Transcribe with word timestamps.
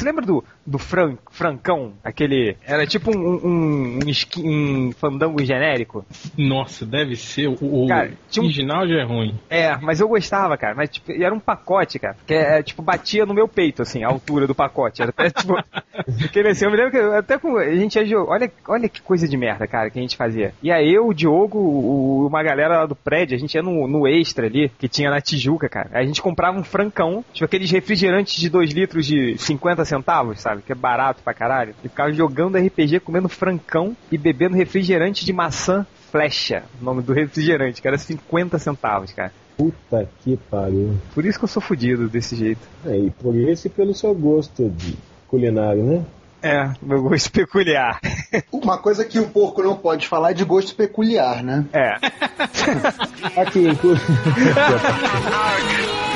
Você 0.00 0.06
lembra 0.06 0.24
do, 0.24 0.42
do 0.66 0.78
Fran, 0.78 1.18
Francão? 1.30 1.92
Aquele. 2.02 2.56
Era 2.66 2.86
tipo 2.86 3.14
um, 3.14 3.20
um, 3.20 3.98
um, 4.02 4.08
skin, 4.08 4.48
um 4.48 4.92
fandango 4.92 5.44
genérico? 5.44 6.06
Nossa, 6.38 6.86
deve 6.86 7.16
ser. 7.16 7.48
O, 7.48 7.84
o 7.84 7.86
cara, 7.86 8.10
um... 8.38 8.40
original 8.40 8.88
já 8.88 8.94
é 8.94 9.04
ruim. 9.04 9.38
É, 9.50 9.76
mas 9.76 10.00
eu 10.00 10.08
gostava, 10.08 10.56
cara. 10.56 10.74
Mas 10.74 10.88
tipo, 10.88 11.12
era 11.12 11.34
um 11.34 11.38
pacote, 11.38 11.98
cara. 11.98 12.16
Que 12.26 12.32
é, 12.32 12.62
tipo, 12.62 12.80
batia 12.80 13.26
no 13.26 13.34
meu 13.34 13.46
peito, 13.46 13.82
assim, 13.82 14.02
a 14.02 14.08
altura 14.08 14.46
do 14.46 14.54
pacote. 14.54 15.02
Era 15.02 15.10
até 15.10 15.28
tipo. 15.38 15.54
assim, 16.48 16.64
eu 16.64 16.70
me 16.70 16.76
lembro 16.78 16.92
que 16.92 16.98
até 16.98 17.36
com. 17.36 17.58
A 17.58 17.76
gente 17.76 17.98
ia 17.98 18.20
Olha, 18.20 18.50
olha 18.68 18.88
que 18.88 19.02
coisa 19.02 19.28
de 19.28 19.36
merda, 19.36 19.66
cara, 19.66 19.90
que 19.90 19.98
a 19.98 20.02
gente 20.02 20.16
fazia. 20.16 20.54
E 20.62 20.72
aí 20.72 20.90
eu, 20.94 21.08
o 21.08 21.14
Diogo, 21.14 21.58
o, 21.58 22.26
uma 22.26 22.42
galera 22.42 22.78
lá 22.78 22.86
do 22.86 22.96
prédio, 22.96 23.36
a 23.36 23.38
gente 23.38 23.54
ia 23.54 23.62
no, 23.62 23.86
no 23.86 24.08
extra 24.08 24.46
ali, 24.46 24.70
que 24.78 24.88
tinha 24.88 25.10
na 25.10 25.20
Tijuca, 25.20 25.68
cara. 25.68 25.90
A 25.92 26.02
gente 26.04 26.22
comprava 26.22 26.58
um 26.58 26.64
francão, 26.64 27.22
tipo 27.34 27.44
aqueles 27.44 27.70
refrigerantes 27.70 28.34
de 28.36 28.48
2 28.48 28.70
litros 28.72 29.06
de 29.06 29.36
50 29.36 29.89
centavos, 29.90 30.40
sabe? 30.40 30.62
Que 30.62 30.72
é 30.72 30.74
barato 30.74 31.22
pra 31.22 31.34
caralho. 31.34 31.74
E 31.84 31.88
ficava 31.88 32.12
jogando 32.12 32.56
RPG, 32.56 33.00
comendo 33.00 33.28
francão 33.28 33.94
e 34.10 34.16
bebendo 34.16 34.56
refrigerante 34.56 35.24
de 35.24 35.32
maçã 35.32 35.86
flecha, 36.10 36.64
o 36.80 36.84
nome 36.84 37.02
do 37.02 37.12
refrigerante, 37.12 37.80
que 37.80 37.86
era 37.86 37.96
50 37.96 38.58
centavos, 38.58 39.12
cara. 39.12 39.32
Puta 39.56 40.08
que 40.24 40.36
pariu. 40.50 40.96
Por 41.14 41.24
isso 41.24 41.38
que 41.38 41.44
eu 41.44 41.48
sou 41.48 41.62
fodido 41.62 42.08
desse 42.08 42.34
jeito. 42.34 42.60
É, 42.84 42.96
e 42.96 43.10
por 43.10 43.34
isso 43.34 43.66
e 43.66 43.70
pelo 43.70 43.94
seu 43.94 44.14
gosto 44.14 44.68
de 44.70 44.96
culinário, 45.28 45.84
né? 45.84 46.04
É, 46.42 46.70
meu 46.80 47.02
gosto 47.02 47.30
peculiar. 47.30 48.00
Uma 48.50 48.78
coisa 48.78 49.04
que 49.04 49.18
o 49.18 49.28
porco 49.28 49.62
não 49.62 49.76
pode 49.76 50.08
falar 50.08 50.30
é 50.30 50.34
de 50.34 50.44
gosto 50.44 50.74
peculiar, 50.74 51.42
né? 51.42 51.66
É. 51.72 51.96
Aqui, 53.38 53.68
inclusive. 53.68 54.02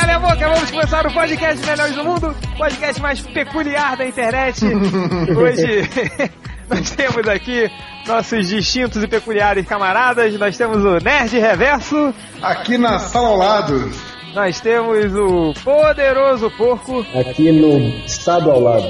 Cala 0.00 0.14
a 0.14 0.18
boca, 0.20 0.48
vamos 0.48 0.70
começar 0.70 1.04
o 1.08 1.12
podcast 1.12 1.66
Melhores 1.66 1.96
do 1.96 2.04
Mundo, 2.04 2.36
podcast 2.56 3.02
mais 3.02 3.20
peculiar 3.20 3.96
da 3.96 4.06
internet. 4.06 4.64
Hoje 5.36 5.90
nós 6.70 6.90
temos 6.92 7.26
aqui 7.26 7.68
nossos 8.06 8.46
distintos 8.46 9.02
e 9.02 9.08
peculiares 9.08 9.66
camaradas, 9.66 10.38
nós 10.38 10.56
temos 10.56 10.84
o 10.84 10.98
Nerd 11.04 11.36
Reverso. 11.36 12.14
Aqui 12.40 12.78
na 12.78 13.00
sala 13.00 13.26
ao 13.26 13.36
lado. 13.38 13.90
Nós 14.34 14.60
temos 14.60 15.14
o 15.14 15.54
Poderoso 15.64 16.50
Porco. 16.50 17.04
Aqui 17.14 17.50
no 17.50 17.78
estado 18.04 18.50
ao 18.50 18.60
lado. 18.60 18.86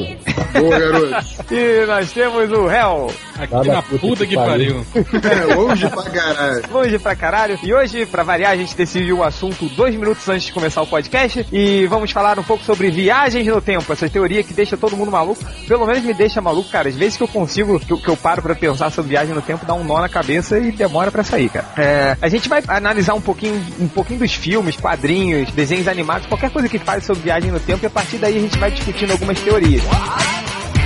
Boa, 0.53 0.79
garoto. 0.79 1.15
e 1.55 1.87
nós 1.87 2.13
temos 2.13 2.51
o 2.51 2.71
Hell. 2.71 3.11
Aqui 3.39 3.55
Nada 3.55 3.73
na 3.73 3.83
puta, 3.83 3.99
puta 3.99 4.27
que, 4.27 4.31
que 4.31 4.37
pariu. 4.37 4.85
É, 4.95 5.55
longe 5.55 5.89
pra 5.89 6.03
caralho. 6.03 6.63
Longe 6.73 6.99
pra 6.99 7.17
caralho. 7.17 7.59
E 7.63 7.73
hoje, 7.73 8.05
pra 8.07 8.25
variar, 8.25 8.53
a 8.53 8.57
gente 8.57 8.77
decidiu 8.77 9.19
o 9.19 9.23
assunto 9.23 9.67
dois 9.77 9.95
minutos 9.95 10.29
antes 10.29 10.47
de 10.47 10.53
começar 10.53 10.83
o 10.83 10.87
podcast. 10.87 11.47
E 11.53 11.87
vamos 11.87 12.11
falar 12.11 12.39
um 12.39 12.43
pouco 12.43 12.65
sobre 12.65 12.91
viagens 12.91 13.47
no 13.47 13.61
tempo. 13.61 13.93
Essa 13.93 14.09
teoria 14.09 14.43
que 14.43 14.53
deixa 14.53 14.77
todo 14.77 14.97
mundo 14.97 15.13
maluco. 15.13 15.45
Pelo 15.69 15.87
menos 15.87 16.03
me 16.03 16.13
deixa 16.13 16.41
maluco, 16.41 16.69
cara. 16.69 16.89
Às 16.89 16.97
vezes 16.97 17.17
que 17.17 17.23
eu 17.23 17.29
consigo, 17.29 17.79
que 17.79 17.93
eu, 17.93 17.99
que 17.99 18.09
eu 18.09 18.17
paro 18.17 18.43
pra 18.43 18.55
pensar 18.57 18.91
sobre 18.91 19.11
viagem 19.11 19.35
no 19.35 19.43
tempo, 19.43 19.65
dá 19.65 19.75
um 19.75 19.85
nó 19.85 20.01
na 20.01 20.09
cabeça 20.09 20.59
e 20.59 20.73
demora 20.73 21.13
pra 21.13 21.23
sair, 21.23 21.49
cara. 21.49 21.67
É, 21.77 22.17
a 22.21 22.29
gente 22.29 22.49
vai 22.49 22.63
analisar 22.67 23.15
um 23.15 23.21
pouquinho, 23.21 23.65
um 23.79 23.89
pouquinho 23.89 24.19
dos 24.19 24.35
filmes, 24.35 24.77
quadrinhos, 24.77 25.28
desenhos 25.55 25.89
animados, 25.89 26.27
qualquer 26.27 26.51
coisa 26.51 26.69
que 26.69 26.79
fale 26.79 27.01
sobre 27.03 27.23
viagem 27.23 27.51
no 27.51 27.61
tempo. 27.61 27.85
E 27.85 27.87
a 27.87 27.91
partir 27.91 28.19
daí 28.19 28.39
a 28.39 28.41
gente 28.41 28.59
vai 28.59 28.71
discutindo 28.71 29.13
algumas 29.13 29.41
teorias. 29.41 29.83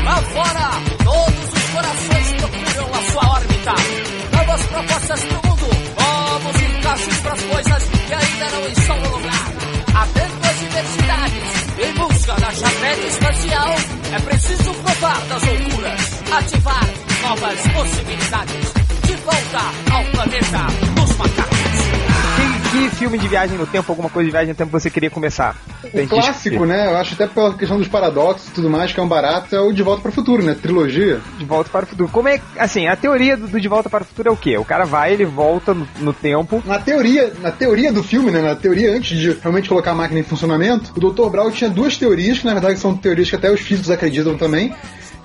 Lá 0.05 0.17
fora, 0.17 0.71
todos 1.05 1.53
os 1.53 1.71
corações 1.71 2.33
procuram 2.33 2.95
a 2.95 3.11
sua 3.11 3.31
órbita. 3.37 3.73
Novas 4.33 4.63
propostas 4.67 5.25
pro 5.25 5.49
mundo, 5.49 5.67
novos 5.99 6.63
encaixes 6.63 7.19
para 7.21 7.33
as 7.33 7.43
coisas 7.43 7.83
que 7.85 8.15
ainda 8.15 8.51
não 8.51 8.69
estão 8.69 9.01
no 9.01 9.17
lugar. 9.17 9.53
Abrindo 9.95 10.45
as 10.45 10.59
diversidades, 10.59 11.63
em 11.79 11.93
busca 11.95 12.35
da 12.35 12.53
chapéu 12.53 13.07
espacial, 13.07 13.77
é 14.13 14.21
preciso 14.21 14.75
provar 14.75 15.21
das 15.29 15.43
loucuras, 15.43 16.01
ativar 16.33 16.89
novas 17.23 17.61
possibilidades. 17.69 18.73
De 19.07 19.15
volta 19.17 19.95
ao 19.95 20.05
planeta 20.07 20.67
dos 20.95 21.17
macacos 21.17 21.62
que 22.73 22.89
filme 22.89 23.19
de 23.19 23.29
viagem 23.29 23.59
no 23.59 23.67
tempo, 23.67 23.93
alguma 23.93 24.09
coisa 24.09 24.25
de 24.25 24.33
viagem 24.33 24.49
no 24.49 24.55
tempo 24.55 24.71
você 24.71 24.89
queria 24.89 25.11
começar? 25.11 25.55
O 25.93 26.09
clássico, 26.09 26.65
né? 26.65 26.87
Eu 26.87 26.97
acho 26.97 27.13
até 27.13 27.27
pela 27.27 27.53
questão 27.53 27.77
dos 27.77 27.87
paradoxos 27.87 28.49
e 28.49 28.53
tudo 28.53 28.71
mais, 28.71 28.91
que 28.91 28.99
é 28.99 29.03
um 29.03 29.09
barato, 29.09 29.55
é 29.55 29.61
o 29.61 29.73
De 29.73 29.83
Volta 29.83 30.01
para 30.01 30.09
o 30.09 30.13
Futuro, 30.13 30.43
né? 30.43 30.55
Trilogia. 30.55 31.21
De 31.39 31.45
Volta 31.45 31.69
para 31.69 31.85
o 31.85 31.87
Futuro. 31.87 32.09
Como 32.09 32.29
é, 32.29 32.41
assim, 32.59 32.87
a 32.87 32.97
teoria 32.97 33.37
do, 33.37 33.61
De 33.61 33.69
Volta 33.69 33.91
para 33.91 34.03
o 34.03 34.07
Futuro 34.07 34.31
é 34.31 34.33
o 34.33 34.37
quê? 34.37 34.57
O 34.57 34.65
cara 34.65 34.87
vai, 34.87 35.13
ele 35.13 35.27
volta 35.27 35.75
no, 35.75 35.87
no, 36.01 36.15
tempo. 36.15 36.63
Na 36.65 36.79
teoria, 36.79 37.31
na 37.43 37.51
teoria 37.51 37.93
do 37.93 38.03
filme, 38.03 38.31
né? 38.31 38.41
Na 38.41 38.57
teoria 38.57 38.97
antes 38.97 39.19
de 39.19 39.33
realmente 39.33 39.69
colocar 39.69 39.91
a 39.91 39.95
máquina 39.95 40.21
em 40.21 40.25
funcionamento, 40.25 40.93
o 40.97 41.11
Dr. 41.11 41.29
Brown 41.29 41.51
tinha 41.51 41.69
duas 41.69 41.99
teorias, 41.99 42.39
que 42.39 42.47
na 42.47 42.55
verdade 42.55 42.79
são 42.79 42.97
teorias 42.97 43.29
que 43.29 43.37
até 43.37 43.51
os 43.51 43.61
físicos 43.61 43.91
acreditam 43.91 44.39
também, 44.39 44.75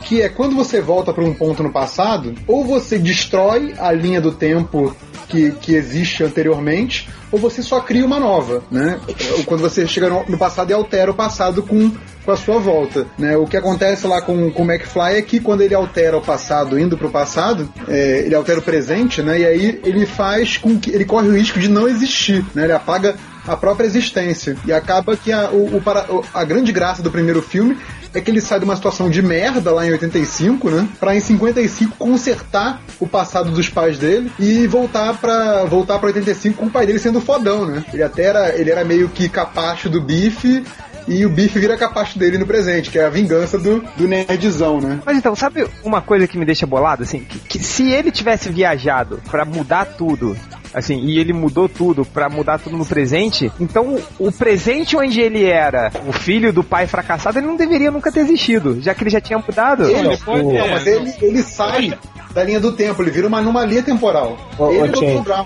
que 0.01 0.21
é 0.21 0.27
quando 0.27 0.53
você 0.53 0.81
volta 0.81 1.13
para 1.13 1.23
um 1.23 1.33
ponto 1.33 1.63
no 1.63 1.71
passado, 1.71 2.35
ou 2.45 2.65
você 2.65 2.99
destrói 2.99 3.73
a 3.79 3.89
linha 3.91 4.19
do 4.19 4.33
tempo 4.33 4.93
que, 5.27 5.51
que 5.51 5.75
existe 5.75 6.23
anteriormente, 6.23 7.07
ou 7.31 7.39
você 7.39 7.61
só 7.61 7.79
cria 7.79 8.05
uma 8.05 8.19
nova, 8.19 8.63
né? 8.71 8.99
Quando 9.45 9.61
você 9.61 9.87
chega 9.87 10.09
no 10.09 10.37
passado 10.37 10.69
e 10.69 10.73
altera 10.73 11.11
o 11.11 11.13
passado 11.13 11.61
com, 11.63 11.91
com 12.23 12.31
a 12.31 12.37
sua 12.37 12.59
volta, 12.59 13.05
né? 13.17 13.35
O 13.37 13.45
que 13.45 13.57
acontece 13.57 14.07
lá 14.07 14.21
com, 14.21 14.51
com 14.51 14.63
o 14.63 14.71
McFly 14.71 15.15
é 15.17 15.21
que 15.21 15.39
quando 15.39 15.61
ele 15.61 15.75
altera 15.75 16.17
o 16.17 16.21
passado 16.21 16.79
indo 16.79 16.97
para 16.97 17.07
o 17.07 17.11
passado, 17.11 17.69
é, 17.87 18.23
ele 18.25 18.35
altera 18.35 18.59
o 18.59 18.63
presente, 18.63 19.21
né? 19.21 19.39
E 19.39 19.45
aí 19.45 19.81
ele 19.83 20.05
faz 20.05 20.57
com 20.57 20.79
que 20.79 20.91
ele 20.91 21.05
corre 21.05 21.27
o 21.27 21.35
risco 21.35 21.59
de 21.59 21.69
não 21.69 21.87
existir, 21.87 22.45
né? 22.53 22.63
Ele 22.63 22.73
apaga 22.73 23.15
a 23.47 23.55
própria 23.55 23.85
existência. 23.85 24.57
E 24.65 24.73
acaba 24.73 25.15
que 25.15 25.31
a, 25.31 25.49
o, 25.49 25.77
o, 25.77 26.25
a 26.33 26.43
grande 26.43 26.71
graça 26.71 27.01
do 27.01 27.09
primeiro 27.09 27.41
filme 27.41 27.77
é 28.13 28.21
que 28.21 28.31
ele 28.31 28.41
sai 28.41 28.59
de 28.59 28.65
uma 28.65 28.75
situação 28.75 29.09
de 29.09 29.21
merda 29.21 29.71
lá 29.71 29.85
em 29.85 29.91
85, 29.91 30.69
né? 30.69 30.87
Pra 30.99 31.15
em 31.15 31.19
55 31.19 31.95
consertar 31.97 32.81
o 32.99 33.07
passado 33.07 33.51
dos 33.51 33.69
pais 33.69 33.97
dele 33.97 34.31
e 34.39 34.67
voltar 34.67 35.17
pra, 35.17 35.65
voltar 35.65 35.99
pra 35.99 36.07
85 36.07 36.57
com 36.57 36.65
o 36.65 36.69
pai 36.69 36.85
dele 36.85 36.99
sendo 36.99 37.16
fodão, 37.21 37.65
né? 37.65 37.83
Ele 37.93 38.03
até 38.03 38.23
era, 38.23 38.55
ele 38.55 38.71
era 38.71 38.83
meio 38.83 39.09
que 39.09 39.27
capacho 39.29 39.89
do 39.89 40.01
bife 40.01 40.63
e 41.07 41.25
o 41.25 41.29
Biff 41.29 41.57
vira 41.57 41.77
capacho 41.77 42.19
dele 42.19 42.37
no 42.37 42.45
presente, 42.45 42.89
que 42.89 42.99
é 42.99 43.05
a 43.05 43.09
vingança 43.09 43.57
do, 43.57 43.81
do 43.95 44.07
nerdzão, 44.07 44.81
né? 44.81 44.99
Mas 45.05 45.17
então, 45.17 45.33
sabe 45.35 45.65
uma 45.81 46.01
coisa 46.01 46.27
que 46.27 46.37
me 46.37 46.45
deixa 46.45 46.67
bolado, 46.67 47.03
assim? 47.03 47.19
Que, 47.19 47.39
que 47.39 47.59
se 47.59 47.89
ele 47.91 48.11
tivesse 48.11 48.49
viajado 48.49 49.21
para 49.31 49.45
mudar 49.45 49.85
tudo 49.85 50.37
assim, 50.73 50.99
e 51.05 51.19
ele 51.19 51.33
mudou 51.33 51.67
tudo 51.67 52.05
para 52.05 52.29
mudar 52.29 52.59
tudo 52.59 52.77
no 52.77 52.85
presente, 52.85 53.51
então 53.59 53.99
o 54.19 54.31
presente 54.31 54.95
onde 54.95 55.19
ele 55.19 55.45
era 55.45 55.91
o 56.07 56.13
filho 56.13 56.51
do 56.53 56.63
pai 56.63 56.87
fracassado, 56.87 57.39
ele 57.39 57.47
não 57.47 57.55
deveria 57.55 57.91
nunca 57.91 58.11
ter 58.11 58.21
existido, 58.21 58.81
já 58.81 58.93
que 58.93 59.03
ele 59.03 59.09
já 59.09 59.21
tinha 59.21 59.39
mudado. 59.39 59.83
Ele, 59.83 60.17
não, 60.25 60.51
é, 60.51 60.71
mas 60.71 60.87
ele, 60.87 61.13
ele 61.21 61.43
sai 61.43 61.97
da 62.37 62.43
linha 62.43 62.59
do 62.59 62.71
tempo, 62.71 63.01
ele 63.01 63.09
vira 63.09 63.27
uma 63.27 63.39
anomalia 63.39 63.81
temporal. 63.81 64.37
Oh, 64.59 64.71
ele 64.71 64.91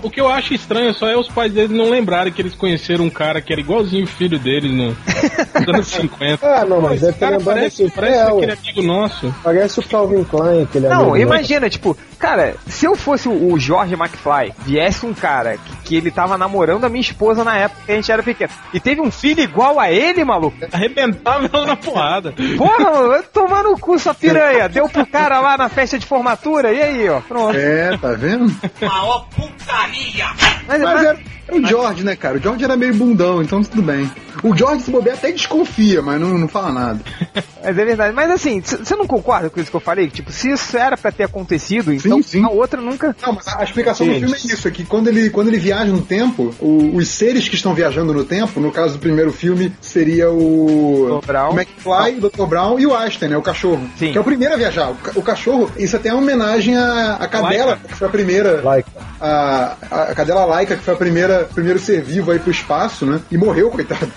o 0.02 0.10
que 0.10 0.20
eu 0.20 0.28
acho 0.28 0.52
estranho 0.52 0.92
só 0.92 1.08
é 1.08 1.16
os 1.16 1.28
pais 1.28 1.50
dele 1.50 1.74
não 1.74 1.88
lembrarem 1.88 2.30
que 2.30 2.42
eles 2.42 2.54
conheceram 2.54 3.06
um 3.06 3.10
cara 3.10 3.40
que 3.40 3.50
era 3.50 3.60
igualzinho 3.60 4.04
o 4.04 4.06
filho 4.06 4.38
deles 4.38 4.70
no, 4.70 4.88
nos 4.88 5.68
anos 5.68 5.86
50. 5.92 6.46
Ah, 6.46 6.66
não, 6.66 6.82
mas 6.82 7.02
é 7.02 7.12
cara 7.12 7.40
parece, 7.40 7.90
parece 7.90 8.18
é, 8.18 8.22
aquele 8.22 8.52
amigo 8.52 8.82
nosso. 8.82 9.34
Parece 9.42 9.80
o 9.80 9.82
Calvin 9.82 10.24
Klein, 10.24 10.64
aquele 10.64 10.88
Não, 10.88 11.16
imagina, 11.16 11.70
tipo, 11.70 11.96
cara, 12.22 12.54
se 12.68 12.86
eu 12.86 12.94
fosse 12.94 13.28
o 13.28 13.58
George 13.58 13.94
McFly, 13.94 14.54
viesse 14.60 15.04
um 15.04 15.12
cara 15.12 15.58
que, 15.58 15.76
que 15.78 15.96
ele 15.96 16.10
tava 16.12 16.38
namorando 16.38 16.84
a 16.84 16.88
minha 16.88 17.00
esposa 17.00 17.42
na 17.42 17.56
época 17.56 17.82
que 17.84 17.90
a 17.90 17.96
gente 17.96 18.12
era 18.12 18.22
pequeno, 18.22 18.52
e 18.72 18.78
teve 18.78 19.00
um 19.00 19.10
filho 19.10 19.42
igual 19.42 19.80
a 19.80 19.90
ele, 19.90 20.24
maluco, 20.24 20.56
arrebentava 20.72 21.50
ela 21.52 21.66
na 21.66 21.76
porrada. 21.76 22.32
Porra, 22.56 23.24
tomar 23.24 23.64
no 23.64 23.76
cu 23.76 23.98
sua 23.98 24.14
piranha. 24.14 24.68
Deu 24.68 24.88
pro 24.88 25.04
cara 25.04 25.40
lá 25.40 25.58
na 25.58 25.68
festa 25.68 25.98
de 25.98 26.06
formatura, 26.06 26.72
e 26.72 26.80
aí, 26.80 27.08
ó, 27.08 27.20
pronto. 27.20 27.58
É, 27.58 27.98
tá 27.98 28.12
vendo? 28.12 28.54
Maior 28.80 29.26
putaria! 29.34 30.26
Mas, 30.68 30.80
mas, 30.80 31.04
era, 31.04 31.18
era 31.48 31.56
o 31.56 31.66
George, 31.66 32.04
né, 32.04 32.14
cara? 32.14 32.38
O 32.38 32.40
George 32.40 32.62
era 32.62 32.76
meio 32.76 32.94
bundão, 32.94 33.42
então 33.42 33.62
tudo 33.64 33.82
bem. 33.82 34.08
O 34.42 34.56
George 34.56 34.82
se 34.82 34.90
bobear 34.90 35.16
até 35.16 35.30
desconfia, 35.30 36.02
mas 36.02 36.20
não, 36.20 36.36
não 36.36 36.48
fala 36.48 36.72
nada. 36.72 37.00
Mas 37.62 37.78
é 37.78 37.84
verdade. 37.84 38.12
Mas 38.12 38.28
assim, 38.28 38.60
você 38.60 38.96
não 38.96 39.06
concorda 39.06 39.48
com 39.48 39.60
isso 39.60 39.70
que 39.70 39.76
eu 39.76 39.80
falei? 39.80 40.08
Tipo, 40.08 40.32
se 40.32 40.50
isso 40.50 40.76
era 40.76 40.96
pra 40.96 41.12
ter 41.12 41.22
acontecido, 41.22 41.92
então 41.92 42.20
sim, 42.20 42.40
sim. 42.40 42.44
a 42.44 42.48
outra 42.48 42.80
nunca. 42.80 43.14
Não, 43.22 43.34
mas 43.34 43.46
a 43.46 43.62
explicação 43.62 44.04
sim. 44.04 44.14
do 44.14 44.18
filme 44.18 44.34
é 44.34 44.54
isso: 44.54 44.66
é 44.66 44.70
que 44.72 44.84
quando 44.84 45.06
ele, 45.06 45.30
quando 45.30 45.46
ele 45.46 45.60
viaja 45.60 45.92
no 45.92 46.02
tempo, 46.02 46.52
o, 46.58 46.96
os 46.96 47.06
seres 47.06 47.48
que 47.48 47.54
estão 47.54 47.72
viajando 47.72 48.12
no 48.12 48.24
tempo, 48.24 48.58
no 48.58 48.72
caso 48.72 48.94
do 48.94 48.98
primeiro 48.98 49.32
filme, 49.32 49.72
seria 49.80 50.28
o, 50.28 51.20
Brown. 51.24 51.52
o 51.52 51.60
McFly, 51.60 52.18
o 52.18 52.28
Dr. 52.28 52.46
Brown 52.46 52.80
e 52.80 52.86
o 52.86 52.96
Einstein, 52.96 53.28
né? 53.28 53.36
O 53.36 53.42
cachorro. 53.42 53.88
Sim. 53.96 54.10
Que 54.10 54.18
é 54.18 54.20
o 54.20 54.24
primeiro 54.24 54.54
a 54.54 54.56
viajar. 54.56 54.90
O, 54.90 55.20
o 55.20 55.22
cachorro, 55.22 55.70
isso 55.78 55.94
até 55.94 56.08
é 56.08 56.12
uma 56.12 56.20
homenagem 56.22 56.76
à, 56.76 57.14
à 57.14 57.28
cadela, 57.28 57.72
Laika. 57.72 57.88
que 57.88 57.94
foi 57.94 58.08
a 58.08 58.10
primeira. 58.10 58.60
Laika. 58.60 58.90
A, 59.20 59.76
a 59.88 60.14
cadela 60.16 60.44
Laika, 60.44 60.74
que 60.74 60.82
foi 60.82 60.94
a 60.94 60.96
primeira 60.96 61.48
primeiro 61.54 61.78
ser 61.78 62.02
vivo 62.02 62.32
aí 62.32 62.40
pro 62.40 62.50
espaço, 62.50 63.06
né? 63.06 63.20
E 63.30 63.38
morreu, 63.38 63.70
coitado. 63.70 64.10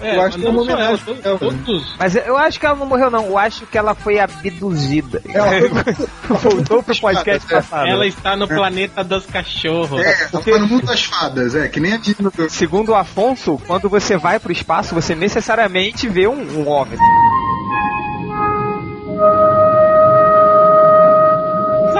É, 0.00 0.16
Eu 0.16 0.22
acho 0.22 0.38
mas 0.38 0.42
que 0.42 0.46
é 0.46 0.52
não 0.52 0.70
ela, 0.70 0.98
todos, 0.98 1.20
pra 1.20 1.30
ela, 1.30 1.38
né? 1.52 1.62
todos- 1.64 1.96
Mas 1.98 2.16
eu 2.16 2.36
acho 2.36 2.58
que 2.60 2.66
ela 2.66 2.76
não 2.76 2.86
morreu, 2.86 3.10
não. 3.10 3.24
Eu 3.26 3.38
acho 3.38 3.66
que 3.66 3.76
ela 3.76 3.94
foi 3.94 4.18
abduzida. 4.18 5.22
Ela 5.28 5.48
foi- 5.50 6.06
Voltou 6.52 6.82
pro 6.82 6.98
podcast 7.00 7.46
É. 7.52 7.56
passado. 7.56 7.86
ela 7.86 8.06
está 8.06 8.36
no 8.36 8.48
planeta 8.48 9.02
dos 9.04 9.26
cachorros. 9.26 10.00
É, 10.00 10.28
ela 10.32 10.42
tá 10.42 10.58
no 10.58 10.66
mundo 10.66 10.86
das 10.86 11.04
fadas, 11.04 11.54
é, 11.54 11.68
que 11.68 11.80
nem 11.80 11.92
a 11.92 11.96
Disney. 11.96 12.30
do- 12.30 12.50
Segundo 12.50 12.90
o 12.90 12.94
Afonso, 12.94 13.60
quando 13.66 13.88
você 13.88 14.16
vai 14.16 14.38
pro 14.38 14.52
espaço, 14.52 14.94
você 14.94 15.14
necessariamente 15.14 16.08
vê 16.08 16.26
um, 16.26 16.40
um 16.40 16.68
homem. 16.68 16.98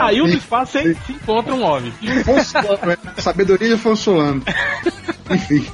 Saiu 0.00 0.24
do 0.26 0.32
espaço 0.32 0.72
sem 0.72 0.94
se 0.94 1.12
encontra 1.12 1.54
um 1.54 1.62
homem. 1.62 1.92
Né? 2.02 2.96
Sabedoria 3.18 3.68
de 3.68 3.76
Fonsolando. 3.76 4.44
Enfim. 5.30 5.66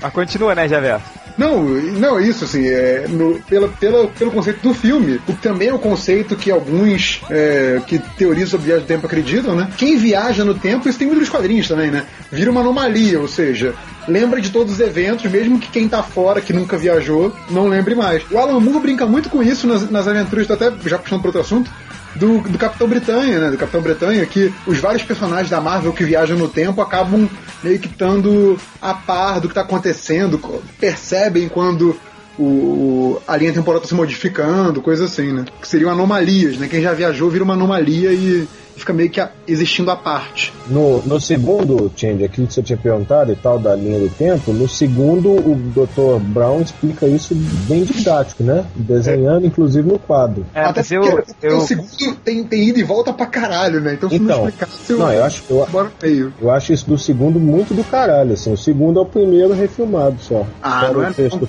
Mas 0.00 0.12
continua, 0.12 0.54
né, 0.54 0.68
Javer? 0.68 1.00
Não, 1.36 1.64
não, 1.64 2.20
isso 2.20 2.44
assim, 2.44 2.68
é, 2.68 3.06
no, 3.08 3.40
pela, 3.42 3.68
pela, 3.68 4.06
pelo 4.06 4.30
conceito 4.30 4.60
do 4.60 4.72
filme, 4.72 5.20
o 5.26 5.32
que 5.32 5.42
também 5.42 5.68
é 5.68 5.74
o 5.74 5.78
conceito 5.78 6.36
que 6.36 6.50
alguns 6.50 7.22
é, 7.28 7.80
que 7.86 7.98
teorizam 7.98 8.50
sobre 8.50 8.66
viagem 8.66 8.82
no 8.82 8.86
tempo 8.86 9.06
acreditam, 9.06 9.56
né? 9.56 9.68
Quem 9.76 9.96
viaja 9.96 10.44
no 10.44 10.54
tempo, 10.54 10.88
isso 10.88 10.98
tem 10.98 11.08
muito 11.08 11.20
nos 11.20 11.28
quadrinhos 11.28 11.66
também, 11.66 11.90
né? 11.90 12.04
Vira 12.30 12.50
uma 12.50 12.60
anomalia, 12.60 13.18
ou 13.18 13.26
seja, 13.26 13.74
lembra 14.06 14.40
de 14.40 14.50
todos 14.50 14.74
os 14.74 14.80
eventos, 14.80 15.28
mesmo 15.28 15.58
que 15.58 15.68
quem 15.68 15.88
tá 15.88 16.04
fora, 16.04 16.40
que 16.40 16.52
nunca 16.52 16.78
viajou, 16.78 17.34
não 17.50 17.66
lembre 17.66 17.96
mais. 17.96 18.22
O 18.30 18.38
Alan 18.38 18.60
Moore 18.60 18.80
brinca 18.80 19.04
muito 19.04 19.28
com 19.28 19.42
isso 19.42 19.66
nas, 19.66 19.90
nas 19.90 20.06
aventuras, 20.06 20.48
até 20.48 20.72
já 20.86 20.98
puxando 20.98 21.20
para 21.20 21.28
outro 21.28 21.40
assunto, 21.40 21.68
do, 22.16 22.38
do 22.40 22.58
Capitão 22.58 22.86
Bretanha, 22.88 23.38
né? 23.40 23.50
Do 23.50 23.56
Capitão 23.58 23.80
Bretanha, 23.82 24.24
que 24.26 24.52
os 24.66 24.78
vários 24.78 25.02
personagens 25.02 25.50
da 25.50 25.60
Marvel 25.60 25.92
que 25.92 26.04
viajam 26.04 26.36
no 26.38 26.48
tempo 26.48 26.80
acabam 26.80 27.28
meio 27.62 27.78
que 27.78 27.88
estando 27.88 28.58
a 28.80 28.94
par 28.94 29.40
do 29.40 29.48
que 29.48 29.54
tá 29.54 29.62
acontecendo, 29.62 30.38
co- 30.38 30.62
percebem 30.78 31.48
quando 31.48 31.96
o, 32.38 33.20
a 33.26 33.36
linha 33.36 33.52
temporal 33.52 33.80
tá 33.80 33.86
se 33.86 33.94
modificando, 33.94 34.82
coisa 34.82 35.04
assim, 35.04 35.32
né? 35.32 35.44
Que 35.60 35.68
seriam 35.68 35.90
anomalias, 35.90 36.56
né? 36.56 36.68
Quem 36.68 36.82
já 36.82 36.92
viajou 36.92 37.30
vira 37.30 37.44
uma 37.44 37.54
anomalia 37.54 38.12
e 38.12 38.48
fica 38.76 38.92
meio 38.92 39.10
que 39.10 39.20
a- 39.20 39.30
existindo 39.46 39.90
à 39.90 39.96
parte. 39.96 40.52
No, 40.68 41.02
no 41.02 41.20
segundo, 41.20 41.90
Change, 41.96 42.24
aquilo 42.24 42.46
que 42.46 42.54
você 42.54 42.62
tinha 42.62 42.76
perguntado 42.76 43.32
e 43.32 43.36
tal, 43.36 43.58
da 43.58 43.74
linha 43.74 43.98
do 43.98 44.08
tempo, 44.08 44.52
no 44.52 44.68
segundo 44.68 45.30
o 45.30 45.54
Dr. 45.74 46.20
Brown 46.22 46.60
explica 46.62 47.06
isso 47.06 47.34
bem 47.68 47.84
didático, 47.84 48.42
né? 48.42 48.64
Desenhando, 48.74 49.46
inclusive, 49.46 49.86
no 49.88 49.98
quadro. 49.98 50.44
É, 50.54 50.64
Até 50.64 50.80
eu, 50.90 51.00
porque, 51.02 51.22
porque 51.32 51.46
eu, 51.46 51.58
o 51.58 51.60
segundo 51.62 52.16
tem, 52.24 52.44
tem 52.44 52.68
ida 52.68 52.78
e 52.78 52.82
volta 52.82 53.12
pra 53.12 53.26
caralho, 53.26 53.80
né? 53.80 53.94
Então 53.94 54.08
se 54.08 54.16
Então, 54.16 54.38
não 54.38 54.48
explicasse, 54.48 54.92
eu, 54.92 54.98
não, 54.98 55.12
eu 55.12 55.24
acho, 55.24 55.42
eu, 55.50 55.68
meio. 56.02 56.32
eu 56.40 56.50
acho 56.50 56.72
isso 56.72 56.88
do 56.88 56.98
segundo 56.98 57.38
muito 57.40 57.74
do 57.74 57.84
caralho, 57.84 58.32
assim. 58.32 58.52
O 58.52 58.56
segundo 58.56 58.98
é 58.98 59.02
o 59.02 59.06
primeiro 59.06 59.52
refilmado 59.52 60.16
só. 60.20 60.46
Ah, 60.62 60.90
não 60.92 61.00
o 61.00 61.04
é 61.04 61.12
filme. 61.12 61.48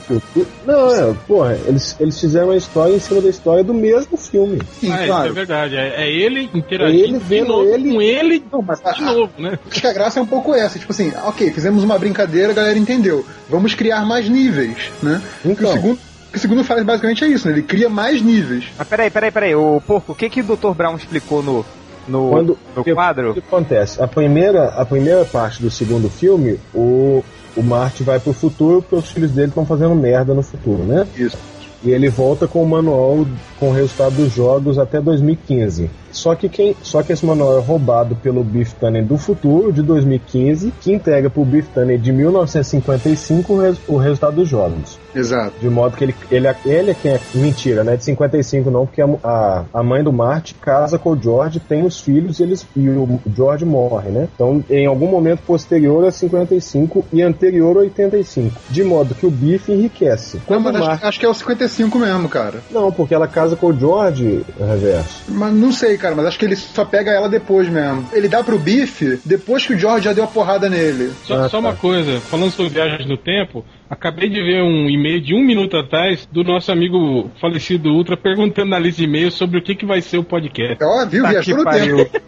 Não, 0.65 0.91
é, 0.93 1.13
porra, 1.27 1.57
eles, 1.67 1.95
eles 1.99 2.19
fizeram 2.19 2.51
a 2.51 2.57
história 2.57 2.93
em 2.93 2.99
cima 2.99 3.21
da 3.21 3.29
história 3.29 3.63
do 3.63 3.73
mesmo 3.73 4.17
filme. 4.17 4.59
Sim, 4.79 4.91
Ah, 4.91 4.95
isso 4.95 5.03
é 5.03 5.07
claro. 5.07 5.33
verdade. 5.33 5.75
É, 5.75 6.03
é 6.03 6.11
ele 6.11 6.49
interagindo 6.53 7.14
É 7.14 7.14
ele 7.15 7.23
vendo 7.25 7.47
novo 7.49 7.63
ele- 7.73 7.93
com 7.93 8.01
ele 8.01 8.43
Não, 8.51 8.61
mas 8.61 8.81
a- 8.85 8.91
de 8.91 9.01
novo, 9.03 9.31
né? 9.37 9.57
Acho 9.69 9.81
que 9.81 9.87
a 9.87 9.93
graça 9.93 10.19
é 10.19 10.23
um 10.23 10.25
pouco 10.25 10.53
essa, 10.53 10.77
tipo 10.79 10.91
assim, 10.91 11.11
ok, 11.25 11.51
fizemos 11.51 11.83
uma 11.83 11.97
brincadeira, 11.97 12.51
a 12.51 12.55
galera 12.55 12.77
entendeu. 12.77 13.25
Vamos 13.49 13.73
criar 13.73 14.05
mais 14.05 14.27
níveis, 14.29 14.91
né? 15.01 15.21
Então. 15.45 15.69
o 15.69 15.73
segundo, 15.73 15.99
o 16.33 16.39
segundo 16.39 16.63
faz 16.63 16.83
basicamente 16.83 17.23
é 17.23 17.27
isso, 17.27 17.47
né? 17.47 17.53
Ele 17.53 17.63
cria 17.63 17.89
mais 17.89 18.21
níveis. 18.21 18.65
Mas 18.77 18.87
peraí, 18.87 19.09
peraí, 19.09 19.31
peraí. 19.31 19.55
O 19.55 19.81
porco, 19.85 20.11
o 20.11 20.15
que 20.15 20.29
que 20.29 20.41
o 20.41 20.43
Dr. 20.43 20.71
Brown 20.75 20.95
explicou 20.95 21.41
no, 21.41 21.65
no, 22.07 22.29
Quando, 22.29 22.57
no 22.75 22.81
o 22.81 22.83
que- 22.83 22.91
O 22.91 22.95
quadro? 22.95 23.33
que 23.33 23.39
acontece? 23.39 24.01
A 24.01 24.07
primeira, 24.07 24.65
a 24.69 24.85
primeira 24.85 25.23
parte 25.25 25.61
do 25.61 25.71
segundo 25.71 26.09
filme, 26.09 26.59
o, 26.73 27.23
o 27.55 27.63
Marty 27.63 28.03
vai 28.03 28.19
pro 28.19 28.33
futuro 28.33 28.81
porque 28.81 28.95
os 28.95 29.09
filhos 29.09 29.31
dele 29.31 29.47
estão 29.47 29.65
fazendo 29.65 29.95
merda 29.95 30.33
no 30.33 30.43
futuro, 30.43 30.83
né? 30.83 31.07
Isso. 31.17 31.37
E 31.83 31.91
ele 31.91 32.09
volta 32.09 32.47
com 32.47 32.63
o 32.63 32.67
manual 32.67 33.25
com 33.59 33.69
o 33.69 33.73
resultado 33.73 34.15
dos 34.15 34.33
jogos 34.33 34.77
até 34.79 34.99
2015. 34.99 35.89
Só 36.15 36.33
que, 36.35 36.47
quem, 36.49 36.75
só 36.81 37.03
que 37.03 37.11
esse 37.13 37.25
manual 37.25 37.57
é 37.57 37.61
roubado 37.61 38.15
pelo 38.15 38.43
Biff 38.43 38.73
Tannen 38.75 39.03
do 39.03 39.17
futuro, 39.17 39.71
de 39.73 39.81
2015, 39.81 40.73
que 40.81 40.93
entrega 40.93 41.29
pro 41.29 41.43
Biff 41.45 41.67
Tannen 41.73 41.99
de 41.99 42.11
1955 42.11 43.53
o, 43.53 43.59
res- 43.59 43.77
o 43.87 43.97
resultado 43.97 44.35
dos 44.37 44.47
jogos. 44.49 44.97
Exato. 45.13 45.53
De 45.59 45.69
modo 45.69 45.95
que 45.95 46.03
ele, 46.03 46.15
ele, 46.31 46.47
é- 46.47 46.55
ele 46.65 46.91
é 46.91 46.93
quem 46.93 47.11
é. 47.11 47.19
Mentira, 47.33 47.83
não 47.83 47.93
é 47.93 47.97
de 47.97 48.03
55 48.03 48.69
não, 48.71 48.85
porque 48.85 49.01
a, 49.01 49.07
a, 49.23 49.63
a 49.73 49.83
mãe 49.83 50.03
do 50.03 50.11
Marty 50.11 50.53
casa 50.55 50.97
com 50.97 51.11
o 51.11 51.21
George, 51.21 51.59
tem 51.59 51.85
os 51.85 51.99
filhos 51.99 52.39
e, 52.39 52.43
eles, 52.43 52.65
e 52.75 52.87
o 52.89 53.19
George 53.35 53.65
morre, 53.65 54.09
né? 54.09 54.27
Então, 54.33 54.63
em 54.69 54.85
algum 54.85 55.07
momento 55.07 55.39
posterior 55.45 56.05
a 56.05 56.11
55 56.11 57.05
e 57.11 57.21
anterior 57.21 57.75
a 57.77 57.79
85. 57.81 58.55
De 58.69 58.83
modo 58.83 59.15
que 59.15 59.25
o 59.25 59.31
Biff 59.31 59.71
enriquece. 59.71 60.39
Não, 60.49 60.59
mas 60.59 60.75
o 60.79 60.83
acho, 60.83 61.05
acho 61.05 61.19
que 61.19 61.25
é 61.25 61.29
o 61.29 61.33
55 61.33 61.97
mesmo, 61.99 62.29
cara. 62.29 62.59
Não, 62.71 62.91
porque 62.91 63.13
ela 63.13 63.27
casa 63.27 63.55
com 63.55 63.67
o 63.67 63.77
George, 63.77 64.45
reverso. 64.59 65.23
Mas 65.29 65.53
não 65.53 65.71
sei, 65.71 65.97
cara, 65.97 66.04
mas 66.13 66.25
acho 66.25 66.37
que 66.37 66.45
ele 66.45 66.55
só 66.55 66.83
pega 66.83 67.09
ela 67.11 67.29
depois 67.29 67.69
mesmo. 67.69 68.05
Ele 68.11 68.27
dá 68.27 68.43
pro 68.43 68.59
Biff 68.59 69.19
depois 69.25 69.65
que 69.65 69.73
o 69.73 69.79
George 69.79 70.03
já 70.05 70.13
deu 70.13 70.25
a 70.25 70.27
porrada 70.27 70.69
nele. 70.69 71.11
Só, 71.23 71.35
Ah, 71.35 71.43
só 71.49 71.57
tá. 71.61 71.69
uma 71.69 71.73
coisa, 71.75 72.19
falando 72.19 72.51
sobre 72.51 72.73
viagens 72.73 73.07
no 73.07 73.17
tempo, 73.17 73.63
acabei 73.89 74.27
de 74.29 74.41
ver 74.43 74.61
um 74.61 74.89
e-mail 74.89 75.21
de 75.21 75.33
um 75.33 75.41
minuto 75.43 75.77
atrás 75.77 76.27
do 76.31 76.43
nosso 76.43 76.71
amigo 76.71 77.31
falecido 77.39 77.89
Ultra 77.89 78.17
perguntando 78.17 78.69
na 78.71 78.77
lista 78.79 79.01
de 79.01 79.07
e-mails 79.07 79.33
sobre 79.33 79.57
o 79.57 79.61
que, 79.61 79.73
que 79.73 79.85
vai 79.85 80.01
ser 80.01 80.17
o 80.17 80.23
podcast. 80.23 80.83
Ó, 80.83 81.05
viu? 81.05 81.23
Tá 81.23 81.29
Viajou 81.29 81.53
que 81.55 81.57
no 81.59 81.63
pariu. 81.63 81.97
tempo. 82.05 82.21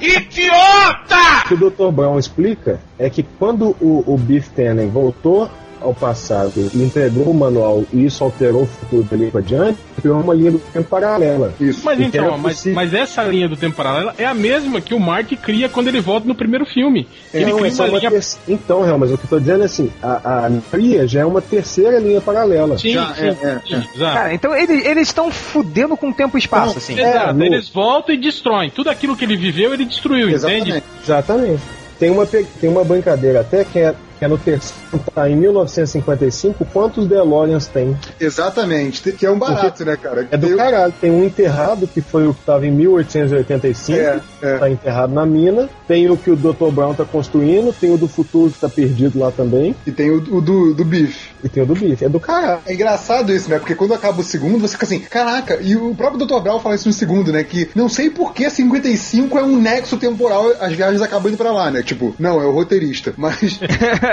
Idiota! 0.00 1.44
O 1.44 1.48
que 1.48 1.54
o 1.54 1.70
Dr. 1.70 1.90
Brown 1.92 2.18
explica 2.18 2.80
é 2.98 3.08
que 3.08 3.22
quando 3.22 3.76
o, 3.80 4.04
o 4.06 4.16
Biff 4.18 4.50
Tannen 4.50 4.88
voltou 4.88 5.50
ao 5.80 5.94
passado 5.94 6.52
e 6.74 6.82
entregou 6.82 7.24
o 7.24 7.34
manual 7.34 7.84
e 7.92 8.04
isso 8.04 8.22
alterou 8.24 8.62
o 8.62 8.66
futuro 8.66 9.02
dele 9.04 9.30
para 9.30 9.40
adiante, 9.40 9.78
criou 10.00 10.20
uma 10.20 10.34
linha 10.34 10.50
do 10.52 10.58
tempo 10.58 10.88
paralela. 10.88 11.52
Isso. 11.60 11.80
Mas 11.84 12.00
então, 12.00 12.28
ó, 12.30 12.36
mas, 12.38 12.64
mas 12.66 12.92
essa 12.94 13.22
linha 13.22 13.48
do 13.48 13.56
tempo 13.56 13.76
paralelo 13.76 14.12
é 14.18 14.24
a 14.24 14.34
mesma 14.34 14.80
que 14.80 14.94
o 14.94 15.00
Mark 15.00 15.30
cria 15.42 15.68
quando 15.68 15.88
ele 15.88 16.00
volta 16.00 16.26
no 16.26 16.34
primeiro 16.34 16.64
filme. 16.66 17.06
Ele 17.32 17.46
Não, 17.46 17.58
cria 17.58 17.72
uma 17.72 17.84
é 17.86 17.88
uma 17.90 17.98
linha. 17.98 18.10
ter- 18.10 18.38
Então, 18.48 18.82
Real, 18.82 18.98
mas 18.98 19.10
o 19.12 19.18
que 19.18 19.24
eu 19.24 19.28
tô 19.30 19.38
dizendo 19.40 19.62
é 19.62 19.66
assim, 19.66 19.90
a, 20.02 20.46
a 20.46 20.50
Cria 20.70 21.06
já 21.06 21.20
é 21.20 21.24
uma 21.24 21.40
terceira 21.40 21.98
linha 21.98 22.20
paralela. 22.20 22.78
Sim, 22.78 22.92
Já, 22.92 23.14
sim, 23.14 23.22
é, 23.24 23.28
é, 23.28 23.60
sim, 23.66 23.74
é. 23.96 23.98
Cara, 24.12 24.34
então 24.34 24.54
eles 24.56 24.84
eles 24.86 25.08
estão 25.08 25.30
fudendo 25.30 25.96
com 25.96 26.12
tempo 26.12 26.36
e 26.36 26.40
espaço, 26.40 26.78
assim. 26.78 26.98
Exato, 26.98 27.34
no- 27.34 27.44
eles 27.44 27.68
voltam 27.68 28.14
e 28.14 28.18
destroem. 28.18 28.70
Tudo 28.70 28.90
aquilo 28.90 29.16
que 29.16 29.24
ele 29.24 29.36
viveu, 29.36 29.72
ele 29.74 29.84
destruiu, 29.84 30.28
entende? 30.28 30.70
Exatamente. 30.70 30.84
Exatamente. 31.04 31.62
Tem 31.98 32.10
uma, 32.10 32.26
tem 32.26 32.46
uma 32.70 32.82
brincadeira 32.84 33.40
até 33.40 33.62
que 33.64 33.78
é, 33.78 33.94
que 34.20 34.24
é 34.26 34.28
no 34.28 34.36
terceiro, 34.36 35.02
tá 35.14 35.28
em 35.30 35.34
1955, 35.34 36.64
quantos 36.72 37.08
DeLoreans 37.08 37.66
tem? 37.66 37.96
Exatamente. 38.20 39.10
Que 39.12 39.24
é 39.24 39.30
um 39.30 39.38
barato, 39.38 39.82
né, 39.82 39.96
cara? 39.96 40.28
É 40.30 40.36
do 40.36 40.46
Eu- 40.46 40.56
caralho. 40.58 40.92
Tem 41.00 41.10
um 41.10 41.24
enterrado, 41.24 41.86
que 41.88 42.02
foi 42.02 42.26
o 42.28 42.34
que 42.34 42.42
tava 42.44 42.66
em 42.66 42.70
1885, 42.70 43.98
É, 43.98 44.20
é. 44.42 44.58
tá 44.58 44.70
enterrado 44.70 45.12
na 45.14 45.24
mina. 45.24 45.70
Tem 45.88 46.08
o 46.10 46.16
que 46.18 46.30
o 46.30 46.36
Dr. 46.36 46.70
Brown 46.70 46.92
tá 46.94 47.04
construindo, 47.04 47.72
tem 47.72 47.92
o 47.92 47.96
do 47.96 48.06
futuro 48.06 48.50
que 48.52 48.58
tá 48.60 48.68
perdido 48.68 49.18
lá 49.18 49.30
também, 49.32 49.74
E 49.86 49.90
tem 49.90 50.10
o, 50.10 50.16
o 50.36 50.40
do, 50.42 50.74
do 50.74 50.84
Biff. 50.84 51.30
e 51.42 51.48
tem 51.48 51.62
o 51.62 51.66
do 51.66 51.74
Biff. 51.74 52.04
É 52.04 52.08
do 52.08 52.20
caralho. 52.20 52.60
É 52.66 52.74
engraçado 52.74 53.32
isso, 53.32 53.48
né? 53.48 53.58
Porque 53.58 53.74
quando 53.74 53.94
acaba 53.94 54.20
o 54.20 54.24
segundo, 54.24 54.58
você 54.60 54.74
fica 54.74 54.84
assim, 54.84 55.00
caraca, 55.00 55.58
e 55.62 55.74
o 55.76 55.94
próprio 55.94 56.26
Dr. 56.26 56.40
Brown 56.40 56.60
fala 56.60 56.74
isso 56.74 56.86
no 56.88 56.92
segundo, 56.92 57.32
né? 57.32 57.42
Que 57.42 57.70
não 57.74 57.88
sei 57.88 58.10
por 58.10 58.34
que 58.34 58.50
55 58.50 59.38
é 59.38 59.42
um 59.42 59.56
nexo 59.58 59.96
temporal, 59.96 60.52
as 60.60 60.74
viagens 60.74 61.00
acabam 61.00 61.28
indo 61.32 61.38
pra 61.38 61.50
lá, 61.52 61.70
né? 61.70 61.82
Tipo, 61.82 62.14
não, 62.18 62.38
é 62.40 62.44
o 62.44 62.50
roteirista. 62.52 63.14
Mas. 63.16 63.58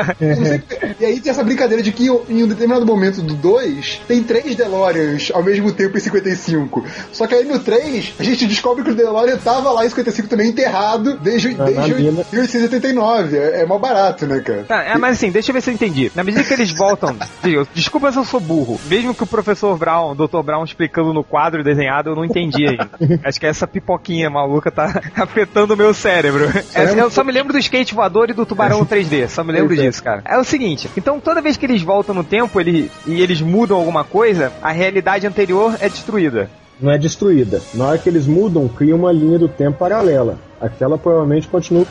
e 0.99 1.05
aí 1.05 1.19
tem 1.19 1.31
essa 1.31 1.43
brincadeira 1.43 1.81
de 1.83 1.91
que 1.91 2.07
em 2.07 2.43
um 2.43 2.47
determinado 2.47 2.85
momento 2.85 3.21
do 3.21 3.33
2, 3.35 4.01
tem 4.07 4.23
três 4.23 4.55
DeLoreans 4.55 5.31
ao 5.33 5.43
mesmo 5.43 5.71
tempo 5.71 5.97
em 5.97 6.01
55. 6.01 6.85
Só 7.11 7.27
que 7.27 7.35
aí 7.35 7.43
no 7.45 7.59
3, 7.59 8.13
a 8.19 8.23
gente 8.23 8.45
descobre 8.45 8.83
que 8.83 8.91
o 8.91 8.95
DeLorean 8.95 9.37
tava 9.37 9.71
lá 9.71 9.85
em 9.85 9.89
55 9.89 10.27
também 10.27 10.49
enterrado 10.49 11.17
desde, 11.17 11.55
Na- 11.55 11.65
desde 11.65 11.81
na 11.81 11.99
mina. 11.99 12.25
1879. 12.31 13.37
É, 13.37 13.61
é 13.61 13.65
mó 13.65 13.77
barato, 13.77 14.25
né, 14.25 14.39
cara? 14.39 14.63
Tá, 14.63 14.83
é, 14.83 14.97
mas 14.97 15.17
assim, 15.17 15.31
deixa 15.31 15.51
eu 15.51 15.53
ver 15.53 15.61
se 15.61 15.69
eu 15.69 15.73
entendi. 15.73 16.11
Na 16.15 16.23
medida 16.23 16.43
que 16.43 16.53
eles 16.53 16.71
voltam. 16.71 17.15
desculpa 17.73 18.11
se 18.11 18.17
eu 18.17 18.25
sou 18.25 18.39
burro. 18.39 18.79
Mesmo 18.85 19.13
que 19.13 19.23
o 19.23 19.27
professor 19.27 19.77
Brown, 19.77 20.15
Dr. 20.15 20.41
Brown 20.43 20.63
explicando 20.63 21.13
no 21.13 21.23
quadro 21.23 21.63
desenhado, 21.63 22.09
eu 22.09 22.15
não 22.15 22.25
entendi 22.25 22.67
ainda. 22.67 22.89
Acho 23.23 23.39
que 23.39 23.45
essa 23.45 23.67
pipoquinha 23.67 24.29
maluca 24.29 24.71
tá 24.71 25.01
afetando 25.15 25.73
o 25.73 25.77
meu 25.77 25.93
cérebro. 25.93 26.45
É, 26.73 26.99
eu 26.99 27.09
só 27.09 27.23
me 27.23 27.31
lembro 27.31 27.53
do 27.53 27.59
skate 27.59 27.93
voador 27.93 28.29
e 28.29 28.33
do 28.33 28.45
tubarão 28.45 28.85
3D. 28.85 29.27
Só 29.29 29.43
me 29.43 29.51
lembro 29.51 29.75
Pois 29.75 29.79
é. 29.87 29.91
disso, 29.91 30.03
cara. 30.03 30.21
É 30.25 30.37
o 30.37 30.43
seguinte: 30.43 30.89
então 30.97 31.19
toda 31.19 31.41
vez 31.41 31.57
que 31.57 31.65
eles 31.65 31.81
voltam 31.81 32.13
no 32.13 32.23
tempo 32.23 32.59
ele, 32.59 32.91
e 33.05 33.21
eles 33.21 33.41
mudam 33.41 33.77
alguma 33.77 34.03
coisa, 34.03 34.51
a 34.61 34.71
realidade 34.71 35.25
anterior 35.25 35.75
é 35.79 35.89
destruída. 35.89 36.49
Não 36.79 36.91
é 36.91 36.97
destruída. 36.97 37.61
Na 37.73 37.87
hora 37.87 37.97
que 37.97 38.07
eles 38.07 38.27
mudam, 38.27 38.67
cria 38.67 38.95
uma 38.95 39.11
linha 39.11 39.39
do 39.39 39.47
tempo 39.47 39.79
paralela. 39.79 40.37
Aquela 40.61 40.97
provavelmente 40.97 41.47
continua 41.47 41.85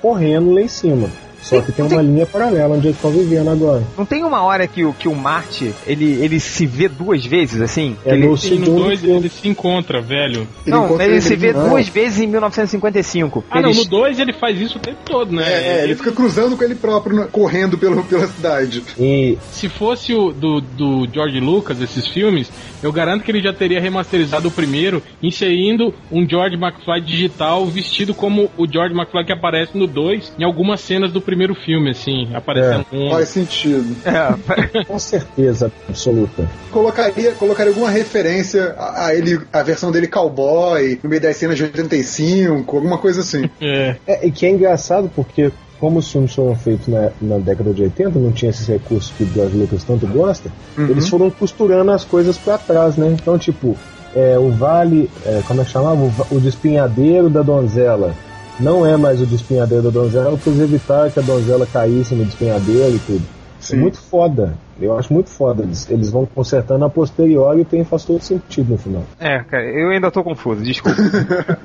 correndo 0.00 0.52
lá 0.52 0.60
em 0.60 0.68
cima. 0.68 1.08
Só 1.42 1.60
que 1.60 1.72
tem 1.72 1.84
uma 1.84 2.00
linha 2.00 2.24
paralela 2.24 2.74
onde 2.76 2.86
eles 2.86 2.96
estão 2.96 3.10
vivendo 3.10 3.50
agora. 3.50 3.82
Não 3.98 4.06
tem 4.06 4.22
uma 4.24 4.42
hora 4.42 4.66
que 4.66 4.84
o, 4.84 4.92
que 4.92 5.08
o 5.08 5.14
Marte, 5.14 5.74
ele, 5.86 6.12
ele 6.22 6.38
se 6.38 6.64
vê 6.66 6.88
duas 6.88 7.26
vezes, 7.26 7.60
assim? 7.60 7.96
É 8.06 8.14
ele, 8.14 8.28
no 8.28 8.36
segundo 8.36 8.76
2 8.76 9.00
filme. 9.00 9.16
ele 9.16 9.28
se 9.28 9.48
encontra, 9.48 10.00
velho. 10.00 10.46
não, 10.64 10.86
encontra 10.86 11.04
ele, 11.04 11.20
se 11.20 11.34
vê 11.34 11.52
não. 11.52 11.68
duas 11.68 11.88
vezes 11.88 12.20
em 12.20 12.28
1955. 12.28 13.44
Ah, 13.50 13.60
não, 13.60 13.70
Eles- 13.70 13.84
no 13.84 13.90
2 13.90 14.18
ele 14.20 14.32
faz 14.32 14.58
isso 14.60 14.78
o 14.78 14.80
tempo 14.80 14.98
todo, 15.04 15.32
né? 15.32 15.42
É, 15.46 15.80
é, 15.80 15.84
ele 15.84 15.96
fica 15.96 16.12
cruzando 16.12 16.56
com 16.56 16.62
ele 16.62 16.76
próprio, 16.76 17.26
correndo 17.28 17.76
pelo, 17.76 18.04
pela 18.04 18.26
cidade. 18.28 18.82
E 18.98 19.36
Se 19.50 19.68
fosse 19.68 20.14
o 20.14 20.32
do, 20.32 20.60
do 20.60 21.08
George 21.12 21.40
Lucas, 21.40 21.80
esses 21.80 22.06
filmes, 22.06 22.50
eu 22.82 22.92
garanto 22.92 23.24
que 23.24 23.30
ele 23.30 23.42
já 23.42 23.52
teria 23.52 23.80
remasterizado 23.80 24.48
o 24.48 24.50
primeiro, 24.50 25.02
inserindo 25.22 25.92
um 26.10 26.28
George 26.28 26.56
McFly 26.56 27.00
digital 27.00 27.66
vestido 27.66 28.14
como 28.14 28.48
o 28.56 28.66
George 28.70 28.94
McFly 28.94 29.24
que 29.24 29.32
aparece 29.32 29.76
no 29.76 29.86
2 29.86 30.34
em 30.38 30.44
algumas 30.44 30.80
cenas 30.80 31.12
do 31.12 31.20
primeiro 31.20 31.31
filme, 31.54 31.90
assim, 31.90 32.28
aparecendo 32.34 32.86
um. 32.92 33.10
Faz 33.10 33.28
sentido. 33.28 33.96
É, 34.12 34.84
com 34.84 34.98
certeza 34.98 35.72
absoluta. 35.88 36.48
Colocaria, 36.70 37.32
colocaria 37.32 37.70
alguma 37.70 37.90
referência 37.90 38.74
a, 38.76 39.06
a 39.06 39.14
ele, 39.14 39.40
a 39.52 39.62
versão 39.62 39.90
dele 39.90 40.06
cowboy, 40.06 40.98
no 41.02 41.08
meio 41.08 41.20
das 41.20 41.36
cenas 41.36 41.56
de 41.56 41.64
85, 41.64 42.76
alguma 42.76 42.98
coisa 42.98 43.20
assim. 43.20 43.48
É. 43.60 43.96
É, 44.06 44.26
e 44.26 44.30
que 44.30 44.44
é 44.44 44.50
engraçado 44.50 45.10
porque, 45.14 45.52
como 45.78 46.00
os 46.00 46.10
filmes 46.10 46.34
foram 46.34 46.54
feitos 46.56 46.88
na, 46.88 47.10
na 47.20 47.38
década 47.38 47.72
de 47.72 47.82
80, 47.82 48.18
não 48.18 48.32
tinha 48.32 48.50
esses 48.50 48.66
recursos 48.66 49.12
que 49.16 49.22
o 49.22 49.32
George 49.32 49.56
Lucas 49.56 49.84
tanto 49.84 50.06
gosta, 50.06 50.50
eles 50.76 51.08
foram 51.08 51.30
costurando 51.30 51.90
as 51.92 52.04
coisas 52.04 52.36
pra 52.36 52.58
trás, 52.58 52.96
né? 52.96 53.16
Então, 53.18 53.38
tipo, 53.38 53.76
é, 54.14 54.38
o 54.38 54.50
vale, 54.50 55.10
é, 55.24 55.42
como 55.46 55.60
é 55.60 55.64
que 55.64 55.70
chamava? 55.70 56.00
O, 56.00 56.12
o 56.36 56.40
despinhadeiro 56.40 57.30
da 57.30 57.42
donzela. 57.42 58.14
Não 58.62 58.86
é 58.86 58.96
mais 58.96 59.20
o 59.20 59.26
despinhadeiro 59.26 59.82
da 59.82 59.90
donzela, 59.90 60.38
para 60.38 60.52
evitar 60.52 61.10
que 61.10 61.18
a 61.18 61.22
donzela 61.22 61.66
caísse 61.66 62.14
no 62.14 62.24
despinhadeiro 62.24 62.94
e 62.94 62.98
tudo. 63.00 63.22
Sim. 63.58 63.76
É 63.76 63.80
muito 63.80 63.98
foda. 63.98 64.54
Eu 64.80 64.96
acho 64.98 65.12
muito 65.12 65.30
foda. 65.30 65.62
Eles, 65.62 65.88
eles 65.90 66.10
vão 66.10 66.26
consertando 66.26 66.84
a 66.84 66.90
posteriori 66.90 67.60
e 67.60 67.64
tem, 67.64 67.84
faz 67.84 68.04
todo 68.04 68.22
sentido 68.22 68.70
no 68.72 68.78
final. 68.78 69.02
é, 69.20 69.38
cara, 69.40 69.64
eu 69.64 69.90
ainda 69.90 70.10
tô 70.10 70.22
confuso, 70.24 70.62
desculpa. 70.62 70.98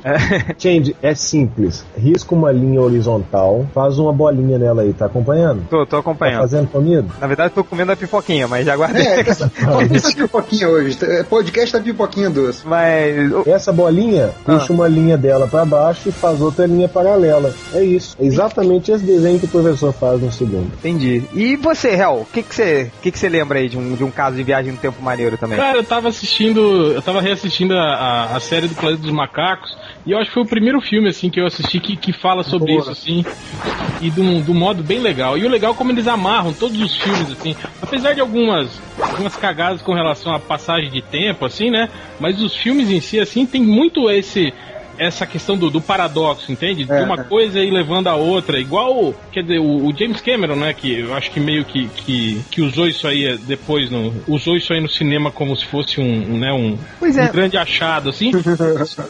É, 0.03 0.53
Change 0.57 0.95
é 1.01 1.13
simples. 1.15 1.85
Risca 1.97 2.33
uma 2.35 2.51
linha 2.51 2.81
horizontal, 2.81 3.65
faz 3.73 3.97
uma 3.99 4.11
bolinha 4.13 4.57
nela 4.59 4.81
aí, 4.81 4.93
tá 4.93 5.05
acompanhando? 5.05 5.63
tô, 5.69 5.85
tô 5.85 5.97
Tá 5.97 5.99
acompanhando. 5.99 6.41
fazendo 6.41 6.67
comigo? 6.69 7.09
Na 7.19 7.27
verdade, 7.27 7.53
tô 7.53 7.63
comendo 7.63 7.91
a 7.91 7.95
pipoquinha, 7.95 8.47
mas 8.47 8.65
já 8.65 8.75
guardei. 8.75 9.05
É, 9.05 9.19
essa, 9.27 9.51
essa 9.93 10.15
pipoquinha 10.15 10.69
hoje. 10.69 10.97
é, 11.03 11.23
Podcast 11.23 11.73
da 11.73 11.79
pipoquinha 11.81 12.29
doce. 12.29 12.65
Mas. 12.67 13.47
Essa 13.47 13.71
bolinha, 13.73 14.29
puxa 14.45 14.71
uma 14.73 14.87
linha 14.87 15.17
dela 15.17 15.47
pra 15.47 15.65
baixo 15.65 16.09
e 16.09 16.11
faz 16.11 16.39
outra 16.41 16.65
linha 16.65 16.87
paralela. 16.87 17.53
É 17.73 17.81
isso. 17.83 18.15
É 18.19 18.25
exatamente 18.25 18.91
esse 18.91 19.03
desenho 19.03 19.39
que 19.39 19.45
o 19.45 19.49
professor 19.49 19.91
faz 19.93 20.21
no 20.21 20.31
segundo. 20.31 20.67
Entendi. 20.77 21.23
E 21.33 21.55
você, 21.55 21.89
Hel, 21.89 22.21
o 22.21 22.25
que 22.25 22.43
que 22.43 22.53
você 22.55 22.91
que 23.07 23.11
que 23.11 23.19
você 23.19 23.29
lembra 23.29 23.59
aí 23.59 23.69
de 23.69 23.77
um, 23.77 23.95
de 23.95 24.03
um 24.03 24.11
caso 24.11 24.35
de 24.35 24.43
viagem 24.43 24.71
no 24.71 24.77
tempo 24.77 25.01
maneiro 25.01 25.37
também? 25.37 25.57
Cara, 25.57 25.77
eu 25.77 25.83
tava 25.83 26.09
assistindo. 26.09 26.91
Eu 26.93 27.01
tava 27.01 27.21
reassistindo 27.21 27.73
a, 27.73 27.81
a, 27.81 28.35
a 28.35 28.39
série 28.39 28.67
do 28.67 28.75
Planeta 28.75 29.01
dos 29.01 29.11
Macacos. 29.11 29.75
E 30.05 30.11
eu 30.11 30.17
acho 30.17 30.29
que 30.29 30.33
foi 30.33 30.43
o 30.43 30.47
primeiro 30.47 30.79
filme, 30.79 31.09
assim, 31.09 31.29
que 31.29 31.39
eu 31.39 31.45
assisti 31.45 31.79
que, 31.79 31.95
que 31.95 32.13
fala 32.13 32.43
sobre 32.43 32.73
Boa. 32.73 32.81
isso, 32.81 32.91
assim. 32.91 33.25
E 34.01 34.09
de 34.09 34.21
um, 34.21 34.41
de 34.41 34.51
um 34.51 34.53
modo 34.53 34.83
bem 34.83 34.99
legal. 34.99 35.37
E 35.37 35.45
o 35.45 35.49
legal 35.49 35.73
é 35.73 35.75
como 35.75 35.91
eles 35.91 36.07
amarram 36.07 36.53
todos 36.53 36.79
os 36.79 36.95
filmes, 36.95 37.31
assim. 37.31 37.55
Apesar 37.81 38.13
de 38.13 38.21
algumas, 38.21 38.81
algumas 39.01 39.35
cagadas 39.35 39.81
com 39.81 39.93
relação 39.93 40.33
à 40.33 40.39
passagem 40.39 40.89
de 40.89 41.01
tempo, 41.01 41.45
assim, 41.45 41.69
né? 41.69 41.89
Mas 42.19 42.41
os 42.41 42.55
filmes 42.55 42.89
em 42.89 43.01
si, 43.01 43.19
assim, 43.19 43.45
tem 43.45 43.61
muito 43.61 44.09
esse. 44.09 44.53
Essa 44.97 45.25
questão 45.25 45.57
do, 45.57 45.69
do 45.69 45.81
paradoxo, 45.81 46.51
entende? 46.51 46.85
De 46.85 46.91
É, 46.91 47.03
uma 47.03 47.21
é. 47.21 47.23
coisa 47.23 47.59
ir 47.59 47.71
levando 47.71 48.07
a 48.07 48.15
outra. 48.15 48.59
Igual, 48.59 49.13
quer 49.31 49.41
dizer, 49.41 49.59
o, 49.59 49.87
o 49.87 49.95
James 49.97 50.21
Cameron, 50.21 50.55
né? 50.55 50.73
Que 50.73 50.99
eu 50.99 51.13
acho 51.13 51.31
que 51.31 51.39
meio 51.39 51.65
que, 51.65 51.87
que, 51.87 52.41
que 52.49 52.61
usou 52.61 52.87
isso 52.87 53.07
aí 53.07 53.25
eh, 53.25 53.37
depois, 53.37 53.89
no, 53.89 54.13
usou 54.27 54.55
isso 54.55 54.73
aí 54.73 54.81
no 54.81 54.89
cinema 54.89 55.31
como 55.31 55.55
se 55.55 55.65
fosse 55.65 55.99
um, 55.99 56.33
um, 56.33 56.39
né, 56.39 56.51
um, 56.51 56.77
Pois 56.99 57.17
é. 57.17 57.25
um 57.25 57.31
grande 57.31 57.57
achado, 57.57 58.09
assim. 58.09 58.31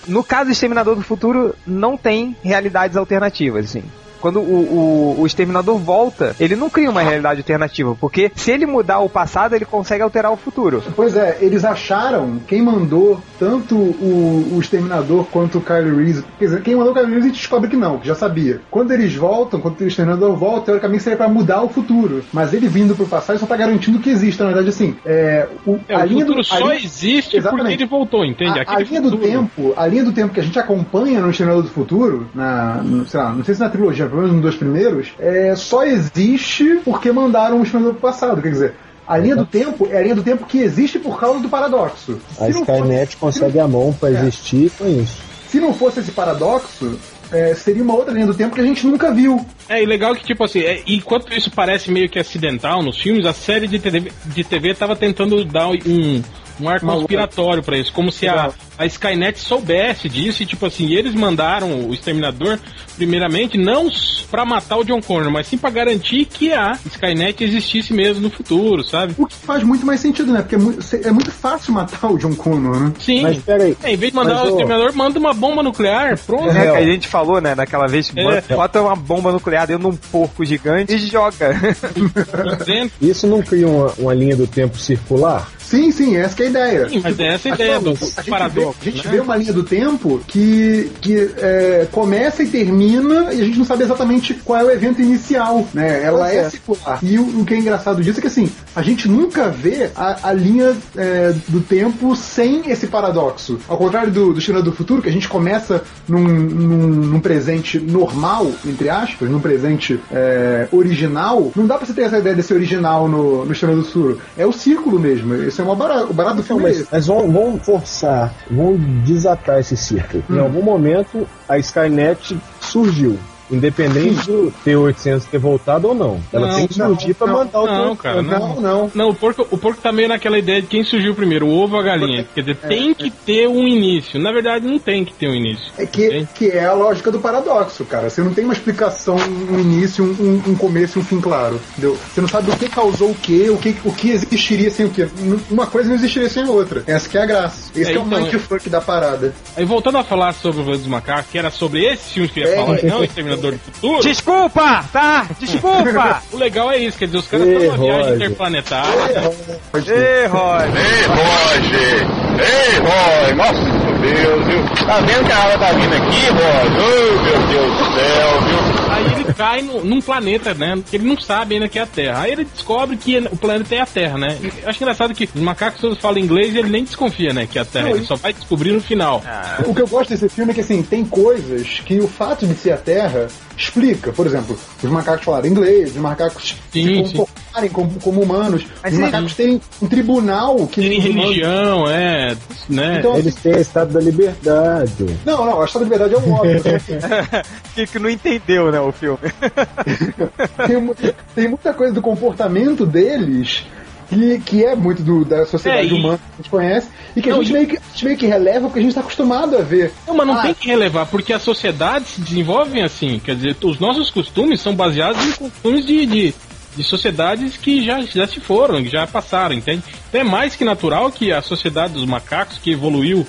No 0.07 0.23
caso 0.23 0.45
do 0.45 0.51
Exterminador 0.51 0.95
do 0.95 1.01
Futuro, 1.01 1.55
não 1.65 1.97
tem 1.97 2.35
realidades 2.43 2.97
alternativas, 2.97 3.65
assim. 3.65 3.83
Quando 4.19 4.39
o, 4.39 5.15
o, 5.17 5.21
o 5.21 5.25
Exterminador 5.25 5.77
volta, 5.77 6.35
ele 6.39 6.55
não 6.55 6.69
cria 6.69 6.89
uma 6.89 7.01
realidade 7.01 7.39
alternativa, 7.41 7.95
porque 7.99 8.31
se 8.35 8.51
ele 8.51 8.65
mudar 8.65 8.99
o 8.99 9.09
passado, 9.09 9.55
ele 9.55 9.65
consegue 9.65 10.01
alterar 10.03 10.31
o 10.31 10.37
futuro. 10.37 10.83
Pois 10.95 11.15
é, 11.15 11.37
eles 11.41 11.63
acharam 11.63 12.39
quem 12.47 12.61
mandou 12.61 13.21
tanto 13.39 13.75
o, 13.75 14.49
o 14.55 14.59
Exterminador 14.59 15.25
quanto 15.31 15.57
o 15.59 15.61
Kyle 15.61 15.95
Reese. 15.95 16.23
Quer 16.39 16.45
dizer, 16.45 16.61
quem 16.61 16.75
mandou 16.75 16.91
o 16.91 16.95
Kyle 16.95 17.05
Reese 17.07 17.21
a 17.21 17.27
gente 17.27 17.37
descobre 17.37 17.69
que 17.69 17.75
não, 17.77 17.99
que 17.99 18.07
já 18.07 18.15
sabia. 18.15 18.61
Quando 18.71 18.91
eles 18.91 19.15
voltam, 19.15 19.59
quando 19.59 19.79
o 19.81 19.87
Exterminador 19.87 20.35
volta, 20.35 20.65
teoricamente 20.67 21.03
seria 21.03 21.17
pra 21.17 21.27
mudar 21.29 21.61
o 21.63 21.69
futuro. 21.69 22.23
Mas 22.33 22.53
ele 22.53 22.67
vindo 22.67 22.95
pro 22.95 23.05
passado 23.07 23.39
só 23.39 23.45
tá 23.45 23.55
garantindo 23.55 23.99
que 23.99 24.09
existe. 24.09 24.39
Na 24.39 24.47
verdade, 24.47 24.69
assim, 24.69 24.95
é, 25.05 25.47
o, 25.65 25.77
É, 25.87 25.95
a 25.95 25.99
o 25.99 26.05
linha 26.05 26.21
futuro 26.25 26.41
do, 26.41 26.41
a 26.41 26.43
só 26.43 26.57
linha- 26.71 26.75
existe 26.75 27.23
porque 27.31 27.37
Exatamente. 27.37 27.73
ele 27.83 27.85
voltou, 27.85 28.25
entende? 28.25 28.59
A, 28.59 28.75
a 28.75 28.79
linha 28.79 29.01
do 29.01 29.11
futuro- 29.11 29.29
tempo, 29.31 29.73
a 29.77 29.87
linha 29.87 30.03
do 30.03 30.11
tempo 30.11 30.33
que 30.33 30.39
a 30.39 30.43
gente 30.43 30.57
acompanha 30.59 31.19
no 31.21 31.29
Exterminador 31.29 31.63
do 31.63 31.69
Futuro, 31.69 32.27
na, 32.33 32.75
no- 32.83 33.05
sei 33.05 33.19
lá, 33.19 33.31
não 33.33 33.43
sei 33.43 33.53
se 33.55 33.59
na 33.61 33.69
trilogia, 33.69 34.06
pelo 34.07 34.17
menos 34.21 34.33
nos 34.33 34.41
dois 34.41 34.55
primeiros, 34.55 35.09
é, 35.19 35.53
só 35.55 35.83
existe 35.83 36.79
porque 36.83 37.11
mandaram 37.11 37.59
o 37.59 37.63
Exterminador 37.63 37.99
pro 37.99 38.09
passado. 38.09 38.41
Quer 38.41 38.49
dizer, 38.51 38.73
a 39.07 39.17
linha 39.17 39.35
do 39.35 39.45
tempo 39.45 39.87
é 39.91 39.97
a 39.97 40.01
linha 40.03 40.15
do 40.15 40.23
tempo 40.23 40.45
que 40.45 40.59
existe 40.59 40.99
por 40.99 41.19
causa 41.19 41.39
do 41.39 41.49
paradoxo. 41.49 42.19
A 42.39 42.45
Se 42.45 42.53
não 42.53 42.65
fosse- 42.65 42.71
Skynet 42.81 43.17
consegue 43.17 43.59
a 43.59 43.67
mão 43.67 43.93
pra 43.93 44.09
existir 44.11 44.71
com 44.77 44.87
isso. 44.87 45.17
se 45.47 45.59
não 45.59 45.73
fosse 45.73 45.99
esse 46.01 46.11
paradoxo, 46.11 46.99
é, 47.31 47.53
seria 47.55 47.81
uma 47.83 47.93
outra 47.93 48.13
linha 48.13 48.25
do 48.25 48.33
tempo 48.33 48.53
que 48.55 48.61
a 48.61 48.65
gente 48.65 48.85
nunca 48.85 49.13
viu. 49.13 49.45
É, 49.69 49.81
e 49.81 49.85
legal 49.85 50.13
que, 50.15 50.23
tipo 50.25 50.43
assim, 50.43 50.59
é, 50.59 50.81
enquanto 50.87 51.33
isso 51.33 51.49
parece 51.51 51.89
meio 51.91 52.09
que 52.09 52.19
acidental 52.19 52.81
nos 52.83 52.97
filmes, 52.99 53.25
a 53.25 53.33
série 53.33 53.67
de 53.67 53.79
TV, 53.79 54.11
de 54.25 54.43
TV 54.43 54.73
tava 54.73 54.95
tentando 54.95 55.43
dar 55.45 55.67
um, 55.69 56.21
um 56.59 56.69
ar 56.69 56.79
conspiratório 56.81 57.63
pra 57.63 57.77
isso, 57.77 57.91
como 57.93 58.11
se 58.11 58.27
a, 58.27 58.51
a 58.77 58.85
Skynet 58.85 59.39
soubesse 59.39 60.07
disso 60.09 60.43
e, 60.43 60.45
tipo 60.45 60.65
assim, 60.65 60.93
eles 60.93 61.13
mandaram 61.15 61.87
o 61.87 61.93
Exterminador, 61.93 62.59
primeiramente, 62.95 63.57
não 63.57 63.87
pra 64.29 64.45
matar 64.45 64.77
o 64.77 64.83
John 64.83 65.01
Connor, 65.01 65.31
mas 65.31 65.47
sim 65.47 65.57
pra 65.57 65.69
garantir 65.69 66.25
que 66.25 66.51
a 66.53 66.77
Skynet 66.85 67.43
existisse 67.43 67.93
mesmo 67.93 68.21
no 68.23 68.29
futuro, 68.29 68.83
sabe? 68.83 69.15
O 69.17 69.25
que 69.25 69.35
faz 69.35 69.63
muito 69.63 69.85
mais 69.85 69.99
sentido, 69.99 70.31
né? 70.31 70.41
Porque 70.41 70.55
é 70.55 70.57
muito, 70.57 70.95
é 70.95 71.11
muito 71.11 71.31
fácil 71.31 71.73
matar 71.73 72.11
o 72.11 72.17
John 72.17 72.35
Connor, 72.35 72.79
né? 72.79 72.93
Sim. 72.99 73.21
Mas 73.21 73.37
peraí, 73.37 73.77
É, 73.83 73.93
em 73.93 73.95
vez 73.97 74.11
de 74.11 74.15
mandar 74.17 74.35
Mas, 74.35 74.43
o 74.43 74.45
ô- 74.45 74.49
Exterminador, 74.49 74.93
manda 74.95 75.19
uma 75.19 75.33
bomba 75.33 75.63
nuclear, 75.63 76.17
pronto. 76.19 76.49
É, 76.49 76.67
É, 76.67 76.71
que 76.71 76.77
a 76.77 76.85
gente 76.85 77.07
falou, 77.07 77.39
né, 77.41 77.55
naquela 77.55 77.87
vez, 77.87 78.11
É. 78.15 78.41
bota 78.55 78.81
uma 78.81 78.95
bomba 78.95 79.31
nuclear 79.31 79.65
dentro 79.67 79.89
de 79.89 79.95
um 79.95 79.97
porco 80.11 80.43
gigante 80.45 80.93
e 80.93 80.97
joga. 80.97 81.55
Isso 83.01 83.27
não 83.27 83.41
cria 83.41 83.67
uma, 83.67 83.93
uma 83.97 84.13
linha 84.13 84.35
do 84.35 84.47
tempo 84.47 84.77
circular? 84.77 85.49
Sim, 85.59 85.91
sim, 85.91 86.15
essa 86.15 86.33
que 86.35 86.43
é 86.43 86.45
a 86.45 86.49
ideia. 86.49 86.89
Sim, 86.89 87.01
mas 87.03 87.19
é 87.19 87.27
essa 87.33 87.49
a 87.49 87.53
ideia 87.53 87.79
do 87.79 87.91
A 87.91 88.21
paradoxo. 88.67 88.79
a 88.81 88.91
gente 88.91 89.05
né? 89.05 89.11
vê 89.11 89.19
uma 89.19 89.35
linha 89.35 89.53
do 89.53 89.63
tempo 89.63 90.19
que, 90.27 90.91
que 91.01 91.31
é, 91.37 91.87
começa 91.91 92.43
e 92.43 92.47
termina 92.47 93.33
e 93.33 93.41
a 93.41 93.45
gente 93.45 93.57
não 93.57 93.65
sabe 93.65 93.83
exatamente 93.83 94.33
qual 94.33 94.59
é 94.59 94.63
o 94.63 94.71
evento 94.71 95.01
inicial, 95.01 95.67
né? 95.73 96.03
Ela 96.03 96.31
é, 96.31 96.37
é. 96.37 96.49
circular. 96.49 96.99
E 97.01 97.17
o, 97.17 97.41
o 97.41 97.45
que 97.45 97.53
é 97.53 97.57
engraçado 97.57 98.01
disso 98.01 98.19
é 98.19 98.21
que 98.21 98.27
assim, 98.27 98.51
a 98.75 98.81
gente 98.81 99.07
nunca 99.07 99.49
vê 99.49 99.89
a, 99.95 100.29
a 100.29 100.33
linha 100.33 100.75
é, 100.95 101.33
do 101.47 101.61
tempo 101.61 102.15
sem 102.15 102.69
esse 102.69 102.87
paradoxo. 102.87 103.59
Ao 103.67 103.77
contrário 103.77 104.11
do, 104.11 104.33
do 104.33 104.41
China 104.41 104.61
do 104.61 104.71
Futuro, 104.71 105.01
que 105.01 105.09
a 105.09 105.11
gente 105.11 105.27
começa 105.27 105.83
num, 106.07 106.23
num, 106.23 106.87
num 106.87 107.19
presente 107.19 107.79
normal, 107.79 108.51
entre 108.65 108.89
aspas, 108.89 109.29
num 109.29 109.39
presente 109.39 109.99
é, 110.11 110.67
original, 110.71 111.51
não 111.55 111.65
dá 111.65 111.77
pra 111.77 111.85
você 111.85 111.93
ter 111.93 112.03
essa 112.03 112.17
ideia 112.17 112.35
desse 112.35 112.53
original 112.53 113.07
no, 113.07 113.45
no 113.45 113.55
China 113.55 113.75
do 113.75 113.83
Futuro. 113.83 114.19
É 114.37 114.45
o 114.45 114.51
círculo 114.51 114.99
mesmo. 114.99 115.35
Esse 115.35 115.61
é 115.61 115.63
uma 115.63 115.75
barato, 115.75 116.07
o 116.09 116.13
barato 116.13 116.37
do 116.37 116.43
filme. 116.43 116.63
é 116.63 116.67
mas, 116.67 116.87
mas 116.91 117.07
vão, 117.07 117.31
vão 117.31 117.59
forçar, 117.59 118.33
vão 118.57 118.75
desatar 119.05 119.59
esse 119.59 119.77
círculo. 119.77 120.23
Em 120.29 120.39
algum 120.39 120.63
momento, 120.63 121.27
a 121.47 121.57
Skynet 121.59 122.37
surgiu. 122.59 123.17
Independente 123.49 124.25
do 124.27 124.53
T-800 124.63 125.23
ter 125.31 125.37
voltado 125.37 125.87
ou 125.87 125.95
não. 125.95 126.19
Ela 126.31 126.47
Não, 126.47 126.55
tem 126.55 126.67
que 126.67 126.73
surgir 126.73 127.07
não, 127.09 127.13
pra 127.15 127.27
não, 127.27 127.33
mandar 127.37 127.59
o 127.61 127.65
não, 127.65 127.95
T-800. 127.95 127.97
cara, 127.97 128.21
Não, 128.21 128.61
não. 128.61 128.91
Não, 128.93 129.09
o 129.09 129.15
porco, 129.15 129.47
o 129.49 129.57
porco 129.57 129.81
tá 129.81 129.91
meio 129.91 130.07
naquela 130.09 130.37
ideia 130.37 130.61
de 130.61 130.67
quem 130.67 130.83
surgiu 130.83 131.15
primeiro, 131.15 131.45
o 131.47 131.57
ovo 131.57 131.75
ou 131.75 131.81
a 131.81 131.83
galinha. 131.83 132.27
Quer 132.33 132.41
dizer, 132.41 132.55
tem 132.57 132.93
que 132.93 133.09
ter 133.09 133.47
um 133.47 133.67
início. 133.67 134.19
Na 134.19 134.31
verdade, 134.31 134.65
não 134.67 134.79
tem 134.79 135.03
que 135.05 135.13
ter 135.13 135.27
um 135.29 135.35
início. 135.35 135.71
É 135.77 135.85
que, 135.85 136.27
que 136.35 136.47
é 136.49 136.65
a 136.65 136.73
lógica 136.73 137.11
do 137.11 137.19
paradoxo, 137.19 137.85
cara. 137.85 138.09
Você 138.09 138.21
não 138.21 138.33
tem 138.33 138.43
uma 138.43 138.53
explicação, 138.53 139.15
um 139.15 139.59
início, 139.59 140.03
um, 140.03 140.41
um- 140.51 140.55
começo 140.55 140.97
e 140.97 141.01
um 141.01 141.05
fim 141.05 141.21
claro. 141.21 141.59
Entendeu? 141.71 141.97
Você 142.13 142.19
não 142.21 142.27
sabe 142.27 142.49
o 142.51 142.57
que 142.57 142.67
causou 142.67 143.11
o 143.11 143.15
que, 143.15 143.49
o 143.49 143.57
que, 143.57 143.75
o 143.85 143.91
que 143.93 144.09
existiria 144.11 144.69
sem 144.69 144.85
o 144.87 144.89
que. 144.89 145.07
Uma 145.49 145.67
coisa 145.67 145.87
não 145.89 145.95
existiria 145.95 146.29
sem 146.29 146.43
a 146.43 146.49
outra. 146.49 146.83
Essa 146.87 147.07
que 147.07 147.17
é 147.17 147.21
a 147.21 147.25
graça. 147.25 147.71
Esse 147.75 147.89
É, 147.89 147.93
que 147.93 147.97
é 147.97 148.01
o 148.01 148.05
então, 148.05 148.19
mindfuck 148.21 148.69
da 148.69 148.81
parada. 148.81 149.33
Aí 149.55 149.63
voltando 149.65 149.97
a 149.99 150.03
falar 150.03 150.33
sobre 150.33 150.61
o 150.61 150.63
Planeta 150.63 150.83
dos 150.83 150.87
Macacos, 150.91 151.31
que 151.31 151.37
era 151.37 151.51
sobre 151.51 151.85
esse 151.85 152.13
filme 152.13 152.27
que 152.29 152.39
eu 152.39 152.47
ia 152.47 152.53
É. 152.53 152.55
falar, 152.55 152.79
e 152.79 152.85
não 152.87 153.07
Exterminador 153.37 153.51
do 153.53 153.59
Futuro. 153.59 154.01
Desculpa, 154.01 154.85
tá? 154.91 155.27
Desculpa! 155.39 156.21
O 156.33 156.37
legal 156.37 156.71
é 156.71 156.77
isso, 156.79 156.97
quer 156.97 157.05
dizer, 157.05 157.17
os 157.19 157.27
caras 157.27 157.47
estão 157.47 157.63
numa 157.63 157.77
viagem 157.77 158.01
Roger. 158.01 158.15
interplanetária. 158.15 159.31
Ei, 159.73 160.27
Roy! 160.27 160.65
Ei, 160.67 161.05
Roger! 161.07 162.07
Ei, 162.39 162.79
Roy! 162.79 163.33
Nossa, 163.35 163.77
Deus, 164.01 164.45
viu? 164.45 164.85
Tá 164.85 164.99
vendo 164.99 165.25
que 165.25 165.31
a 165.31 165.37
água 165.37 165.57
tá 165.57 165.71
vindo 165.71 165.93
aqui, 165.95 166.25
Rosa? 166.27 166.77
Oh, 166.77 167.23
meu 167.23 167.47
Deus 167.47 167.77
do 167.77 167.85
céu, 167.95 168.41
viu? 168.41 168.76
Aí 168.97 169.13
ele 169.21 169.33
cai 169.33 169.61
no, 169.61 169.83
num 169.83 170.01
planeta, 170.01 170.53
né? 170.53 170.81
Que 170.89 170.95
ele 170.97 171.07
não 171.07 171.19
sabe 171.19 171.55
ainda 171.55 171.67
que 171.69 171.77
é 171.77 171.83
a 171.83 171.85
Terra. 171.85 172.21
Aí 172.21 172.31
ele 172.31 172.45
descobre 172.45 172.97
que 172.97 173.17
o 173.17 173.37
planeta 173.37 173.75
é 173.75 173.79
a 173.81 173.85
Terra, 173.85 174.17
né? 174.17 174.37
Eu 174.41 174.69
acho 174.69 174.81
engraçado 174.81 175.13
que 175.13 175.29
os 175.33 175.41
macacos 175.41 175.79
todos 175.79 175.99
falam 175.99 176.17
inglês 176.19 176.53
e 176.53 176.57
ele 176.57 176.69
nem 176.69 176.83
desconfia, 176.83 177.33
né? 177.33 177.47
Que 177.49 177.59
é 177.59 177.61
a 177.61 177.65
Terra. 177.65 177.89
Não, 177.89 177.95
ele 177.95 178.05
só 178.05 178.15
vai 178.15 178.33
descobrir 178.33 178.71
no 178.71 178.81
final. 178.81 179.23
O 179.65 179.73
que 179.73 179.81
eu 179.81 179.87
gosto 179.87 180.09
desse 180.09 180.27
filme 180.29 180.51
é 180.51 180.55
que, 180.55 180.61
assim, 180.61 180.81
tem 180.81 181.05
coisas 181.05 181.81
que 181.85 181.99
o 181.99 182.07
fato 182.07 182.45
de 182.47 182.55
ser 182.55 182.71
a 182.71 182.77
Terra 182.77 183.27
explica. 183.57 184.11
Por 184.11 184.25
exemplo, 184.25 184.57
os 184.81 184.89
macacos 184.89 185.25
falarem 185.25 185.51
inglês, 185.51 185.91
os 185.91 185.97
macacos 185.97 186.55
Sim, 186.71 187.05
se 187.05 187.13
comportarem 187.15 187.69
como, 187.69 187.99
como 187.99 188.21
humanos, 188.21 188.65
Mas 188.83 188.93
os 188.93 188.99
macacos 188.99 189.33
têm 189.33 189.59
um 189.81 189.87
tribunal 189.87 190.67
que 190.67 190.81
Tem 190.81 190.99
humanos- 190.99 191.25
religião, 191.25 191.89
é, 191.89 192.35
né? 192.69 192.97
Então, 192.99 193.17
Eles 193.17 193.35
têm 193.35 193.55
a 193.55 193.59
estado 193.59 193.93
da 193.93 193.99
liberdade. 193.99 195.05
Não, 195.25 195.45
não, 195.45 195.61
a 195.61 195.65
história 195.65 195.85
de 195.85 195.89
verdade 195.89 196.13
é 196.13 196.17
um 196.17 196.33
óbvio. 196.33 196.61
que, 197.73 197.87
que 197.87 197.99
não 197.99 198.09
entendeu, 198.09 198.71
né, 198.71 198.79
o 198.87 198.91
filme. 198.93 199.19
tem, 200.67 201.13
tem 201.35 201.47
muita 201.47 201.73
coisa 201.73 201.93
do 201.93 202.01
comportamento 202.01 202.85
deles 202.85 203.65
que, 204.09 204.39
que 204.39 204.63
é 204.65 204.75
muito 204.75 205.01
do- 205.03 205.25
da 205.25 205.45
sociedade 205.45 205.87
É, 205.87 205.91
e- 205.91 205.93
humana 205.93 206.17
que 206.17 206.23
a 206.33 206.37
gente 206.37 206.49
conhece 206.49 206.87
e 207.15 207.21
que 207.21 207.29
a 207.29 207.33
Não, 207.33 207.43
gente, 207.43 207.49
e- 207.49 207.53
meio 207.53 207.67
que 207.67 207.77
a 207.77 207.81
gente 207.91 208.05
meio 208.05 208.17
que 208.17 208.25
releva 208.25 208.61
porque 208.67 208.79
a 208.79 208.81
gente 208.81 208.91
está 208.91 209.01
acostumado 209.01 209.57
a 209.57 209.61
ver. 209.61 209.91
Não, 210.07 210.15
mas 210.15 210.27
não 210.27 210.33
Ah, 210.35 210.41
tem 210.43 210.53
que 210.53 210.67
relevar, 210.67 211.05
porque 211.07 211.33
as 211.33 211.41
sociedades 211.41 212.09
se 212.09 212.21
desenvolvem 212.21 212.83
assim. 212.83 213.19
Quer 213.23 213.35
dizer, 213.35 213.57
os 213.63 213.79
nossos 213.79 214.09
costumes 214.09 214.61
são 214.61 214.73
baseados 214.73 215.23
em 215.25 215.31
costumes 215.33 215.85
de, 215.85 216.05
de, 216.05 216.35
de 216.75 216.83
sociedades 216.83 217.57
que 217.57 217.83
já, 217.83 218.01
já 218.03 218.25
se 218.27 218.39
foram, 218.39 218.81
que 218.81 218.89
já 218.89 219.05
passaram, 219.05 219.53
entende? 219.55 219.83
Então 220.07 220.21
é 220.21 220.23
mais 220.23 220.55
que 220.55 220.63
natural 220.63 221.11
que 221.11 221.31
a 221.33 221.41
sociedade 221.41 221.93
dos 221.93 222.05
macacos, 222.05 222.57
que 222.59 222.71
evoluiu 222.71 223.27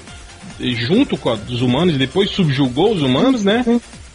eh, 0.60 0.70
junto 0.76 1.16
com 1.16 1.30
a 1.30 1.34
dos 1.34 1.60
humanos 1.60 1.96
e 1.96 1.98
depois 1.98 2.30
subjugou 2.30 2.92
os 2.94 3.02
humanos, 3.02 3.42
né? 3.42 3.64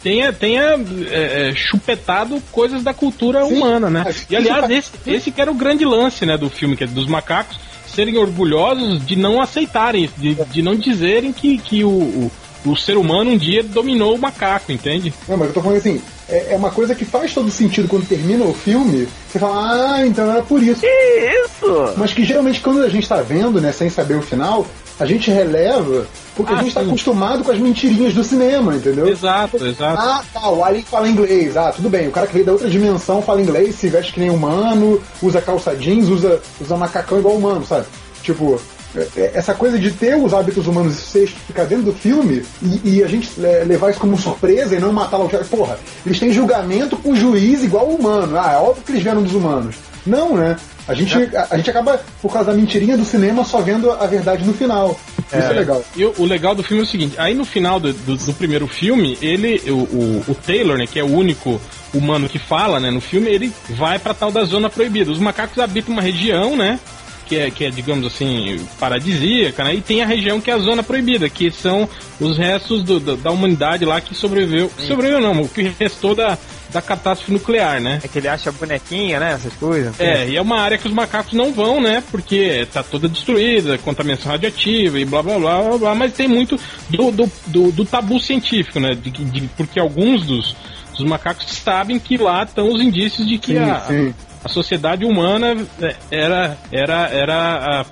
Tenha, 0.04 0.34
tenha 0.34 0.78
é, 1.10 1.48
é, 1.48 1.54
chupetado 1.54 2.38
coisas 2.52 2.82
da 2.82 2.92
cultura 2.92 3.42
Sim. 3.46 3.54
humana, 3.54 3.88
né? 3.88 4.04
E 4.28 4.36
aliás, 4.36 4.68
esse, 4.68 4.90
esse 5.06 5.30
que 5.30 5.40
era 5.40 5.50
o 5.50 5.54
grande 5.54 5.82
lance, 5.82 6.26
né, 6.26 6.36
do 6.36 6.50
filme, 6.50 6.76
que 6.76 6.84
é 6.84 6.86
dos 6.86 7.06
macacos 7.06 7.58
serem 7.86 8.18
orgulhosos 8.18 9.04
de 9.06 9.16
não 9.16 9.40
aceitarem 9.40 10.04
isso, 10.04 10.14
de, 10.18 10.34
de 10.34 10.60
não 10.60 10.74
dizerem 10.74 11.32
que, 11.32 11.56
que 11.56 11.84
o, 11.84 11.88
o, 11.88 12.32
o 12.66 12.76
ser 12.76 12.98
humano 12.98 13.30
um 13.30 13.38
dia 13.38 13.62
dominou 13.62 14.14
o 14.14 14.18
macaco, 14.18 14.70
entende? 14.70 15.14
Não, 15.26 15.38
mas 15.38 15.48
eu 15.48 15.54
tô 15.54 15.62
falando 15.62 15.78
assim, 15.78 16.02
é, 16.28 16.52
é 16.52 16.56
uma 16.56 16.70
coisa 16.70 16.94
que 16.94 17.06
faz 17.06 17.32
todo 17.32 17.50
sentido 17.50 17.88
quando 17.88 18.06
termina 18.06 18.44
o 18.44 18.52
filme, 18.52 19.08
você 19.26 19.38
fala, 19.38 19.94
ah, 19.94 20.06
então 20.06 20.30
era 20.30 20.42
por 20.42 20.62
isso. 20.62 20.84
Isso! 20.84 21.94
Mas 21.96 22.12
que 22.12 22.24
geralmente 22.24 22.60
quando 22.60 22.82
a 22.82 22.90
gente 22.90 23.08
tá 23.08 23.22
vendo, 23.22 23.58
né, 23.58 23.72
sem 23.72 23.88
saber 23.88 24.16
o 24.16 24.22
final, 24.22 24.66
a 24.98 25.06
gente 25.06 25.30
releva 25.30 26.06
porque 26.36 26.52
Ah, 26.52 26.58
a 26.58 26.62
gente 26.62 26.74
tá 26.74 26.80
sim. 26.80 26.88
acostumado 26.88 27.44
com 27.44 27.50
as 27.52 27.58
mentirinhas 27.58 28.12
do 28.14 28.24
cinema, 28.24 28.74
entendeu? 28.74 29.06
Exato, 29.08 29.56
exato. 29.64 30.00
Ah, 30.00 30.22
tá, 30.32 30.50
o 30.50 30.64
Alien 30.64 30.84
fala 30.84 31.08
inglês. 31.08 31.56
Ah, 31.56 31.72
tudo 31.72 31.88
bem. 31.88 32.08
O 32.08 32.10
cara 32.10 32.26
que 32.26 32.32
veio 32.32 32.44
da 32.46 32.52
outra 32.52 32.68
dimensão 32.68 33.22
fala 33.22 33.40
inglês, 33.40 33.74
se 33.76 33.88
veste 33.88 34.12
que 34.12 34.20
nem 34.20 34.30
humano, 34.30 35.00
usa 35.22 35.40
calça 35.40 35.74
jeans, 35.76 36.08
usa, 36.08 36.40
usa 36.60 36.76
macacão 36.76 37.18
igual 37.18 37.36
humano, 37.36 37.64
sabe? 37.64 37.86
Tipo, 38.22 38.60
é- 38.96 39.08
é- 39.16 39.30
essa 39.34 39.54
coisa 39.54 39.78
de 39.78 39.90
ter 39.92 40.16
os 40.16 40.32
hábitos 40.34 40.66
humanos 40.66 41.14
e 41.14 41.26
ficar 41.26 41.64
dentro 41.64 41.84
do 41.86 41.92
filme 41.92 42.44
e, 42.62 42.96
e 42.96 43.04
a 43.04 43.06
gente 43.08 43.30
é, 43.44 43.62
levar 43.64 43.90
isso 43.90 44.00
como 44.00 44.16
surpresa 44.18 44.74
e 44.76 44.80
não 44.80 44.92
matar 44.92 45.16
logo. 45.18 45.30
Porra, 45.44 45.78
eles 46.04 46.18
têm 46.18 46.32
julgamento 46.32 46.96
com 46.96 47.14
juiz 47.14 47.62
igual 47.62 47.86
humano. 47.86 48.36
Ah, 48.38 48.52
é 48.52 48.56
óbvio 48.56 48.82
que 48.84 48.92
eles 48.92 49.02
vieram 49.02 49.22
dos 49.22 49.34
humanos. 49.34 49.76
Não, 50.06 50.36
né? 50.36 50.56
A 50.86 50.92
gente, 50.94 51.14
a, 51.36 51.46
a 51.50 51.56
gente 51.56 51.70
acaba, 51.70 51.98
por 52.20 52.32
causa 52.32 52.50
da 52.50 52.56
mentirinha 52.56 52.96
do 52.96 53.04
cinema, 53.04 53.44
só 53.44 53.60
vendo 53.60 53.90
a 53.90 54.06
verdade 54.06 54.44
no 54.44 54.52
final. 54.52 54.98
Isso 55.26 55.36
é 55.36 55.52
legal. 55.52 55.82
E 55.96 56.04
o, 56.04 56.14
o 56.18 56.24
legal 56.26 56.54
do 56.54 56.62
filme 56.62 56.82
é 56.82 56.86
o 56.86 56.88
seguinte, 56.88 57.14
aí 57.18 57.32
no 57.34 57.44
final 57.44 57.80
do, 57.80 57.92
do, 57.92 58.16
do 58.16 58.32
primeiro 58.34 58.66
filme, 58.68 59.16
ele, 59.22 59.62
o, 59.70 59.72
o, 59.72 60.24
o 60.28 60.34
Taylor, 60.34 60.76
né, 60.76 60.86
que 60.86 60.98
é 60.98 61.02
o 61.02 61.10
único 61.10 61.60
humano 61.94 62.28
que 62.28 62.38
fala, 62.38 62.78
né, 62.80 62.90
no 62.90 63.00
filme, 63.00 63.28
ele 63.30 63.52
vai 63.70 63.98
pra 63.98 64.12
tal 64.12 64.30
da 64.30 64.44
zona 64.44 64.68
proibida. 64.68 65.10
Os 65.10 65.18
macacos 65.18 65.58
habitam 65.58 65.92
uma 65.92 66.02
região, 66.02 66.54
né, 66.56 66.78
que 67.26 67.36
é, 67.36 67.50
que 67.50 67.64
é 67.64 67.70
digamos 67.70 68.06
assim, 68.06 68.60
paradisíaca, 68.78 69.64
né, 69.64 69.74
e 69.76 69.80
tem 69.80 70.02
a 70.02 70.06
região 70.06 70.40
que 70.40 70.50
é 70.50 70.54
a 70.54 70.58
zona 70.58 70.82
proibida, 70.82 71.28
que 71.30 71.50
são 71.50 71.88
os 72.20 72.36
restos 72.36 72.82
do- 72.82 73.00
do- 73.00 73.16
da 73.16 73.30
humanidade 73.30 73.84
lá 73.86 74.00
que 74.00 74.14
sobreviveu, 74.14 74.70
sobreviveu 74.86 75.20
não, 75.22 75.40
o 75.42 75.48
que 75.48 75.72
restou 75.80 76.14
da, 76.14 76.36
da 76.72 76.82
catástrofe 76.82 77.32
nuclear, 77.32 77.80
né. 77.80 78.00
É 78.02 78.08
que 78.08 78.18
ele 78.18 78.28
acha 78.28 78.50
bonequinha, 78.52 79.20
né? 79.20 79.32
Essas 79.32 79.52
coisas. 79.54 79.98
É, 80.00 80.28
e 80.28 80.36
é 80.36 80.40
uma 80.42 80.60
área 80.60 80.76
que 80.78 80.88
os 80.88 80.92
macacos 80.94 81.32
não 81.32 81.52
vão, 81.52 81.80
né? 81.80 82.02
Porque 82.10 82.66
tá 82.72 82.82
toda 82.82 83.08
destruída, 83.08 83.78
contaminação 83.78 84.32
radioativa 84.32 84.98
e 84.98 85.04
blá 85.04 85.22
blá 85.22 85.38
blá 85.38 85.62
blá, 85.62 85.78
blá 85.78 85.94
mas 85.94 86.12
tem 86.12 86.26
muito 86.28 86.58
do, 86.90 87.10
do, 87.10 87.30
do, 87.46 87.72
do 87.72 87.84
tabu 87.84 88.18
científico, 88.18 88.80
né? 88.80 88.94
De, 88.94 89.10
de- 89.10 89.48
porque 89.56 89.78
alguns 89.78 90.24
dos, 90.24 90.56
dos 90.96 91.06
macacos 91.06 91.46
sabem 91.46 91.98
que 91.98 92.16
lá 92.16 92.42
estão 92.44 92.68
os 92.72 92.80
indícios 92.80 93.26
de 93.26 93.38
que 93.38 93.52
Sim, 93.54 93.58
a, 93.58 93.80
sim. 93.80 94.14
a 94.44 94.48
sociedade 94.48 95.04
humana 95.04 95.56
é, 95.80 95.94
era, 96.10 96.58
era, 96.70 97.08
era 97.08 97.34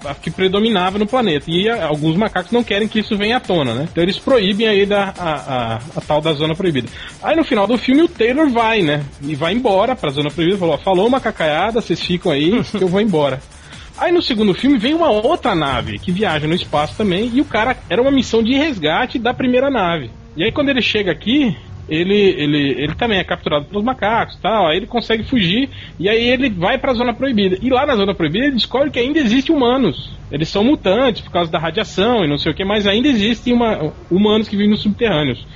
a, 0.04 0.10
a 0.10 0.14
que 0.14 0.30
predominava 0.30 0.98
no 0.98 1.06
planeta. 1.06 1.50
E 1.50 1.68
a- 1.68 1.86
alguns 1.86 2.16
macacos 2.16 2.52
não 2.52 2.62
querem 2.64 2.86
que 2.88 3.00
isso 3.00 3.16
venha 3.16 3.36
à 3.36 3.40
tona, 3.40 3.74
né? 3.74 3.88
Então 3.90 4.02
eles 4.02 4.18
proíbem 4.18 4.66
aí 4.68 4.84
da, 4.86 5.12
a, 5.18 5.32
a, 5.34 5.74
a 5.96 6.00
tal 6.06 6.20
da 6.20 6.32
zona 6.32 6.54
proibida. 6.54 6.88
Aí 7.22 7.34
no 7.36 7.44
final 7.44 7.66
do 7.66 7.76
filme 7.78 8.02
o 8.02 8.08
Taylor 8.08 8.48
vai, 8.50 8.82
né? 8.82 9.04
E 9.22 9.34
vai 9.34 9.52
embora 9.54 9.94
pra 9.96 10.10
zona 10.10 10.30
proibida. 10.30 10.58
Falou, 10.58 10.74
ó, 10.74 10.78
falou 10.78 11.06
uma 11.06 11.20
cacaiada, 11.20 11.80
vocês 11.80 12.00
ficam 12.00 12.30
aí 12.32 12.62
que 12.70 12.82
eu 12.82 12.88
vou 12.88 13.00
embora. 13.00 13.40
Aí 13.98 14.10
no 14.10 14.22
segundo 14.22 14.54
filme 14.54 14.78
vem 14.78 14.94
uma 14.94 15.10
outra 15.10 15.54
nave 15.54 15.98
que 15.98 16.10
viaja 16.10 16.46
no 16.46 16.54
espaço 16.54 16.96
também 16.96 17.30
e 17.32 17.40
o 17.40 17.44
cara 17.44 17.76
era 17.90 18.00
uma 18.00 18.10
missão 18.10 18.42
de 18.42 18.54
resgate 18.54 19.18
da 19.18 19.32
primeira 19.34 19.70
nave. 19.70 20.10
E 20.36 20.42
aí 20.42 20.50
quando 20.50 20.70
ele 20.70 20.80
chega 20.82 21.12
aqui, 21.12 21.54
ele, 21.92 22.16
ele, 22.16 22.83
ele 22.83 22.94
também 22.94 23.18
é 23.18 23.24
capturado 23.24 23.66
pelos 23.66 23.85
macacos 23.85 24.38
tal, 24.40 24.66
aí 24.66 24.78
ele 24.78 24.87
consegue 24.87 25.22
fugir 25.24 25.68
e 26.00 26.09
aí 26.09 26.26
ele 26.31 26.48
vai 26.48 26.78
pra 26.78 26.94
zona 26.94 27.12
proibida. 27.12 27.59
E 27.61 27.68
lá 27.68 27.85
na 27.85 27.94
zona 27.94 28.14
proibida 28.14 28.46
ele 28.46 28.55
descobre 28.55 28.90
que 28.90 28.98
ainda 28.98 29.18
existem 29.18 29.55
humanos. 29.55 30.11
Eles 30.31 30.48
são 30.48 30.64
mutantes 30.64 31.20
por 31.20 31.31
causa 31.31 31.52
da 31.52 31.59
radiação 31.59 32.24
e 32.24 32.28
não 32.28 32.38
sei 32.38 32.52
o 32.52 32.55
que, 32.55 32.64
mas 32.64 32.87
ainda 32.87 33.09
existem 33.09 33.52
uma, 33.52 33.92
humanos 34.11 34.48
que 34.48 34.57
vivem 34.57 34.70
nos 34.70 34.81
subterrâneos. 34.81 35.46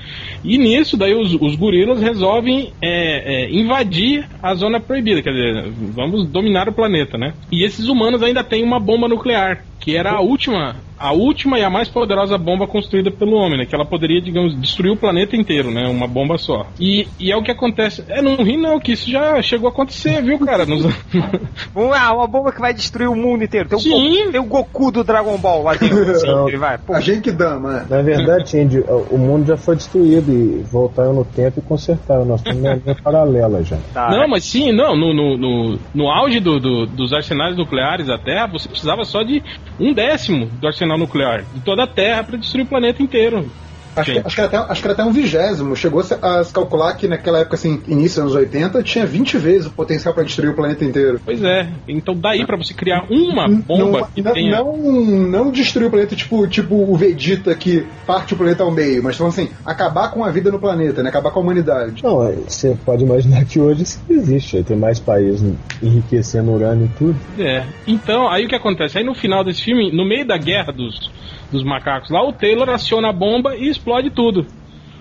E 0.44 0.58
nisso, 0.58 0.98
daí 0.98 1.14
os, 1.14 1.32
os 1.40 1.56
gorilas 1.56 2.02
resolvem 2.02 2.72
é, 2.82 3.46
é, 3.46 3.50
invadir 3.50 4.28
a 4.42 4.54
zona 4.54 4.78
proibida, 4.78 5.22
quer 5.22 5.30
dizer, 5.30 5.72
vamos 5.94 6.28
dominar 6.28 6.68
o 6.68 6.72
planeta, 6.74 7.16
né? 7.16 7.32
E 7.50 7.64
esses 7.64 7.88
humanos 7.88 8.22
ainda 8.22 8.44
têm 8.44 8.62
uma 8.62 8.78
bomba 8.78 9.08
nuclear, 9.08 9.64
que 9.86 9.96
era 9.96 10.10
a 10.10 10.20
última, 10.20 10.74
a 10.98 11.12
última 11.12 11.60
e 11.60 11.62
a 11.62 11.70
mais 11.70 11.88
poderosa 11.88 12.36
bomba 12.36 12.66
construída 12.66 13.08
pelo 13.08 13.36
homem, 13.36 13.56
né? 13.58 13.66
Que 13.66 13.72
ela 13.72 13.84
poderia, 13.86 14.20
digamos, 14.20 14.52
destruir 14.60 14.90
o 14.90 14.96
planeta 14.96 15.36
inteiro, 15.36 15.70
né? 15.70 15.86
Uma 15.88 16.08
bomba 16.08 16.36
só. 16.38 16.66
E, 16.80 17.06
e 17.20 17.30
é 17.30 17.36
o 17.36 17.42
que 17.44 17.52
acontece. 17.52 18.02
É, 18.08 18.20
não 18.20 18.34
ri 18.42 18.56
não, 18.56 18.80
que 18.80 18.90
isso 18.90 19.08
já 19.08 19.40
chegou 19.42 19.68
a 19.68 19.70
acontecer, 19.70 20.20
viu, 20.24 20.40
cara? 20.40 20.66
Nos... 20.66 20.84
Uma, 21.72 22.12
uma 22.14 22.26
bomba 22.26 22.50
que 22.52 22.60
vai 22.60 22.74
destruir 22.74 23.08
o 23.08 23.14
mundo 23.14 23.44
inteiro. 23.44 23.68
Tem 23.68 23.78
o, 23.78 23.80
Sim. 23.80 23.90
Goku, 24.24 24.32
tem 24.32 24.40
o 24.40 24.44
Goku 24.44 24.90
do 24.90 25.04
Dragon 25.04 25.36
Ball 25.38 25.62
lá 25.62 25.74
dentro. 25.74 26.10
Assim, 26.10 26.26
Não. 26.32 26.48
ele 26.48 26.56
vai. 26.56 26.78
Pô, 26.78 26.92
A 26.94 27.00
gente 27.00 27.20
que 27.20 27.30
dama, 27.30 27.70
né? 27.72 27.86
Na 27.88 28.02
verdade, 28.02 28.48
Cindy, 28.50 28.80
o 29.10 29.16
mundo 29.18 29.46
já 29.46 29.56
foi 29.56 29.76
destruído 29.76 30.32
e 30.32 30.62
voltaram 30.64 31.12
no 31.12 31.24
tempo 31.24 31.60
e 31.60 31.62
consertaram. 31.62 32.24
Nós 32.24 32.40
estamos 32.40 32.60
na 32.62 32.74
linha 32.74 32.96
paralela 33.04 33.62
já. 33.62 33.76
tá, 33.94 34.10
Não, 34.10 34.26
mas 34.26 34.42
sim, 34.44 34.72
não, 34.72 34.96
no, 34.96 35.14
no, 35.14 35.36
no, 35.36 35.78
no 35.94 36.10
auge 36.10 36.40
do, 36.40 36.58
do- 36.58 36.86
dos 36.86 37.12
arsenais 37.12 37.56
nucleares 37.56 38.06
da 38.08 38.18
Terra, 38.18 38.46
você 38.48 38.68
precisava 38.68 39.04
só 39.04 39.22
de 39.22 39.42
um 39.78 39.92
décimo 39.92 40.46
do 40.46 40.66
arsenal 40.66 40.98
nuclear 40.98 41.44
de 41.54 41.60
toda 41.60 41.84
a 41.84 41.86
Terra 41.86 42.24
para 42.24 42.36
destruir 42.36 42.64
o 42.64 42.68
planeta 42.68 43.02
inteiro. 43.02 43.50
Acho 43.96 44.12
que, 44.12 44.18
acho, 44.18 44.34
que 44.34 44.40
era 44.40 44.48
até, 44.48 44.72
acho 44.72 44.80
que 44.80 44.86
era 44.86 44.92
até 44.92 45.04
um 45.04 45.12
vigésimo. 45.12 45.74
Chegou 45.74 46.00
a 46.00 46.44
se 46.44 46.52
calcular 46.52 46.94
que 46.94 47.08
naquela 47.08 47.38
época, 47.40 47.56
assim, 47.56 47.82
início 47.88 48.22
dos 48.22 48.34
anos 48.34 48.34
80, 48.34 48.82
tinha 48.82 49.06
20 49.06 49.38
vezes 49.38 49.66
o 49.66 49.70
potencial 49.70 50.12
para 50.12 50.24
destruir 50.24 50.50
o 50.50 50.54
planeta 50.54 50.84
inteiro. 50.84 51.20
Pois 51.24 51.42
é, 51.42 51.68
então 51.88 52.14
daí 52.14 52.44
para 52.44 52.56
você 52.56 52.74
criar 52.74 53.06
uma 53.10 53.48
bomba 53.48 54.00
não, 54.00 54.06
que 54.08 54.22
não, 54.22 54.32
tenha. 54.32 54.58
não, 54.58 54.76
não 54.76 55.50
destruir 55.50 55.86
o 55.86 55.90
planeta 55.90 56.14
tipo, 56.14 56.46
tipo 56.46 56.74
o 56.74 56.96
Vegeta 56.96 57.54
que 57.54 57.86
parte 58.06 58.34
o 58.34 58.36
planeta 58.36 58.62
ao 58.62 58.70
meio, 58.70 59.02
mas 59.02 59.16
falando 59.16 59.32
assim, 59.32 59.50
acabar 59.64 60.10
com 60.10 60.24
a 60.24 60.30
vida 60.30 60.50
no 60.50 60.58
planeta, 60.58 61.02
né? 61.02 61.08
Acabar 61.08 61.30
com 61.30 61.40
a 61.40 61.42
humanidade. 61.42 62.02
Não, 62.02 62.26
é, 62.26 62.32
você 62.32 62.76
pode 62.84 63.04
imaginar 63.04 63.44
que 63.44 63.58
hoje 63.58 63.82
isso 63.82 64.02
existe. 64.08 64.58
aí 64.58 64.64
Tem 64.64 64.76
mais 64.76 65.00
países 65.00 65.54
enriquecendo 65.82 66.52
urânio 66.52 66.86
e 66.86 66.98
tudo. 66.98 67.16
É. 67.38 67.64
Então, 67.86 68.28
aí 68.28 68.44
o 68.44 68.48
que 68.48 68.54
acontece? 68.54 68.98
Aí 68.98 69.04
no 69.04 69.14
final 69.14 69.44
desse 69.44 69.62
filme, 69.62 69.90
no 69.90 70.06
meio 70.06 70.26
da 70.26 70.36
guerra 70.36 70.72
dos, 70.72 71.10
dos 71.50 71.62
macacos 71.64 72.10
lá, 72.10 72.22
o 72.26 72.32
Taylor 72.32 72.68
aciona 72.70 73.08
a 73.08 73.12
bomba 73.12 73.56
e 73.56 73.68
explode 73.68 74.10
tudo. 74.10 74.46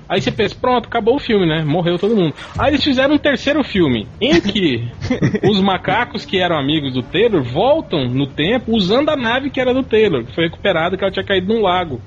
Aí 0.07 0.21
você 0.21 0.31
pensa, 0.31 0.55
pronto, 0.59 0.85
acabou 0.85 1.15
o 1.15 1.19
filme, 1.19 1.47
né? 1.47 1.63
Morreu 1.65 1.97
todo 1.97 2.15
mundo. 2.15 2.33
Aí 2.59 2.69
eles 2.71 2.83
fizeram 2.83 3.15
um 3.15 3.17
terceiro 3.17 3.63
filme, 3.63 4.07
em 4.21 4.39
que 4.39 4.87
os 5.49 5.59
macacos 5.59 6.23
que 6.25 6.37
eram 6.37 6.57
amigos 6.59 6.93
do 6.93 7.01
Taylor 7.01 7.41
voltam 7.43 8.07
no 8.07 8.27
tempo 8.27 8.75
usando 8.75 9.09
a 9.09 9.15
nave 9.15 9.49
que 9.49 9.59
era 9.59 9.73
do 9.73 9.81
Taylor, 9.81 10.23
que 10.23 10.35
foi 10.35 10.43
recuperada, 10.43 10.95
que 10.95 11.03
ela 11.03 11.11
tinha 11.11 11.25
caído 11.25 11.51
num 11.51 11.61
lago. 11.61 11.99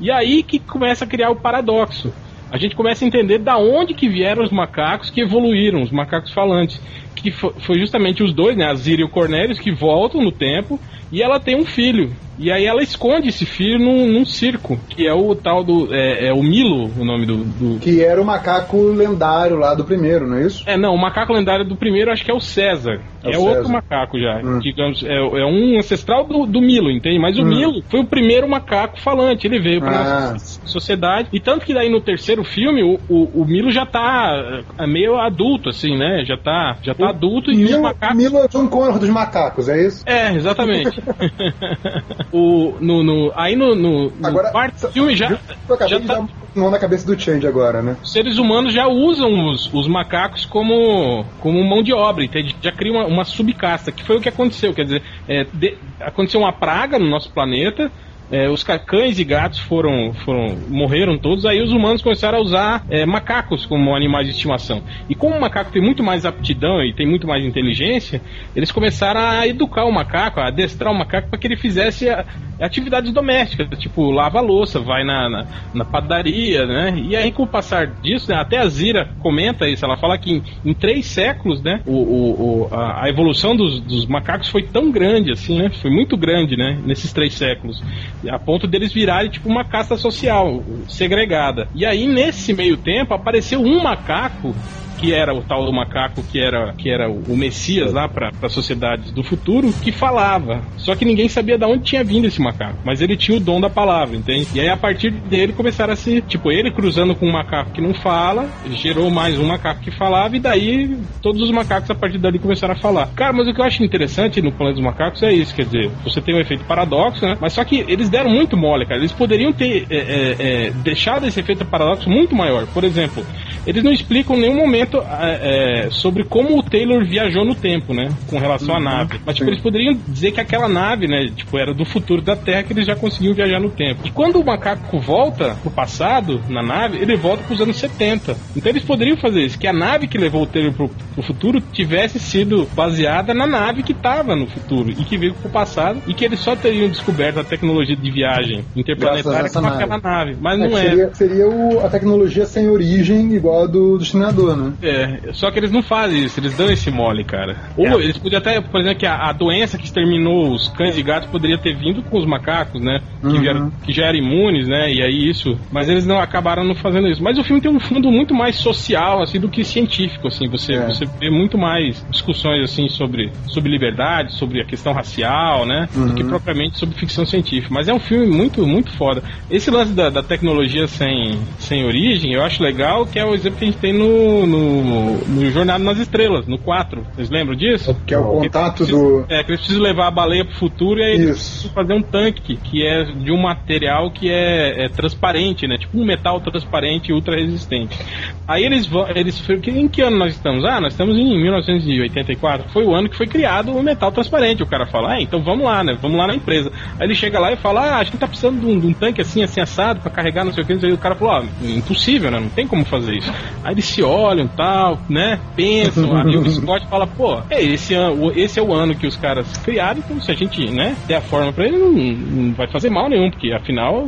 E 0.00 0.10
aí 0.10 0.42
que 0.42 0.58
começa 0.58 1.04
a 1.04 1.08
criar 1.08 1.30
o 1.30 1.36
paradoxo. 1.36 2.12
A 2.50 2.58
gente 2.58 2.74
começa 2.76 3.04
a 3.04 3.08
entender 3.08 3.38
da 3.38 3.56
onde 3.58 3.94
que 3.94 4.08
vieram 4.08 4.42
os 4.42 4.50
macacos 4.50 5.08
que 5.10 5.20
evoluíram, 5.20 5.82
os 5.82 5.90
macacos 5.92 6.32
falantes. 6.32 6.80
Que 7.14 7.30
fo- 7.30 7.54
foi 7.58 7.78
justamente 7.78 8.22
os 8.24 8.32
dois, 8.32 8.56
né? 8.56 8.66
A 8.66 8.74
Zira 8.74 9.02
e 9.02 9.04
o 9.04 9.08
Cornelius, 9.08 9.58
que 9.58 9.72
voltam 9.72 10.20
no 10.22 10.30
tempo 10.32 10.78
e 11.12 11.22
ela 11.22 11.38
tem 11.40 11.56
um 11.56 11.64
filho. 11.64 12.12
E 12.38 12.50
aí 12.52 12.64
ela 12.66 12.82
esconde 12.82 13.28
esse 13.28 13.46
filho 13.46 13.78
num, 13.78 14.06
num 14.12 14.24
circo, 14.24 14.78
que 14.90 15.06
é 15.06 15.12
o 15.14 15.34
tal 15.34 15.64
do. 15.64 15.94
É, 15.94 16.28
é 16.28 16.32
o 16.32 16.42
Milo, 16.42 16.90
o 16.98 17.04
nome 17.04 17.24
do, 17.26 17.36
do. 17.44 17.78
Que 17.80 18.02
era 18.02 18.20
o 18.20 18.24
macaco 18.24 18.76
lendário 18.90 19.56
lá 19.56 19.74
do 19.74 19.84
primeiro, 19.84 20.26
não 20.26 20.36
é 20.38 20.42
isso? 20.46 20.62
É, 20.66 20.76
não, 20.76 20.94
o 20.94 20.98
macaco 21.00 21.32
lendário 21.32 21.64
do 21.66 21.76
primeiro 21.76 22.10
acho 22.12 22.24
que 22.24 22.30
é 22.30 22.34
o 22.34 22.40
César. 22.40 23.00
É 23.24 23.30
o 23.30 23.32
É, 23.32 23.38
outro 23.38 23.62
César. 23.66 23.72
macaco 23.72 24.18
já. 24.18 24.40
Hum. 24.44 24.58
Digamos, 24.60 25.02
é, 25.02 25.14
é 25.14 25.44
um 25.46 25.78
ancestral 25.78 26.24
do, 26.26 26.46
do 26.46 26.60
Milo, 26.60 26.90
entende? 26.90 27.18
Mas 27.18 27.38
o 27.38 27.42
Hum. 27.42 27.46
Milo 27.46 27.82
foi 27.88 28.00
o 28.00 28.04
primeiro 28.06 28.48
macaco 28.48 29.00
falante. 29.00 29.46
Ele 29.46 29.58
veio 29.60 29.80
pra 29.80 30.32
Ah. 30.34 30.38
sociedade. 30.38 31.28
E 31.32 31.40
tanto 31.40 31.64
que 31.64 31.72
daí 31.74 31.88
no 31.90 32.00
terceiro 32.00 32.44
filme, 32.44 32.82
o, 32.82 32.98
o, 33.08 33.42
o 33.42 33.44
Milo 33.46 33.70
já 33.70 33.86
tá 33.86 34.62
é, 34.78 34.86
meio 34.86 35.16
adulto, 35.16 35.68
assim, 35.70 35.96
né? 35.96 36.22
Já 36.26 36.36
tá, 36.36 36.76
já 36.82 36.94
tá 36.94 37.08
adulto 37.08 37.50
e 37.50 37.64
os 37.64 37.70
Milo, 37.70 37.82
macacos. 37.82 38.16
Milo 38.16 38.38
é 38.38 38.44
o 38.44 38.48
John 38.48 38.68
Connor 38.68 38.98
dos 38.98 39.08
macacos, 39.08 39.68
é 39.68 39.86
isso? 39.86 40.02
É, 40.06 40.32
exatamente. 40.34 41.00
o, 42.32 42.76
no, 42.80 43.02
no, 43.02 43.32
aí 43.34 43.56
no, 43.56 43.74
no, 43.74 44.10
no 44.10 44.26
Agora, 44.26 44.50
quarto 44.50 44.88
filme 44.88 45.14
já, 45.14 45.38
Eu 45.68 45.74
acabei 45.74 45.88
já 45.88 45.98
de 45.98 46.06
tá, 46.06 46.14
dar 46.54 46.70
na 46.70 46.78
cabeça 46.78 47.06
do 47.06 47.18
Change 47.20 47.46
agora, 47.46 47.82
né? 47.82 47.96
os 48.02 48.12
seres 48.12 48.38
humanos 48.38 48.72
já 48.72 48.86
usam 48.86 49.50
os, 49.50 49.72
os 49.72 49.86
macacos 49.88 50.44
como, 50.46 51.24
como 51.40 51.62
mão 51.64 51.82
de 51.82 51.92
obra, 51.92 52.24
entende? 52.24 52.56
Já 52.62 52.72
cria 52.72 52.92
uma, 52.92 53.06
uma 53.06 53.24
subcasta, 53.24 53.92
que 53.92 54.04
foi 54.04 54.16
o 54.16 54.20
que 54.20 54.28
aconteceu. 54.28 54.72
Quer 54.72 54.84
dizer, 54.84 55.02
é, 55.28 55.44
de- 55.52 55.76
aconteceu 56.00 56.40
uma 56.40 56.52
praga 56.52 56.98
no 56.98 57.08
nosso 57.08 57.30
planeta. 57.32 57.90
É, 58.30 58.48
os 58.48 58.62
cães 58.64 59.18
e 59.18 59.24
gatos 59.24 59.58
foram, 59.60 60.12
foram 60.24 60.56
morreram 60.68 61.18
todos, 61.18 61.46
aí 61.46 61.62
os 61.62 61.72
humanos 61.72 62.02
começaram 62.02 62.38
a 62.38 62.40
usar 62.40 62.82
é, 62.88 63.06
macacos 63.06 63.64
como 63.66 63.94
animais 63.94 64.26
de 64.26 64.32
estimação. 64.32 64.82
E 65.08 65.14
como 65.14 65.36
o 65.36 65.40
macaco 65.40 65.70
tem 65.72 65.82
muito 65.82 66.02
mais 66.02 66.24
aptidão 66.24 66.82
e 66.82 66.92
tem 66.94 67.06
muito 67.06 67.26
mais 67.26 67.44
inteligência, 67.44 68.20
eles 68.54 68.72
começaram 68.72 69.20
a 69.20 69.46
educar 69.46 69.84
o 69.84 69.92
macaco, 69.92 70.40
a 70.40 70.48
adestrar 70.48 70.92
o 70.92 70.96
macaco 70.98 71.28
para 71.30 71.38
que 71.38 71.46
ele 71.46 71.56
fizesse 71.56 72.08
a- 72.08 72.24
atividades 72.60 73.12
domésticas, 73.12 73.68
tipo 73.78 74.10
lava 74.10 74.40
louça, 74.40 74.80
vai 74.80 75.04
na, 75.04 75.28
na, 75.28 75.46
na 75.74 75.84
padaria, 75.84 76.66
né? 76.66 76.94
E 76.96 77.14
aí 77.14 77.30
com 77.30 77.42
o 77.42 77.46
passar 77.46 77.86
disso, 78.00 78.30
né, 78.30 78.36
até 78.36 78.58
a 78.58 78.66
Zira 78.68 79.10
comenta 79.18 79.68
isso, 79.68 79.84
ela 79.84 79.96
fala 79.96 80.16
que 80.18 80.32
em, 80.32 80.42
em 80.64 80.74
três 80.74 81.06
séculos, 81.06 81.62
né, 81.62 81.80
o, 81.84 81.92
o- 81.92 82.62
o- 82.62 82.74
a, 82.74 83.04
a 83.04 83.08
evolução 83.08 83.54
dos, 83.56 83.80
dos 83.80 84.06
macacos 84.06 84.48
foi 84.48 84.62
tão 84.62 84.90
grande 84.90 85.30
assim, 85.30 85.58
né? 85.58 85.70
Foi 85.70 85.90
muito 85.90 86.16
grande, 86.16 86.56
né? 86.56 86.80
Nesses 86.84 87.12
três 87.12 87.34
séculos, 87.34 87.82
a 88.28 88.38
ponto 88.38 88.66
deles 88.66 88.92
virarem 88.92 89.30
tipo 89.30 89.48
uma 89.48 89.64
casta 89.64 89.96
social 89.96 90.62
segregada. 90.88 91.68
E 91.74 91.84
aí 91.84 92.06
nesse 92.06 92.52
meio 92.52 92.76
tempo 92.76 93.14
apareceu 93.14 93.60
um 93.60 93.82
macaco 93.82 94.54
que 94.98 95.12
era 95.12 95.34
o 95.34 95.42
tal 95.42 95.64
do 95.64 95.72
macaco 95.72 96.22
que 96.22 96.40
era, 96.40 96.72
que 96.74 96.90
era 96.90 97.08
o 97.08 97.36
Messias 97.36 97.92
lá 97.92 98.08
para 98.08 98.30
as 98.42 98.52
sociedades 98.52 99.10
do 99.10 99.22
futuro, 99.22 99.72
que 99.72 99.92
falava. 99.92 100.62
Só 100.76 100.94
que 100.94 101.04
ninguém 101.04 101.28
sabia 101.28 101.58
de 101.58 101.64
onde 101.64 101.84
tinha 101.84 102.04
vindo 102.04 102.26
esse 102.26 102.40
macaco. 102.40 102.78
Mas 102.84 103.00
ele 103.00 103.16
tinha 103.16 103.36
o 103.36 103.40
dom 103.40 103.60
da 103.60 103.70
palavra, 103.70 104.16
entende? 104.16 104.48
E 104.54 104.60
aí 104.60 104.68
a 104.68 104.76
partir 104.76 105.10
dele 105.10 105.52
começaram 105.52 105.92
a 105.92 105.96
se. 105.96 106.20
Tipo, 106.22 106.50
ele 106.50 106.70
cruzando 106.70 107.14
com 107.14 107.26
um 107.26 107.32
macaco 107.32 107.72
que 107.72 107.80
não 107.80 107.94
fala, 107.94 108.48
gerou 108.70 109.10
mais 109.10 109.38
um 109.38 109.46
macaco 109.46 109.80
que 109.80 109.90
falava, 109.90 110.36
e 110.36 110.40
daí 110.40 110.96
todos 111.22 111.40
os 111.42 111.50
macacos 111.50 111.90
a 111.90 111.94
partir 111.94 112.18
dali 112.18 112.38
começaram 112.38 112.74
a 112.74 112.78
falar. 112.78 113.08
Cara, 113.14 113.32
mas 113.32 113.46
o 113.48 113.54
que 113.54 113.60
eu 113.60 113.64
acho 113.64 113.82
interessante 113.82 114.40
no 114.40 114.52
Planeta 114.52 114.76
dos 114.76 114.84
Macacos 114.84 115.22
é 115.22 115.32
isso, 115.32 115.54
quer 115.54 115.64
dizer, 115.64 115.90
você 116.04 116.20
tem 116.20 116.34
um 116.34 116.40
efeito 116.40 116.64
paradoxo, 116.64 117.24
né? 117.24 117.36
Mas 117.40 117.52
só 117.52 117.64
que 117.64 117.84
eles 117.88 118.08
deram 118.08 118.30
muito 118.30 118.56
mole, 118.56 118.86
cara. 118.86 119.00
Eles 119.00 119.12
poderiam 119.12 119.52
ter 119.52 119.86
é, 119.90 119.96
é, 119.96 120.36
é, 120.38 120.70
deixado 120.70 121.26
esse 121.26 121.40
efeito 121.40 121.64
paradoxo 121.64 122.08
muito 122.08 122.34
maior. 122.34 122.66
Por 122.66 122.84
exemplo, 122.84 123.24
eles 123.66 123.82
não 123.82 123.92
explicam 123.92 124.36
em 124.36 124.40
nenhum 124.40 124.56
momento 124.56 124.85
é, 125.20 125.84
é, 125.86 125.90
sobre 125.90 126.24
como 126.24 126.58
o 126.58 126.62
Taylor 126.62 127.04
viajou 127.04 127.44
no 127.44 127.54
tempo, 127.54 127.92
né? 127.94 128.08
Com 128.28 128.38
relação 128.38 128.76
à 128.76 128.80
nave. 128.80 129.20
Mas, 129.24 129.36
tipo, 129.36 129.48
eles 129.50 129.60
poderiam 129.60 129.98
dizer 130.08 130.32
que 130.32 130.40
aquela 130.40 130.68
nave, 130.68 131.06
né? 131.06 131.26
Tipo, 131.34 131.58
era 131.58 131.72
do 131.74 131.84
futuro 131.84 132.20
da 132.22 132.36
Terra 132.36 132.62
que 132.62 132.72
eles 132.72 132.86
já 132.86 132.94
conseguiam 132.96 133.34
viajar 133.34 133.60
no 133.60 133.70
tempo. 133.70 134.02
E 134.04 134.10
quando 134.10 134.40
o 134.40 134.44
macaco 134.44 134.98
volta 134.98 135.56
pro 135.62 135.70
passado, 135.70 136.40
na 136.48 136.62
nave, 136.62 136.98
ele 136.98 137.16
volta 137.16 137.42
pros 137.44 137.60
anos 137.60 137.76
70. 137.76 138.36
Então 138.56 138.70
eles 138.70 138.82
poderiam 138.84 139.16
fazer 139.16 139.40
isso, 139.42 139.58
que 139.58 139.66
a 139.66 139.72
nave 139.72 140.06
que 140.06 140.18
levou 140.18 140.42
o 140.42 140.46
Taylor 140.46 140.72
pro, 140.72 140.88
pro 140.88 141.22
futuro 141.22 141.60
tivesse 141.72 142.18
sido 142.18 142.68
baseada 142.74 143.32
na 143.34 143.46
nave 143.46 143.82
que 143.82 143.94
tava 143.94 144.34
no 144.36 144.46
futuro 144.46 144.90
e 144.90 145.04
que 145.04 145.16
veio 145.16 145.34
pro 145.34 145.48
passado 145.50 146.02
e 146.06 146.14
que 146.14 146.24
eles 146.24 146.40
só 146.40 146.54
teriam 146.56 146.88
descoberto 146.88 147.38
a 147.40 147.44
tecnologia 147.44 147.96
de 147.96 148.10
viagem 148.10 148.64
interplanetária 148.74 149.50
com 149.50 149.58
essa 149.58 149.68
aquela 149.68 149.98
nave. 149.98 150.36
Mas 150.40 150.60
É, 150.60 150.68
não 150.68 150.78
é. 150.78 150.82
seria 150.82 151.14
seria 151.14 151.48
o- 151.48 151.84
a 151.84 151.88
tecnologia 151.88 152.44
sem 152.46 152.68
origem 152.68 153.34
igual 153.34 153.64
a 153.64 153.66
do, 153.66 153.86
do 153.92 153.98
Destinador, 153.98 154.56
né? 154.56 154.72
É, 154.82 155.32
só 155.32 155.50
que 155.50 155.58
eles 155.58 155.70
não 155.72 155.82
fazem 155.82 156.24
isso, 156.24 156.38
eles 156.40 156.56
dão 156.56 156.70
esse 156.70 156.90
mole, 156.90 157.24
cara. 157.24 157.56
Ou 157.76 158.00
eles 158.00 158.18
podiam 158.18 158.38
até, 158.38 158.60
por 158.60 158.80
exemplo, 158.80 158.98
que 158.98 159.06
a, 159.06 159.28
a 159.28 159.32
doença 159.32 159.78
que 159.78 159.84
exterminou 159.84 160.52
os 160.52 160.68
cães 160.68 160.96
e 160.98 161.02
gatos 161.02 161.28
poderia 161.30 161.58
ter 161.58 161.74
vindo 161.76 162.02
com 162.02 162.18
os 162.18 162.26
macacos, 162.26 162.80
né? 162.82 163.00
Que, 163.20 163.26
Uhum. 163.26 163.40
vieram- 163.40 163.72
que 163.84 163.92
já 163.92 164.06
eram 164.06 164.18
imunes, 164.18 164.68
né? 164.68 164.92
E 164.92 165.02
aí 165.02 165.28
isso. 165.28 165.58
Mas 165.72 165.88
eles 165.88 166.06
não 166.06 166.18
acabaram 166.18 166.64
não 166.64 166.74
fazendo 166.74 167.08
isso. 167.08 167.22
Mas 167.22 167.38
o 167.38 167.44
filme 167.44 167.60
tem 167.60 167.70
um 167.70 167.80
fundo 167.80 168.10
muito 168.10 168.34
mais 168.34 168.56
social, 168.56 169.22
assim, 169.22 169.40
do 169.40 169.48
que 169.48 169.64
científico, 169.64 170.28
assim. 170.28 170.48
Você, 170.48 170.74
É. 170.74 170.86
você 170.86 171.06
vê 171.18 171.30
muito 171.30 171.56
mais 171.58 172.04
discussões, 172.10 172.62
assim, 172.64 172.88
sobre, 172.88 173.32
sobre 173.48 173.70
liberdade, 173.70 174.34
sobre 174.34 174.60
a 174.60 174.64
questão 174.64 174.92
racial, 174.92 175.64
né? 175.66 175.88
Do 175.94 176.14
que 176.14 176.24
propriamente 176.24 176.78
sobre 176.78 176.94
ficção 176.96 177.24
científica. 177.24 177.72
Mas 177.72 177.88
é 177.88 177.94
um 177.94 177.98
filme 178.00 178.26
muito, 178.26 178.66
muito 178.66 178.90
foda. 178.92 179.22
Esse 179.50 179.70
lance 179.70 179.92
da, 179.92 180.10
da 180.10 180.22
tecnologia 180.22 180.86
sem, 180.86 181.38
sem 181.58 181.84
origem, 181.84 182.32
eu 182.32 182.42
acho 182.42 182.62
legal, 182.62 183.06
que 183.06 183.18
é 183.18 183.24
o 183.24 183.34
exemplo 183.34 183.58
que 183.58 183.64
a 183.64 183.68
gente 183.68 183.78
tem 183.78 183.92
no, 183.92 184.46
no, 184.46 184.65
no 184.66 185.50
Jornada 185.50 185.82
nas 185.82 185.98
Estrelas, 185.98 186.46
no 186.46 186.58
4. 186.58 187.06
Vocês 187.14 187.30
lembram 187.30 187.56
disso? 187.56 187.96
Que 188.06 188.14
é 188.14 188.18
o 188.18 188.24
contato 188.24 188.82
Eles 188.82 188.90
do. 188.90 189.24
É, 189.28 189.42
que 189.42 189.50
eles 189.50 189.60
precisam 189.60 189.82
levar 189.82 190.08
a 190.08 190.10
baleia 190.10 190.44
pro 190.44 190.54
futuro 190.54 191.00
e 191.00 191.04
aí 191.04 191.12
eles 191.14 191.36
Isso. 191.36 191.50
precisam 191.50 191.72
fazer 191.72 191.94
um 191.94 192.02
tanque 192.02 192.56
que 192.56 192.86
é 192.86 193.04
de 193.04 193.30
um 193.30 193.40
material 193.40 194.10
que 194.10 194.30
é, 194.30 194.84
é 194.84 194.88
transparente, 194.88 195.66
né? 195.66 195.76
Tipo 195.78 195.98
um 195.98 196.04
metal 196.04 196.40
transparente 196.40 197.10
e 197.10 197.12
ultra 197.12 197.36
resistente. 197.36 197.98
Aí 198.46 198.64
eles 198.64 198.86
vão. 198.86 199.06
Eles, 199.14 199.42
em 199.66 199.88
que 199.88 200.02
ano 200.02 200.18
nós 200.18 200.34
estamos? 200.34 200.64
Ah, 200.64 200.80
nós 200.80 200.92
estamos 200.92 201.16
em 201.16 201.42
1984. 201.42 202.68
Foi 202.70 202.84
o 202.84 202.94
ano 202.94 203.08
que 203.08 203.16
foi 203.16 203.26
criado 203.26 203.72
o 203.72 203.82
metal 203.82 204.12
transparente. 204.12 204.62
O 204.62 204.66
cara 204.66 204.86
fala, 204.86 205.14
ah, 205.14 205.20
então 205.20 205.42
vamos 205.42 205.64
lá, 205.64 205.82
né? 205.82 205.96
Vamos 206.00 206.16
lá 206.16 206.26
na 206.26 206.34
empresa. 206.34 206.70
Aí 206.98 207.06
ele 207.06 207.14
chega 207.14 207.38
lá 207.38 207.52
e 207.52 207.56
fala, 207.56 207.80
ah, 207.80 207.98
a 207.98 208.04
gente 208.04 208.18
tá 208.18 208.26
precisando 208.26 208.60
de 208.60 208.66
um, 208.66 208.78
de 208.78 208.86
um 208.86 208.92
tanque 208.92 209.20
assim, 209.20 209.42
assim, 209.42 209.60
assado, 209.60 210.00
pra 210.00 210.10
carregar, 210.10 210.44
não 210.44 210.52
sei 210.52 210.62
o 210.62 210.66
que. 210.66 210.72
Aí 210.72 210.92
o 210.92 210.98
cara 210.98 211.14
falou, 211.14 211.34
ah, 211.34 211.44
impossível, 211.62 212.30
né? 212.30 212.38
Não 212.38 212.48
tem 212.48 212.66
como 212.66 212.84
fazer 212.84 213.16
isso. 213.16 213.32
Aí 213.64 213.74
eles 213.74 213.84
se 213.84 214.02
olham 214.02 214.46
tal, 214.56 214.98
né? 215.08 215.40
Pensam, 215.54 216.16
aí 216.16 216.36
o 216.36 216.50
Scott 216.50 216.86
fala, 216.88 217.06
pô, 217.06 217.40
é, 217.50 217.62
esse, 217.62 217.94
ano, 217.94 218.32
esse 218.34 218.58
é 218.58 218.62
o 218.62 218.72
ano 218.72 218.94
que 218.96 219.06
os 219.06 219.16
caras 219.16 219.52
criaram, 219.58 219.98
então 219.98 220.20
se 220.20 220.30
a 220.30 220.34
gente, 220.34 220.70
né, 220.72 220.96
der 221.06 221.16
a 221.16 221.20
forma 221.20 221.52
pra 221.52 221.66
ele, 221.66 221.78
não, 221.78 221.92
não 221.92 222.54
vai 222.54 222.68
fazer 222.68 222.90
mal 222.90 223.08
nenhum, 223.08 223.30
porque 223.30 223.52
afinal 223.52 224.06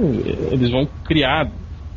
eles 0.50 0.70
vão 0.70 0.88
criar 1.04 1.50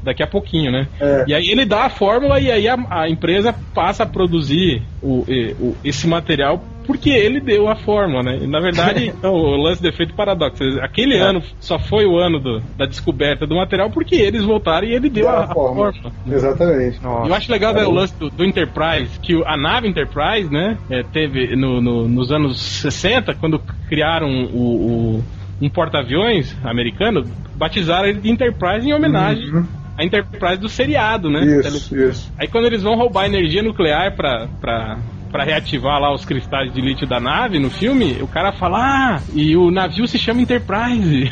daqui 0.03 0.23
a 0.23 0.27
pouquinho, 0.27 0.71
né? 0.71 0.87
É. 0.99 1.25
E 1.27 1.33
aí 1.33 1.49
ele 1.51 1.65
dá 1.65 1.85
a 1.85 1.89
fórmula 1.89 2.39
e 2.39 2.49
aí 2.51 2.67
a, 2.67 2.75
a 2.89 3.07
empresa 3.09 3.53
passa 3.73 4.03
a 4.03 4.07
produzir 4.07 4.81
o, 5.01 5.23
e- 5.27 5.55
o- 5.59 5.75
esse 5.83 6.07
material 6.07 6.57
porque 6.91 7.09
ele 7.09 7.39
deu 7.39 7.67
a 7.69 7.75
fórmula, 7.75 8.21
né? 8.23 8.39
E, 8.41 8.47
na 8.47 8.59
verdade, 8.59 9.07
então, 9.17 9.33
o 9.33 9.55
lance 9.55 9.81
do 9.81 9.87
efeito 9.87 10.13
paradoxo. 10.13 10.63
Aquele 10.81 11.15
É. 11.15 11.21
ano 11.21 11.41
só 11.59 11.79
foi 11.79 12.05
o 12.05 12.17
ano 12.17 12.39
do- 12.39 12.61
da 12.77 12.85
descoberta 12.85 13.45
do 13.47 13.55
material 13.55 13.89
porque 13.89 14.15
eles 14.15 14.43
voltaram 14.43 14.87
e 14.87 14.93
ele 14.93 15.09
deu 15.09 15.29
a, 15.29 15.45
a 15.45 15.47
fórmula. 15.47 15.93
Exatamente. 16.27 17.01
Nossa. 17.01 17.27
Eu 17.29 17.33
acho 17.33 17.51
legal 17.51 17.73
né, 17.73 17.83
o 17.85 17.91
lance 17.91 18.13
do, 18.19 18.29
do 18.29 18.43
Enterprise, 18.43 19.19
que 19.21 19.41
a 19.45 19.55
nave 19.57 19.87
Enterprise, 19.87 20.51
né, 20.51 20.77
é, 20.89 21.03
teve 21.03 21.55
no- 21.55 21.81
no- 21.81 22.07
nos 22.07 22.31
anos 22.31 22.59
60, 22.59 23.33
quando 23.35 23.59
criaram 23.87 24.27
o, 24.53 25.17
o- 25.17 25.23
um 25.61 25.69
porta-aviões 25.69 26.55
americano, 26.63 27.23
batizaram 27.55 28.07
ele 28.07 28.19
de 28.19 28.29
Enterprise 28.31 28.87
em 28.87 28.93
homenagem 28.93 29.49
Uhum. 29.53 29.65
à 29.97 30.03
Enterprise 30.03 30.57
do 30.57 30.67
seriado, 30.67 31.29
né? 31.29 31.45
Isso, 31.45 31.95
isso. 31.95 32.33
Aí 32.37 32.47
quando 32.47 32.65
eles 32.65 32.81
vão 32.81 32.95
roubar 32.95 33.25
energia 33.27 33.61
nuclear 33.61 34.15
pra, 34.15 34.47
pra, 34.59 34.97
pra 35.31 35.43
reativar 35.43 35.99
lá 35.99 36.13
os 36.13 36.25
cristais 36.25 36.73
de 36.73 36.81
lítio 36.81 37.07
da 37.07 37.19
nave 37.19 37.59
no 37.59 37.69
filme, 37.69 38.17
o 38.21 38.27
cara 38.27 38.51
fala, 38.51 38.79
ah, 39.15 39.21
e 39.33 39.55
o 39.55 39.71
navio 39.71 40.07
se 40.07 40.17
chama 40.17 40.41
Enterprise. 40.41 41.31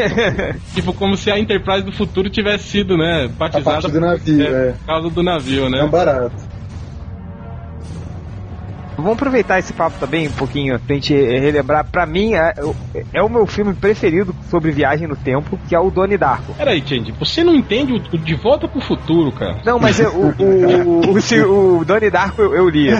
tipo, 0.74 0.92
como 0.92 1.16
se 1.16 1.30
a 1.30 1.38
Enterprise 1.38 1.82
do 1.82 1.92
futuro 1.92 2.28
tivesse 2.28 2.64
sido, 2.64 2.96
né, 2.96 3.28
batizada 3.28 3.64
parte 3.64 3.90
do 3.90 4.00
navio, 4.00 4.42
é. 4.42 4.72
por 4.72 4.86
causa 4.86 5.10
do 5.10 5.22
navio, 5.22 5.68
né? 5.68 5.80
É 5.80 5.84
um 5.84 5.90
barato. 5.90 6.51
Vamos 9.02 9.16
aproveitar 9.18 9.58
esse 9.58 9.72
papo 9.72 9.98
também 9.98 10.28
um 10.28 10.32
pouquinho 10.32 10.78
pra 10.78 10.94
gente 10.94 11.14
relembrar. 11.14 11.84
Pra 11.90 12.06
mim, 12.06 12.34
é, 12.34 12.54
é 13.12 13.22
o 13.22 13.28
meu 13.28 13.46
filme 13.46 13.74
preferido 13.74 14.34
sobre 14.50 14.70
viagem 14.70 15.06
no 15.08 15.16
tempo, 15.16 15.58
que 15.68 15.74
é 15.74 15.78
o 15.78 15.90
Donnie 15.90 16.16
Darko. 16.18 16.54
Peraí, 16.54 16.82
Change, 16.86 17.12
você 17.18 17.42
não 17.44 17.54
entende 17.54 17.92
o, 17.92 17.96
o 17.96 18.18
De 18.18 18.34
Volta 18.34 18.66
pro 18.68 18.80
Futuro, 18.80 19.32
cara? 19.32 19.60
Não, 19.64 19.78
mas 19.78 19.98
eu- 20.00 20.12
o, 20.12 20.34
o, 20.42 21.10
o, 21.10 21.78
o 21.80 21.84
Donnie 21.84 22.10
Darko 22.10 22.42
eu, 22.42 22.54
eu 22.54 22.68
li. 22.68 22.90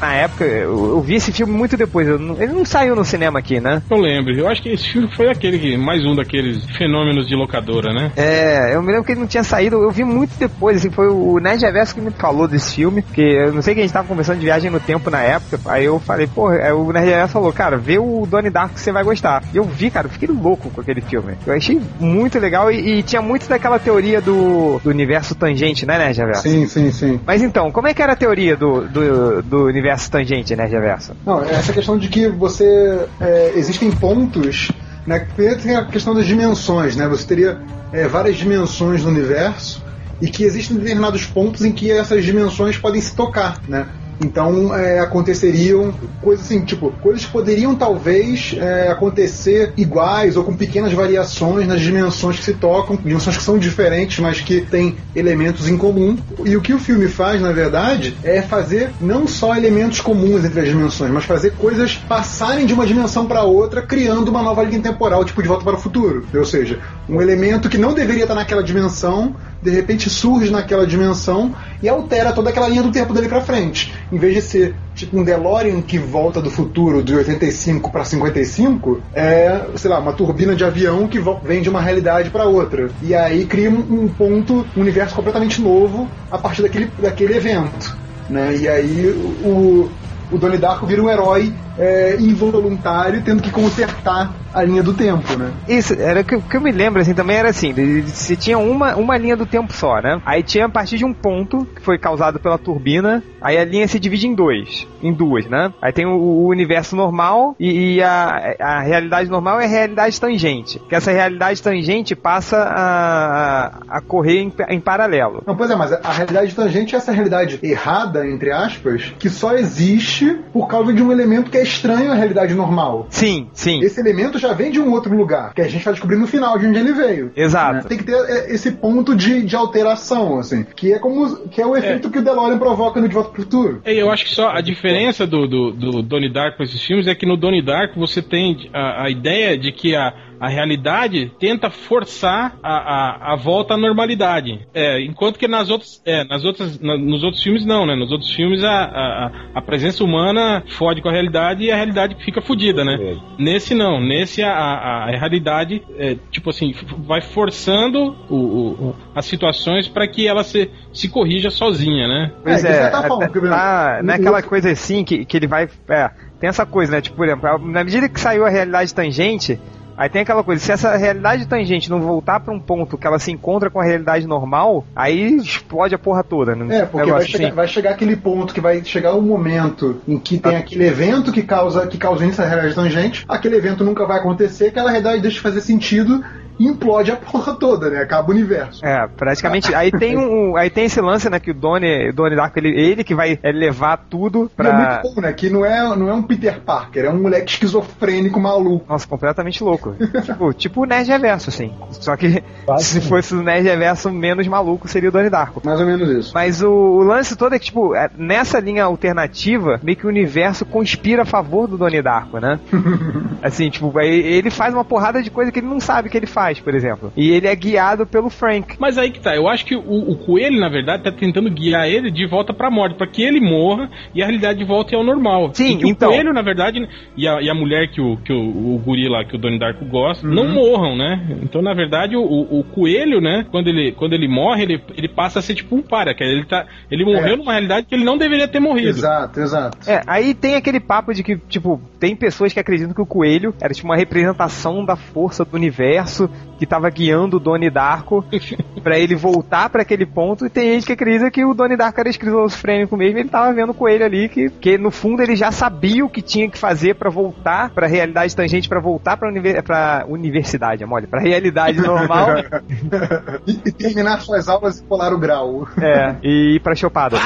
Na 0.00 0.14
época, 0.14 0.44
eu, 0.44 0.86
eu 0.90 1.00
vi 1.00 1.14
esse 1.16 1.32
filme 1.32 1.52
muito 1.52 1.76
depois. 1.76 2.06
não- 2.20 2.36
ele 2.40 2.52
não 2.52 2.64
saiu 2.64 2.94
no 2.94 3.04
cinema 3.04 3.38
aqui, 3.38 3.60
né? 3.60 3.82
Eu 3.90 3.98
lembro. 3.98 4.32
Eu 4.36 4.48
acho 4.48 4.62
que 4.62 4.68
esse 4.70 4.88
filme 4.88 5.08
foi 5.14 5.28
aquele 5.30 5.58
que, 5.58 5.76
mais 5.76 6.04
um 6.04 6.14
daqueles 6.14 6.64
fenômenos 6.76 7.26
de 7.26 7.34
locadora, 7.34 7.92
né? 7.92 8.12
É, 8.16 8.74
eu 8.74 8.82
me 8.82 8.88
lembro 8.88 9.04
que 9.04 9.12
ele 9.12 9.20
não 9.20 9.26
tinha 9.26 9.44
saído, 9.44 9.76
eu 9.82 9.90
vi 9.90 10.04
muito 10.04 10.32
depois, 10.38 10.76
assim, 10.78 10.90
foi 10.90 11.08
o 11.08 11.38
Nerd 11.38 11.62
Reverso 11.64 11.94
que 11.94 12.00
me 12.00 12.10
falou 12.10 12.46
desse 12.48 12.74
filme, 12.76 13.02
porque 13.02 13.22
eu 13.22 13.52
não 13.52 13.62
sei 13.62 13.74
que 13.74 13.80
a 13.80 13.82
gente 13.82 13.92
tava 13.92 14.06
conversando 14.08 14.38
de 14.38 14.44
viagem 14.44 14.70
no 14.70 14.80
tempo 14.80 15.10
na 15.14 15.22
época, 15.22 15.60
aí 15.66 15.84
eu 15.84 16.00
falei, 16.00 16.26
pô, 16.26 16.48
aí 16.48 16.72
o 16.72 16.92
Nerd 16.92 17.30
falou, 17.30 17.52
cara, 17.52 17.76
vê 17.76 17.98
o 17.98 18.26
Donnie 18.26 18.50
Darko 18.50 18.74
que 18.74 18.80
você 18.80 18.90
vai 18.90 19.04
gostar. 19.04 19.44
E 19.52 19.56
eu 19.56 19.64
vi, 19.64 19.88
cara, 19.88 20.08
eu 20.08 20.10
fiquei 20.10 20.28
louco 20.28 20.70
com 20.70 20.80
aquele 20.80 21.00
filme. 21.00 21.36
Eu 21.46 21.54
achei 21.54 21.80
muito 22.00 22.38
legal 22.40 22.70
e, 22.72 22.98
e 22.98 23.02
tinha 23.04 23.22
muito 23.22 23.48
daquela 23.48 23.78
teoria 23.78 24.20
do, 24.20 24.80
do 24.82 24.90
universo 24.90 25.36
tangente, 25.36 25.86
né, 25.86 25.98
Nerd 25.98 26.18
Reverso? 26.18 26.42
Sim, 26.42 26.66
sim, 26.66 26.90
sim. 26.90 27.20
Mas 27.24 27.42
então, 27.42 27.70
como 27.70 27.86
é 27.86 27.94
que 27.94 28.02
era 28.02 28.14
a 28.14 28.16
teoria 28.16 28.56
do, 28.56 28.88
do, 28.88 29.42
do 29.42 29.64
universo 29.66 30.10
tangente, 30.10 30.56
Nerd 30.56 30.72
Reverso? 30.72 31.12
Não, 31.24 31.44
é 31.44 31.52
essa 31.52 31.72
questão 31.72 31.96
de 31.96 32.08
que 32.08 32.28
você. 32.28 33.06
é, 33.20 33.52
existem 33.54 33.90
pontos. 33.92 34.72
Né, 35.06 35.26
tem 35.62 35.76
a 35.76 35.84
questão 35.84 36.14
das 36.14 36.24
dimensões, 36.24 36.96
né? 36.96 37.06
Você 37.08 37.26
teria 37.26 37.58
é, 37.92 38.08
várias 38.08 38.36
dimensões 38.36 39.02
no 39.02 39.10
universo 39.10 39.84
e 40.18 40.28
que 40.28 40.44
existem 40.44 40.78
determinados 40.78 41.26
pontos 41.26 41.62
em 41.62 41.70
que 41.70 41.90
essas 41.90 42.24
dimensões 42.24 42.78
podem 42.78 43.02
se 43.02 43.14
tocar, 43.14 43.60
né? 43.68 43.86
Então 44.20 44.74
é, 44.74 45.00
aconteceriam 45.00 45.92
coisas 46.20 46.46
assim, 46.46 46.64
tipo, 46.64 46.92
coisas 47.02 47.24
que 47.24 47.32
poderiam 47.32 47.74
talvez 47.74 48.54
é, 48.58 48.88
acontecer 48.88 49.72
iguais 49.76 50.36
ou 50.36 50.44
com 50.44 50.54
pequenas 50.54 50.92
variações 50.92 51.66
nas 51.66 51.80
dimensões 51.80 52.38
que 52.38 52.44
se 52.44 52.54
tocam, 52.54 52.96
dimensões 52.96 53.36
que 53.36 53.42
são 53.42 53.58
diferentes, 53.58 54.18
mas 54.18 54.40
que 54.40 54.60
têm 54.60 54.96
elementos 55.14 55.68
em 55.68 55.76
comum. 55.76 56.16
E 56.44 56.56
o 56.56 56.60
que 56.60 56.72
o 56.72 56.78
filme 56.78 57.08
faz, 57.08 57.40
na 57.40 57.52
verdade, 57.52 58.16
é 58.22 58.42
fazer 58.42 58.90
não 59.00 59.26
só 59.26 59.56
elementos 59.56 60.00
comuns 60.00 60.44
entre 60.44 60.60
as 60.60 60.68
dimensões, 60.68 61.10
mas 61.10 61.24
fazer 61.24 61.52
coisas 61.52 61.94
passarem 62.08 62.66
de 62.66 62.74
uma 62.74 62.86
dimensão 62.86 63.26
para 63.26 63.42
outra, 63.42 63.82
criando 63.82 64.28
uma 64.28 64.42
nova 64.42 64.62
linha 64.62 64.80
temporal, 64.80 65.24
tipo 65.24 65.42
de 65.42 65.48
volta 65.48 65.64
para 65.64 65.76
o 65.76 65.80
futuro. 65.80 66.26
Ou 66.34 66.44
seja, 66.44 66.78
um 67.08 67.20
elemento 67.20 67.68
que 67.68 67.78
não 67.78 67.94
deveria 67.94 68.22
estar 68.22 68.34
naquela 68.34 68.62
dimensão, 68.62 69.34
de 69.64 69.70
repente 69.70 70.10
surge 70.10 70.50
naquela 70.50 70.86
dimensão 70.86 71.54
e 71.82 71.88
altera 71.88 72.34
toda 72.34 72.50
aquela 72.50 72.68
linha 72.68 72.82
do 72.82 72.92
tempo 72.92 73.14
dele 73.14 73.30
para 73.30 73.40
frente. 73.40 73.94
Em 74.12 74.18
vez 74.18 74.34
de 74.34 74.42
ser 74.42 74.74
tipo 74.94 75.18
um 75.18 75.24
DeLorean 75.24 75.80
que 75.80 75.98
volta 75.98 76.40
do 76.42 76.50
futuro 76.50 77.02
de 77.02 77.14
85 77.14 77.90
para 77.90 78.04
55, 78.04 79.00
é, 79.14 79.64
sei 79.76 79.90
lá, 79.90 79.98
uma 79.98 80.12
turbina 80.12 80.54
de 80.54 80.62
avião 80.62 81.08
que 81.08 81.18
vem 81.42 81.62
de 81.62 81.70
uma 81.70 81.80
realidade 81.80 82.28
para 82.28 82.44
outra. 82.44 82.90
E 83.00 83.14
aí 83.14 83.46
cria 83.46 83.70
um, 83.70 84.04
um 84.04 84.08
ponto, 84.08 84.66
um 84.76 84.80
universo 84.82 85.14
completamente 85.14 85.62
novo 85.62 86.06
a 86.30 86.36
partir 86.36 86.60
daquele, 86.60 86.90
daquele 86.98 87.34
evento. 87.34 87.96
Né? 88.28 88.56
E 88.56 88.68
aí 88.68 89.06
o, 89.42 89.90
o 90.30 90.36
Donnie 90.36 90.58
Darko 90.58 90.84
vira 90.84 91.02
um 91.02 91.08
herói 91.08 91.54
é, 91.78 92.16
involuntário, 92.20 93.22
tendo 93.24 93.42
que 93.42 93.50
consertar 93.50 94.43
a 94.54 94.62
linha 94.62 94.82
do 94.82 94.94
tempo, 94.94 95.36
né? 95.36 95.52
Isso, 95.68 95.94
era 95.94 96.20
o 96.20 96.24
que, 96.24 96.40
que 96.40 96.56
eu 96.56 96.60
me 96.60 96.72
lembro, 96.72 97.00
assim, 97.00 97.14
também 97.14 97.36
era 97.36 97.50
assim, 97.50 97.74
você 98.04 98.36
tinha 98.36 98.58
uma, 98.58 98.94
uma 98.94 99.16
linha 99.16 99.36
do 99.36 99.46
tempo 99.46 99.72
só, 99.72 100.00
né? 100.00 100.20
Aí 100.24 100.42
tinha 100.42 100.66
a 100.66 100.68
partir 100.68 100.96
de 100.96 101.04
um 101.04 101.12
ponto, 101.12 101.66
que 101.66 101.82
foi 101.82 101.98
causado 101.98 102.38
pela 102.38 102.56
turbina, 102.58 103.22
aí 103.40 103.58
a 103.58 103.64
linha 103.64 103.88
se 103.88 103.98
divide 103.98 104.26
em 104.26 104.34
dois, 104.34 104.86
em 105.02 105.12
duas, 105.12 105.46
né? 105.46 105.72
Aí 105.82 105.92
tem 105.92 106.06
o, 106.06 106.14
o 106.14 106.46
universo 106.48 106.94
normal 106.94 107.54
e, 107.58 107.96
e 107.96 108.02
a, 108.02 108.54
a 108.60 108.80
realidade 108.80 109.28
normal 109.28 109.60
é 109.60 109.64
a 109.64 109.68
realidade 109.68 110.20
tangente, 110.20 110.80
que 110.88 110.94
essa 110.94 111.10
realidade 111.10 111.62
tangente 111.62 112.14
passa 112.14 112.58
a, 112.58 113.80
a 113.88 114.00
correr 114.00 114.40
em, 114.40 114.52
em 114.68 114.80
paralelo. 114.80 115.42
Não, 115.46 115.56
pois 115.56 115.70
é, 115.70 115.76
mas 115.76 115.92
a 115.92 116.12
realidade 116.12 116.54
tangente 116.54 116.94
é 116.94 116.98
essa 116.98 117.12
realidade 117.12 117.58
errada, 117.62 118.26
entre 118.26 118.52
aspas, 118.52 119.12
que 119.18 119.28
só 119.28 119.54
existe 119.54 120.38
por 120.52 120.68
causa 120.68 120.92
de 120.92 121.02
um 121.02 121.10
elemento 121.10 121.50
que 121.50 121.58
é 121.58 121.62
estranho 121.62 122.12
à 122.12 122.14
realidade 122.14 122.54
normal. 122.54 123.06
Sim, 123.10 123.48
sim. 123.52 123.80
Esse 123.80 124.00
elemento 124.00 124.38
já 124.44 124.52
vem 124.52 124.70
de 124.70 124.80
um 124.80 124.92
outro 124.92 125.16
lugar, 125.16 125.54
que 125.54 125.62
a 125.62 125.68
gente 125.68 125.84
vai 125.84 125.94
descobrir 125.94 126.16
no 126.16 126.26
final 126.26 126.58
de 126.58 126.66
onde 126.66 126.78
ele 126.78 126.92
veio. 126.92 127.32
Exato. 127.34 127.74
né? 127.74 127.82
Tem 127.88 127.98
que 127.98 128.04
ter 128.04 128.14
é, 128.14 128.54
esse 128.54 128.72
ponto 128.72 129.14
de, 129.14 129.42
de 129.42 129.56
alteração, 129.56 130.38
assim, 130.38 130.64
que 130.76 130.92
é 130.92 130.98
como 130.98 131.48
que 131.48 131.60
é 131.60 131.66
o 131.66 131.76
efeito 131.76 132.10
que 132.10 132.18
o 132.18 132.22
DeLorean 132.22 132.58
provoca 132.58 133.00
no 133.00 133.08
De 133.08 133.14
Volta 133.14 133.30
pro 133.30 133.42
Futuro. 133.42 133.80
É, 133.84 133.94
eu 133.94 134.10
acho 134.10 134.24
que 134.24 134.30
só 134.30 134.50
a 134.50 134.60
diferença 134.60 135.26
do, 135.26 135.46
do, 135.46 135.72
do 135.72 136.02
Donnie 136.02 136.32
Darko 136.32 136.58
com 136.58 136.62
esses 136.62 136.82
filmes 136.82 137.06
é 137.06 137.14
que 137.14 137.26
no 137.26 137.36
Donnie 137.36 137.62
Darko 137.62 137.98
você 137.98 138.22
tem 138.22 138.70
a, 138.72 139.04
a 139.04 139.10
ideia 139.10 139.56
de 139.56 139.72
que 139.72 139.94
a, 139.94 140.12
a 140.44 140.48
realidade 140.48 141.32
tenta 141.38 141.70
forçar 141.70 142.56
a, 142.62 142.76
a, 142.76 143.32
a 143.32 143.36
volta 143.36 143.74
à 143.74 143.76
normalidade. 143.76 144.60
É, 144.74 145.00
enquanto 145.02 145.38
que 145.38 145.48
nas 145.48 145.70
outras, 145.70 146.02
é, 146.04 146.24
nas 146.24 146.44
outras, 146.44 146.78
na- 146.80 146.98
nos 146.98 147.22
outros 147.24 147.42
filmes 147.42 147.64
não, 147.64 147.86
né? 147.86 147.94
Nos 147.94 148.10
outros 148.12 148.30
filmes 148.30 148.62
a, 148.64 148.84
a, 148.84 149.30
a 149.54 149.62
presença 149.62 150.02
humana 150.04 150.62
fode 150.76 151.00
com 151.00 151.08
a 151.08 151.12
realidade 151.12 151.64
e 151.64 151.70
a 151.70 151.76
realidade 151.76 152.16
fica 152.24 152.40
fodida, 152.42 152.84
né? 152.84 152.96
É. 153.00 153.16
Nesse 153.38 153.74
não, 153.74 154.00
nesse 154.00 154.42
a, 154.42 154.50
a, 154.52 155.04
a 155.04 155.10
realidade, 155.16 155.82
é, 155.98 156.16
tipo 156.30 156.50
assim, 156.50 156.74
vai 157.06 157.20
forçando 157.20 158.14
o, 158.28 158.36
o- 158.36 158.96
as 159.14 159.24
situações 159.26 159.88
para 159.88 160.06
que 160.08 160.26
ela 160.26 160.42
se, 160.44 160.70
se 160.92 161.08
corrija 161.08 161.50
sozinha, 161.50 162.06
né? 162.08 162.32
Pois 162.42 162.64
É, 162.64 162.82
é, 162.84 162.88
tá 162.90 163.02
porque, 163.02 163.38
por 163.40 163.46
exemplo, 163.46 163.48
tá- 163.50 163.98
no- 164.00 164.06
não 164.08 164.14
é 164.14 164.16
aquela 164.16 164.42
coisa 164.42 164.70
assim 164.70 165.04
que, 165.04 165.24
que 165.24 165.36
ele 165.36 165.46
vai. 165.46 165.68
É, 165.88 166.10
tem 166.40 166.48
essa 166.48 166.66
coisa, 166.66 166.92
né? 166.92 167.00
Tipo, 167.00 167.16
por 167.16 167.26
exemplo, 167.26 167.58
na 167.70 167.84
medida 167.84 168.08
que 168.08 168.20
saiu 168.20 168.44
a 168.44 168.50
realidade 168.50 168.92
tangente, 168.94 169.58
aí 169.96 170.08
tem 170.08 170.22
aquela 170.22 170.42
coisa, 170.42 170.62
se 170.62 170.72
essa 170.72 170.96
realidade 170.96 171.46
tangente 171.46 171.90
não 171.90 172.00
voltar 172.00 172.40
pra 172.40 172.52
um 172.52 172.60
ponto 172.60 172.96
que 172.96 173.06
ela 173.06 173.18
se 173.18 173.30
encontra 173.30 173.70
com 173.70 173.80
a 173.80 173.84
realidade 173.84 174.26
normal, 174.26 174.84
aí 174.94 175.36
explode 175.36 175.94
a 175.94 175.98
porra 175.98 176.22
toda. 176.22 176.54
Né? 176.54 176.78
É, 176.78 176.86
porque 176.86 177.10
vai 177.10 177.26
chegar, 177.26 177.46
assim. 177.46 177.54
vai 177.54 177.68
chegar 177.68 177.90
aquele 177.90 178.16
ponto 178.16 178.54
que 178.54 178.60
vai 178.60 178.84
chegar 178.84 179.14
o 179.14 179.22
momento 179.22 180.00
em 180.06 180.18
que 180.18 180.38
tem 180.38 180.56
aquele 180.56 180.86
evento 180.86 181.32
que 181.32 181.42
causa 181.42 181.86
que 181.86 181.98
causa 181.98 182.24
à 182.24 182.46
realidade 182.46 182.74
tangente, 182.74 183.24
aquele 183.28 183.56
evento 183.56 183.84
nunca 183.84 184.06
vai 184.06 184.18
acontecer, 184.18 184.68
aquela 184.68 184.90
realidade 184.90 185.20
deixa 185.20 185.36
de 185.36 185.42
fazer 185.42 185.60
sentido 185.60 186.24
e 186.58 186.66
implode 186.66 187.10
a 187.10 187.16
porra 187.34 187.54
toda, 187.54 187.90
né? 187.90 188.00
Acaba 188.00 188.28
o 188.28 188.32
universo. 188.32 188.84
É, 188.84 189.06
praticamente. 189.06 189.74
Aí 189.74 189.90
tem 189.90 190.16
um, 190.16 190.56
aí 190.56 190.70
tem 190.70 190.84
esse 190.84 191.00
lance, 191.00 191.28
né, 191.28 191.38
que 191.38 191.50
o 191.50 191.54
Donnie, 191.54 192.12
Donnie 192.12 192.36
Darko, 192.36 192.58
ele, 192.58 192.70
ele 192.70 193.04
que 193.04 193.14
vai 193.14 193.38
é, 193.42 193.52
levar 193.52 193.96
tudo 194.08 194.50
E 194.58 194.62
é 194.62 194.64
pra. 194.64 195.00
muito 195.00 195.14
bom, 195.14 195.20
né? 195.20 195.32
Que 195.32 195.50
não 195.50 195.64
é, 195.64 195.96
não 195.96 196.08
é 196.08 196.14
um 196.14 196.22
Peter 196.22 196.60
Parker, 196.60 197.04
é 197.04 197.10
um 197.10 197.22
moleque 197.22 197.50
esquizofrênico 197.50 198.40
maluco. 198.40 198.86
Nossa, 198.88 199.06
completamente 199.06 199.62
louco. 199.62 199.94
tipo, 200.24 200.52
tipo 200.52 200.82
o 200.82 200.86
Nerd 200.86 201.08
Reverso, 201.08 201.50
assim. 201.50 201.72
Só 201.90 202.16
que 202.16 202.42
Quase 202.64 202.84
se 202.84 203.00
fosse 203.00 203.34
o 203.34 203.42
Nerd 203.42 203.64
Reverso 203.64 204.10
menos 204.10 204.46
maluco, 204.46 204.88
seria 204.88 205.08
o 205.08 205.12
Donnie 205.12 205.30
Darko. 205.30 205.60
Mais 205.64 205.80
ou 205.80 205.86
menos 205.86 206.08
isso. 206.08 206.32
Mas 206.34 206.62
o, 206.62 206.70
o 206.70 207.02
lance 207.02 207.36
todo 207.36 207.54
é 207.54 207.58
que, 207.58 207.66
tipo, 207.66 207.94
é, 207.94 208.10
nessa 208.16 208.60
linha 208.60 208.84
alternativa, 208.84 209.80
meio 209.82 209.96
que 209.96 210.06
o 210.06 210.08
universo 210.08 210.64
conspira 210.64 211.22
a 211.22 211.26
favor 211.26 211.66
do 211.66 211.76
Donnie 211.76 212.02
Darko, 212.02 212.38
né? 212.38 212.58
assim, 213.42 213.70
tipo, 213.70 213.96
aí 213.98 214.08
ele 214.08 214.50
faz 214.50 214.74
uma 214.74 214.84
porrada 214.84 215.22
de 215.22 215.30
coisa 215.30 215.50
que 215.50 215.58
ele 215.58 215.66
não 215.66 215.80
sabe 215.80 216.08
que 216.08 216.16
ele 216.16 216.26
faz, 216.26 216.43
por 216.62 216.74
exemplo. 216.74 217.12
E 217.16 217.30
ele 217.30 217.46
é 217.46 217.54
guiado 217.54 218.06
pelo 218.06 218.28
Frank. 218.30 218.76
Mas 218.78 218.98
aí 218.98 219.10
que 219.10 219.20
tá, 219.20 219.34
eu 219.34 219.48
acho 219.48 219.64
que 219.64 219.74
o, 219.76 219.80
o 220.10 220.16
coelho, 220.16 220.58
na 220.60 220.68
verdade, 220.68 221.04
tá 221.04 221.12
tentando 221.12 221.50
guiar 221.50 221.88
ele 221.88 222.10
de 222.10 222.26
volta 222.26 222.52
pra 222.52 222.70
morte, 222.70 222.96
pra 222.96 223.06
que 223.06 223.22
ele 223.22 223.40
morra 223.40 223.88
e 224.14 224.22
a 224.22 224.26
realidade 224.26 224.64
volte 224.64 224.94
ao 224.94 225.04
normal. 225.04 225.50
Sim, 225.54 225.78
E 225.82 225.90
então. 225.90 226.10
O 226.10 226.12
coelho, 226.12 226.32
na 226.32 226.42
verdade, 226.42 226.86
e 227.16 227.26
a, 227.28 227.40
e 227.40 227.48
a 227.50 227.54
mulher 227.54 227.88
que 227.90 228.00
o, 228.00 228.16
que 228.18 228.32
o, 228.32 228.74
o 228.74 228.78
guri 228.84 229.08
lá, 229.08 229.24
que 229.24 229.36
o 229.36 229.38
Donnie 229.38 229.58
Darko 229.58 229.84
gosta, 229.84 230.26
não 230.26 230.48
morram, 230.48 230.96
né? 230.96 231.38
Então, 231.42 231.62
na 231.62 231.74
verdade, 231.74 232.16
o, 232.16 232.22
o, 232.22 232.60
o 232.60 232.64
coelho, 232.64 233.20
né, 233.20 233.46
quando 233.50 233.68
ele, 233.68 233.92
quando 233.92 234.12
ele 234.14 234.28
morre, 234.28 234.62
ele, 234.62 234.82
ele 234.96 235.08
passa 235.08 235.38
a 235.38 235.42
ser 235.42 235.54
tipo 235.54 235.76
um 235.76 235.82
para, 235.82 236.14
que 236.14 236.22
ele, 236.22 236.44
tá, 236.44 236.66
ele 236.90 237.04
morreu 237.04 237.34
É. 237.34 237.36
numa 237.36 237.52
realidade 237.52 237.86
que 237.86 237.94
ele 237.94 238.04
não 238.04 238.16
deveria 238.18 238.48
ter 238.48 238.60
morrido. 238.60 238.88
Exato, 238.88 239.40
exato. 239.40 239.78
É, 239.90 240.02
aí 240.06 240.34
tem 240.34 240.54
aquele 240.54 240.80
papo 240.80 241.12
de 241.12 241.22
que, 241.22 241.36
tipo, 241.48 241.80
tem 241.98 242.14
pessoas 242.16 242.52
que 242.52 242.60
acreditam 242.60 242.94
que 242.94 243.00
o 243.00 243.06
coelho 243.06 243.54
era 243.60 243.72
tipo 243.72 243.86
uma 243.88 243.96
representação 243.96 244.84
da 244.84 244.96
força 244.96 245.44
do 245.44 245.54
universo 245.56 246.28
que 246.58 246.66
tava 246.66 246.88
guiando 246.90 247.36
o 247.36 247.40
Donnie 247.40 247.70
Darko 247.70 248.24
pra 248.82 248.98
ele 248.98 249.14
voltar 249.14 249.68
pra 249.70 249.82
aquele 249.82 250.06
ponto. 250.06 250.46
E 250.46 250.50
tem 250.50 250.74
gente 250.74 250.86
que 250.86 250.92
acredita 250.92 251.30
que 251.30 251.44
o 251.44 251.54
Donnie 251.54 251.76
Darko 251.76 252.00
era 252.00 252.08
esquizofrênico 252.08 252.96
mesmo, 252.96 253.18
e 253.18 253.20
ele 253.22 253.28
tava 253.28 253.52
vendo 253.52 253.70
o 253.70 253.74
coelho 253.74 254.04
ali 254.04 254.28
que, 254.28 254.50
que 254.50 254.78
no 254.78 254.90
fundo 254.90 255.22
ele 255.22 255.36
já 255.36 255.50
sabia 255.50 256.04
o 256.04 256.08
que 256.08 256.22
tinha 256.22 256.48
que 256.48 256.58
fazer 256.58 256.94
pra 256.94 257.10
voltar 257.10 257.70
pra 257.70 257.86
realidade 257.86 258.34
tangente, 258.34 258.68
pra 258.68 258.80
voltar 258.80 259.16
pra, 259.16 259.28
univer 259.28 259.62
universidade, 260.08 260.82
é 260.82 260.86
mole, 260.86 261.06
pra 261.06 261.20
realidade 261.20 261.80
normal, 261.80 262.28
E, 263.46 263.52
e 263.52 263.72
terminar 263.72 264.20
suas 264.20 264.48
aulas 264.48 264.78
e 264.78 264.84
colar 264.84 265.12
o 265.12 265.18
grau. 265.18 265.66
é, 265.80 266.16
e 266.22 266.56
ir 266.56 266.60
pra 266.60 266.74
chopada. 266.74 267.18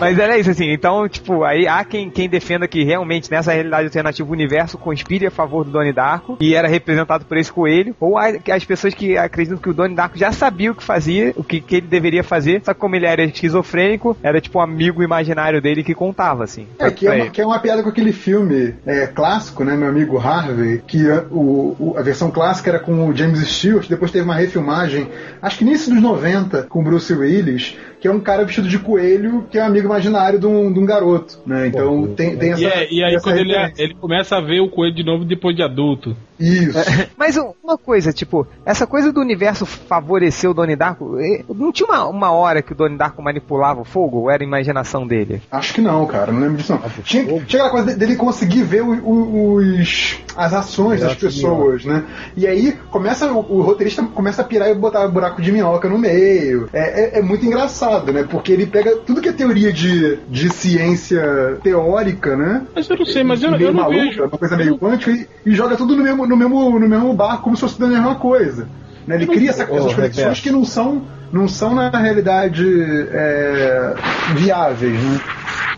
Mas 0.00 0.16
era 0.16 0.38
isso, 0.38 0.48
assim, 0.50 0.70
então, 0.70 1.08
tipo, 1.08 1.42
aí 1.42 1.66
há 1.66 1.84
quem, 1.84 2.08
quem 2.08 2.28
defenda 2.28 2.68
que 2.68 2.84
realmente 2.84 3.28
nessa 3.32 3.52
realidade 3.52 3.86
alternativa 3.86 4.28
o 4.28 4.32
universo 4.32 4.78
conspire 4.78 5.26
a 5.26 5.30
favor 5.30 5.64
do 5.64 5.72
Donnie 5.72 5.92
Darko 5.92 6.36
e 6.40 6.54
era 6.54 6.68
representado 6.68 7.24
por 7.24 7.36
esse 7.36 7.52
coelho, 7.52 7.96
ou 7.98 8.16
há 8.16 8.28
as 8.52 8.64
pessoas 8.64 8.94
que 8.94 9.18
acreditam 9.18 9.58
que 9.58 9.68
o 9.68 9.74
Donnie 9.74 9.96
Darko 9.96 10.16
já 10.16 10.30
sabia 10.30 10.70
o 10.70 10.74
que 10.76 10.84
fazia, 10.84 11.32
o 11.36 11.42
que, 11.42 11.60
que 11.60 11.76
ele 11.76 11.88
deveria 11.88 12.22
fazer, 12.22 12.62
só 12.64 12.72
que 12.72 12.78
como 12.78 12.94
ele 12.94 13.06
era 13.06 13.24
esquizofrênico, 13.24 14.16
era 14.22 14.40
tipo 14.40 14.60
um 14.60 14.62
amigo 14.62 15.02
imaginário 15.02 15.60
dele 15.60 15.82
que 15.82 15.94
contava, 15.94 16.44
assim. 16.44 16.68
É, 16.78 16.92
que 16.92 17.08
é, 17.08 17.10
uma, 17.10 17.30
que 17.30 17.40
é 17.40 17.46
uma 17.46 17.58
piada 17.58 17.82
com 17.82 17.88
aquele 17.88 18.12
filme 18.12 18.76
é, 18.86 19.08
clássico, 19.08 19.64
né, 19.64 19.76
meu 19.76 19.88
amigo 19.88 20.16
Harvey, 20.16 20.80
que 20.86 21.10
a, 21.10 21.24
o, 21.28 21.74
o- 21.76 21.94
a 21.98 22.02
versão 22.02 22.30
clássica 22.30 22.70
era 22.70 22.78
com 22.78 23.08
o 23.08 23.16
James 23.16 23.40
Stewart, 23.48 23.88
depois 23.88 24.12
teve 24.12 24.24
uma 24.24 24.36
refilmagem, 24.36 25.08
acho 25.42 25.58
que 25.58 25.64
início 25.64 25.92
dos 25.92 26.00
90, 26.00 26.62
com 26.68 26.78
o 26.78 26.84
Bruce 26.84 27.12
Willis, 27.12 27.76
que 28.00 28.06
é 28.08 28.10
um 28.10 28.20
cara 28.20 28.44
vestido 28.44 28.68
de 28.68 28.78
coelho, 28.78 29.46
que 29.50 29.58
é 29.58 29.62
um 29.62 29.66
amigo 29.66 29.86
imaginário 29.86 30.38
de 30.38 30.46
um, 30.46 30.72
de 30.72 30.78
um 30.78 30.86
garoto, 30.86 31.38
né? 31.46 31.66
Então 31.68 32.02
Pô, 32.02 32.08
tem, 32.08 32.36
tem 32.36 32.52
essa. 32.52 32.60
E, 32.62 32.66
é- 32.66 32.92
e 32.92 33.04
aí 33.04 33.14
essa 33.14 33.24
quando 33.24 33.36
ele, 33.38 33.52
referência. 33.52 33.82
ele 33.82 33.94
começa 33.94 34.36
a 34.36 34.40
ver 34.40 34.60
o 34.60 34.68
coelho 34.68 34.94
de 34.94 35.04
novo 35.04 35.24
depois 35.24 35.54
de 35.56 35.62
adulto. 35.62 36.16
Isso. 36.38 36.78
Mas 37.18 37.36
uma 37.36 37.76
coisa, 37.76 38.12
tipo, 38.12 38.46
essa 38.64 38.86
coisa 38.86 39.12
do 39.12 39.20
universo 39.20 39.66
favorecer 39.66 40.48
o 40.48 40.54
Donnie 40.54 40.76
Darko, 40.76 41.18
eh, 41.18 41.42
não 41.52 41.72
tinha 41.72 41.88
uma, 41.88 42.06
uma 42.06 42.30
hora 42.30 42.62
que 42.62 42.72
o 42.72 42.76
Donnie 42.76 42.96
Darko 42.96 43.20
manipulava 43.20 43.80
o 43.80 43.84
fogo? 43.84 44.18
Ou 44.18 44.30
era 44.30 44.42
a 44.42 44.46
imaginação 44.46 45.04
dele? 45.06 45.42
Acho 45.50 45.74
que 45.74 45.80
não, 45.80 46.06
cara, 46.06 46.30
não 46.30 46.40
lembro 46.40 46.56
disso 46.58 46.72
não. 46.72 47.02
Tinha, 47.02 47.24
tinha 47.24 47.40
aquela 47.64 47.70
coisa 47.70 47.96
dele 47.96 48.14
conseguir 48.14 48.62
ver 48.62 48.82
o- 48.82 48.92
o- 49.04 49.54
os, 49.56 50.16
as 50.36 50.54
ações 50.54 51.00
das 51.00 51.14
pessoas, 51.16 51.84
né? 51.84 52.04
E 52.36 52.46
aí 52.46 52.72
começa 52.90 53.32
o, 53.32 53.38
o 53.38 53.60
roteirista 53.62 54.02
começa 54.04 54.42
a 54.42 54.44
pirar 54.44 54.68
e 54.70 54.74
botar 54.74 55.08
buraco 55.08 55.42
de 55.42 55.50
minhoca 55.50 55.88
no 55.88 55.98
meio. 55.98 56.68
É, 56.72 57.16
é- 57.16 57.18
é 57.18 57.22
muito 57.22 57.44
engraçado, 57.44 57.87
né? 58.12 58.24
Porque 58.28 58.52
ele 58.52 58.66
pega 58.66 58.96
tudo 58.98 59.20
que 59.20 59.28
é 59.28 59.32
teoria 59.32 59.72
de, 59.72 60.16
de 60.28 60.50
ciência 60.50 61.58
teórica, 61.62 62.36
né? 62.36 62.62
Mas 62.74 62.88
eu 62.88 62.96
não 62.96 63.06
sei, 63.06 63.24
mas 63.24 63.42
eu, 63.42 63.50
meio 63.50 63.64
eu 63.64 63.72
não 63.72 63.82
maluca, 63.82 64.00
vejo. 64.00 64.22
uma 64.22 64.38
coisa 64.38 64.56
meio 64.56 64.78
quântica, 64.78 65.10
e, 65.10 65.26
e 65.46 65.54
joga 65.54 65.76
tudo 65.76 65.96
no 65.96 66.02
mesmo, 66.02 66.26
no, 66.26 66.36
mesmo, 66.36 66.78
no 66.78 66.88
mesmo 66.88 67.12
barco 67.14 67.44
como 67.44 67.56
se 67.56 67.62
fosse 67.62 67.80
da 67.80 67.86
mesma 67.86 68.14
coisa. 68.16 68.68
Né? 69.06 69.16
Ele 69.16 69.26
cria 69.26 69.50
essa, 69.50 69.62
essas 69.62 69.94
conexões 69.94 70.16
Reverso. 70.16 70.42
que 70.42 70.50
não 70.50 70.64
são, 70.64 71.02
não 71.32 71.48
são 71.48 71.74
na 71.74 71.88
realidade 71.90 72.64
é, 73.10 73.94
viáveis, 74.36 75.02
né? 75.02 75.20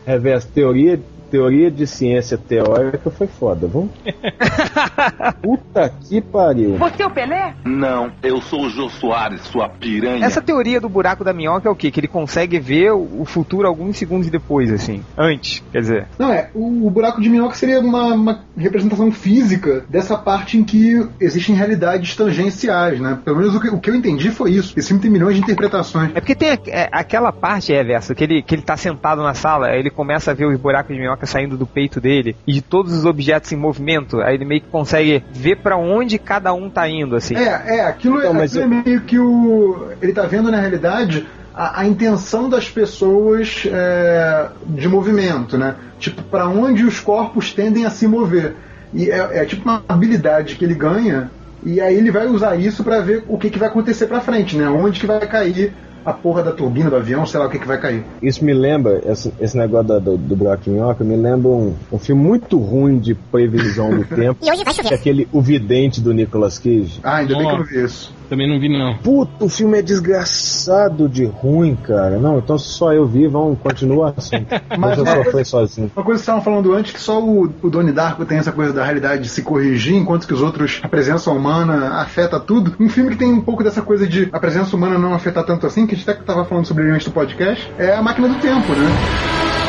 Reverso, 0.06 0.48
teoria, 0.48 1.00
teoria 1.30 1.70
de 1.70 1.86
ciência 1.86 2.36
teórica 2.36 3.10
foi 3.10 3.26
foda, 3.26 3.66
vamos? 3.66 3.90
Puta 5.42 5.92
que 6.08 6.20
pariu. 6.20 6.76
Você 6.76 7.02
é 7.02 7.06
o 7.06 7.10
Pelé? 7.10 7.54
Não, 7.64 8.10
eu 8.22 8.40
sou 8.40 8.62
o 8.66 8.70
Jô 8.70 8.88
Soares, 8.88 9.40
sua 9.42 9.68
piranha. 9.68 10.24
Essa 10.24 10.40
teoria 10.40 10.80
do 10.80 10.88
buraco 10.88 11.24
da 11.24 11.32
minhoca 11.32 11.68
é 11.68 11.70
o 11.72 11.74
quê? 11.76 11.90
Que 11.90 12.00
ele 12.00 12.08
consegue 12.08 12.58
ver 12.58 12.92
o 12.92 13.24
futuro 13.24 13.66
alguns 13.66 13.96
segundos 13.96 14.28
depois, 14.28 14.70
assim. 14.72 15.02
Antes, 15.16 15.62
quer 15.72 15.80
dizer. 15.80 16.06
Não, 16.18 16.32
é, 16.32 16.50
o, 16.54 16.86
o 16.86 16.90
buraco 16.90 17.20
de 17.20 17.28
minhoca 17.28 17.54
seria 17.54 17.80
uma, 17.80 18.14
uma 18.14 18.40
representação 18.56 19.10
física 19.12 19.84
dessa 19.88 20.16
parte 20.16 20.58
em 20.58 20.64
que 20.64 21.06
existem 21.20 21.54
realidades 21.54 22.14
tangenciais, 22.16 23.00
né? 23.00 23.18
Pelo 23.24 23.38
menos 23.38 23.54
o 23.54 23.60
que, 23.60 23.68
o 23.68 23.78
que 23.78 23.90
eu 23.90 23.94
entendi 23.94 24.30
foi 24.30 24.52
isso. 24.52 24.74
Esse 24.76 24.88
filme 24.88 25.02
tem 25.02 25.10
milhões 25.10 25.36
de 25.36 25.42
interpretações. 25.42 26.10
É 26.14 26.20
porque 26.20 26.34
tem 26.34 26.50
a- 26.50 26.58
é, 26.66 26.88
aquela 26.92 27.32
parte, 27.32 27.72
é, 27.72 27.80
Verso, 27.82 28.14
que 28.14 28.24
ele, 28.24 28.42
que 28.42 28.54
ele 28.54 28.62
tá 28.62 28.76
sentado 28.76 29.22
na 29.22 29.34
sala, 29.34 29.68
aí 29.68 29.78
ele 29.80 29.90
começa 29.90 30.30
a 30.30 30.34
ver 30.34 30.44
os 30.46 30.58
buracos 30.58 30.94
de 30.94 31.00
minhoca 31.00 31.19
saindo 31.26 31.56
do 31.56 31.66
peito 31.66 32.00
dele 32.00 32.36
e 32.46 32.52
de 32.52 32.62
todos 32.62 32.92
os 32.92 33.04
objetos 33.04 33.52
em 33.52 33.56
movimento, 33.56 34.20
aí 34.20 34.34
ele 34.34 34.44
meio 34.44 34.60
que 34.60 34.68
consegue 34.68 35.22
ver 35.32 35.56
pra 35.56 35.76
onde 35.76 36.18
cada 36.18 36.52
um 36.52 36.68
tá 36.68 36.88
indo, 36.88 37.16
assim. 37.16 37.36
É, 37.36 37.78
é, 37.78 37.80
aquilo, 37.84 38.18
Então, 38.18 38.34
mas 38.34 38.56
aquilo 38.56 38.74
é 38.74 38.82
meio 38.84 39.00
que 39.02 39.18
o. 39.18 39.88
Ele 40.00 40.12
tá 40.12 40.22
vendo, 40.22 40.50
na 40.50 40.58
realidade, 40.58 41.26
a, 41.54 41.80
a 41.80 41.86
intenção 41.86 42.48
das 42.48 42.68
pessoas 42.68 43.66
é, 43.66 44.48
de 44.66 44.88
movimento, 44.88 45.58
né? 45.58 45.76
Tipo, 45.98 46.22
pra 46.22 46.48
onde 46.48 46.84
os 46.84 47.00
corpos 47.00 47.52
tendem 47.52 47.84
a 47.84 47.90
se 47.90 48.06
mover. 48.06 48.54
E 48.92 49.10
é, 49.10 49.42
é 49.42 49.44
tipo 49.44 49.68
uma 49.68 49.82
habilidade 49.88 50.56
que 50.56 50.64
ele 50.64 50.74
ganha, 50.74 51.30
e 51.62 51.80
aí 51.80 51.94
ele 51.94 52.10
vai 52.10 52.26
usar 52.26 52.56
isso 52.56 52.82
pra 52.82 53.00
ver 53.00 53.24
o 53.28 53.38
que, 53.38 53.50
que 53.50 53.58
vai 53.58 53.68
acontecer 53.68 54.06
pra 54.06 54.20
frente, 54.20 54.56
né? 54.56 54.68
Onde 54.68 54.98
que 54.98 55.06
vai 55.06 55.20
cair 55.26 55.72
a 56.04 56.12
porra 56.12 56.42
da 56.42 56.52
turbina 56.52 56.88
do 56.90 56.96
avião, 56.96 57.26
sei 57.26 57.38
lá 57.40 57.46
o 57.46 57.50
que, 57.50 57.58
que 57.58 57.66
vai 57.66 57.78
cair. 57.80 58.04
Isso 58.22 58.44
me 58.44 58.52
lembra, 58.54 59.00
esse, 59.06 59.32
esse 59.40 59.56
negócio 59.56 59.86
da- 59.88 59.98
do, 59.98 60.16
do 60.16 60.34
buraco 60.36 60.64
de 60.64 60.70
minhoca, 60.70 61.04
me 61.04 61.16
lembra 61.16 61.48
um, 61.50 61.74
um 61.92 61.98
filme 61.98 62.22
muito 62.22 62.58
ruim 62.58 62.98
de 62.98 63.14
previsão 63.14 63.90
do 63.90 64.04
tempo. 64.14 64.38
E 64.42 64.50
hoje 64.50 64.64
vai 64.64 64.72
que 64.74 64.80
é 64.80 64.84
chover. 64.84 64.94
aquele 64.94 65.28
O 65.32 65.40
Vidente 65.40 66.00
do 66.00 66.12
Nicolas 66.14 66.58
Cage. 66.58 67.00
Ah, 67.02 67.16
ainda 67.16 67.34
bem 67.34 67.42
que 67.42 67.48
eu 67.48 67.52
não 67.52 67.58
Nossa. 67.58 67.70
vi 67.74 67.84
isso. 67.84 68.19
Também 68.30 68.48
não 68.48 68.60
vi, 68.60 68.68
não. 68.68 68.96
Puta, 68.98 69.44
o 69.44 69.48
filme 69.48 69.76
é 69.76 69.82
desgraçado 69.82 71.08
de 71.08 71.24
ruim, 71.24 71.74
cara. 71.74 72.16
Não, 72.16 72.38
então 72.38 72.56
se 72.56 72.68
só 72.68 72.92
eu 72.92 73.04
vi, 73.04 73.26
vamos 73.26 73.58
continuar 73.58 74.14
assim. 74.16 74.46
Mas 74.78 74.96
eu 74.98 75.04
só 75.04 75.24
fui 75.24 75.44
sozinho. 75.44 75.90
Uma 75.96 76.04
coisa 76.04 76.20
que 76.20 76.24
vocês 76.24 76.36
estavam 76.36 76.40
falando 76.40 76.72
antes, 76.72 76.92
que 76.92 77.00
só 77.00 77.20
o, 77.20 77.52
o 77.60 77.68
Donnie 77.68 77.92
Darko 77.92 78.24
tem 78.24 78.38
essa 78.38 78.52
coisa 78.52 78.72
da 78.72 78.84
realidade 78.84 79.24
de 79.24 79.28
se 79.28 79.42
corrigir, 79.42 79.96
enquanto 79.96 80.28
que 80.28 80.32
os 80.32 80.42
outros, 80.42 80.78
a 80.80 80.88
presença 80.88 81.28
humana 81.32 82.00
afeta 82.00 82.38
tudo. 82.38 82.76
Um 82.78 82.88
filme 82.88 83.10
que 83.10 83.16
tem 83.16 83.32
um 83.32 83.40
pouco 83.40 83.64
dessa 83.64 83.82
coisa 83.82 84.06
de 84.06 84.28
a 84.30 84.38
presença 84.38 84.76
humana 84.76 84.96
não 84.96 85.12
afetar 85.12 85.44
tanto 85.44 85.66
assim, 85.66 85.84
que 85.84 85.96
a 85.96 85.98
gente 85.98 86.08
até 86.08 86.20
estava 86.20 86.44
falando 86.44 86.66
sobre 86.66 86.84
ele 86.84 86.92
antes 86.92 87.08
do 87.08 87.12
podcast, 87.12 87.68
é 87.78 87.96
a 87.96 88.00
máquina 88.00 88.28
do 88.28 88.36
tempo, 88.36 88.72
né? 88.72 89.59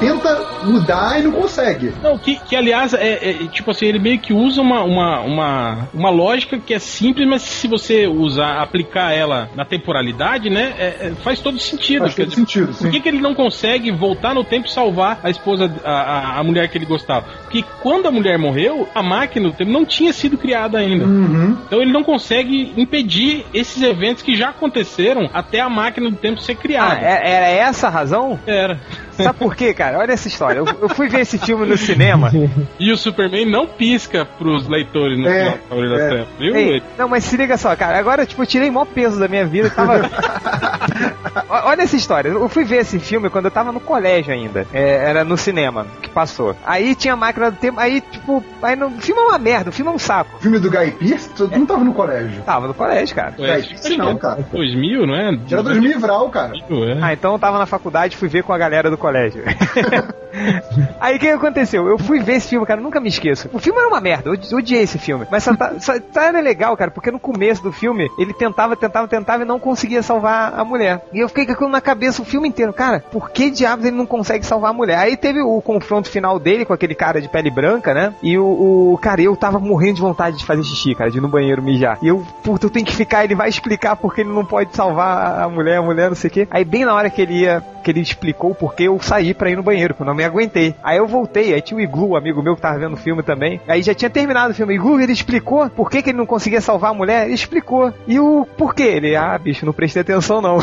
Tenta 0.00 0.46
mudar 0.64 1.18
e 1.18 1.22
não 1.22 1.32
consegue. 1.32 1.92
Não, 2.02 2.18
que, 2.18 2.36
que 2.36 2.54
aliás, 2.56 2.92
é, 2.94 3.30
é, 3.30 3.32
tipo 3.48 3.70
assim, 3.70 3.86
ele 3.86 3.98
meio 3.98 4.18
que 4.18 4.32
usa 4.32 4.60
uma, 4.60 4.82
uma, 4.84 5.20
uma, 5.20 5.88
uma 5.94 6.10
lógica 6.10 6.58
que 6.58 6.74
é 6.74 6.78
simples, 6.78 7.26
mas 7.28 7.42
se 7.42 7.66
você 7.68 8.06
usar, 8.06 8.60
aplicar 8.60 9.12
ela 9.12 9.48
na 9.54 9.64
temporalidade, 9.64 10.50
né, 10.50 10.74
é- 10.78 10.84
é, 11.08 11.12
faz 11.22 11.40
todo 11.40 11.58
sentido. 11.58 12.00
Faz 12.02 12.14
todo 12.14 12.24
dizer, 12.26 12.36
sentido, 12.36 12.66
Por 12.68 12.74
sim. 12.74 12.90
que, 12.90 13.00
que 13.00 13.08
ele 13.08 13.20
não 13.20 13.34
consegue 13.34 13.90
voltar 13.90 14.34
no 14.34 14.44
tempo 14.44 14.66
e 14.66 14.70
salvar 14.72 15.20
a 15.22 15.30
esposa, 15.30 15.72
a, 15.84 15.90
a, 15.92 16.38
a 16.40 16.44
mulher 16.44 16.68
que 16.68 16.76
ele 16.78 16.86
gostava? 16.86 17.26
Porque 17.42 17.64
quando 17.82 18.06
a 18.06 18.10
mulher 18.10 18.38
morreu, 18.38 18.88
a 18.94 19.02
máquina 19.02 19.48
do 19.48 19.54
tempo 19.54 19.70
não 19.70 19.84
tinha 19.84 20.12
sido 20.12 20.36
criada 20.36 20.78
ainda. 20.78 21.04
Uhum. 21.04 21.56
Então 21.66 21.80
ele 21.80 21.92
não 21.92 22.02
consegue 22.04 22.72
impedir 22.76 23.44
esses 23.54 23.82
eventos 23.82 24.22
que 24.22 24.34
já 24.36 24.50
aconteceram 24.50 25.28
até 25.32 25.60
a 25.60 25.68
máquina 25.68 26.10
do 26.10 26.16
tempo 26.16 26.40
ser 26.40 26.52
Ah, 26.52 26.56
criada. 26.56 27.00
é- 27.00 27.30
era 27.30 27.48
essa 27.48 27.86
a 27.86 27.90
razão? 27.90 28.38
Era. 28.46 28.78
Sabe 29.24 29.38
por 29.38 29.54
quê, 29.54 29.72
cara? 29.74 29.98
Olha 29.98 30.12
essa 30.12 30.28
história. 30.28 30.58
Eu, 30.58 30.66
eu 30.82 30.88
fui 30.88 31.08
ver 31.08 31.20
esse 31.20 31.38
filme 31.38 31.66
no 31.66 31.76
cinema. 31.76 32.30
E 32.78 32.92
o 32.92 32.96
Superman 32.96 33.46
não 33.46 33.66
pisca 33.66 34.24
pros 34.38 34.68
leitores 34.68 35.18
no 35.18 35.26
É, 35.26 35.52
final 35.52 35.88
da 35.88 36.02
é. 36.02 36.08
Trevas, 36.08 36.28
viu? 36.38 36.56
Ei, 36.56 36.82
não, 36.98 37.08
mas 37.08 37.24
se 37.24 37.36
liga 37.36 37.56
só, 37.56 37.74
cara. 37.74 37.98
Agora, 37.98 38.26
tipo, 38.26 38.42
eu 38.42 38.46
tirei 38.46 38.68
o 38.68 38.72
maior 38.72 38.84
peso 38.86 39.18
da 39.18 39.28
minha 39.28 39.46
vida. 39.46 39.70
Tava... 39.70 40.00
Olha 41.48 41.82
essa 41.82 41.96
história. 41.96 42.28
Eu 42.28 42.48
fui 42.48 42.64
ver 42.64 42.78
esse 42.78 42.98
filme 42.98 43.30
quando 43.30 43.46
eu 43.46 43.50
tava 43.50 43.72
no 43.72 43.80
colégio 43.80 44.32
ainda. 44.32 44.66
É, 44.72 45.08
era 45.08 45.24
no 45.24 45.36
cinema 45.36 45.86
que 46.02 46.08
passou. 46.10 46.54
Aí 46.64 46.94
tinha 46.94 47.16
máquina 47.16 47.50
do 47.50 47.56
tempo. 47.56 47.80
Aí, 47.80 48.00
tipo, 48.00 48.44
aí 48.62 48.76
no... 48.76 48.86
o 48.88 49.00
filme 49.00 49.20
é 49.20 49.24
uma 49.24 49.38
merda, 49.38 49.70
o 49.70 49.72
filme 49.72 49.90
é 49.90 49.94
um 49.94 49.98
saco. 49.98 50.36
O 50.36 50.40
filme 50.40 50.58
do 50.58 50.70
Guy 50.70 50.90
Pearce, 50.92 51.30
tu 51.30 51.48
não 51.48 51.66
tava 51.66 51.84
no 51.84 51.92
colégio. 51.94 52.42
Tava 52.42 52.68
no 52.68 52.74
colégio, 52.74 53.14
cara. 53.14 53.34
Ué, 53.38 53.56
Guy 53.60 53.68
Pearce 53.68 53.96
não, 53.96 54.16
cara. 54.16 54.46
2000, 54.52 55.06
não 55.06 55.14
é? 55.14 55.38
Era 55.50 55.62
2000 55.62 55.90
e 55.90 55.94
Vral, 55.98 56.28
cara. 56.30 56.52
2000, 56.68 56.88
é. 56.90 56.98
Ah, 57.02 57.12
então 57.12 57.32
eu 57.32 57.38
tava 57.38 57.58
na 57.58 57.66
faculdade 57.66 58.16
fui 58.16 58.28
ver 58.28 58.42
com 58.42 58.52
a 58.52 58.58
galera 58.58 58.90
do 58.90 58.96
colégio. 58.96 59.05
Aí 61.00 61.16
o 61.16 61.18
que 61.18 61.28
aconteceu? 61.28 61.86
Eu 61.88 61.98
fui 61.98 62.20
ver 62.20 62.34
esse 62.36 62.48
filme, 62.48 62.66
cara, 62.66 62.80
nunca 62.80 63.00
me 63.00 63.08
esqueço. 63.08 63.48
O 63.52 63.58
filme 63.58 63.78
era 63.78 63.88
uma 63.88 64.00
merda, 64.00 64.28
eu 64.28 64.32
odi- 64.34 64.54
odiei 64.54 64.82
esse 64.82 64.98
filme. 64.98 65.26
Mas 65.30 65.44
tá, 65.44 65.72
só 65.80 65.94
era 66.20 66.40
legal, 66.40 66.76
cara, 66.76 66.90
porque 66.90 67.10
no 67.10 67.18
começo 67.18 67.62
do 67.62 67.72
filme 67.72 68.08
ele 68.18 68.34
tentava, 68.34 68.76
tentava, 68.76 69.08
tentava 69.08 69.42
e 69.42 69.46
não 69.46 69.58
conseguia 69.58 70.02
salvar 70.02 70.52
a 70.58 70.64
mulher. 70.64 71.02
E 71.12 71.20
eu 71.20 71.28
fiquei 71.28 71.46
com 71.46 71.52
aquilo 71.52 71.70
na 71.70 71.80
cabeça 71.80 72.20
o 72.20 72.24
filme 72.24 72.48
inteiro. 72.48 72.72
Cara, 72.72 73.00
por 73.10 73.30
que 73.30 73.50
diabos 73.50 73.84
ele 73.86 73.96
não 73.96 74.06
consegue 74.06 74.44
salvar 74.44 74.70
a 74.70 74.74
mulher? 74.74 74.98
Aí 74.98 75.16
teve 75.16 75.40
o 75.40 75.60
confronto 75.62 76.10
final 76.10 76.38
dele 76.38 76.64
com 76.64 76.72
aquele 76.72 76.94
cara 76.94 77.20
de 77.20 77.28
pele 77.28 77.50
branca, 77.50 77.94
né? 77.94 78.12
E 78.22 78.38
o, 78.38 78.92
o 78.92 78.98
cara, 78.98 79.22
eu 79.22 79.34
tava 79.36 79.58
morrendo 79.58 79.94
de 79.94 80.00
vontade 80.02 80.36
de 80.36 80.44
fazer 80.44 80.62
xixi, 80.64 80.94
cara, 80.94 81.10
de 81.10 81.18
ir 81.18 81.20
no 81.20 81.28
banheiro 81.28 81.62
mijar. 81.62 81.98
E 82.02 82.08
eu, 82.08 82.22
puta, 82.42 82.66
eu 82.66 82.70
tenho 82.70 82.84
que 82.84 82.94
ficar, 82.94 83.24
ele 83.24 83.34
vai 83.34 83.48
explicar 83.48 83.96
porque 83.96 84.20
ele 84.20 84.30
não 84.30 84.44
pode 84.44 84.74
salvar 84.76 85.40
a 85.42 85.48
mulher, 85.48 85.78
a 85.78 85.82
mulher, 85.82 86.08
não 86.08 86.16
sei 86.16 86.28
o 86.28 86.32
quê. 86.32 86.48
Aí 86.50 86.64
bem 86.64 86.84
na 86.84 86.94
hora 86.94 87.08
que 87.08 87.22
ele 87.22 87.40
ia, 87.40 87.62
que 87.82 87.90
ele 87.90 88.00
explicou 88.00 88.50
o 88.50 88.54
porquê, 88.54 88.84
eu 88.84 88.95
saí 89.00 89.34
pra 89.34 89.50
ir 89.50 89.56
no 89.56 89.62
banheiro, 89.62 89.94
porque 89.94 90.02
eu 90.02 90.06
não 90.06 90.14
me 90.14 90.24
aguentei. 90.24 90.74
Aí 90.82 90.98
eu 90.98 91.06
voltei, 91.06 91.54
aí 91.54 91.60
tinha 91.60 91.78
o 91.78 91.80
Iglu, 91.80 92.10
um 92.10 92.16
amigo 92.16 92.42
meu 92.42 92.54
que 92.56 92.62
tava 92.62 92.78
vendo 92.78 92.94
o 92.94 92.96
filme 92.96 93.22
também. 93.22 93.60
Aí 93.68 93.82
já 93.82 93.94
tinha 93.94 94.10
terminado 94.10 94.52
o 94.52 94.54
filme. 94.54 94.72
O 94.72 94.76
Iglu, 94.76 95.00
ele 95.00 95.12
explicou 95.12 95.68
por 95.70 95.90
que, 95.90 96.02
que 96.02 96.10
ele 96.10 96.18
não 96.18 96.26
conseguia 96.26 96.60
salvar 96.60 96.90
a 96.90 96.94
mulher, 96.94 97.24
ele 97.26 97.34
explicou. 97.34 97.92
E 98.06 98.18
o 98.20 98.46
porquê? 98.56 98.82
Ele, 98.84 99.16
ah, 99.16 99.36
bicho, 99.38 99.64
não 99.66 99.72
prestei 99.72 100.02
atenção 100.02 100.40
não. 100.40 100.58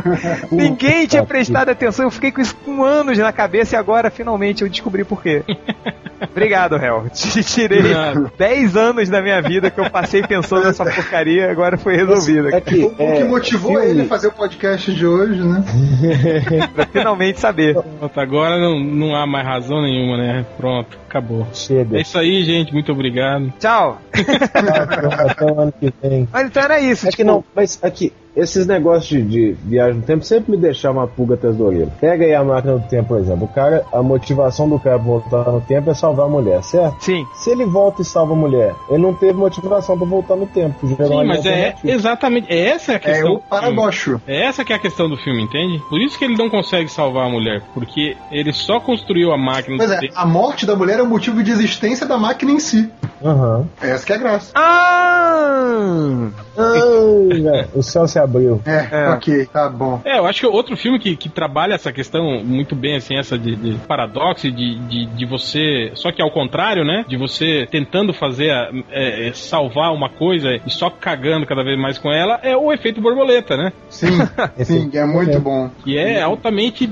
Ninguém 0.50 1.06
tinha 1.06 1.24
prestado 1.24 1.68
atenção, 1.70 2.06
eu 2.06 2.10
fiquei 2.10 2.30
com 2.32 2.40
isso 2.40 2.54
com 2.56 2.82
anos 2.84 3.18
na 3.18 3.32
cabeça 3.32 3.76
e 3.76 3.78
agora 3.78 4.10
finalmente 4.10 4.62
eu 4.62 4.68
descobri 4.68 5.04
por 5.04 5.22
quê. 5.22 5.42
Obrigado. 6.30 6.78
Te 7.14 7.42
tirei 7.42 7.94
Nada. 7.94 8.30
10 8.36 8.76
anos 8.76 9.08
da 9.08 9.22
minha 9.22 9.40
vida 9.40 9.70
que 9.70 9.80
eu 9.80 9.88
passei 9.90 10.22
pensando 10.22 10.66
nessa 10.66 10.84
porcaria, 10.84 11.50
agora 11.50 11.78
foi 11.78 11.96
resolvida. 11.96 12.54
É 12.54 12.60
que, 12.60 12.84
O, 12.84 12.88
o 12.88 12.94
que 12.94 13.02
é, 13.02 13.24
motivou 13.24 13.72
filme- 13.72 13.86
ele 13.90 14.02
a 14.02 14.04
fazer 14.04 14.26
o 14.28 14.32
podcast 14.32 14.92
de 14.92 15.06
hoje, 15.06 15.42
né? 15.42 15.64
Pra 16.74 16.86
finalmente 16.86 17.40
saber. 17.40 17.69
Pronto, 17.74 18.20
agora 18.20 18.58
não, 18.58 18.78
não 18.78 19.14
há 19.14 19.26
mais 19.26 19.46
razão 19.46 19.82
nenhuma, 19.82 20.16
né? 20.16 20.46
Pronto, 20.56 20.98
acabou. 21.08 21.46
Chega. 21.52 21.96
É 21.96 22.00
isso 22.02 22.18
aí, 22.18 22.42
gente. 22.44 22.72
Muito 22.72 22.92
obrigado. 22.92 23.52
Tchau. 23.58 24.00
Até 25.30 25.44
o 25.44 25.60
ano 25.60 25.72
que 25.72 25.92
vem. 26.02 26.28
Mas 26.32 26.46
então 26.46 26.62
era 26.62 26.80
isso. 26.80 27.06
É 27.06 27.10
que 27.10 27.18
tipo, 27.18 27.28
não, 27.28 27.44
mas 27.54 27.78
aqui, 27.82 28.12
esses 28.36 28.66
negócios 28.66 29.08
de, 29.08 29.24
de 29.26 29.56
viagem 29.64 29.94
no 29.96 30.02
tempo 30.02 30.24
sempre 30.24 30.52
me 30.52 30.56
deixavam 30.56 31.02
uma 31.02 31.08
pulga 31.08 31.34
atrás 31.34 31.56
da 31.56 31.64
orelha. 31.64 31.88
Pega 32.00 32.24
aí 32.24 32.34
a 32.34 32.44
máquina 32.44 32.78
do 32.78 32.88
tempo, 32.88 33.08
por 33.08 33.18
exemplo. 33.18 33.44
O 33.44 33.48
cara, 33.48 33.84
a 33.92 34.02
motivação 34.02 34.68
do 34.68 34.78
cara 34.78 34.96
pra 34.98 35.04
voltar 35.06 35.50
no 35.50 35.60
tempo 35.60 35.90
é 35.90 35.94
salvar 35.94 36.26
a 36.26 36.28
mulher, 36.28 36.62
certo? 36.62 36.96
Sim. 37.04 37.26
Se 37.34 37.50
ele 37.50 37.64
volta 37.64 38.02
e 38.02 38.04
salva 38.04 38.32
a 38.32 38.36
mulher, 38.36 38.74
ele 38.88 39.02
não 39.02 39.14
teve 39.14 39.32
motivação 39.34 39.96
pra 39.98 40.06
voltar 40.06 40.36
no 40.36 40.46
tempo. 40.46 40.86
Sim, 40.86 40.96
mas 41.26 41.44
é 41.46 41.74
exatamente. 41.84 42.46
É 42.52 42.68
essa 42.68 42.92
a 42.92 42.94
É 42.96 42.98
questão. 42.98 43.20
o 43.32 43.34
do 43.34 43.40
filme. 43.40 43.42
paradoxo. 43.50 44.20
É 44.26 44.46
essa 44.46 44.64
que 44.64 44.72
é 44.72 44.76
a 44.76 44.80
questão 44.80 45.08
do 45.08 45.16
filme, 45.16 45.42
entende? 45.42 45.82
Por 45.88 46.00
isso 46.00 46.18
que 46.18 46.24
ele 46.24 46.36
não 46.36 46.48
consegue 46.48 46.88
salvar 46.88 47.26
a 47.26 47.30
mulher, 47.30 47.62
porque 47.74 48.16
ele 48.30 48.52
só 48.52 48.78
construiu 48.80 49.32
a 49.32 49.38
máquina 49.38 49.76
Pois 49.76 49.88
do 49.90 49.94
é, 49.96 50.00
tempo. 50.00 50.12
a 50.16 50.26
morte 50.26 50.64
da 50.66 50.76
mulher 50.76 50.98
é 50.98 51.02
o 51.02 51.06
motivo 51.06 51.42
de 51.42 51.50
existência 51.50 52.06
da 52.06 52.16
máquina 52.16 52.52
em 52.52 52.60
si. 52.60 52.88
Aham. 53.24 53.66
Essa 53.82 54.06
que 54.06 54.12
é 54.12 54.16
a 54.16 54.18
graça. 54.18 54.52
Ah! 54.54 56.28
Velho, 57.30 57.68
o 57.74 57.82
céu 57.82 58.06
se 58.06 58.18
abriu. 58.22 58.60
É, 58.66 58.88
É. 58.90 59.08
ok, 59.10 59.46
tá 59.46 59.68
bom. 59.68 60.00
É, 60.04 60.18
eu 60.18 60.26
acho 60.26 60.40
que 60.40 60.46
outro 60.46 60.76
filme 60.76 60.98
que, 60.98 61.16
que 61.16 61.28
trabalha 61.28 61.74
essa 61.74 61.92
questão 61.92 62.42
muito 62.44 62.74
bem, 62.74 62.96
assim, 62.96 63.16
essa 63.16 63.38
de, 63.38 63.56
de 63.56 63.78
paradoxo, 63.86 64.50
de, 64.50 64.78
de, 64.80 65.06
de 65.06 65.26
você. 65.26 65.90
Só 65.94 66.12
que 66.12 66.22
ao 66.22 66.30
contrário, 66.30 66.84
né? 66.84 67.04
De 67.08 67.16
você 67.16 67.66
tentando 67.70 68.12
fazer, 68.12 68.50
a- 68.50 68.70
é, 68.90 69.28
é, 69.28 69.32
salvar 69.32 69.92
uma 69.92 70.08
coisa 70.08 70.50
e 70.66 70.70
só 70.70 70.90
cagando 70.90 71.46
cada 71.46 71.62
vez 71.64 71.78
mais 71.78 71.98
com 71.98 72.10
ela, 72.12 72.38
é 72.42 72.56
o 72.56 72.72
efeito 72.72 73.00
borboleta, 73.00 73.56
né? 73.56 73.72
Sim, 73.88 74.18
sim, 74.64 74.90
é 74.94 75.04
muito 75.04 75.38
bom. 75.40 75.70
Que 75.84 75.96
é 75.98 76.22
altamente 76.22 76.90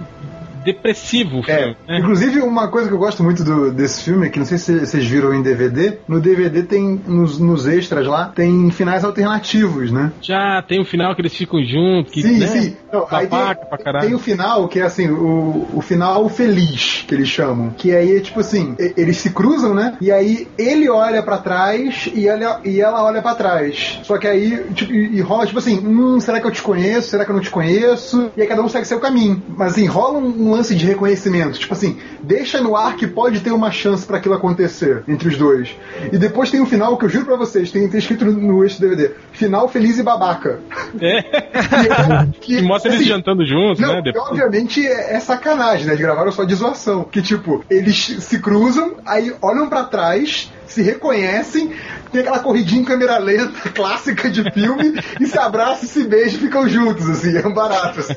depressivo 0.65 1.39
o 1.39 1.51
É, 1.51 1.59
filme. 1.59 1.77
né? 1.89 1.99
inclusive 1.99 2.41
uma 2.41 2.69
coisa 2.69 2.89
que 2.89 2.95
eu 2.95 2.99
gosto 2.99 3.23
muito 3.23 3.43
do- 3.45 3.71
desse 3.73 4.05
filme, 4.05 4.27
é 4.27 4.31
que 4.31 4.39
não 4.39 4.47
sei 4.47 4.59
se 4.59 4.79
vocês 4.81 5.05
viram 5.07 5.33
em 5.35 5.43
DVD, 5.43 5.99
no 6.09 6.21
DVD 6.21 6.63
tem, 6.63 7.01
nos, 7.07 7.39
nos 7.39 7.67
extras 7.67 8.07
lá, 8.07 8.27
tem 8.35 8.71
finais 8.71 9.05
alternativos, 9.05 9.91
né? 9.91 10.13
Já 10.21 10.63
tem 10.63 10.81
o 10.81 10.85
final 10.85 11.15
que 11.15 11.21
eles 11.23 11.35
ficam 11.35 11.63
juntos, 11.65 12.13
que, 12.13 12.23
sim, 12.23 12.39
né? 12.39 12.47
sim. 12.47 12.77
Não, 12.93 13.01
babaca 13.01 13.67
pra 13.67 13.77
tem, 13.77 13.85
caralho. 13.85 14.07
tem 14.07 14.15
o 14.15 14.19
final, 14.19 14.69
que 14.69 14.81
é 14.81 14.83
assim, 14.83 15.09
o, 15.11 15.67
o 15.75 15.81
final 15.81 16.29
feliz, 16.29 17.05
que 17.07 17.15
eles 17.15 17.29
chamam. 17.29 17.71
Que 17.71 17.95
aí 17.95 18.17
é 18.17 18.21
tipo 18.21 18.41
assim, 18.41 18.75
eles 18.97 19.17
se 19.19 19.31
cruzam, 19.31 19.75
né? 19.75 19.97
E 20.01 20.11
aí 20.11 20.49
ele 20.57 20.89
olha 20.89 21.23
pra 21.23 21.39
trás 21.39 22.09
e 22.15 22.27
ela, 22.27 22.61
e 22.65 22.81
ela 22.81 23.03
olha 23.05 23.21
pra 23.23 23.35
trás. 23.35 24.01
Só 24.03 24.17
que 24.19 24.27
aí, 24.27 24.63
tipo, 24.75 24.93
e, 24.93 25.17
e 25.17 25.21
rola 25.21 25.47
tipo 25.47 25.59
assim, 25.59 25.79
hum, 25.87 26.19
será 26.21 26.41
que 26.41 26.47
eu 26.47 26.51
te 26.51 26.63
conheço? 26.63 27.09
Será 27.11 27.25
que 27.25 27.31
eu 27.31 27.35
não 27.35 27.43
te 27.43 27.51
conheço? 27.51 28.31
E 28.37 28.41
aí 28.43 28.47
cada 28.49 28.63
um 28.63 28.69
segue 28.69 28.87
seu 28.87 29.01
caminho. 29.01 29.43
Mas 29.57 29.73
assim, 29.73 29.87
rola 29.87 30.19
um, 30.19 30.48
um 30.49 30.53
lance 30.53 30.75
de 30.75 30.85
reconhecimento. 30.87 31.59
Tipo 31.59 31.75
assim, 31.75 31.99
deixa 32.23 32.61
no 32.61 32.77
ar 32.77 32.97
que 32.97 33.07
pode 33.07 33.41
ter 33.41 33.53
uma 33.53 33.71
chance 33.71 34.07
pra 34.07 34.19
aquilo 34.19 34.35
acontecer 34.35 35.03
entre 35.07 35.29
os 35.29 35.37
dois. 35.37 35.71
E 36.13 36.19
depois 36.19 36.51
tem 36.51 36.61
um 36.61 36.67
final 36.67 36.97
que 36.97 37.05
eu 37.05 37.09
juro 37.09 37.27
pra 37.27 37.37
vocês, 37.37 37.71
tem, 37.71 37.89
tem 37.89 37.99
escrito 37.99 38.25
no, 38.25 38.65
extra 38.65 38.89
DVD. 38.89 39.15
Final 39.33 39.69
feliz 39.69 39.99
e 39.99 40.03
babaca. 40.03 40.61
É. 41.01 41.49
Que, 42.41 42.59
E 42.59 42.63
mostra 42.63 42.91
eles 42.91 43.01
assim, 43.03 43.09
jantando 43.11 43.45
juntos, 43.45 43.81
não, 43.81 43.95
né? 43.95 43.97
que 43.97 44.13
Depois. 44.13 44.31
obviamente 44.31 44.85
é, 44.87 45.17
é 45.17 45.21
sacanagem, 45.21 45.87
né? 45.87 45.93
Eles 45.93 46.01
gravaram 46.05 46.31
só 46.33 46.45
de 46.45 46.55
zoação. 46.55 47.05
Que 47.05 47.21
tipo, 47.21 47.65
eles 47.69 47.97
se 48.21 48.39
cruzam, 48.39 48.95
aí 49.07 49.35
olham 49.43 49.69
pra 49.69 49.85
trás, 49.85 50.51
se 50.69 50.83
reconhecem, 50.83 51.73
tem 52.13 52.21
aquela 52.21 52.39
corridinha 52.39 52.83
em 52.83 52.85
câmera 52.85 53.19
lenta 53.19 53.69
clássica 53.75 54.31
de 54.31 54.51
filme, 54.53 55.01
e 55.21 55.27
se 55.27 55.39
abraçam, 55.39 55.89
se 55.89 56.05
beijam 56.05 56.39
e 56.39 56.43
ficam 56.43 56.69
juntos, 56.69 57.09
assim, 57.09 57.37
é 57.39 57.47
um 57.47 57.53
barato. 57.53 58.01
assim. 58.01 58.15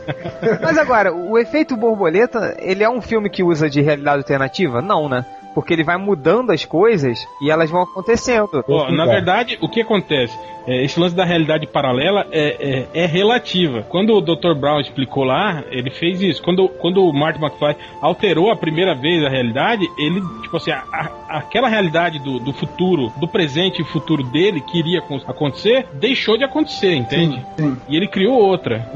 Mas 0.61 0.77
agora, 0.77 1.13
o 1.13 1.37
efeito 1.37 1.75
borboleta, 1.75 2.55
ele 2.59 2.83
é 2.83 2.89
um 2.89 3.01
filme 3.01 3.29
que 3.29 3.43
usa 3.43 3.69
de 3.69 3.81
realidade 3.81 4.17
alternativa? 4.17 4.81
Não, 4.81 5.09
né? 5.09 5.25
Porque 5.53 5.73
ele 5.73 5.83
vai 5.83 5.97
mudando 5.97 6.51
as 6.51 6.63
coisas 6.65 7.27
e 7.41 7.49
elas 7.51 7.69
vão 7.69 7.81
acontecendo. 7.83 8.63
Ó, 8.67 8.91
na 8.91 9.05
verdade, 9.05 9.57
o 9.61 9.67
que 9.69 9.81
acontece? 9.81 10.37
É, 10.67 10.83
esse 10.85 10.99
lance 10.99 11.15
da 11.15 11.25
realidade 11.25 11.65
paralela 11.65 12.27
é, 12.31 12.87
é, 12.93 13.03
é 13.03 13.05
relativa. 13.07 13.81
Quando 13.89 14.13
o 14.13 14.21
Dr. 14.21 14.53
Brown 14.55 14.79
explicou 14.79 15.23
lá, 15.23 15.63
ele 15.71 15.89
fez 15.89 16.21
isso. 16.21 16.41
Quando, 16.43 16.69
quando 16.69 17.03
o 17.03 17.11
Marty 17.11 17.41
McFly 17.43 17.75
alterou 17.99 18.51
a 18.51 18.55
primeira 18.55 18.93
vez 18.93 19.23
a 19.25 19.29
realidade, 19.29 19.87
ele, 19.97 20.21
tipo 20.43 20.57
assim, 20.57 20.69
a- 20.69 20.83
a- 20.93 21.37
aquela 21.39 21.67
realidade 21.67 22.19
do, 22.19 22.37
do 22.39 22.53
futuro, 22.53 23.11
do 23.19 23.27
presente 23.27 23.81
e 23.81 23.85
futuro 23.85 24.21
dele 24.23 24.61
que 24.61 24.77
iria 24.77 24.99
acon- 24.99 25.21
acontecer, 25.27 25.87
deixou 25.93 26.37
de 26.37 26.43
acontecer, 26.43 26.93
entende? 26.93 27.43
sim. 27.57 27.75
E 27.89 27.97
ele 27.97 28.07
criou 28.07 28.35
outra. 28.39 28.87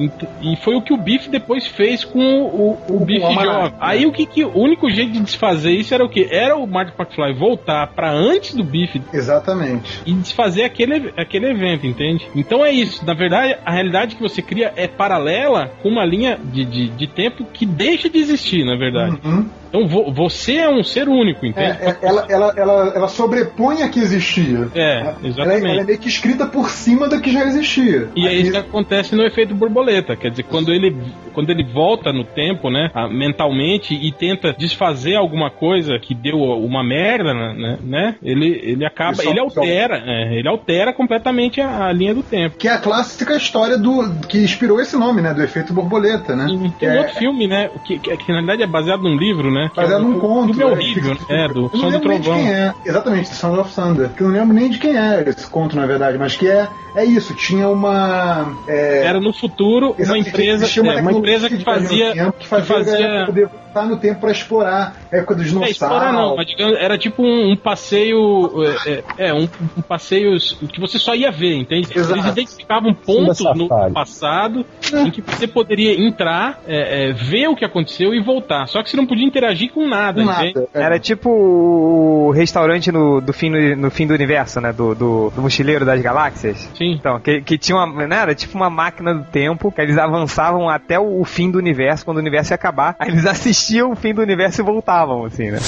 E 0.44 0.56
foi 0.58 0.76
o 0.76 0.82
que 0.84 0.94
o 0.94 0.98
Biff 0.98 1.28
depois 1.30 1.66
fez 1.66 2.06
com 2.06 2.20
o, 2.20 2.78
o, 2.88 2.98
o 2.98 3.00
Biff 3.06 3.22
jovem. 3.44 3.74
Aí 3.80 4.06
o 4.06 4.12
que, 4.12 4.28
que 4.28 4.44
o 4.46 4.56
único 4.56 4.88
jeito 4.92 5.14
de 5.14 5.20
desfazer 5.22 5.72
isso 5.72 5.96
era 5.96 6.06
o 6.06 6.10
quê? 6.10 6.28
Era 6.30 6.45
o 6.54 6.66
Marty 6.68 6.94
McFly 6.98 7.34
voltar 7.34 7.88
pra 7.88 8.12
antes 8.12 8.54
do 8.54 8.64
Biff 8.64 9.02
Exatamente. 9.14 10.02
e 10.06 10.14
desfazer 10.14 10.64
aquele, 10.64 11.14
aquele 11.18 11.50
evento, 11.50 11.86
entende? 11.86 12.28
Então 12.36 12.64
é 12.64 12.72
isso. 12.72 13.06
Na 13.06 13.14
verdade, 13.14 13.58
a 13.66 13.72
realidade 13.72 14.16
que 14.16 14.22
você 14.22 14.42
cria 14.42 14.74
é 14.76 14.88
paralela 14.88 15.72
com 15.82 15.90
uma 15.90 16.06
linha 16.06 16.38
de, 16.44 16.66
de, 16.66 16.90
de 16.90 17.08
tempo 17.08 17.46
que 17.46 17.66
deixa 17.66 18.10
de 18.10 18.20
existir, 18.20 18.64
na 18.66 18.76
verdade. 18.76 19.20
Uhum. 19.24 19.50
Então 19.70 19.88
vo- 19.88 20.12
você 20.12 20.58
é 20.58 20.70
um 20.70 20.84
ser 20.84 21.08
único, 21.10 21.46
entende? 21.46 21.78
É, 21.82 21.90
é, 21.90 21.98
ela, 22.02 22.26
ela, 22.30 22.54
ela, 22.56 22.94
ela 22.96 23.08
sobrepõe 23.08 23.82
a 23.84 23.90
que 23.90 24.00
existia. 24.00 24.70
É, 24.74 25.00
Ela, 25.00 25.18
é- 25.24 25.28
exatamente. 25.28 25.66
ela 25.68 25.82
é 25.82 25.84
meio 25.84 26.00
que 26.00 26.08
escrita 26.08 26.46
por 26.46 26.70
cima 26.70 27.08
da 27.10 27.20
que 27.20 27.32
já 27.32 27.44
existia. 27.46 28.10
E 28.16 28.26
é 28.26 28.30
Aí- 28.30 28.42
isso 28.42 28.52
que 28.52 28.58
acontece 28.58 29.16
no 29.16 29.24
efeito 29.24 29.54
borboleta. 29.56 30.16
Quer 30.16 30.32
dizer, 30.32 30.44
quando 30.44 30.72
ele, 30.72 30.96
quando 31.34 31.50
ele 31.50 31.64
volta 31.64 32.12
no 32.14 32.24
tempo, 32.24 32.70
né, 32.70 32.90
mentalmente, 33.12 33.94
e 33.94 34.12
tenta 34.12 34.54
desfazer 34.58 35.16
alguma 35.16 35.50
coisa 35.50 35.98
que 36.00 36.14
deu 36.14 36.38
uma 36.38 36.84
merda, 36.84 37.34
né, 37.34 37.78
né 37.84 38.16
ele, 38.24 38.60
ele 38.64 38.86
acaba, 38.86 39.16
só- 39.16 39.30
ele 39.30 39.40
altera, 39.40 39.98
é, 40.06 40.38
ele 40.38 40.48
altera 40.48 40.94
completamente 40.94 41.60
a, 41.62 41.88
a 41.88 41.92
linha 41.92 42.14
do 42.14 42.24
tempo. 42.24 42.58
Que 42.58 42.68
é 42.68 42.72
a 42.74 42.78
clássica 42.78 43.36
história 43.36 43.78
do 43.78 44.10
que 44.28 44.38
inspirou 44.38 44.80
esse 44.80 44.96
nome, 44.98 45.22
né? 45.22 45.34
Do 45.34 45.42
efeito 45.44 45.74
borboleta, 45.74 46.36
né? 46.36 46.48
E 46.50 46.70
tem 46.80 46.90
é- 46.90 47.00
outro 47.00 47.16
filme, 47.16 47.48
né, 47.48 47.70
que, 47.86 48.00
que, 48.00 48.16
que 48.18 48.32
na 48.32 48.38
verdade 48.40 48.64
é 48.64 48.68
baseado 48.68 49.02
num 49.04 49.18
livro, 49.18 49.52
né, 49.56 49.70
que 49.70 49.76
Baseado 49.76 50.04
é 50.04 50.06
um- 50.06 50.10
num 50.12 50.20
conto. 50.20 50.52
O 50.52 50.54
filme 50.54 50.62
é 50.64 50.66
né, 50.66 50.72
horrível, 50.72 51.16
que- 51.16 51.34
né, 51.34 51.48
do 51.48 51.54
Eu 51.54 51.62
não 51.64 51.70
Som 51.70 51.78
do 51.78 51.90
lembro 51.90 52.10
nem 52.10 52.18
de 52.20 52.24
Trovão. 52.26 52.44
quem 52.44 52.54
é. 52.54 52.74
Exatamente, 52.86 53.30
Sound 53.34 53.60
of 53.60 53.74
Thunder. 53.74 54.10
Que 54.10 54.22
eu 54.22 54.28
não 54.28 54.34
lembro 54.36 54.54
nem 54.54 54.70
de 54.70 54.78
quem 54.78 54.98
é 54.98 55.24
esse 55.28 55.48
conto, 55.48 55.76
na 55.76 55.86
verdade, 55.86 56.18
mas 56.18 56.36
que 56.36 56.48
é, 56.48 56.68
é 56.96 57.06
isso. 57.06 57.34
Tinha 57.36 57.70
uma. 57.70 58.56
é, 58.68 59.06
Era 59.06 59.20
no 59.20 59.34
futuro 59.34 59.96
uma 60.00 60.18
empresa, 60.18 60.64
existia 60.66 60.84
é, 60.84 61.02
uma 61.02 61.12
empresa 61.12 61.48
que 61.50 61.56
no 61.58 61.64
fazia, 61.64 62.14
tempo, 62.14 62.34
que 62.34 62.40
que 62.40 62.48
fazia, 62.48 62.76
galera 62.76 62.96
fazia 62.96 63.26
poder 63.26 63.48
voltar 63.48 63.86
no 63.88 63.98
tempo 63.98 64.22
pra 64.22 64.32
explorar 64.32 64.96
a 65.12 65.18
época 65.18 65.36
dos 65.36 65.46
É, 65.46 65.50
dinossauros. 65.50 65.72
explorar 65.76 66.14
não, 66.14 66.36
mas 66.36 66.48
digamos, 66.48 66.78
era 66.80 66.98
tipo 66.98 67.22
um, 67.24 67.52
um 67.52 67.56
passeio. 67.56 68.52
É, 68.86 68.90
é, 69.18 69.30
é, 69.30 69.34
um, 69.34 69.48
um 69.78 69.82
passeio 69.82 70.38
que 70.72 70.80
você 70.80 70.98
só 70.98 71.14
ia 71.16 71.32
ver, 71.32 71.56
entende? 71.56 71.90
Exato. 71.96 72.20
Eles 72.20 72.32
identificavam 72.32 72.94
pontos 72.94 73.40
no 73.56 73.68
passado 73.94 74.66
em 74.94 75.12
que 75.12 75.22
você 75.22 75.48
poderia 75.48 75.94
entrar, 76.00 76.60
é, 76.68 77.10
é, 77.10 77.14
ver 77.14 77.48
o 77.48 77.56
que 77.56 77.66
aconteceu 77.66 78.14
e 78.14 78.22
voltar. 78.24 78.68
Só 78.68 78.82
que 78.82 78.90
você 78.90 78.98
não 78.98 79.06
podia 79.06 79.26
interagir 79.26 79.72
com 79.72 79.88
nada, 79.88 80.24
Com 80.24 80.32
entende? 80.32 80.54
nada. 80.56 80.68
é. 80.74 80.82
Era 80.82 81.00
tipo 81.00 81.30
o 81.30 82.32
restaurante 82.32 82.92
no, 82.92 83.20
do 83.20 83.34
fim 83.34 83.52
do, 83.52 83.76
no 83.76 83.92
fim 83.92 84.08
do 84.08 84.14
universo, 84.14 84.62
né? 84.62 84.72
Do, 84.72 84.94
do, 84.96 85.30
do 85.32 85.42
mochileiro 85.42 85.86
das 85.86 86.02
galáxias. 86.02 86.70
Sim. 86.78 86.85
Então, 86.94 87.20
que, 87.20 87.42
que 87.42 87.58
tinha 87.58 87.78
uma. 87.78 88.08
Né, 88.08 88.16
era 88.16 88.36
tipo 88.36 88.56
uma 88.56 88.70
máquina 88.70 89.14
do 89.14 89.24
tempo, 89.24 89.72
que 89.72 89.82
eles 89.82 89.98
avançavam 89.98 90.70
até 90.70 91.00
o, 91.00 91.22
o 91.22 91.26
fim 91.26 91.50
do 91.50 91.58
universo, 91.58 92.06
quando 92.06 92.18
o 92.18 92.22
universo 92.22 92.54
ia 92.54 92.56
acabar. 92.56 92.96
Aí 93.00 93.10
eles 93.10 93.26
assistiam 93.28 93.92
o 93.92 93.96
fim 93.96 94.14
do 94.14 94.22
universo 94.22 94.62
e 94.62 94.64
voltavam, 94.64 95.26
assim, 95.26 95.52
né? 95.52 95.60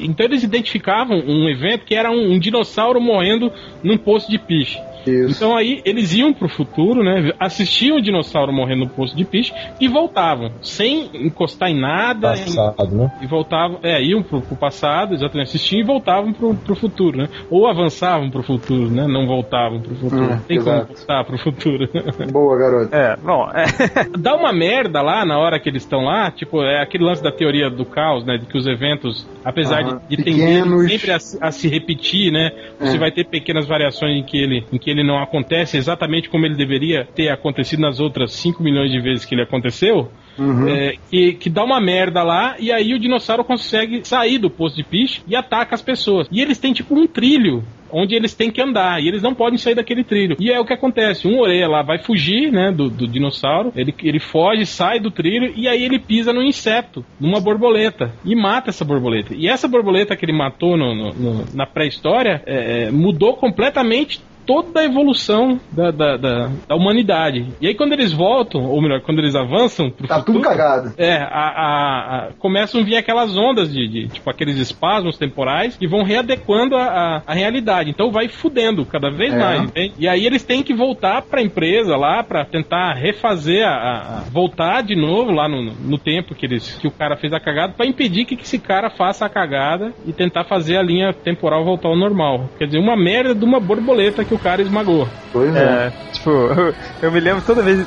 Então 0.00 0.26
eles 0.26 0.42
identificavam 0.42 1.16
um 1.18 1.48
evento 1.48 1.84
que 1.84 1.94
era 1.94 2.10
um, 2.10 2.34
um 2.34 2.38
dinossauro 2.38 3.00
morrendo 3.00 3.52
num 3.82 3.96
poço 3.96 4.30
de 4.30 4.38
piche. 4.38 4.78
Isso. 5.06 5.30
Então 5.36 5.56
aí 5.56 5.80
eles 5.84 6.14
iam 6.14 6.32
pro 6.32 6.48
futuro, 6.48 7.02
né? 7.02 7.32
Assistiam 7.38 7.96
o 7.98 8.02
dinossauro 8.02 8.52
morrendo 8.52 8.84
no 8.84 8.88
poço 8.90 9.16
de 9.16 9.24
piche 9.24 9.52
e 9.80 9.88
voltavam, 9.88 10.50
sem 10.62 11.10
encostar 11.14 11.70
em 11.70 11.78
nada, 11.80 12.34
em- 12.34 12.44
Passado, 12.54 12.94
né? 12.96 13.12
e 13.22 13.26
voltavam, 13.26 13.78
é, 13.82 14.02
iam 14.02 14.22
pro, 14.22 14.40
pro 14.40 14.56
passado, 14.56 15.14
exatamente, 15.14 15.48
assistiam 15.48 15.80
e 15.80 15.84
voltavam 15.84 16.32
pro, 16.32 16.54
pro 16.54 16.74
futuro, 16.74 17.16
né? 17.18 17.28
Ou 17.50 17.66
avançavam 17.66 18.30
pro 18.30 18.42
futuro, 18.42 18.90
né? 18.90 19.06
Não 19.06 19.26
voltavam 19.26 19.80
pro 19.80 19.94
futuro. 19.94 20.24
Hum, 20.34 20.38
Tem 20.46 20.58
como 20.58 20.70
exato. 20.70 20.94
voltar 20.94 21.24
pro 21.24 21.38
futuro. 21.38 21.88
Boa, 22.32 22.58
garoto. 22.58 22.94
É, 22.94 23.16
bom, 23.16 23.48
é. 23.50 23.64
Dá 24.18 24.34
uma 24.34 24.52
merda 24.52 25.00
lá 25.02 25.24
na 25.24 25.38
hora 25.38 25.58
que 25.58 25.68
eles 25.68 25.82
estão 25.82 26.04
lá, 26.04 26.30
tipo, 26.30 26.62
é 26.62 26.80
aquele 26.82 27.04
lance 27.04 27.22
da 27.22 27.30
teoria 27.32 27.68
do 27.70 27.84
caos, 27.84 28.24
né? 28.24 28.36
De 28.38 28.46
que 28.46 28.56
os 28.56 28.66
eventos, 28.66 29.26
apesar 29.44 29.82
Aham. 29.84 30.00
de, 30.08 30.16
de 30.16 30.22
tenderem 30.24 30.88
sempre 30.88 31.12
a, 31.12 31.18
se- 31.18 31.38
a 31.40 31.50
se 31.50 31.68
repetir, 31.68 32.32
né? 32.32 32.50
Você 32.78 32.96
É. 32.96 32.98
vai 33.00 33.10
ter 33.10 33.24
pequenas 33.24 33.66
variações 33.66 34.16
em 34.18 34.22
que, 34.22 34.36
ele, 34.38 34.64
em 34.72 34.78
que 34.78 34.90
ele 34.94 35.06
não 35.06 35.22
acontece 35.22 35.76
exatamente 35.76 36.28
como 36.28 36.46
ele 36.46 36.54
deveria 36.54 37.06
ter 37.14 37.28
acontecido 37.28 37.80
nas 37.80 38.00
outras 38.00 38.32
5 38.32 38.62
milhões 38.62 38.90
de 38.90 39.00
vezes 39.00 39.24
que 39.24 39.34
ele 39.34 39.42
aconteceu. 39.42 40.10
Uhum. 40.38 40.68
É, 40.68 40.94
que, 41.10 41.34
que 41.34 41.50
dá 41.50 41.62
uma 41.62 41.80
merda 41.80 42.22
lá 42.22 42.56
e 42.58 42.72
aí 42.72 42.92
o 42.92 42.98
dinossauro 42.98 43.44
consegue 43.44 44.04
sair 44.04 44.38
do 44.38 44.50
posto 44.50 44.76
de 44.76 44.82
piche 44.82 45.22
e 45.28 45.36
ataca 45.36 45.74
as 45.74 45.82
pessoas. 45.82 46.28
E 46.30 46.40
eles 46.40 46.58
têm 46.58 46.72
tipo 46.72 46.94
um 46.94 47.06
trilho. 47.06 47.62
onde 47.92 48.16
eles 48.16 48.34
têm 48.34 48.50
que 48.50 48.60
andar 48.60 49.00
e 49.00 49.06
eles 49.06 49.22
não 49.22 49.32
podem 49.34 49.56
sair 49.56 49.76
daquele 49.76 50.02
trilho. 50.02 50.36
E 50.40 50.50
é 50.50 50.58
o 50.58 50.64
que 50.64 50.72
acontece: 50.72 51.28
um 51.28 51.38
orelha 51.38 51.68
lá 51.68 51.82
vai 51.82 52.02
fugir, 52.02 52.50
né, 52.50 52.72
do, 52.72 52.90
do 52.90 53.06
dinossauro, 53.06 53.72
ele, 53.76 53.94
ele 54.02 54.18
foge, 54.18 54.66
sai 54.66 54.98
do 54.98 55.12
trilho 55.12 55.52
e 55.54 55.68
aí 55.68 55.84
ele 55.84 56.00
pisa 56.00 56.32
no 56.32 56.42
inseto, 56.42 57.04
numa 57.20 57.40
borboleta 57.40 58.12
e 58.24 58.34
mata 58.34 58.70
essa 58.70 58.84
borboleta. 58.84 59.34
E 59.36 59.48
essa 59.48 59.68
borboleta 59.68 60.16
que 60.16 60.24
ele 60.24 60.36
matou 60.36 60.76
no, 60.76 60.94
no, 60.94 61.12
no, 61.12 61.44
na 61.54 61.66
pré-história 61.66 62.42
é, 62.44 62.86
é 62.86 62.90
mudou 62.90 63.36
completamente 63.36 64.20
toda 64.46 64.80
a 64.80 64.84
evolução 64.84 65.58
da, 65.72 65.90
da, 65.90 66.16
da, 66.16 66.50
da, 66.68 66.74
humanidade. 66.74 67.46
E 67.60 67.66
aí 67.66 67.74
quando 67.74 67.92
eles 67.92 68.12
voltam, 68.12 68.62
ou 68.62 68.80
melhor, 68.80 69.00
quando 69.00 69.18
eles 69.18 69.34
avançam 69.34 69.90
pro 69.90 70.06
tá 70.06 70.18
futuro, 70.18 70.38
tudo 70.38 70.48
cagado. 70.48 70.92
É, 70.96 71.16
a, 71.16 71.26
a, 71.26 72.16
a, 72.16 72.32
começam 72.38 72.80
a 72.80 72.84
vir 72.84 72.96
aquelas 72.96 73.36
ondas 73.36 73.72
de, 73.72 73.88
de, 73.88 74.08
tipo, 74.08 74.28
aqueles 74.30 74.58
espasmos 74.58 75.16
temporais 75.16 75.76
que 75.76 75.86
vão 75.86 76.02
readequando 76.02 76.76
a, 76.76 77.22
a, 77.26 77.34
realidade. 77.34 77.90
Então 77.90 78.10
vai 78.10 78.28
fudendo 78.28 78.84
cada 78.84 79.10
vez 79.10 79.32
é. 79.32 79.38
mais, 79.38 79.62
entende? 79.62 79.94
E 79.98 80.08
aí 80.08 80.26
eles 80.26 80.42
têm 80.42 80.62
que 80.62 80.74
voltar 80.74 81.22
pra 81.22 81.42
empresa 81.42 81.96
lá 81.96 82.22
pra 82.22 82.44
tentar 82.44 82.94
refazer 82.94 83.66
a, 83.66 84.24
voltar 84.30 84.82
de 84.82 84.94
novo 84.96 85.30
lá 85.30 85.48
no, 85.48 85.72
no 85.72 85.98
tempo 85.98 86.34
que 86.34 86.46
eles 86.46 86.74
que 86.78 86.86
o 86.86 86.90
cara 86.90 87.16
fez 87.16 87.32
a 87.32 87.40
cagada 87.40 87.72
para 87.74 87.86
impedir 87.86 88.24
que, 88.24 88.36
que 88.36 88.44
esse 88.44 88.58
cara 88.58 88.90
faça 88.90 89.24
a 89.24 89.28
cagada 89.28 89.92
e 90.06 90.12
tentar 90.12 90.44
fazer 90.44 90.76
a 90.76 90.82
linha 90.82 91.12
temporal 91.12 91.64
voltar 91.64 91.88
ao 91.88 91.96
normal. 91.96 92.48
Quer 92.58 92.66
dizer, 92.66 92.78
uma 92.78 92.96
merda 92.96 93.34
de 93.34 93.44
uma 93.44 93.60
borboleta 93.60 94.24
que 94.24 94.33
o 94.34 94.38
cara 94.38 94.62
esmagou. 94.62 95.08
Pois 95.32 95.54
é. 95.54 95.58
é. 95.58 95.92
Tipo, 96.12 96.30
eu, 96.30 96.74
eu, 97.02 97.12
me 97.12 97.20
lembro 97.20 97.42
toda 97.42 97.62
vez 97.62 97.86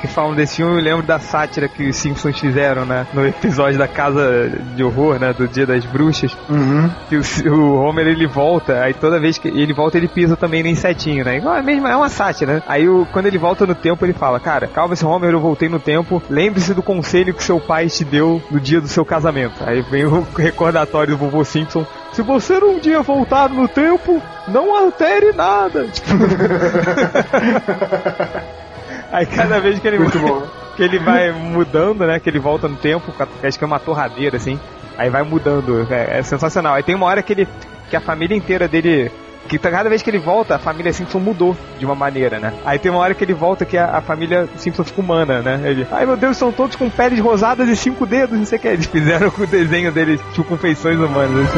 que 0.00 0.06
falam 0.06 0.34
desse 0.34 0.56
filme, 0.56 0.72
eu 0.72 0.76
me 0.76 0.82
lembro 0.82 1.06
da 1.06 1.18
sátira 1.18 1.68
que 1.68 1.88
os 1.88 1.96
Simpsons 1.96 2.38
fizeram, 2.38 2.84
né? 2.84 3.06
No 3.12 3.26
episódio 3.26 3.78
da 3.78 3.88
Casa 3.88 4.50
de 4.74 4.84
Horror, 4.84 5.18
né? 5.18 5.32
Do 5.32 5.48
Dia 5.48 5.66
das 5.66 5.84
Bruxas. 5.84 6.36
Uhum. 6.48 6.90
Que 7.08 7.16
o, 7.16 7.54
o, 7.54 7.74
Homer 7.82 8.06
ele 8.06 8.26
volta, 8.26 8.80
aí 8.82 8.92
toda 8.94 9.18
vez 9.18 9.38
que 9.38 9.48
ele 9.48 9.72
volta, 9.72 9.96
ele 9.96 10.08
pisa 10.08 10.36
também 10.36 10.62
no 10.62 10.68
insetinho, 10.68 11.24
né? 11.24 11.38
Igual, 11.38 11.56
é, 11.56 11.62
mesmo, 11.62 11.86
é 11.86 11.96
uma 11.96 12.08
sátira, 12.08 12.54
né? 12.54 12.62
Aí 12.66 12.88
o, 12.88 13.06
quando 13.12 13.26
ele 13.26 13.38
volta 13.38 13.66
no 13.66 13.74
tempo, 13.74 14.04
ele 14.04 14.12
fala: 14.12 14.38
Cara, 14.38 14.66
calma, 14.66 14.94
esse 14.94 15.04
Homer, 15.04 15.30
eu 15.30 15.40
voltei 15.40 15.68
no 15.68 15.78
tempo. 15.78 16.22
Lembre-se 16.28 16.74
do 16.74 16.82
conselho 16.82 17.34
que 17.34 17.42
seu 17.42 17.60
pai 17.60 17.86
te 17.88 18.04
deu 18.04 18.42
no 18.50 18.60
dia 18.60 18.80
do 18.80 18.88
seu 18.88 19.04
casamento. 19.04 19.54
Aí 19.64 19.82
vem 19.82 20.04
o 20.04 20.26
recordatório 20.36 21.14
do 21.14 21.18
vovô 21.18 21.44
Simpson 21.44 21.86
se 22.14 22.22
você 22.22 22.58
um 22.58 22.78
dia 22.78 23.02
voltar 23.02 23.48
no 23.48 23.66
tempo, 23.66 24.22
não 24.46 24.72
altere 24.76 25.32
nada. 25.32 25.73
Aí 29.12 29.26
cada 29.26 29.60
vez 29.60 29.78
que 29.78 29.86
ele 29.86 29.98
que 30.76 30.82
ele 30.82 30.98
vai 30.98 31.30
mudando, 31.30 32.06
né? 32.06 32.18
Que 32.18 32.28
ele 32.28 32.40
volta 32.40 32.66
no 32.66 32.76
tempo, 32.76 33.12
acho 33.42 33.58
que 33.58 33.64
é 33.64 33.66
uma 33.66 33.78
torradeira 33.78 34.36
assim. 34.36 34.58
Aí 34.98 35.08
vai 35.08 35.22
mudando, 35.22 35.86
é, 35.90 36.18
é 36.18 36.22
sensacional. 36.22 36.74
Aí 36.74 36.82
tem 36.82 36.94
uma 36.94 37.06
hora 37.06 37.22
que 37.22 37.32
ele 37.32 37.48
que 37.88 37.96
a 37.96 38.00
família 38.00 38.36
inteira 38.36 38.66
dele 38.66 39.10
que 39.48 39.58
cada 39.58 39.88
vez 39.88 40.02
que 40.02 40.10
ele 40.10 40.18
volta, 40.18 40.56
a 40.56 40.58
família 40.58 40.92
Simpson 40.92 41.18
mudou 41.18 41.56
de 41.78 41.84
uma 41.84 41.94
maneira, 41.94 42.38
né? 42.38 42.52
Aí 42.64 42.78
tem 42.78 42.90
uma 42.90 43.00
hora 43.00 43.14
que 43.14 43.22
ele 43.22 43.34
volta 43.34 43.64
que 43.64 43.76
a, 43.76 43.98
a 43.98 44.00
família 44.00 44.48
Simpson 44.56 44.84
fica 44.84 45.00
humana, 45.00 45.42
né? 45.42 45.60
Ele, 45.64 45.86
ai 45.92 46.06
meu 46.06 46.16
Deus, 46.16 46.36
são 46.36 46.50
todos 46.50 46.76
com 46.76 46.88
peles 46.88 47.20
rosadas 47.20 47.68
e 47.68 47.76
cinco 47.76 48.06
dedos, 48.06 48.38
não 48.38 48.46
sei 48.46 48.58
o 48.58 48.60
que. 48.60 48.68
Eles 48.68 48.86
fizeram 48.86 49.30
com 49.30 49.42
o 49.44 49.46
desenho 49.46 49.92
deles, 49.92 50.20
tipo, 50.32 50.44
com 50.44 50.56
feições 50.56 50.98
humanas. 50.98 51.48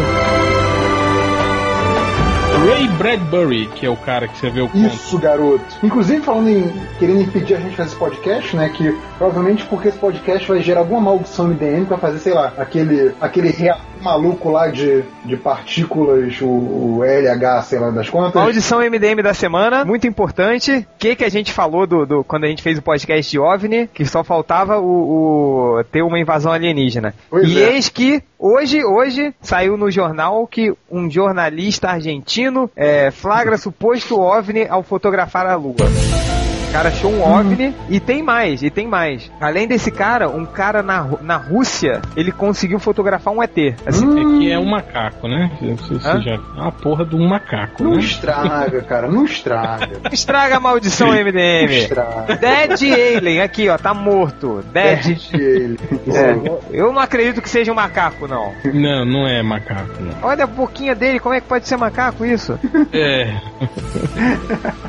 Ray 2.67 2.89
Bradbury, 2.89 3.67
que 3.69 3.87
é 3.87 3.91
o 3.91 3.97
cara 3.97 4.27
que 4.29 4.39
você 4.39 4.51
vê 4.51 4.61
o 4.61 4.69
conto. 4.69 4.87
Isso, 4.87 5.19
garoto. 5.19 5.65
Inclusive, 5.83 6.23
falando 6.23 6.49
em 6.49 6.73
querendo 6.99 7.23
impedir 7.23 7.55
a 7.55 7.61
gente 7.61 7.77
fazer 7.77 7.91
esse 7.91 7.99
podcast, 7.99 8.57
né? 8.57 8.69
Que 8.69 8.97
provavelmente 9.19 9.65
porque 9.67 9.89
esse 9.89 9.99
podcast 9.99 10.47
vai 10.49 10.61
gerar 10.61 10.81
alguma 10.81 11.01
maldição 11.01 11.49
MDM 11.49 11.85
vai 11.85 11.99
fazer, 11.99 12.19
sei 12.19 12.35
lá, 12.35 12.53
aquele, 12.57 13.15
aquele 13.21 13.51
reator 13.51 13.85
maluco 14.07 14.51
lá 14.51 14.69
de, 14.69 15.03
de 15.25 15.37
partículas, 15.37 16.41
o, 16.41 16.47
o, 16.47 17.01
LH, 17.03 17.63
sei 17.63 17.79
lá 17.79 17.91
das 17.91 18.09
contas. 18.09 18.35
Maldição 18.35 18.79
MDM 18.79 19.23
da 19.23 19.35
semana, 19.35 19.85
muito 19.85 20.07
importante. 20.07 20.73
O 20.73 20.87
que, 20.99 21.17
que 21.17 21.25
a 21.25 21.29
gente 21.29 21.53
falou 21.53 21.87
do, 21.87 22.07
do, 22.07 22.25
quando 22.25 22.45
a 22.45 22.49
gente 22.49 22.63
fez 22.63 22.79
o 22.79 22.83
podcast 22.83 23.31
de 23.31 23.39
OVNI, 23.39 23.89
que 23.93 24.05
só 24.05 24.23
faltava 24.23 24.79
o, 24.79 25.79
o 25.79 25.85
ter 25.85 26.03
uma 26.03 26.19
invasão 26.19 26.53
alienígena. 26.53 27.15
Pois 27.29 27.49
e 27.49 27.61
é. 27.61 27.75
eis 27.75 27.89
que 27.89 28.23
Hoje, 28.39 28.85
hoje 28.85 29.35
saiu 29.41 29.79
no 29.79 29.91
jornal 29.91 30.47
que 30.47 30.71
um 30.91 31.11
jornalista 31.11 31.89
argentino 31.89 32.71
é, 32.77 33.11
flagra 33.11 33.57
suposto 33.57 34.21
OVNI 34.21 34.67
ao 34.69 34.83
fotografar 34.83 35.47
a 35.47 35.57
Lua 35.57 35.75
cara 36.77 36.91
achou 36.91 37.11
um 37.11 37.23
OVNI 37.23 37.75
e 37.89 37.99
tem 37.99 38.23
mais, 38.23 38.63
e 38.63 38.69
tem 38.69 38.87
mais. 38.87 39.33
Além 39.41 39.67
desse 39.67 39.91
cara, 39.91 40.29
um 40.29 40.45
cara 40.45 40.83
na, 40.83 41.09
na 41.23 41.37
Rússia, 41.39 42.03
ele 42.15 42.31
conseguiu 42.31 42.79
fotografar 42.79 43.33
um 43.33 43.43
ET. 43.43 43.57
Assim. 43.87 44.07
Hum. 44.07 44.19
É 44.19 44.39
que 44.39 44.53
é 44.53 44.59
um 44.59 44.67
macaco, 44.67 45.27
né? 45.27 45.51
Já... 46.23 46.35
É 46.35 46.39
uma 46.61 46.73
porra 46.73 47.07
de 47.07 47.17
um 47.17 47.27
macaco, 47.27 47.83
Não 47.83 47.93
né? 47.93 48.01
estraga, 48.01 48.83
cara, 48.83 49.09
não 49.09 49.25
estraga. 49.25 50.01
estraga 50.13 50.57
a 50.57 50.61
maldição 50.61 51.09
MDM. 51.13 51.73
Estraga. 51.73 52.37
Dead 52.37 52.83
Alien, 53.17 53.41
aqui 53.41 53.71
ó, 53.71 53.79
tá 53.79 53.95
morto. 53.95 54.63
Dead, 54.71 55.03
Dead 55.03 55.21
Alien. 55.33 55.77
É. 56.09 56.79
Eu 56.79 56.93
não 56.93 57.01
acredito 57.01 57.41
que 57.41 57.49
seja 57.49 57.73
um 57.73 57.75
macaco, 57.75 58.29
não. 58.29 58.53
Não, 58.65 59.05
não 59.07 59.27
é 59.27 59.43
macaco. 59.43 60.03
Não. 60.03 60.29
Olha 60.29 60.45
a 60.45 60.47
boquinha 60.47 60.95
dele, 60.95 61.21
como 61.21 61.35
é 61.35 61.41
que 61.41 61.49
pode 61.49 61.67
ser 61.67 61.79
macaco 61.79 62.23
isso? 62.27 62.59
É. 62.93 63.35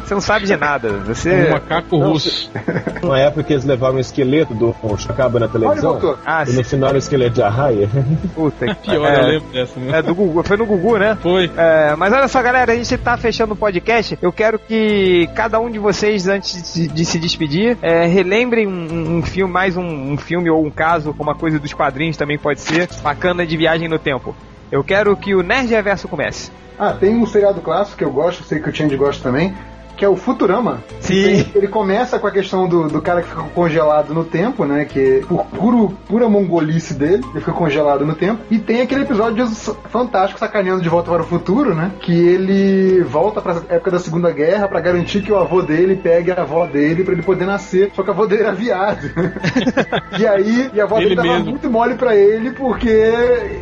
Você 0.03 0.13
não 0.13 0.21
sabe 0.21 0.45
de 0.45 0.55
nada. 0.57 0.89
Você... 1.05 1.29
É 1.29 1.47
um 1.47 1.51
macaco 1.51 1.76
russo. 1.79 2.51
Na 3.03 3.19
época 3.19 3.43
que 3.43 3.53
eles 3.53 3.65
levaram 3.65 3.95
o 3.95 3.99
esqueleto 3.99 4.53
do 4.53 4.75
Chacaba 4.97 5.39
na 5.39 5.47
televisão. 5.47 5.99
Olha, 6.01 6.17
ah, 6.25 6.43
e 6.47 6.51
no 6.51 6.63
final 6.63 6.93
o 6.93 6.97
esqueleto 6.97 7.35
de 7.35 7.41
arraia. 7.41 7.89
Puta 8.33 8.75
que 8.75 8.89
pior, 8.89 9.05
é, 9.05 9.19
eu 9.19 9.27
lembro 9.27 9.49
dessa. 9.51 9.79
Né? 9.79 9.99
É 9.99 10.01
do 10.01 10.15
Gugu, 10.15 10.43
foi 10.43 10.57
no 10.57 10.65
Gugu, 10.65 10.97
né? 10.97 11.17
Foi. 11.21 11.49
É, 11.55 11.95
mas 11.95 12.11
olha 12.11 12.27
só, 12.27 12.41
galera, 12.41 12.71
a 12.71 12.75
gente 12.75 12.97
tá 12.97 13.17
fechando 13.17 13.53
o 13.53 13.57
podcast. 13.57 14.17
Eu 14.21 14.31
quero 14.31 14.59
que 14.59 15.29
cada 15.35 15.59
um 15.59 15.69
de 15.69 15.79
vocês, 15.79 16.27
antes 16.27 16.73
de, 16.73 16.87
de 16.87 17.05
se 17.05 17.19
despedir, 17.19 17.77
é, 17.81 18.05
relembrem 18.05 18.67
um, 18.67 19.17
um, 19.17 19.21
filme, 19.23 19.51
mais 19.51 19.77
um, 19.77 20.13
um 20.13 20.17
filme 20.17 20.49
ou 20.49 20.65
um 20.65 20.71
caso, 20.71 21.15
uma 21.17 21.35
coisa 21.35 21.59
dos 21.59 21.73
quadrinhos 21.73 22.17
também 22.17 22.37
pode 22.37 22.59
ser, 22.61 22.89
bacana 23.01 23.45
de 23.45 23.55
viagem 23.55 23.87
no 23.87 23.99
tempo. 23.99 24.35
Eu 24.71 24.83
quero 24.83 25.15
que 25.15 25.33
o 25.33 25.41
Nerd 25.41 25.69
Reverso 25.69 26.07
comece. 26.07 26.51
Ah, 26.77 26.93
tem 26.93 27.15
um 27.15 27.25
seriado 27.25 27.61
clássico 27.61 27.97
que 27.97 28.03
eu 28.03 28.11
gosto, 28.11 28.43
sei 28.43 28.59
que 28.59 28.69
o 28.69 28.75
Change 28.75 28.95
gosta 28.95 29.23
também, 29.23 29.55
que 29.97 30.05
é 30.05 30.09
o 30.09 30.15
Futurama. 30.15 30.83
Sim. 30.99 31.45
Ele 31.55 31.67
começa 31.67 32.19
com 32.19 32.27
a 32.27 32.31
questão 32.31 32.67
do, 32.67 32.87
do 32.87 33.01
cara 33.01 33.21
que 33.23 33.29
fica 33.29 33.41
congelado 33.43 34.13
no 34.13 34.23
tempo, 34.23 34.63
né? 34.63 34.85
Que 34.85 35.25
por 35.27 35.45
puro, 35.45 35.97
pura 36.07 36.29
mongolice 36.29 36.93
dele, 36.93 37.23
ele 37.31 37.39
fica 37.39 37.51
congelado 37.51 38.05
no 38.05 38.13
tempo. 38.13 38.41
E 38.51 38.59
tem 38.59 38.81
aquele 38.81 39.01
episódio 39.01 39.47
fantástico 39.89 40.39
sacaneando 40.39 40.81
de 40.81 40.89
volta 40.89 41.09
para 41.09 41.23
o 41.23 41.25
futuro, 41.25 41.73
né? 41.73 41.91
Que 41.99 42.13
ele 42.13 43.01
volta 43.01 43.41
para 43.41 43.61
época 43.69 43.91
da 43.91 43.99
Segunda 43.99 44.31
Guerra 44.31 44.67
para 44.67 44.79
garantir 44.79 45.21
que 45.21 45.31
o 45.31 45.37
avô 45.37 45.61
dele 45.63 45.95
pegue 45.95 46.31
a 46.31 46.41
avó 46.41 46.65
dele 46.67 47.03
para 47.03 47.13
ele 47.13 47.23
poder 47.23 47.45
nascer. 47.45 47.91
Só 47.95 48.03
que 48.03 48.09
a 48.09 48.13
avó 48.13 48.25
dele 48.25 48.43
era 48.43 48.53
viado. 48.53 49.09
e 50.19 50.27
aí, 50.27 50.69
e 50.73 50.79
a 50.79 50.83
avó 50.83 50.99
ele 50.99 51.15
dele 51.15 51.27
dava 51.27 51.39
muito 51.39 51.69
mole 51.69 51.95
para 51.95 52.15
ele, 52.15 52.51
porque 52.51 53.11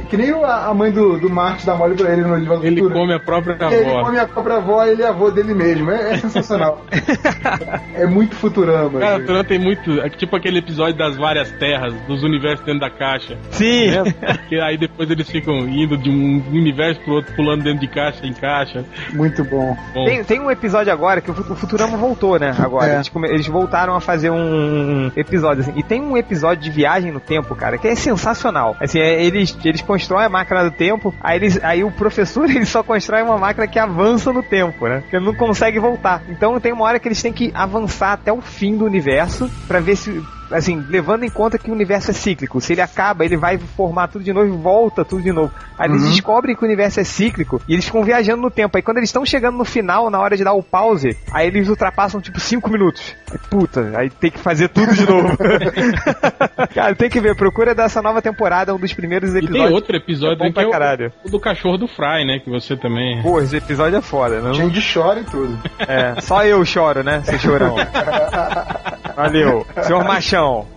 que 0.09 0.17
nem 0.17 0.31
a, 0.31 0.73
mãe 0.73 0.91
do, 0.91 1.17
do 1.17 1.29
Marte 1.29 1.65
dá 1.65 1.75
mole 1.75 1.95
para 1.95 2.11
ele 2.11 2.23
no 2.23 2.35
livro 2.35 2.59
do 2.59 2.67
Ele 2.67 2.81
come 2.81 3.13
a 3.13 3.19
própria 3.19 3.55
avó. 3.55 3.73
Ele 3.73 4.03
come 4.03 4.19
a 4.19 4.27
própria 4.27 4.55
avó, 4.57 4.83
ele 4.83 5.01
é 5.01 5.07
avô 5.07 5.31
dele 5.31 5.53
mesmo. 5.53 5.91
É, 5.91 6.15
é 6.15 6.24
sensacional. 6.29 6.81
é 7.93 8.05
muito 8.05 8.35
Futurama. 8.35 8.99
Cara, 8.99 9.19
Futurama 9.19 9.43
tem 9.43 9.59
muito. 9.59 9.99
É 10.01 10.09
tipo 10.09 10.35
aquele 10.35 10.59
episódio 10.59 10.97
das 10.97 11.15
várias 11.15 11.51
terras, 11.53 11.93
dos 12.07 12.23
universos 12.23 12.65
dentro 12.65 12.81
da 12.81 12.89
caixa. 12.89 13.37
Sim. 13.51 13.91
Né? 13.91 14.03
que 14.47 14.59
aí 14.59 14.77
depois 14.77 15.09
eles 15.09 15.29
ficam 15.29 15.59
indo 15.67 15.97
de 15.97 16.09
um 16.09 16.43
universo 16.51 17.01
pro 17.01 17.15
outro, 17.15 17.35
pulando 17.35 17.63
dentro 17.63 17.79
de 17.79 17.87
caixa 17.87 18.25
em 18.25 18.33
caixa. 18.33 18.85
Muito 19.13 19.43
bom. 19.43 19.75
bom. 19.93 20.05
Tem, 20.05 20.23
tem 20.23 20.39
um 20.39 20.51
episódio 20.51 20.91
agora 20.91 21.21
que 21.21 21.31
o 21.31 21.33
Futurama 21.33 21.97
voltou, 21.97 22.39
né? 22.39 22.55
Agora. 22.57 22.91
É. 22.91 22.95
Eles, 22.95 23.11
eles, 23.29 23.47
voltaram 23.47 23.95
a 23.95 24.01
fazer 24.01 24.29
um 24.29 25.11
episódio 25.15 25.61
assim. 25.61 25.73
E 25.75 25.83
tem 25.83 26.01
um 26.01 26.17
episódio 26.17 26.63
de 26.63 26.69
viagem 26.69 27.11
no 27.11 27.19
tempo, 27.19 27.55
cara, 27.55 27.77
que 27.77 27.87
é 27.87 27.95
sensacional. 27.95 28.75
Assim, 28.79 28.99
é, 28.99 29.23
eles, 29.23 29.57
eles 29.63 29.81
constroem 29.81 30.25
a 30.25 30.29
máquina 30.29 30.63
do 30.63 30.71
tempo, 30.71 31.13
aí, 31.21 31.37
eles, 31.37 31.63
aí 31.63 31.83
o 31.83 31.91
professor 31.91 32.49
ele 32.49 32.65
só 32.65 32.83
constrói 32.83 33.21
uma 33.21 33.37
máquina 33.37 33.67
que 33.67 33.79
avança 33.79 34.31
no 34.31 34.43
tempo, 34.43 34.87
né? 34.87 35.03
Que 35.09 35.15
ele 35.15 35.25
não 35.25 35.35
consegue 35.35 35.79
voltar. 35.79 36.14
Então 36.27 36.59
tem 36.59 36.73
uma 36.73 36.85
hora 36.85 36.99
que 36.99 37.07
eles 37.07 37.21
têm 37.21 37.33
que 37.33 37.51
avançar 37.53 38.13
até 38.13 38.31
o 38.31 38.41
fim 38.41 38.77
do 38.77 38.85
universo 38.85 39.49
para 39.67 39.79
ver 39.79 39.95
se 39.95 40.23
assim, 40.57 40.83
levando 40.89 41.23
em 41.23 41.29
conta 41.29 41.57
que 41.57 41.69
o 41.69 41.73
universo 41.73 42.11
é 42.11 42.13
cíclico. 42.13 42.61
Se 42.61 42.73
ele 42.73 42.81
acaba, 42.81 43.25
ele 43.25 43.37
vai 43.37 43.57
formar 43.57 44.07
tudo 44.07 44.23
de 44.23 44.33
novo 44.33 44.47
e 44.47 44.57
volta 44.57 45.03
tudo 45.03 45.21
de 45.21 45.31
novo. 45.31 45.51
Aí 45.77 45.89
uhum. 45.89 45.95
eles 45.95 46.09
descobrem 46.09 46.55
que 46.55 46.63
o 46.63 46.65
universo 46.65 46.99
é 46.99 47.03
cíclico 47.03 47.61
e 47.67 47.73
eles 47.73 47.85
ficam 47.85 48.03
viajando 48.03 48.41
no 48.41 48.51
tempo. 48.51 48.77
Aí 48.77 48.83
quando 48.83 48.97
eles 48.97 49.09
estão 49.09 49.25
chegando 49.25 49.57
no 49.57 49.65
final, 49.65 50.09
na 50.09 50.19
hora 50.19 50.37
de 50.37 50.43
dar 50.43 50.53
o 50.53 50.63
pause, 50.63 51.17
aí 51.31 51.47
eles 51.47 51.69
ultrapassam 51.69 52.21
tipo 52.21 52.39
5 52.39 52.69
minutos. 52.69 53.15
Aí, 53.31 53.39
puta, 53.49 53.91
aí 53.97 54.09
tem 54.09 54.31
que 54.31 54.39
fazer 54.39 54.69
tudo 54.69 54.93
de 54.93 55.05
novo. 55.05 55.37
Cara, 56.73 56.95
tem 56.95 57.09
que 57.09 57.19
ver, 57.19 57.35
procura 57.35 57.75
dessa 57.75 58.01
nova 58.01 58.21
temporada, 58.21 58.73
um 58.73 58.79
dos 58.79 58.93
primeiros 58.93 59.29
episódios. 59.31 59.63
E 59.63 59.67
tem 59.67 59.73
outro 59.73 59.95
episódio 59.95 60.43
é 60.45 60.51
que 60.51 60.59
é 60.59 60.65
o, 60.67 61.27
o, 61.27 61.31
do 61.31 61.39
cachorro 61.39 61.77
do 61.77 61.87
Fry, 61.87 62.25
né? 62.25 62.39
Que 62.39 62.49
você 62.49 62.75
também. 62.75 63.21
Pô, 63.21 63.41
esse 63.41 63.55
episódio 63.57 63.97
é 63.97 64.01
foda, 64.01 64.39
não? 64.41 64.53
Gente 64.53 64.81
chora 64.93 65.19
e 65.19 65.23
tudo. 65.23 65.57
É, 65.79 66.21
só 66.21 66.43
eu 66.43 66.63
choro, 66.65 67.03
né? 67.03 67.21
Seu 67.23 67.39
chorão. 67.39 67.75
Valeu. 69.15 69.65
Senhor 69.83 70.03
Machão. 70.03 70.44
Chora 70.45 70.74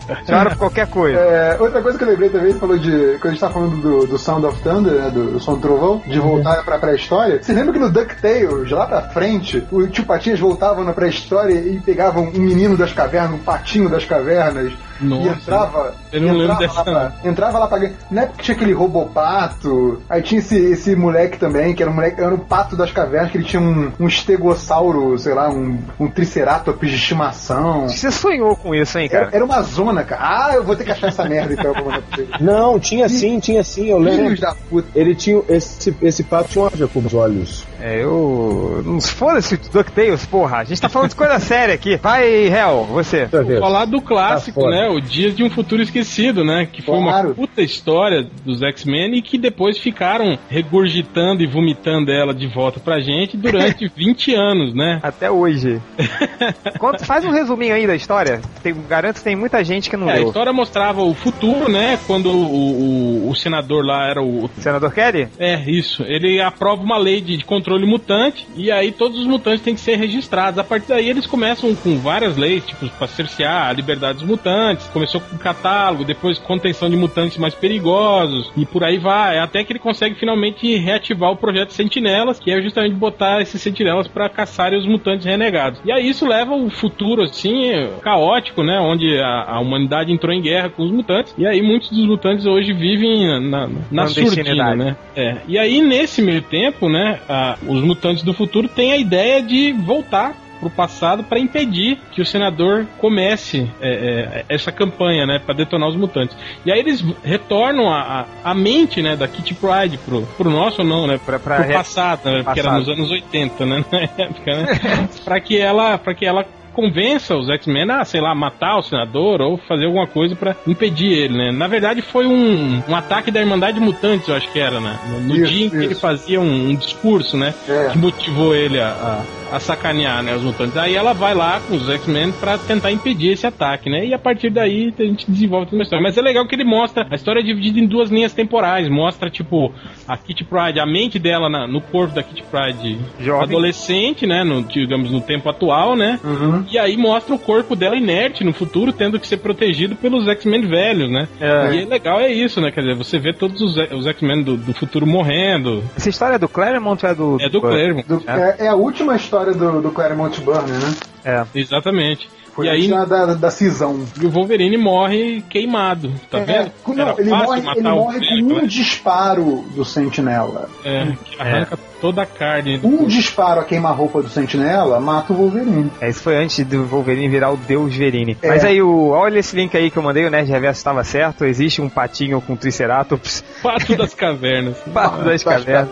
por 0.51 0.57
qualquer 0.57 0.87
coisa. 0.89 1.19
É, 1.19 1.57
outra 1.61 1.83
coisa 1.83 1.99
que 1.99 2.05
eu 2.05 2.09
lembrei 2.09 2.29
também, 2.29 2.53
você 2.53 2.59
falou 2.59 2.79
de. 2.79 3.19
Quando 3.19 3.27
a 3.27 3.31
gente 3.31 3.41
tá 3.41 3.51
falando 3.51 3.77
do, 3.81 4.07
do 4.07 4.19
Sound 4.19 4.47
of 4.47 4.63
Thunder, 4.63 4.93
né? 4.95 5.11
Do, 5.11 5.33
do 5.33 5.41
Som 5.41 5.55
do 5.55 5.61
Trovão, 5.61 6.03
de 6.07 6.19
voltar 6.19 6.65
pra 6.65 6.79
pré-história. 6.79 7.43
Você 7.43 7.53
lembra 7.53 7.73
que 7.73 7.79
no 7.79 7.91
DuckTales, 7.91 8.71
lá 8.71 8.87
pra 8.87 9.03
frente, 9.03 9.67
o 9.71 9.87
tio 9.87 10.05
Patinhas 10.05 10.41
voltava 10.41 10.83
na 10.85 10.93
pré-história 10.93 11.55
e 11.55 11.79
pegavam 11.81 12.25
um 12.25 12.41
menino 12.41 12.77
das 12.77 12.93
cavernas, 12.93 13.33
um 13.33 13.43
patinho 13.43 13.89
das 13.89 14.05
cavernas. 14.05 14.73
Nossa, 15.01 15.23
e 15.23 15.29
entrava. 15.29 15.95
eu 16.13 16.21
não 16.21 16.33
lembro 16.33 16.45
entrava 16.45 16.59
dessa, 16.59 16.79
Lá 16.79 16.85
pra, 16.85 17.31
entrava 17.31 17.59
lá 17.59 17.67
pra. 17.69 17.91
Não 18.11 18.23
é 18.23 18.27
porque 18.27 18.43
tinha 18.43 18.57
aquele 18.57 18.73
robopato. 18.73 20.03
Aí 20.09 20.23
tinha 20.23 20.41
esse, 20.41 20.57
esse 20.57 20.97
moleque 20.97 21.39
também, 21.39 21.75
que 21.75 21.83
era 21.83 21.91
um 21.91 21.95
moleque, 21.95 22.21
era 22.21 22.35
um 22.35 22.39
pato 22.39 22.77
das 22.77 22.91
cavernas, 22.91 23.31
que 23.31 23.39
ele 23.39 23.45
tinha 23.45 23.63
um, 23.63 23.93
um 23.99 24.09
estegossauro, 24.09 25.17
sei 25.19 25.35
lá, 25.35 25.49
um, 25.49 25.79
um 26.01 26.09
triceratops 26.09 26.91
de 26.91 26.97
estimação. 26.97 27.89
Você 27.89 28.11
sonhou 28.11 28.57
com 28.57 28.75
isso, 28.75 28.99
hein, 28.99 29.09
Era, 29.11 29.27
cara? 29.27 29.37
era 29.37 29.45
uma 29.45 29.63
zona, 29.63 29.98
cara. 30.05 30.23
Ah, 30.23 30.55
eu 30.55 30.65
vou 30.65 30.77
ter 30.77 30.85
que 30.85 30.93
achar 30.93 31.09
essa 31.09 31.25
merda 31.25 31.53
então 31.53 31.73
pra 31.73 31.83
mandar 31.83 32.03
pra 32.03 32.17
vocês. 32.17 32.29
Não, 32.41 32.79
tinha 32.79 33.09
sim, 33.09 33.39
tinha 33.39 33.63
sim, 33.63 33.91
eu 33.91 33.99
lembro. 33.99 34.25
Filhos 34.25 34.41
da 34.41 34.55
puta. 34.55 34.89
Ele 34.95 35.15
tinha. 35.15 35.43
Esse, 35.49 35.95
esse 36.03 36.25
pato 36.25 36.51
tinha 36.51 36.65
uma 36.65 36.89
com 36.89 37.01
os 37.01 37.15
olhos. 37.15 37.67
É, 37.81 38.03
eu. 38.03 38.83
Não 38.85 39.01
se 39.01 39.13
foda-se 39.13 39.57
DuckTales, 39.57 40.27
porra. 40.27 40.59
A 40.59 40.65
gente 40.65 40.81
tá 40.81 40.89
falando 40.89 41.11
de 41.11 41.17
coisa 41.17 41.39
séria 41.41 41.75
aqui. 41.75 41.97
Vai, 41.97 42.47
Hel, 42.49 42.87
você. 42.91 43.27
Ver. 43.27 43.61
Falar 43.61 43.85
do 43.85 44.01
clássico, 44.01 44.63
Tá 44.63 44.71
né? 44.71 44.89
O 44.89 45.01
Dias 45.01 45.37
de 45.37 45.43
um 45.45 45.51
Futuro 45.51 45.83
Esquecido, 45.83 46.45
né? 46.45 46.67
Que 46.71 46.83
foi 46.83 46.99
Claro. 46.99 47.29
uma 47.29 47.35
puta 47.35 47.63
história 47.63 48.27
dos 48.45 48.63
X-Men 48.63 49.15
e 49.17 49.23
que 49.23 49.39
depois 49.39 49.79
ficaram 49.79 50.39
regurgitando 50.49 51.43
e 51.43 51.47
vomitando 51.47 52.11
ela 52.11 52.35
de 52.35 52.47
volta 52.47 52.81
pra 52.81 53.01
gente 53.01 53.37
durante 53.37 53.89
20 53.95 54.35
anos, 54.35 54.75
né? 54.75 54.99
Até 55.03 55.31
hoje. 55.31 55.81
Conta- 56.79 57.05
faz 57.05 57.25
um 57.25 57.31
resuminho 57.31 57.75
aí 57.75 57.87
da 57.87 57.95
história. 57.95 58.41
Tem, 58.63 58.75
garanto 58.89 59.17
que 59.19 59.25
tem 59.25 59.37
muita 59.37 59.63
gente 59.65 59.89
que 59.91 59.97
não 59.97 60.09
É, 60.09 60.15
a 60.15 60.17
leu. 60.17 60.27
história 60.29 60.53
mostrava 60.53 61.03
o 61.03 61.15
futuro, 61.15 61.71
né? 61.71 61.99
Quando 62.07 62.31
o, 62.31 63.27
o, 63.27 63.31
o 63.31 63.35
senador 63.37 63.85
lá 63.85 64.09
era 64.09 64.23
o. 64.23 64.49
Senador 64.59 64.93
Kelly? 64.93 65.29
É, 65.39 65.61
isso. 65.71 66.03
Ele 66.05 66.41
aprova 66.41 66.83
uma 66.83 66.99
lei 66.99 67.21
de, 67.21 67.37
de 67.37 67.45
controle 67.45 67.68
mutante 67.87 68.47
e 68.57 68.71
aí 68.71 68.91
todos 68.93 69.19
os 69.19 69.27
mutantes 69.27 69.63
têm 69.63 69.75
que 69.75 69.81
ser 69.81 69.97
registrados. 69.97 70.59
A 70.59 70.65
partir 70.65 70.89
daí 70.89 71.09
eles 71.09 71.27
começam 71.27 71.75
com 71.75 71.99
várias 71.99 72.37
leis, 72.37 72.65
tipo, 72.67 72.89
pra 72.91 73.07
cercear 73.07 73.69
a 73.69 73.73
liberdade 73.73 74.19
dos 74.19 74.27
mutantes. 74.27 74.87
Começou 74.89 75.21
com 75.21 75.37
catálogo, 75.39 76.05
depois 76.05 76.39
contenção 76.39 76.89
de 76.89 76.97
mutantes 76.97 77.37
mais 77.39 77.55
perigosos 77.55 78.51
e 78.57 78.65
por 78.67 78.85
aí 78.85 78.99
vai. 78.99 79.39
Até 79.39 79.63
que 79.65 79.73
ele 79.73 79.79
consegue 79.79 80.15
finalmente 80.17 80.77
reativar 80.77 81.31
o 81.31 81.37
projeto 81.37 81.73
Sentinelas, 81.73 82.39
que 82.39 82.51
é 82.51 82.61
justamente 82.63 82.95
botar 82.95 83.41
esses 83.41 83.61
sentinelas 83.61 84.09
pra 84.09 84.29
caçarem 84.29 84.79
os 84.79 84.87
mutantes 84.87 85.27
renegados. 85.27 85.81
E 85.85 85.93
aí 85.93 86.09
isso 86.09 86.27
leva 86.27 86.55
o 86.55 86.71
futuro, 86.71 87.23
assim, 87.23 87.73
caótico, 88.03 88.63
né? 88.63 88.79
Onde 88.81 89.19
a, 89.19 89.45
a 89.57 89.61
humanidade 89.61 90.13
entrou 90.13 90.33
em 90.33 90.41
guerra 90.41 90.71
com 90.71 90.83
os 90.83 90.91
mutantes. 90.91 91.35
E 91.37 91.47
aí 91.47 91.61
muitos 91.63 91.91
dos 91.91 92.07
mutantes 92.07 92.47
hoje 92.47 92.73
vivem 92.73 93.27
na, 93.49 93.69
na 93.91 94.07
surdina, 94.07 94.45
Clandestinidade. 94.55 94.79
né? 94.79 94.97
É. 95.17 95.37
E 95.49 95.59
aí, 95.59 95.81
nesse 95.81 96.23
meio 96.23 96.43
tempo, 96.43 96.89
né, 96.89 97.21
a- 97.29 97.58
os 97.67 97.83
mutantes 97.83 98.23
do 98.23 98.33
futuro 98.33 98.69
têm 98.69 98.93
a 98.93 98.97
ideia 98.97 99.43
de 99.43 99.73
voltar 99.73 100.35
pro 100.59 100.71
passado 100.71 101.23
para 101.23 101.39
impedir 101.39 101.99
que 102.13 102.21
o 102.21 102.27
senador 102.27 102.87
comece 102.99 103.71
é, 103.81 104.45
é, 104.49 104.55
essa 104.55 104.73
campanha, 104.73 105.27
né, 105.27 105.39
para 105.39 105.55
detonar 105.55 105.89
os 105.89 105.97
mutantes. 105.97 106.37
E 106.65 106.73
aí 106.73 106.79
eles 106.79 107.05
retornam 107.23 107.89
a, 107.89 108.27
a, 108.45 108.51
a 108.51 108.55
mente, 108.55 109.01
né, 109.01 109.17
da 109.17 109.29
Kitty 109.29 109.55
Pryde 109.55 109.99
pro, 109.99 110.23
pro 110.37 110.51
nosso 110.51 110.83
ou 110.83 110.87
não, 110.87 111.07
né, 111.07 111.19
pra 111.25 111.39
pro 111.39 111.73
passado, 111.73 112.31
né, 112.31 112.43
porque 112.43 112.61
era 112.61 112.73
nos 112.73 112.89
anos 112.89 113.11
80, 113.11 113.67
né, 113.67 113.85
na 113.91 114.01
época, 114.01 114.57
né, 114.57 115.09
para 115.25 115.41
que 115.41 115.59
ela, 115.59 115.97
para 115.99 116.15
que 116.15 116.27
ela 116.27 116.45
convença 116.83 117.37
os 117.37 117.49
X-Men 117.49 117.91
a, 117.91 118.05
sei 118.05 118.21
lá, 118.21 118.33
matar 118.37 118.79
o 118.79 118.83
senador 118.83 119.41
ou 119.41 119.57
fazer 119.59 119.87
alguma 119.87 120.07
coisa 120.07 120.37
pra 120.37 120.55
impedir 120.65 121.11
ele, 121.13 121.37
né? 121.37 121.51
Na 121.51 121.67
verdade, 121.67 122.01
foi 122.03 122.25
um, 122.25 122.81
um 122.89 122.95
ataque 122.95 123.33
da 123.33 123.41
Irmandade 123.41 123.81
Mutantes, 123.81 124.29
eu 124.29 124.37
acho 124.37 124.49
que 124.53 124.61
era, 124.61 124.79
né? 124.81 124.97
No, 125.11 125.21
no 125.21 125.37
Isso, 125.37 125.53
dia 125.53 125.67
em 125.67 125.71
que 125.71 125.77
ele 125.77 125.87
isso. 125.93 126.01
fazia 126.01 126.41
um, 126.41 126.71
um 126.71 126.75
discurso, 126.77 127.37
né? 127.37 127.53
É. 127.69 127.89
Que 127.91 127.99
motivou 127.99 128.55
ele 128.55 128.79
a, 128.81 129.25
a, 129.51 129.57
a 129.57 129.61
sacanear, 129.61 130.23
né? 130.23 130.37
Os 130.37 130.43
mutantes. 130.43 130.77
Aí 130.77 130.95
ela 130.95 131.13
vai 131.13 131.35
lá 131.35 131.61
com 131.67 131.75
os 131.75 131.89
X-Men 131.91 132.31
pra 132.33 132.57
tentar 132.57 132.93
impedir 132.93 133.33
esse 133.33 133.45
ataque, 133.47 133.91
né? 133.91 134.07
E 134.07 134.15
a 134.15 134.19
partir 134.19 134.49
daí 134.51 134.95
a 134.97 135.03
gente 135.03 135.29
desenvolve 135.29 135.67
toda 135.67 135.79
uma 135.79 135.83
história. 135.83 136.03
Mas 136.03 136.17
é 136.17 136.23
legal 136.23 136.47
que 136.47 136.55
ele 136.55 136.65
mostra 136.65 137.09
a 137.11 137.15
história 137.17 137.41
é 137.41 137.43
dividida 137.43 137.81
em 137.81 137.87
duas 137.87 138.09
linhas 138.09 138.33
temporais. 138.33 138.89
Mostra, 138.89 139.29
tipo, 139.29 139.73
a 140.07 140.17
Kitty 140.17 140.45
Pryde, 140.45 140.79
a 140.79 140.87
mente 140.87 141.19
dela 141.19 141.49
na- 141.49 141.67
no 141.67 141.81
corpo 141.81 142.15
da 142.15 142.23
Kitty 142.23 142.45
Pryde 142.45 142.99
Jovem. 143.19 143.43
adolescente, 143.43 144.27
né? 144.27 144.45
No, 144.45 144.63
digamos, 144.63 145.11
no 145.11 145.21
tempo 145.21 145.49
atual, 145.49 145.97
né? 145.97 146.21
Uhum. 146.23 146.65
E 146.71 146.79
aí 146.79 146.97
mostra 146.97 147.35
o 147.35 147.39
corpo 147.39 147.75
dela 147.75 147.97
inerte 147.97 148.45
no 148.45 148.53
futuro, 148.53 148.93
tendo 148.93 149.19
que 149.19 149.27
ser 149.27 149.39
protegido 149.39 149.97
pelos 149.97 150.29
X-Men 150.29 150.69
velhos, 150.69 151.11
né? 151.11 151.29
É. 151.41 151.75
E 151.75 151.83
é 151.83 151.87
legal 151.87 152.21
é 152.21 152.31
isso, 152.31 152.61
né? 152.61 152.71
Quer 152.71 152.83
dizer, 152.83 152.95
você 152.95 153.19
vê 153.19 153.33
todos 153.33 153.61
os, 153.61 153.77
os 153.77 154.07
X-Men 154.07 154.43
do, 154.43 154.57
do 154.57 154.75
futuro 154.75 155.07
morrendo. 155.07 155.83
Essa 155.97 156.09
história 156.09 156.35
é 156.37 156.39
do 156.39 156.49
Claremont 156.49 157.05
ou 157.05 157.11
é 157.11 157.15
do. 157.15 157.37
É 157.41 157.49
do 157.49 157.61
Claremont. 157.61 158.07
Do- 158.09 158.23
é. 158.27 158.67
é 158.67 158.69
a 158.69 158.75
última 158.75 159.17
história 159.17 159.53
do, 159.53 159.81
do 159.81 159.91
Claremont 159.91 160.41
Burner, 160.41 160.75
né? 160.75 160.95
É. 161.25 161.45
Exatamente. 161.59 162.29
Foi 162.59 162.67
e 162.67 162.71
antes 162.71 162.85
aí 162.85 162.91
da, 162.91 163.05
da, 163.05 163.35
da 163.35 163.51
cisão. 163.53 164.01
e 164.21 164.27
o 164.27 164.31
Wolverine 164.31 164.77
morre 164.77 165.43
queimado, 165.49 166.13
tá 166.29 166.39
É, 166.41 166.45
vendo? 166.45 166.73
não, 166.89 167.19
ele 167.19 167.31
morre, 167.31 167.63
ele 167.77 167.83
morre 167.83 168.21
com 168.27 168.55
um 168.55 168.63
né? 168.63 168.67
disparo 168.67 169.65
do 169.77 169.85
Sentinela. 169.85 170.69
É, 170.85 171.13
que 171.25 171.41
arranca 171.41 171.79
toda 172.01 172.23
a 172.23 172.27
carne. 172.27 172.79
do 172.79 172.87
Um 172.89 172.91
corpo. 172.99 173.07
disparo 173.09 173.61
a 173.61 173.65
queima-roupa 173.65 174.23
do 174.23 174.29
Sentinela 174.29 174.99
mata 175.01 175.33
o 175.33 175.37
Wolverine. 175.37 175.91
É, 176.01 176.09
isso 176.09 176.21
foi 176.23 176.37
antes 176.37 176.65
do 176.67 176.85
Wolverine 176.85 177.29
virar 177.29 177.51
o 177.53 177.57
Deus 177.57 177.95
Verine. 177.95 178.37
É. 178.43 178.49
Mas 178.49 178.65
aí, 178.65 178.81
o, 178.83 179.09
olha 179.11 179.39
esse 179.39 179.55
link 179.55 179.77
aí 179.77 179.91
que 179.91 179.97
eu 179.97 180.03
mandei, 180.03 180.25
o 180.27 180.31
Nerd 180.31 180.51
Reverso 180.51 180.79
estava 180.79 181.03
certo. 181.05 181.45
Existe 181.45 181.81
um 181.81 181.89
patinho 181.89 182.41
com 182.41 182.57
Triceratops. 182.57 183.45
Pato 183.63 183.97
das 183.97 184.15
cavernas. 184.15 184.77
Pato 184.93 185.23
das 185.25 185.45
cavernas. 185.45 185.89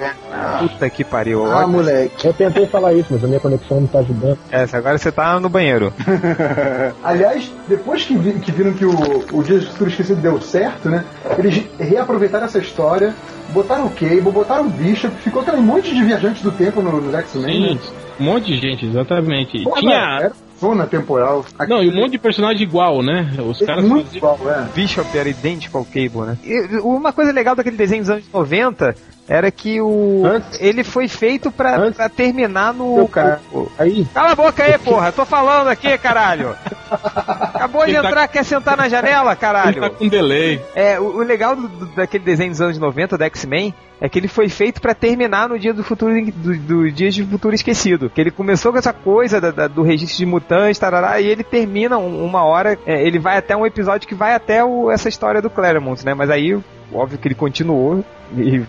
Puta 0.61 0.89
que 0.91 1.05
pariu. 1.05 1.45
Ah, 1.47 1.59
Olha- 1.59 1.67
moleque. 1.67 2.27
Eu 2.27 2.33
tentei 2.33 2.67
falar 2.67 2.93
isso, 2.95 3.09
mas 3.11 3.23
a 3.23 3.27
minha 3.27 3.41
conexão 3.41 3.81
não 3.81 3.87
tá 3.87 3.99
ajudando. 4.01 4.39
Essa, 4.51 4.77
agora 4.79 4.99
você 4.99 5.11
tá 5.13 5.39
no 5.41 5.49
banheiro. 5.49 5.93
Aliás, 7.05 7.51
depois 7.69 8.05
que, 8.05 8.17
vi- 8.17 8.39
que 8.41 8.51
viram 8.53 8.73
que 8.73 8.85
o, 8.85 8.91
o 9.33 9.43
Dia 9.43 9.59
do 9.59 9.67
Futuro 9.67 9.91
Esquecido 9.91 10.21
deu 10.21 10.41
certo, 10.41 10.89
né? 10.89 11.05
Eles 11.39 11.63
reaproveitaram 11.79 12.47
essa 12.47 12.59
história, 12.59 13.15
botaram 13.51 13.87
o 13.87 13.91
Cable, 13.91 14.21
botaram 14.33 14.67
o 14.67 14.71
Bishop, 14.71 15.15
ficou 15.23 15.43
aquele 15.43 15.59
monte 15.59 15.95
de 15.95 16.03
viajantes 16.03 16.43
do 16.43 16.51
tempo 16.53 16.81
no- 16.83 17.01
nos 17.01 17.15
X-Men. 17.15 17.69
Sim, 17.69 17.75
né? 17.75 17.81
um 18.21 18.25
monte 18.25 18.47
de 18.47 18.57
gente, 18.57 18.87
exatamente. 18.87 19.63
Pô, 19.65 19.73
Tinha. 19.75 20.19
Era 20.21 20.33
zona 20.59 20.87
temporal. 20.87 21.45
Não, 21.69 21.83
e 21.83 21.91
um 21.91 21.95
monte 21.95 22.13
de 22.13 22.19
personagem 22.19 22.63
igual, 22.63 23.03
né? 23.03 23.31
Os 23.47 23.59
caras 23.61 23.85
muito 23.85 24.07
faziam. 24.07 24.35
igual, 24.35 24.39
é. 24.51 24.67
Bishop 24.75 25.19
era 25.19 25.29
idêntico 25.29 25.77
ao 25.77 25.85
Cable, 25.85 26.21
né? 26.27 26.39
E, 26.43 26.79
uma 26.79 27.13
coisa 27.13 27.31
legal 27.33 27.55
daquele 27.55 27.77
desenho 27.77 28.01
dos 28.03 28.11
anos 28.11 28.25
90 28.33 28.95
era 29.29 29.51
que 29.51 29.81
o. 29.81 30.23
Antes- 30.25 30.61
ele 30.61 30.85
foi 30.85 31.09
feito 31.09 31.51
pra, 31.51 31.77
Antes- 31.79 31.97
pra 31.97 32.09
terminar 32.09 32.73
no. 32.73 33.07
Cara. 33.09 33.41
o- 33.53 33.69
Aí, 33.79 34.07
Cala 34.15 34.33
a 34.33 34.35
boca 34.37 34.63
aí, 34.63 34.79
porra! 34.79 35.11
Tô 35.13 35.25
falando 35.25 35.69
aqui, 35.69 35.97
caralho! 35.99 36.55
Acabou 36.91 37.85
de 37.85 37.93
Ele 37.93 38.03
tá- 38.03 38.09
entrar, 38.09 38.29
quer 38.29 38.45
sentar 38.45 38.77
na 38.77 38.89
janela, 38.89 39.33
Ele 39.33 39.41
caralho! 39.41 39.81
tá 39.81 39.91
com 39.91 40.09
delay. 40.09 40.61
É, 40.75 40.99
o, 41.01 41.17
o 41.19 41.23
legal 41.23 41.57
do- 41.57 41.69
do- 41.69 41.87
daquele 41.87 42.25
desenho 42.25 42.51
dos 42.51 42.61
anos 42.61 42.79
90, 42.79 43.19
da 43.19 43.25
X-Men, 43.27 43.75
é 44.01 44.09
que 44.09 44.19
ele 44.19 44.29
foi 44.29 44.49
feito 44.49 44.81
pra 44.81 44.95
terminar 44.95 45.49
no 45.49 45.59
dia 45.59 45.73
do 45.73 45.83
futuro 45.83 46.13
do, 46.33 46.57
do 46.59 46.91
Dias 46.93 47.15
de 47.15 47.25
Futuro 47.25 47.55
Esquecido. 47.55 48.11
Que 48.11 48.21
ele 48.21 48.31
começou 48.31 48.71
com 48.73 48.79
essa 48.79 48.93
coisa 48.93 49.41
da- 49.41 49.51
da- 49.51 49.69
do 49.69 49.83
registro 49.83 50.19
de 50.19 50.27
mutantes, 50.27 50.79
tarará, 50.79 51.21
e 51.21 51.27
ele 51.27 51.43
termina 51.43 51.99
um- 51.99 52.25
uma 52.25 52.45
hora, 52.45 52.79
é, 52.87 53.03
ele 53.05 53.19
vai 53.19 53.37
até 53.39 53.57
um 53.57 53.67
episódio 53.67 54.07
que 54.07 54.15
vai 54.15 54.35
até 54.35 54.63
o- 54.65 54.91
essa 54.91 55.09
história 55.09 55.41
do 55.43 55.51
Claremont, 55.51 56.05
né? 56.05 56.15
Mas 56.15 56.31
aí, 56.31 56.57
óbvio 56.93 57.19
que 57.19 57.27
ele 57.27 57.35
continuou 57.35 58.05
e 58.37 58.63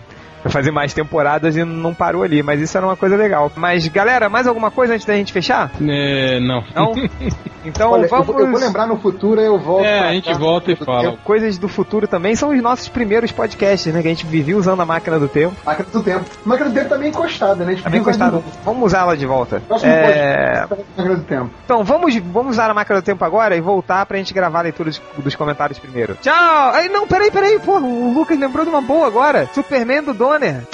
fazer 0.48 0.70
mais 0.70 0.92
temporadas 0.92 1.56
e 1.56 1.64
não 1.64 1.94
parou 1.94 2.22
ali, 2.22 2.42
mas 2.42 2.60
isso 2.60 2.76
era 2.76 2.86
uma 2.86 2.96
coisa 2.96 3.16
legal. 3.16 3.50
Mas 3.56 3.86
galera, 3.88 4.28
mais 4.28 4.46
alguma 4.46 4.70
coisa 4.70 4.94
antes 4.94 5.06
da 5.06 5.14
gente 5.14 5.32
fechar? 5.32 5.70
É, 5.80 6.40
não. 6.40 6.64
Não? 6.74 6.94
Então 7.64 7.90
Olha, 7.90 8.04
eu, 8.04 8.08
vamos. 8.08 8.26
vou, 8.26 8.40
eu 8.40 8.50
vou 8.50 8.58
lembrar 8.60 8.86
no 8.86 8.96
futuro, 8.96 9.40
eu 9.40 9.58
volto. 9.58 9.84
É, 9.84 9.98
pra 9.98 10.08
a 10.08 10.12
gente 10.12 10.30
cá. 10.30 10.38
volta 10.38 10.72
e 10.72 10.76
fala. 10.76 11.16
Coisas 11.24 11.58
do 11.58 11.68
futuro 11.68 12.06
também 12.06 12.34
são 12.34 12.50
os 12.50 12.62
nossos 12.62 12.88
primeiros 12.88 13.32
podcasts, 13.32 13.92
né? 13.92 14.00
Que 14.00 14.08
a 14.08 14.10
gente 14.10 14.26
vivia 14.26 14.56
usando 14.56 14.80
a 14.80 14.86
máquina 14.86 15.18
do 15.18 15.28
tempo. 15.28 15.54
Máquina 15.64 15.88
do 15.92 16.02
tempo. 16.02 16.24
Máquina 16.44 16.70
do 16.70 16.74
tempo 16.74 16.88
também 16.88 17.08
encostada, 17.10 17.64
né? 17.64 17.76
A 17.84 17.90
gente 17.90 18.18
Tá 18.18 18.30
novo. 18.30 18.44
Vamos 18.64 18.86
usá-la 18.86 19.14
de 19.14 19.26
volta. 19.26 19.60
Próximo 19.68 19.92
É, 19.92 20.66
Máquina 20.96 21.16
do 21.16 21.22
tempo. 21.24 21.50
Então, 21.64 21.84
vamos, 21.84 22.16
vamos 22.16 22.52
usar 22.52 22.70
a 22.70 22.74
máquina 22.74 23.00
do 23.00 23.04
tempo 23.04 23.24
agora 23.24 23.54
e 23.56 23.60
voltar 23.60 24.06
pra 24.06 24.16
gente 24.16 24.32
gravar 24.32 24.60
a 24.60 24.62
leitura 24.62 24.88
dos, 24.88 25.00
dos 25.18 25.34
comentários 25.36 25.78
primeiro. 25.78 26.16
Tchau! 26.22 26.34
Ai, 26.72 26.88
não, 26.88 27.06
peraí, 27.06 27.30
peraí, 27.30 27.58
porra, 27.58 27.80
o 27.84 28.14
Lucas 28.14 28.38
lembrou 28.38 28.64
de 28.64 28.70
uma 28.70 28.80
boa 28.80 29.06
agora. 29.06 29.48
Superman 29.52 30.02
do 30.02 30.14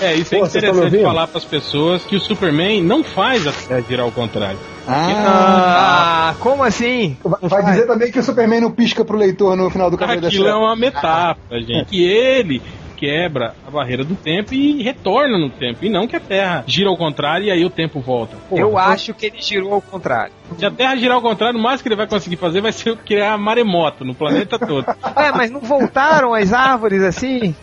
É, 0.01 0.15
isso 0.15 0.35
é 0.35 0.39
Pô, 0.39 0.45
me 0.45 0.49
interessante 0.51 1.03
falar 1.03 1.27
pras 1.27 1.45
pessoas 1.45 2.05
que 2.05 2.17
o 2.17 2.21
Superman 2.21 2.83
não 2.83 3.03
faz 3.03 3.47
a 3.47 3.51
virar 3.81 4.05
ao 4.05 4.13
contrário. 4.13 4.59
Ah, 4.87 6.35
como 6.41 6.63
assim? 6.63 7.17
Vai 7.43 7.65
dizer 7.65 7.87
também 7.87 8.13
que 8.13 8.19
o 8.19 8.23
Superman 8.23 8.61
não 8.61 8.71
pisca 8.71 9.05
pro 9.05 9.17
leitor 9.17 9.57
no 9.57 9.71
final 9.71 9.91
do 9.91 9.97
Cavaleiro 9.97 10.23
da 10.23 10.29
Aquilo 10.29 10.47
é 10.47 10.55
uma 10.55 10.77
metáfora, 10.77 11.61
gente. 11.63 11.87
Que 11.87 12.05
ele 12.05 12.63
quebra 12.97 13.55
a 13.67 13.71
barreira 13.71 14.05
do 14.05 14.15
tempo 14.15 14.55
e 14.55 14.83
retorna 14.83 15.39
no 15.39 15.51
tempo. 15.51 15.85
E 15.85 15.89
não 15.89 16.07
que 16.07 16.17
a 16.17 16.21
Terra 16.21 16.65
gira 16.67 16.89
ao 16.89 16.97
contrário 16.97 17.47
e 17.47 17.51
aí 17.51 17.65
o 17.65 17.71
tempo 17.71 18.01
volta. 18.01 18.37
Porra, 18.49 18.61
Eu 18.61 18.69
então, 18.69 18.79
acho 18.79 19.15
que 19.15 19.27
ele 19.27 19.41
girou 19.41 19.75
ao 19.75 19.81
contrário. 19.81 20.33
Se 20.59 20.65
a 20.65 20.71
Terra 20.71 20.95
girar 20.97 21.17
ao 21.17 21.23
contrário, 21.23 21.59
o 21.59 21.63
máximo 21.63 21.83
que 21.85 21.89
ele 21.89 21.97
vai 21.97 22.07
conseguir 22.07 22.37
fazer 22.37 22.61
vai 22.61 22.73
ser 22.73 22.97
criar 22.99 23.37
maremoto 23.39 24.05
no 24.05 24.15
planeta 24.15 24.59
todo. 24.59 24.85
É, 25.17 25.31
mas 25.33 25.51
não 25.51 25.61
voltaram 25.61 26.35
as 26.35 26.53
árvores 26.53 27.03
assim? 27.03 27.55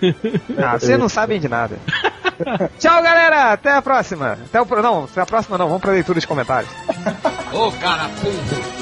Ah, 0.58 0.78
vocês 0.78 0.98
não 0.98 1.08
sabem 1.08 1.40
de 1.40 1.48
nada. 1.48 1.78
Tchau, 2.78 3.02
galera. 3.02 3.52
Até 3.52 3.72
a 3.72 3.80
próxima. 3.80 4.32
Até 4.32 4.60
o 4.60 4.66
pro... 4.66 4.82
Não, 4.82 5.04
até 5.04 5.22
a 5.22 5.26
próxima 5.26 5.56
não. 5.56 5.68
Vamos 5.68 5.80
pra 5.80 5.92
leitura 5.92 6.20
de 6.20 6.26
comentários. 6.26 6.70
Ô 7.52 7.72
carapudo. 7.72 8.75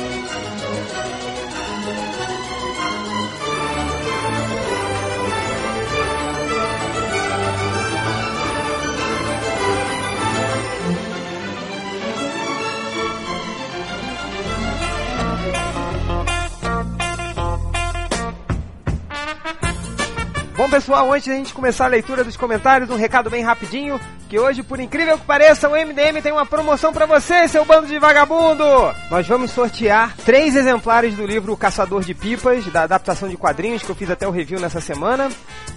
Bom, 20.56 20.70
pessoal, 20.70 21.12
antes 21.12 21.26
da 21.26 21.34
gente 21.34 21.52
começar 21.52 21.86
a 21.86 21.88
leitura 21.88 22.22
dos 22.22 22.36
comentários, 22.36 22.88
um 22.88 22.94
recado 22.94 23.28
bem 23.28 23.42
rapidinho, 23.42 24.00
que 24.28 24.38
hoje, 24.38 24.62
por 24.62 24.78
incrível 24.78 25.18
que 25.18 25.24
pareça, 25.24 25.68
o 25.68 25.72
MDM 25.72 26.22
tem 26.22 26.30
uma 26.30 26.46
promoção 26.46 26.92
pra 26.92 27.06
você, 27.06 27.48
seu 27.48 27.64
bando 27.64 27.88
de 27.88 27.98
vagabundo! 27.98 28.64
Nós 29.10 29.26
vamos 29.26 29.50
sortear 29.50 30.14
três 30.24 30.54
exemplares 30.54 31.16
do 31.16 31.26
livro 31.26 31.56
Caçador 31.56 32.04
de 32.04 32.14
Pipas, 32.14 32.64
da 32.66 32.82
adaptação 32.82 33.28
de 33.28 33.36
quadrinhos, 33.36 33.82
que 33.82 33.90
eu 33.90 33.96
fiz 33.96 34.08
até 34.08 34.28
o 34.28 34.30
review 34.30 34.60
nessa 34.60 34.80
semana, 34.80 35.28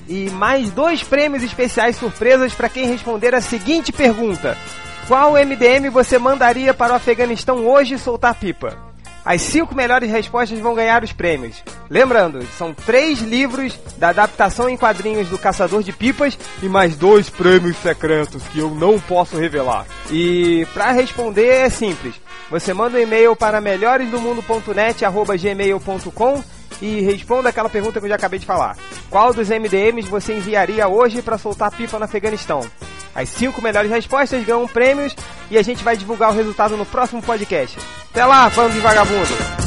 e 0.07 0.29
mais 0.29 0.69
dois 0.69 1.01
prêmios 1.01 1.41
especiais 1.41 1.95
surpresas 1.95 2.53
para 2.53 2.69
quem 2.69 2.85
responder 2.85 3.33
a 3.33 3.41
seguinte 3.41 3.91
pergunta. 3.91 4.55
Qual 5.07 5.33
MDM 5.33 5.89
você 5.89 6.19
mandaria 6.19 6.71
para 6.71 6.93
o 6.93 6.95
Afeganistão 6.97 7.65
hoje 7.65 7.97
soltar 7.97 8.35
pipa? 8.35 8.77
As 9.27 9.41
cinco 9.41 9.75
melhores 9.75 10.09
respostas 10.09 10.57
vão 10.57 10.73
ganhar 10.73 11.03
os 11.03 11.11
prêmios. 11.11 11.61
Lembrando, 11.89 12.41
são 12.57 12.73
três 12.73 13.19
livros 13.19 13.77
da 13.97 14.07
adaptação 14.07 14.69
em 14.69 14.77
quadrinhos 14.77 15.27
do 15.27 15.37
Caçador 15.37 15.83
de 15.83 15.91
Pipas 15.91 16.39
e 16.63 16.69
mais 16.69 16.95
dois 16.95 17.29
prêmios 17.29 17.75
secretos 17.75 18.41
que 18.43 18.59
eu 18.59 18.69
não 18.69 18.97
posso 18.97 19.37
revelar. 19.37 19.85
E 20.09 20.65
para 20.73 20.93
responder 20.93 21.45
é 21.45 21.69
simples. 21.69 22.15
Você 22.49 22.73
manda 22.73 22.97
um 22.97 23.01
e-mail 23.01 23.35
para 23.35 23.59
melhoresdomundo.net@gmail.com 23.59 26.43
e 26.81 27.01
responda 27.01 27.49
aquela 27.49 27.69
pergunta 27.69 27.99
que 27.99 28.05
eu 28.05 28.09
já 28.09 28.15
acabei 28.15 28.39
de 28.39 28.45
falar. 28.45 28.77
Qual 29.09 29.33
dos 29.33 29.49
MDMs 29.49 30.09
você 30.09 30.33
enviaria 30.33 30.87
hoje 30.87 31.21
para 31.21 31.37
soltar 31.37 31.71
pipa 31.71 31.97
no 31.97 32.05
Afeganistão? 32.05 32.61
As 33.15 33.29
cinco 33.29 33.61
melhores 33.61 33.89
respostas 33.89 34.45
ganham 34.45 34.67
prêmios 34.67 35.15
e 35.49 35.57
a 35.57 35.61
gente 35.63 35.83
vai 35.83 35.97
divulgar 35.97 36.29
o 36.29 36.35
resultado 36.35 36.77
no 36.77 36.85
próximo 36.85 37.21
podcast. 37.21 37.77
Até 38.11 38.25
lá, 38.25 38.49
bando 38.49 38.73
de 38.73 38.79
vagabundo! 38.79 39.66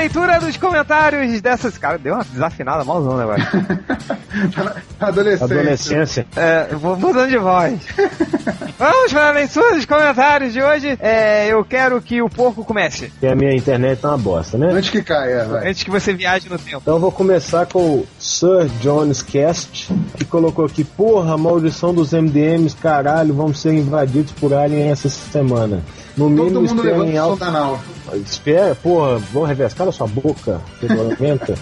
Leitura 0.00 0.40
dos 0.40 0.56
comentários 0.56 1.40
dessas. 1.40 1.76
Cara, 1.76 1.98
deu 1.98 2.14
uma 2.14 2.24
desafinada 2.24 2.84
malzona 2.84 3.22
agora. 3.22 3.42
Adolescente. 4.98 5.52
Adolescência. 5.52 6.26
É, 6.34 6.68
eu 6.70 6.78
vou 6.78 6.96
mudando 6.96 7.28
de 7.28 7.38
voz. 7.38 7.80
Vamos 8.78 9.12
para 9.12 9.28
a 9.28 9.32
leitura 9.32 9.74
dos 9.74 9.84
comentários 9.84 10.54
de 10.54 10.62
hoje. 10.62 10.96
É, 11.00 11.48
eu 11.48 11.62
quero 11.64 12.00
que 12.00 12.22
o 12.22 12.30
porco 12.30 12.64
comece. 12.64 13.12
E 13.20 13.26
a 13.26 13.36
minha 13.36 13.54
internet 13.54 14.00
tá 14.00 14.08
uma 14.08 14.18
bosta, 14.18 14.56
né? 14.56 14.68
Antes 14.72 14.88
que 14.88 15.02
caia, 15.02 15.44
vai. 15.44 15.68
Antes 15.68 15.82
que 15.82 15.90
você 15.90 16.14
viaje 16.14 16.48
no 16.48 16.58
tempo. 16.58 16.78
Então 16.80 16.94
eu 16.94 17.00
vou 17.00 17.12
começar 17.12 17.66
com 17.66 17.80
o 17.80 18.06
Sir 18.40 18.70
Jones 18.80 19.20
Cast, 19.20 19.92
que 20.16 20.24
colocou 20.24 20.64
aqui, 20.64 20.82
porra, 20.82 21.36
maldição 21.36 21.92
dos 21.92 22.14
MDMs, 22.14 22.74
caralho, 22.74 23.34
vamos 23.34 23.60
ser 23.60 23.74
invadidos 23.74 24.32
por 24.32 24.54
alien 24.54 24.88
essa 24.88 25.10
semana. 25.10 25.84
No 26.16 26.24
Todo 26.24 26.30
mínimo 26.30 26.62
mundo 26.62 26.82
esperem 26.86 27.18
algo. 27.18 27.36
Sontanal. 27.36 27.78
Espera, 28.14 28.74
porra, 28.74 29.20
vamos 29.30 29.46
reverso. 29.46 29.76
Cala 29.76 29.92
sua 29.92 30.06
boca, 30.06 30.58
fedorenta. 30.80 31.54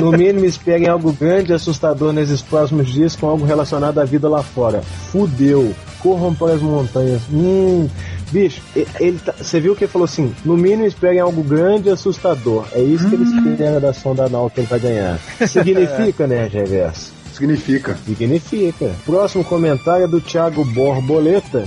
No 0.00 0.12
mínimo, 0.12 0.44
esperem 0.44 0.88
algo 0.88 1.12
grande 1.12 1.52
e 1.52 1.54
assustador 1.54 2.12
nesses 2.12 2.42
próximos 2.42 2.88
dias 2.88 3.16
com 3.16 3.26
algo 3.26 3.44
relacionado 3.44 3.98
à 3.98 4.04
vida 4.04 4.28
lá 4.28 4.42
fora. 4.42 4.82
Fudeu. 5.10 5.74
Corram 6.00 6.34
para 6.34 6.54
as 6.54 6.60
montanhas. 6.62 7.22
Hum. 7.32 7.88
Bicho, 8.32 8.60
ele 8.98 9.18
tá- 9.24 9.34
você 9.40 9.60
viu 9.60 9.76
que 9.76 9.84
ele 9.84 9.92
falou 9.92 10.04
assim: 10.04 10.34
no 10.44 10.56
mínimo 10.56 10.86
esperem 10.86 11.20
algo 11.20 11.42
grande 11.42 11.88
e 11.88 11.92
assustador. 11.92 12.64
É 12.72 12.80
isso 12.80 13.08
que 13.08 13.14
ele 13.14 13.24
espera 13.24 13.78
da 13.78 13.92
sonda 13.92 14.28
ele 14.60 14.66
vai 14.68 14.80
ganhar. 14.80 15.18
Significa, 15.46 16.26
né, 16.26 16.48
Reverso? 16.52 17.12
Significa. 17.32 17.96
Significa. 18.06 18.90
Próximo 19.06 19.44
comentário 19.44 20.04
é 20.04 20.08
do 20.08 20.20
Thiago 20.20 20.64
Borboleta. 20.64 21.64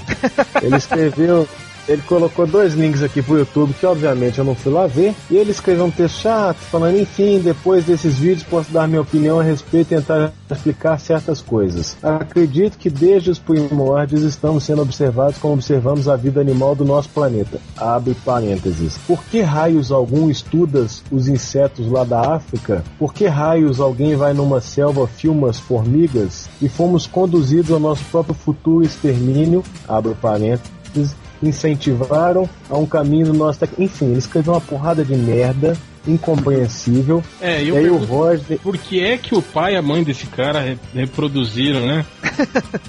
Ele 0.61 0.75
escreveu. 0.75 1.47
Ele 1.87 2.01
colocou 2.01 2.47
dois 2.47 2.73
links 2.73 3.03
aqui 3.03 3.21
pro 3.21 3.37
YouTube, 3.37 3.73
que 3.79 3.85
obviamente 3.85 4.39
eu 4.39 4.45
não 4.45 4.55
fui 4.55 4.71
lá 4.71 4.87
ver. 4.87 5.13
E 5.29 5.37
ele 5.37 5.51
escreveu 5.51 5.85
um 5.85 5.91
texto 5.91 6.21
chato, 6.21 6.57
falando: 6.57 6.99
enfim, 6.99 7.39
depois 7.39 7.85
desses 7.85 8.15
vídeos 8.15 8.43
posso 8.43 8.71
dar 8.71 8.87
minha 8.87 9.01
opinião 9.01 9.39
a 9.39 9.43
respeito 9.43 9.93
e 9.93 9.95
tentar 9.95 10.33
explicar 10.49 10.99
certas 10.99 11.41
coisas. 11.41 11.97
Acredito 12.01 12.77
que 12.77 12.89
desde 12.89 13.29
os 13.29 13.39
primórdios 13.39 14.23
estamos 14.23 14.63
sendo 14.63 14.81
observados 14.81 15.37
como 15.37 15.53
observamos 15.53 16.07
a 16.07 16.15
vida 16.15 16.41
animal 16.41 16.75
do 16.75 16.85
nosso 16.85 17.09
planeta. 17.09 17.59
Abre 17.77 18.15
parênteses. 18.25 18.97
Por 19.07 19.23
que 19.23 19.41
raios 19.41 19.91
algum 19.91 20.29
estuda 20.29 20.85
os 21.11 21.27
insetos 21.27 21.89
lá 21.89 22.03
da 22.03 22.35
África? 22.35 22.83
Por 22.97 23.13
que 23.13 23.27
raios 23.27 23.79
alguém 23.79 24.15
vai 24.15 24.33
numa 24.33 24.61
selva, 24.61 25.07
filma 25.07 25.49
as 25.49 25.59
formigas? 25.59 26.49
E 26.61 26.67
fomos 26.67 27.07
conduzidos 27.07 27.71
ao 27.71 27.79
nosso 27.79 28.03
próprio 28.05 28.35
futuro 28.35 28.83
extermínio? 28.83 29.63
Abre 29.87 30.13
parênteses 30.15 31.15
incentivaram 31.47 32.49
a 32.69 32.77
um 32.77 32.85
caminho 32.85 33.33
nosso. 33.33 33.59
Enfim, 33.77 34.05
ele 34.05 34.19
escreveu 34.19 34.53
uma 34.53 34.61
porrada 34.61 35.03
de 35.03 35.15
merda, 35.15 35.77
incompreensível. 36.07 37.23
É, 37.41 37.61
e 37.61 37.65
E 37.65 37.69
eu 37.69 37.75
aí 37.77 37.89
o 37.89 37.97
Roger. 37.97 38.59
por 38.59 38.77
que 38.77 39.03
é 39.03 39.17
que 39.17 39.35
o 39.35 39.41
pai 39.41 39.73
e 39.73 39.77
a 39.77 39.81
mãe 39.81 40.03
desse 40.03 40.25
cara 40.27 40.59
re- 40.61 40.77
reproduziram, 40.93 41.85
né? 41.85 42.05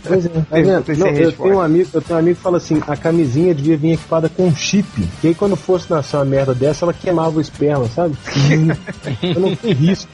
Pois 0.07 0.25
é, 0.27 0.29
tá 0.29 0.45
vendo? 0.53 0.67
Não, 0.99 1.07
eu 1.09 1.33
tenho 1.33 1.57
um 1.57 1.61
amigo, 1.61 1.89
eu 1.93 2.01
tenho 2.03 2.17
um 2.17 2.21
amigo 2.21 2.37
que 2.37 2.43
fala 2.43 2.57
assim, 2.59 2.81
a 2.87 2.97
camisinha 2.97 3.55
devia 3.55 3.77
vir 3.77 3.93
equipada 3.95 4.29
com 4.29 4.47
um 4.47 4.55
chip. 4.55 4.87
Que 5.21 5.29
aí 5.29 5.35
quando 5.35 5.57
fosse 5.57 5.91
nascer 5.91 6.17
uma 6.17 6.25
merda 6.25 6.55
dessa, 6.55 6.85
ela 6.85 6.93
queimava 6.93 7.39
o 7.39 7.41
esperma, 7.41 7.87
sabe? 7.89 8.17
eu 9.23 9.41
não 9.41 9.55
tem 9.57 9.73
risco. 9.73 10.09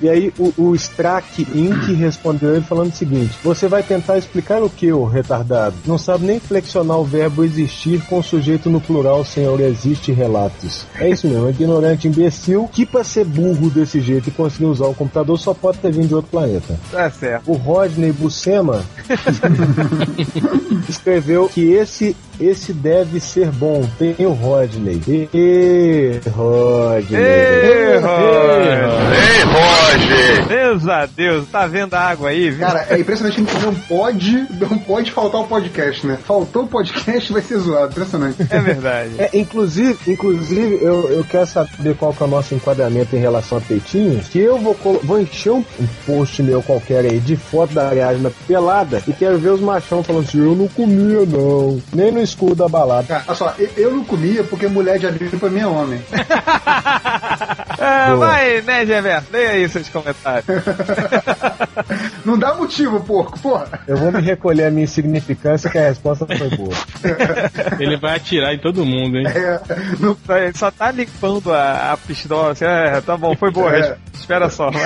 E 0.00 0.08
aí 0.08 0.32
o, 0.38 0.52
o 0.56 0.74
Strack 0.76 1.42
Inc. 1.54 1.92
respondeu 1.94 2.54
ele 2.54 2.64
falando 2.64 2.92
o 2.92 2.96
seguinte: 2.96 3.36
Você 3.42 3.66
vai 3.68 3.82
tentar 3.82 4.18
explicar 4.18 4.62
o 4.62 4.70
que, 4.70 4.92
ô 4.92 5.04
retardado? 5.04 5.74
Não 5.86 5.98
sabe 5.98 6.26
nem 6.26 6.38
flexionar 6.38 6.98
o 6.98 7.04
verbo 7.04 7.44
existir 7.44 8.00
com 8.06 8.18
o 8.18 8.22
sujeito 8.22 8.70
no 8.70 8.80
plural, 8.80 9.24
senhor 9.24 9.60
existe 9.60 10.12
relatos. 10.12 10.86
É 10.98 11.08
isso 11.10 11.26
mesmo, 11.26 11.48
ignorante 11.48 12.07
imbecil 12.08 12.68
que 12.72 12.84
pra 12.84 13.04
ser 13.04 13.24
burro 13.24 13.70
desse 13.70 14.00
jeito 14.00 14.28
e 14.28 14.32
conseguir 14.32 14.66
usar 14.66 14.86
o 14.86 14.94
computador 14.94 15.38
só 15.38 15.54
pode 15.54 15.78
ter 15.78 15.92
vindo 15.92 16.08
de 16.08 16.14
outro 16.14 16.30
planeta. 16.30 16.78
Tá 16.90 17.10
certo. 17.10 17.50
O 17.50 17.54
Rodney 17.54 18.12
Buscema 18.12 18.84
escreveu 20.88 21.48
que 21.48 21.72
esse 21.72 22.16
esse 22.40 22.72
deve 22.72 23.20
ser 23.20 23.50
bom. 23.50 23.88
Tem 23.98 24.14
o 24.20 24.32
Rodney. 24.32 25.00
Ê, 25.34 26.20
Rodney. 26.30 27.20
Ei, 27.20 27.98
Roger! 29.44 30.46
Deus 30.46 30.88
a 30.88 31.06
Deus, 31.06 31.48
tá 31.48 31.66
vendo 31.66 31.94
a 31.94 32.00
água 32.00 32.30
aí, 32.30 32.50
viu? 32.50 32.66
Cara, 32.66 32.86
é 32.90 32.98
impressionante 32.98 33.42
que 33.42 33.64
não 33.64 33.74
pode, 33.74 34.46
não 34.60 34.78
pode 34.78 35.10
faltar 35.10 35.40
o 35.40 35.46
podcast, 35.46 36.06
né? 36.06 36.18
Faltou 36.24 36.64
o 36.64 36.66
podcast, 36.66 37.32
vai 37.32 37.42
ser 37.42 37.58
zoado. 37.58 37.92
Impressionante. 37.92 38.36
É 38.48 38.60
verdade. 38.60 39.10
É, 39.18 39.30
inclusive, 39.34 39.98
inclusive 40.06 40.78
eu, 40.82 41.08
eu 41.10 41.24
quero 41.24 41.46
saber 41.46 41.96
qual 41.96 42.12
que 42.12 42.22
é 42.22 42.26
o 42.26 42.28
nosso 42.28 42.54
enquadramento 42.54 43.16
em 43.16 43.18
relação 43.18 43.58
a 43.58 43.60
peitinhos. 43.60 44.28
Que 44.28 44.38
eu 44.38 44.58
vou, 44.58 44.76
vou 45.02 45.20
encher 45.20 45.52
um, 45.52 45.64
um 45.80 45.86
post 46.06 46.42
meu 46.42 46.62
qualquer 46.62 47.04
aí 47.04 47.18
de 47.18 47.36
foto 47.36 47.74
da 47.74 47.88
Ariadna 47.88 48.30
pelada 48.46 49.02
e 49.06 49.12
quero 49.12 49.38
ver 49.38 49.50
os 49.50 49.60
machão 49.60 50.02
falando 50.02 50.26
assim: 50.26 50.38
eu 50.38 50.54
não 50.54 50.68
comia, 50.68 51.24
não. 51.26 51.80
Nem 51.92 52.12
no 52.12 52.20
escuro 52.28 52.54
da 52.54 52.68
balada. 52.68 53.06
Cara, 53.08 53.24
olha 53.26 53.36
só, 53.36 53.54
eu- 53.58 53.70
não 53.92 54.04
comia 54.04 54.44
porque 54.44 54.66
mulher 54.68 54.98
de 54.98 55.06
amigo 55.06 55.38
pra 55.38 55.48
mim 55.50 55.60
é 55.60 55.66
homem. 55.66 56.00
Boa. 57.78 58.16
vai, 58.16 58.60
né, 58.62 58.84
Geverso? 58.86 59.28
Leia 59.32 59.50
aí 59.50 59.68
seus 59.68 59.88
comentários. 59.88 60.44
Não 62.28 62.38
dá 62.38 62.52
motivo, 62.54 63.00
porco, 63.00 63.38
porra. 63.40 63.80
Eu 63.88 63.96
vou 63.96 64.12
me 64.12 64.20
recolher 64.20 64.64
a 64.66 64.70
minha 64.70 64.84
insignificância 64.84 65.70
que 65.70 65.78
a 65.78 65.88
resposta 65.88 66.26
foi 66.26 66.50
boa. 66.50 66.74
Ele 67.80 67.96
vai 67.96 68.16
atirar 68.16 68.52
em 68.52 68.58
todo 68.58 68.84
mundo, 68.84 69.16
hein? 69.16 69.26
É, 69.26 69.58
não 69.98 70.14
Só- 70.26 70.36
Ele 70.36 70.52
só 70.58 70.70
tá 70.70 70.90
limpando 70.90 71.52
a, 71.52 71.92
a 71.92 71.96
pistola. 71.96 72.52
Assim, 72.52 72.66
é, 72.66 73.00
tá 73.00 73.16
bom, 73.16 73.34
foi 73.34 73.50
boa 73.50 73.70
a 73.70 73.78
É. 73.78 73.96
espera 74.14 74.50
só. 74.50 74.70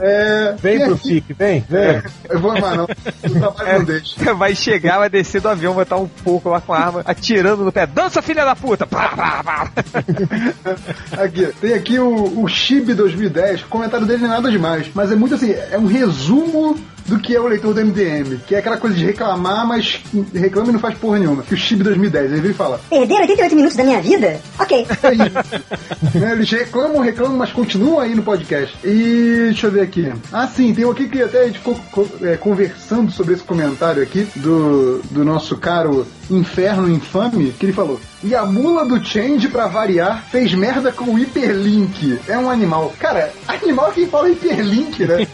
É, 0.00 0.54
Vem 0.60 0.84
pro 0.84 0.96
FIC, 0.96 1.32
vem, 1.34 1.64
vem. 1.68 2.02
Eu 2.28 2.40
vou 2.40 2.50
amar, 2.50 2.76
não. 2.76 2.84
O 2.84 3.30
trabalho 3.38 3.78
não 3.78 3.84
deixa. 3.84 4.34
Vai 4.34 4.54
chegar, 4.54 4.98
vai 4.98 5.08
descer 5.10 5.40
do 5.40 5.48
avião, 5.48 5.74
vai 5.74 5.84
estar 5.84 5.96
um 5.96 6.08
pouco 6.08 6.48
lá 6.48 6.60
com 6.60 6.72
a 6.72 6.78
arma, 6.78 7.02
atirando 7.04 7.64
no 7.64 7.70
pé. 7.72 7.86
Dança, 7.86 8.20
filha 8.22 8.44
da 8.44 8.56
puta! 8.56 8.86
Pá, 8.86 9.08
pá, 9.14 9.42
pá. 9.44 9.70
Aqui, 11.22 11.46
tem 11.60 11.74
aqui 11.74 11.98
o, 11.98 12.42
o 12.42 12.48
Chib 12.48 12.92
2010, 12.94 13.62
o 13.62 13.66
comentário 13.68 14.06
dele 14.06 14.22
não 14.22 14.28
é 14.28 14.34
nada 14.36 14.50
demais, 14.50 14.86
mas 14.94 15.12
é 15.12 15.14
muito 15.14 15.34
assim, 15.34 15.52
é 15.70 15.78
um 15.78 15.86
resumo 15.92 16.76
do 17.06 17.18
que 17.18 17.34
é 17.34 17.40
o 17.40 17.46
leitor 17.46 17.74
do 17.74 17.80
MDM, 17.84 18.38
que 18.46 18.54
é 18.54 18.58
aquela 18.58 18.76
coisa 18.76 18.96
de 18.96 19.04
reclamar, 19.04 19.66
mas 19.66 20.00
reclama 20.34 20.70
e 20.70 20.72
não 20.72 20.80
faz 20.80 20.96
porra 20.98 21.18
nenhuma. 21.18 21.42
Que 21.42 21.54
o 21.54 21.56
Chib 21.56 21.82
2010, 21.82 22.32
ele 22.32 22.40
vem 22.40 22.50
e 22.50 22.54
fala, 22.54 22.80
Perder 22.88 23.20
88 23.20 23.54
minutos 23.56 23.76
da 23.76 23.84
minha 23.84 24.00
vida? 24.00 24.40
Ok. 24.58 24.86
é 26.14 26.18
né, 26.18 26.32
eles 26.32 26.50
reclamam, 26.50 27.00
reclamam, 27.00 27.36
mas 27.36 27.52
continuam 27.52 28.00
aí 28.00 28.14
no 28.14 28.22
podcast. 28.22 28.76
E 28.84 29.44
deixa 29.46 29.66
eu 29.66 29.72
ver 29.72 29.80
aqui. 29.82 30.12
Ah, 30.32 30.46
sim, 30.46 30.74
tem 30.74 30.84
um 30.84 30.90
aqui 30.90 31.08
que 31.08 31.22
até 31.22 31.40
a 31.42 31.46
gente 31.46 31.58
ficou 31.58 31.78
co- 31.90 32.08
é, 32.22 32.36
conversando 32.36 33.10
sobre 33.12 33.34
esse 33.34 33.42
comentário 33.42 34.02
aqui 34.02 34.26
do, 34.36 35.00
do 35.10 35.24
nosso 35.24 35.56
caro 35.56 36.06
Inferno 36.30 36.88
Infame, 36.88 37.52
que 37.58 37.66
ele 37.66 37.72
falou. 37.72 38.00
E 38.24 38.34
a 38.34 38.44
mula 38.46 38.86
do 38.86 39.04
Change, 39.04 39.48
pra 39.48 39.66
variar, 39.66 40.24
fez 40.30 40.54
merda 40.54 40.92
com 40.92 41.06
o 41.12 41.18
hiperlink. 41.18 42.20
É 42.28 42.38
um 42.38 42.48
animal. 42.48 42.94
Cara, 42.98 43.32
animal 43.48 43.88
é 43.90 43.92
quem 43.92 44.06
fala 44.06 44.30
hiperlink, 44.30 45.04
né? 45.04 45.26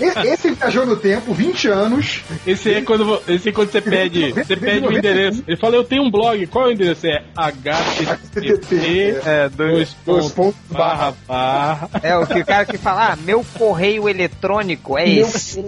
E- 0.00 0.28
Esse 0.34 0.54
viajou 0.74 0.86
no 0.86 0.96
tempo, 0.96 1.32
20 1.32 1.68
anos. 1.68 2.20
Esse 2.44 2.68
aí 2.70 2.74
é 2.76 2.82
quando, 2.82 3.22
esse 3.28 3.48
é 3.48 3.52
quando 3.52 3.70
você 3.70 3.80
pede, 3.80 4.32
você 4.32 4.56
pede 4.56 4.86
o 4.86 4.92
endereço. 4.92 5.44
Ele 5.46 5.56
fala, 5.56 5.76
eu 5.76 5.84
tenho 5.84 6.02
um 6.02 6.10
blog, 6.10 6.44
qual 6.48 6.66
é 6.66 6.68
o 6.68 6.72
endereço? 6.72 7.06
É 7.06 7.22
http 7.36 9.20
É, 9.24 9.48
dois. 9.48 9.94
dois 10.04 10.24
Dois 10.24 10.32
pontos, 10.32 10.60
barra 10.68 11.14
barra. 11.28 11.88
É, 12.02 12.16
o 12.16 12.26
que 12.26 12.40
o 12.40 12.46
cara 12.46 12.64
que 12.64 12.76
fala, 12.76 13.12
ah, 13.12 13.16
meu 13.16 13.44
correio 13.56 14.08
eletrônico 14.08 14.98
é 14.98 15.08
esse. 15.08 15.64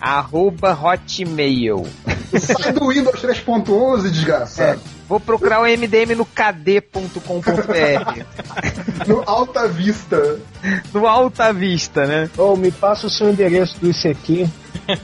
Arroba 0.00 0.72
hotmail. 0.72 1.86
Sai 2.38 2.72
do 2.72 2.88
Windows 2.88 3.20
3.11, 3.20 4.10
desgraçado. 4.10 4.80
Vou 5.08 5.18
procurar 5.18 5.62
o 5.62 5.64
MDM 5.64 6.14
no 6.14 6.26
kd.com.br. 6.26 7.08
No 9.06 9.22
Alta 9.26 9.66
Vista. 9.66 10.38
No 10.92 11.06
Alta 11.06 11.52
Vista, 11.52 12.06
né? 12.06 12.30
Ô, 12.36 12.54
me 12.56 12.70
passa 12.70 13.06
o 13.06 13.10
seu 13.10 13.30
endereço 13.30 13.80
do 13.80 13.88
ICQ. 13.88 14.50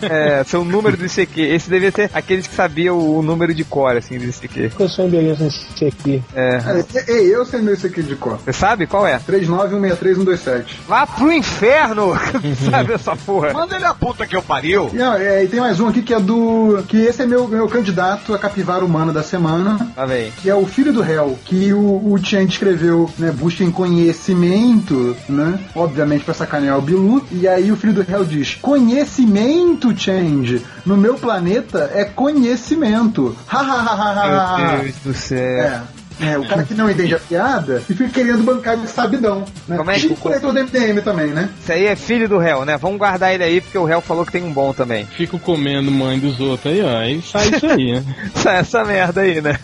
É, 0.03 0.45
seu 0.45 0.64
número 0.64 0.97
do 0.97 1.05
ICQ. 1.05 1.41
Esse 1.41 1.70
devia 1.70 1.91
ser 1.91 2.11
aqueles 2.12 2.47
que 2.47 2.55
sabiam 2.55 2.99
o 2.99 3.22
número 3.22 3.55
de 3.55 3.64
cor, 3.64 3.97
assim, 3.97 4.18
do 4.18 4.25
ICQ. 4.25 4.70
Qual 4.70 4.89
é 4.89 4.91
o 4.91 4.95
seu 4.95 5.07
endereço 5.07 5.43
no 5.43 5.49
ICQ? 5.49 6.22
É. 6.35 6.85
É, 6.95 7.12
é, 7.12 7.22
eu 7.22 7.45
sei 7.45 7.61
meu 7.61 7.75
aqui 7.75 8.03
de 8.03 8.16
cor. 8.16 8.39
Você 8.45 8.53
sabe 8.53 8.87
qual 8.87 9.07
é? 9.07 9.18
39163 9.18 10.64
Vá 10.87 11.07
pro 11.07 11.33
inferno! 11.33 12.14
sabe 12.70 12.93
essa 12.93 13.16
porra? 13.16 13.53
Manda 13.53 13.77
ele 13.77 13.85
a 13.85 13.95
puta 13.95 14.27
que 14.27 14.37
eu 14.37 14.43
pariu. 14.43 14.91
E, 14.93 15.01
ó, 15.01 15.14
é, 15.14 15.45
e 15.45 15.49
tem 15.49 15.61
mais 15.61 15.81
um 15.81 15.89
aqui 15.89 16.03
que 16.03 16.14
é 16.14 16.20
do. 16.20 16.83
Que 16.89 16.99
esse 16.99 17.22
é 17.22 17.27
meu, 17.27 17.49
meu 17.49 17.68
candidato 17.68 18.35
a 18.35 18.39
capivara 18.39 18.85
humana 18.85 19.12
da 19.12 19.22
semana. 19.22 19.93
Lá 19.97 20.07
vem. 20.07 20.31
Que 20.43 20.49
é 20.49 20.55
o 20.55 20.66
filho 20.66 20.93
do 20.93 21.01
réu, 21.01 21.39
que 21.45 21.72
o, 21.72 22.12
o 22.12 22.18
Tian 22.18 22.43
escreveu, 22.43 23.11
né? 23.18 23.31
Busquem 23.31 23.70
conhecimento, 23.70 25.16
né? 25.29 25.59
Obviamente 25.75 26.25
pra 26.25 26.35
sacanear 26.35 26.79
o 26.79 26.83
Bilu. 26.83 27.25
E 27.31 27.49
aí 27.49 27.72
o 27.72 27.77
filho 27.77 27.93
do 27.93 28.03
réu 28.03 28.25
diz: 28.25 28.57
Conhecimento, 28.61 29.64
Change. 29.97 30.62
No 30.85 30.97
meu 30.97 31.15
planeta 31.15 31.91
é 31.95 32.05
conhecimento. 32.05 33.37
Ha 33.49 33.59
ha 33.59 33.62
ha 33.62 33.95
ha 33.95 34.12
ha. 34.12 34.55
ha. 34.55 34.59
Meu 34.73 34.83
Deus 34.83 34.95
do 35.05 35.15
céu. 35.15 35.39
É. 35.39 35.81
É, 36.21 36.39
o 36.39 36.47
cara 36.47 36.62
que 36.62 36.75
não 36.75 36.89
entende 36.89 37.12
a 37.12 37.19
piada 37.19 37.83
e 37.91 37.93
fica 37.93 38.09
querendo 38.09 38.45
bancar 38.45 38.77
de 38.77 38.87
sabidão. 38.87 39.45
Né? 39.67 39.77
Como 39.77 39.91
é 39.91 39.95
que- 39.95 40.09
tipo 40.11 40.29
o 40.29 40.31
leitor 40.31 40.53
do 40.53 40.61
MDM 40.61 41.01
também, 41.03 41.27
né? 41.33 41.49
Isso 41.61 41.73
aí 41.73 41.87
é 41.87 41.97
filho 41.97 42.29
do 42.29 42.39
réu, 42.39 42.65
né? 42.65 42.77
Vamos 42.77 42.99
guardar 42.99 43.35
ele 43.35 43.43
aí, 43.43 43.61
porque 43.61 43.77
o 43.77 43.85
réu 43.85 44.01
falou 44.01 44.25
que 44.25 44.31
tem 44.31 44.45
um 44.45 44.53
bom 44.53 44.73
também. 44.73 45.05
Fico 45.07 45.41
comendo 45.41 45.91
mãe 45.91 46.17
dos 46.17 46.39
outros 46.39 46.73
aí, 46.73 46.81
ó. 46.83 46.99
Aí 46.99 47.21
sai 47.21 47.49
isso 47.49 47.67
aí, 47.67 47.93
né? 47.95 48.05
Essa, 48.33 48.51
essa 48.53 48.85
merda 48.85 49.23
aí, 49.23 49.41
né? 49.41 49.59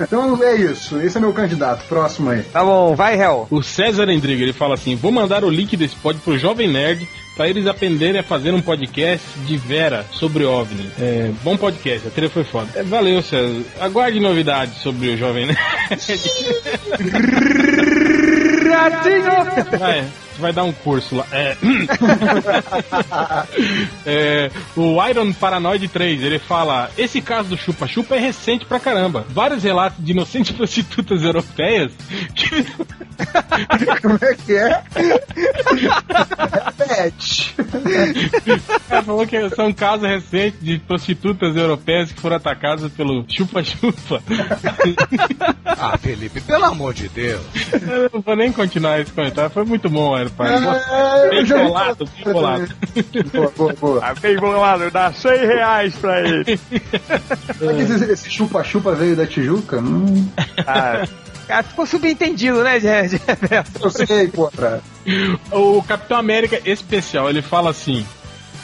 Então 0.00 0.40
é 0.44 0.54
isso. 0.54 0.96
Esse 1.00 1.16
é 1.18 1.20
meu 1.20 1.32
candidato. 1.32 1.82
Próximo 1.88 2.30
aí. 2.30 2.42
Tá 2.52 2.62
bom, 2.64 2.94
vai, 2.94 3.16
réu. 3.16 3.48
O 3.50 3.60
César 3.60 4.08
Endriga, 4.08 4.44
ele 4.44 4.52
fala 4.52 4.74
assim: 4.74 4.94
vou 4.94 5.10
mandar 5.10 5.42
o 5.42 5.50
link 5.50 5.76
desse 5.76 5.96
pod 5.96 6.20
pro 6.20 6.38
Jovem 6.38 6.68
Nerd 6.70 7.08
pra 7.36 7.48
eles 7.48 7.66
aprenderem 7.66 8.20
a 8.20 8.24
fazer 8.24 8.54
um 8.54 8.62
podcast 8.62 9.26
de 9.40 9.56
Vera 9.58 10.06
sobre 10.12 10.44
OVNI. 10.44 10.90
É, 10.98 11.30
bom 11.44 11.56
podcast, 11.56 12.08
a 12.08 12.10
trilha 12.10 12.30
foi 12.30 12.44
foda. 12.44 12.68
É, 12.74 12.82
valeu, 12.82 13.22
César. 13.22 13.62
Aguarde 13.78 14.18
novidades 14.18 14.78
sobre 14.78 15.10
o 15.10 15.16
Jovem 15.18 15.46
Nerd. 15.46 15.60
Vai, 19.78 20.06
vai 20.40 20.52
dar 20.52 20.64
um 20.64 20.72
curso 20.72 21.16
lá. 21.16 21.26
É. 21.32 21.56
É, 24.04 24.50
o 24.76 25.04
Iron 25.08 25.32
Paranoid 25.32 25.88
3, 25.88 26.22
ele 26.22 26.38
fala: 26.38 26.90
Esse 26.96 27.20
caso 27.20 27.48
do 27.48 27.56
chupa-chupa 27.56 28.14
é 28.14 28.18
recente 28.18 28.64
pra 28.64 28.78
caramba. 28.78 29.26
Vários 29.28 29.62
relatos 29.62 30.04
de 30.04 30.12
inocentes 30.12 30.52
prostitutas 30.56 31.22
europeias 31.22 31.92
que 32.34 32.64
Como 34.02 34.18
é 34.20 34.34
que 34.34 34.54
é? 34.54 34.82
Repete. 36.78 37.54
Cara 38.88 39.02
falou 39.02 39.26
que 39.26 39.50
são 39.50 39.72
casos 39.72 40.06
recentes 40.06 40.60
de 40.60 40.78
prostitutas 40.78 41.56
europeias 41.56 42.12
que 42.12 42.20
foram 42.20 42.36
atacadas 42.36 42.92
pelo 42.92 43.24
chupa-chupa. 43.28 44.22
Ah, 45.64 45.96
Felipe, 45.98 46.40
pelo 46.40 46.64
amor 46.64 46.94
de 46.94 47.08
Deus. 47.08 47.42
Eu 47.72 48.10
não 48.12 48.20
vou 48.20 48.36
nem 48.36 48.52
continuar 48.52 49.00
esse 49.00 49.12
comentário, 49.12 49.50
foi 49.50 49.64
muito 49.64 49.88
bom, 49.88 50.16
É, 50.26 51.28
Bem 51.30 51.44
bolado, 51.44 52.08
bem 52.24 52.32
bolado. 52.32 52.68
Boa, 53.32 53.52
boa, 53.56 53.72
boa. 53.74 54.00
Ah, 54.02 54.14
bem 54.14 54.36
bolado, 54.36 54.90
dá 54.90 55.12
100 55.12 55.38
reais 55.46 55.94
pra 55.96 56.20
ele. 56.20 56.58
Será 57.58 57.74
que 57.74 58.12
esse- 58.12 58.30
chupa-chupa 58.30 58.94
veio 58.94 59.16
da 59.16 59.26
Tijuca? 59.26 59.78
Hum, 59.78 60.28
Ah, 60.66 61.06
cara, 61.46 61.62
ficou 61.62 61.86
subentendido, 61.86 62.62
né, 62.62 62.78
de 62.78 62.86
eu 63.80 63.90
sei, 63.90 64.28
porra. 64.28 64.82
O 65.52 65.82
Capitão 65.82 66.16
América 66.18 66.60
especial, 66.64 67.28
ele 67.30 67.42
fala 67.42 67.70
assim. 67.70 68.04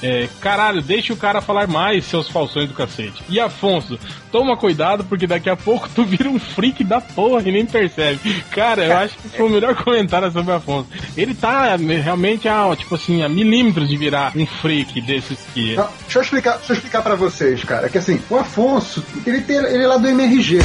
É, 0.02 0.28
caralho, 0.40 0.82
deixa 0.82 1.12
o 1.12 1.16
cara 1.16 1.40
falar 1.40 1.66
mais, 1.68 2.04
seus 2.04 2.28
falsões 2.28 2.68
do 2.68 2.74
cacete. 2.74 3.22
E 3.28 3.38
Afonso, 3.38 3.98
toma 4.30 4.56
cuidado 4.56 5.04
porque 5.04 5.26
daqui 5.26 5.48
a 5.48 5.56
pouco 5.56 5.88
tu 5.94 6.04
vira 6.04 6.28
um 6.28 6.38
freak 6.38 6.82
da 6.82 7.00
porra 7.00 7.42
e 7.48 7.52
nem 7.52 7.64
percebe. 7.64 8.42
Cara, 8.50 8.84
eu 8.84 8.96
acho 8.96 9.16
que 9.18 9.28
foi 9.28 9.46
o 9.46 9.50
melhor 9.50 9.74
comentário 9.76 10.30
sobre 10.32 10.52
o 10.52 10.56
Afonso. 10.56 10.88
Ele 11.16 11.34
tá 11.34 11.76
realmente 11.76 12.48
a, 12.48 12.74
tipo 12.76 12.94
assim, 12.94 13.22
a 13.22 13.28
milímetros 13.28 13.88
de 13.88 13.96
virar 13.96 14.32
um 14.34 14.46
freak 14.46 15.00
desses 15.00 15.38
que. 15.54 15.76
Não, 15.76 15.88
deixa 16.02 16.18
eu 16.18 16.22
explicar, 16.22 16.56
deixa 16.56 16.72
eu 16.72 16.76
explicar 16.76 17.02
pra 17.02 17.14
vocês, 17.14 17.62
cara. 17.64 17.88
Que 17.88 17.98
assim, 17.98 18.20
o 18.28 18.36
Afonso, 18.36 19.04
ele, 19.26 19.40
tem, 19.42 19.56
ele 19.56 19.84
é 19.84 19.86
lá 19.86 19.96
do 19.96 20.08
MRG. 20.08 20.58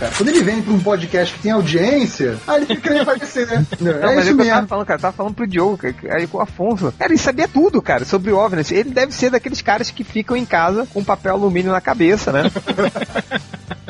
Cara. 0.00 0.12
Quando 0.16 0.28
ele 0.30 0.42
vem 0.42 0.60
pra 0.60 0.72
um 0.72 0.80
podcast 0.80 1.34
que 1.34 1.40
tem 1.40 1.52
audiência, 1.52 2.36
aí 2.48 2.56
ele 2.56 2.66
fica 2.66 2.80
querendo 2.80 3.02
aparecer, 3.02 3.46
né? 3.46 3.64
Não, 3.80 3.92
é 3.92 4.14
mas 4.16 4.24
isso 4.26 4.34
o 4.34 4.36
que 4.36 4.42
eu 4.42 4.46
tava 4.46 4.56
mesmo. 4.56 4.68
falando, 4.68 4.86
cara. 4.86 5.00
Tava 5.00 5.16
falando 5.16 5.34
pro 5.34 5.46
Diogo, 5.46 5.78
cara, 5.78 5.94
aí 6.16 6.26
com 6.26 6.38
o 6.38 6.40
Afonso. 6.40 6.92
Cara, 6.98 7.12
ele 7.12 7.18
sabia 7.18 7.46
tudo, 7.46 7.80
cara, 7.80 8.04
sobre 8.04 8.32
o 8.32 8.36
Ele 8.70 8.90
deve 8.90 9.12
ser 9.12 9.30
daqueles 9.30 9.60
caras 9.62 9.90
que 9.90 10.04
ficam 10.04 10.36
em 10.36 10.44
casa 10.44 10.86
com 10.92 11.02
papel 11.04 11.34
alumínio 11.34 11.72
na 11.72 11.80
cabeça, 11.80 12.32
né? 12.32 12.42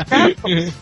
Cara, 0.09 0.35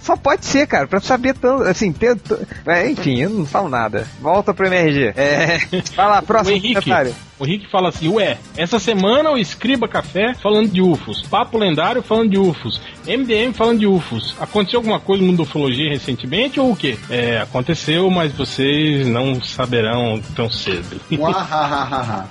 só 0.03 0.17
pode 0.17 0.45
ser, 0.45 0.67
cara, 0.67 0.87
pra 0.87 0.99
saber 0.99 1.35
tanto, 1.35 1.63
assim, 1.65 1.93
ter, 1.93 2.17
t- 2.17 2.35
é, 2.67 2.91
enfim, 2.91 3.21
eu 3.21 3.31
não 3.31 3.47
falo 3.47 3.69
nada. 3.69 4.07
Volta 4.21 4.55
pro 4.55 4.67
MRG. 4.67 5.13
É, 5.17 5.59
vai 5.95 6.07
lá, 6.07 6.19
O 6.21 6.23
próximo 6.23 6.57
Henrique, 6.57 6.75
comentário. 6.75 7.15
o 7.39 7.47
Henrique 7.47 7.71
fala 7.71 7.91
assim: 7.91 8.09
Ué, 8.09 8.39
essa 8.57 8.79
semana 8.79 9.31
o 9.31 9.37
Escriba 9.39 9.87
Café 9.87 10.35
falando 10.35 10.71
de 10.71 10.81
UFOs, 10.81 11.23
Papo 11.23 11.59
Lendário 11.59 12.03
falando 12.03 12.31
de 12.31 12.39
UFOs, 12.39 12.81
MDM 13.07 13.53
falando 13.53 13.79
de 13.81 13.87
UFOs. 13.87 14.35
Aconteceu 14.41 14.79
alguma 14.81 14.99
coisa 14.99 15.21
no 15.23 15.29
mundo 15.29 15.37
da 15.39 15.43
ufologia 15.45 15.91
recentemente 15.91 16.59
ou 16.59 16.73
o 16.73 16.77
quê? 16.77 16.99
É, 17.11 17.39
aconteceu, 17.41 18.11
mas 18.11 18.33
vocês 18.33 19.07
não 19.07 19.41
saberão 19.43 20.21
tão 20.35 20.51
cedo. 20.51 21.01
Uahahaha. 21.13 22.29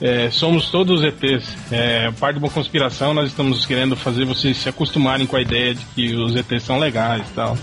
É, 0.00 0.30
somos 0.30 0.70
todos 0.70 1.02
ETs. 1.02 1.56
É, 1.70 2.10
parte 2.12 2.38
de 2.38 2.44
uma 2.44 2.50
conspiração, 2.50 3.14
nós 3.14 3.28
estamos 3.28 3.64
querendo 3.66 3.96
fazer 3.96 4.24
vocês 4.24 4.56
se 4.56 4.68
acostumarem 4.68 5.26
com 5.26 5.36
a 5.36 5.40
ideia 5.40 5.74
de 5.74 5.84
que 5.94 6.14
os 6.14 6.34
ETs 6.36 6.62
são 6.62 6.78
legais 6.78 7.22
e 7.28 7.32
tal. 7.32 7.56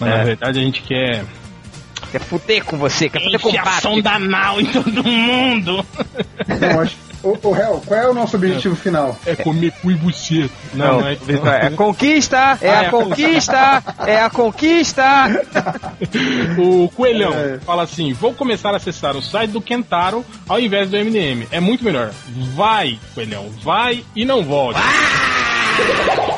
Mas 0.00 0.12
É. 0.12 0.18
na 0.18 0.24
verdade 0.24 0.60
a 0.60 0.62
gente 0.62 0.82
quer 0.82 1.24
Quer 2.10 2.20
fuder 2.20 2.64
com 2.64 2.76
você, 2.78 3.08
quer 3.08 3.20
fuder 3.22 3.40
com 3.40 3.98
o 3.98 4.02
da 4.02 4.18
nau 4.18 4.60
em 4.60 4.66
todo 4.66 5.02
mundo. 5.02 5.84
Não, 6.46 6.80
acho. 6.80 6.96
Ô, 7.24 7.38
ô, 7.42 7.56
Hel, 7.56 7.82
qual 7.86 7.98
é 8.00 8.08
o 8.08 8.12
nosso 8.14 8.36
objetivo 8.36 8.76
final? 8.76 9.16
É 9.24 9.34
comer 9.34 9.72
cu 9.80 9.90
e 9.90 9.94
buceta. 9.94 10.50
Não, 10.74 11.00
não 11.00 11.08
é. 11.08 11.14
Vitor, 11.14 11.48
é 11.48 11.70
conquista, 11.70 12.58
é 12.60 12.70
Ah, 12.70 12.80
a 12.80 12.82
é 12.82 12.86
a 12.86 12.90
conquista, 12.90 13.82
é 14.06 14.20
a 14.20 14.30
conquista. 14.30 15.04
O 16.58 16.88
Coelhão 16.90 17.32
É. 17.32 17.58
fala 17.64 17.82
assim: 17.82 18.12
vou 18.12 18.34
começar 18.34 18.74
a 18.74 18.76
acessar 18.76 19.16
o 19.16 19.22
site 19.22 19.50
do 19.52 19.60
Kentaro 19.60 20.24
ao 20.48 20.60
invés 20.60 20.90
do 20.90 20.96
MDM. 20.98 21.46
É 21.50 21.60
muito 21.60 21.82
melhor. 21.84 22.10
Vai, 22.54 22.98
Coelhão, 23.14 23.48
vai 23.62 24.04
e 24.14 24.24
não 24.24 24.42
volte. 24.44 24.78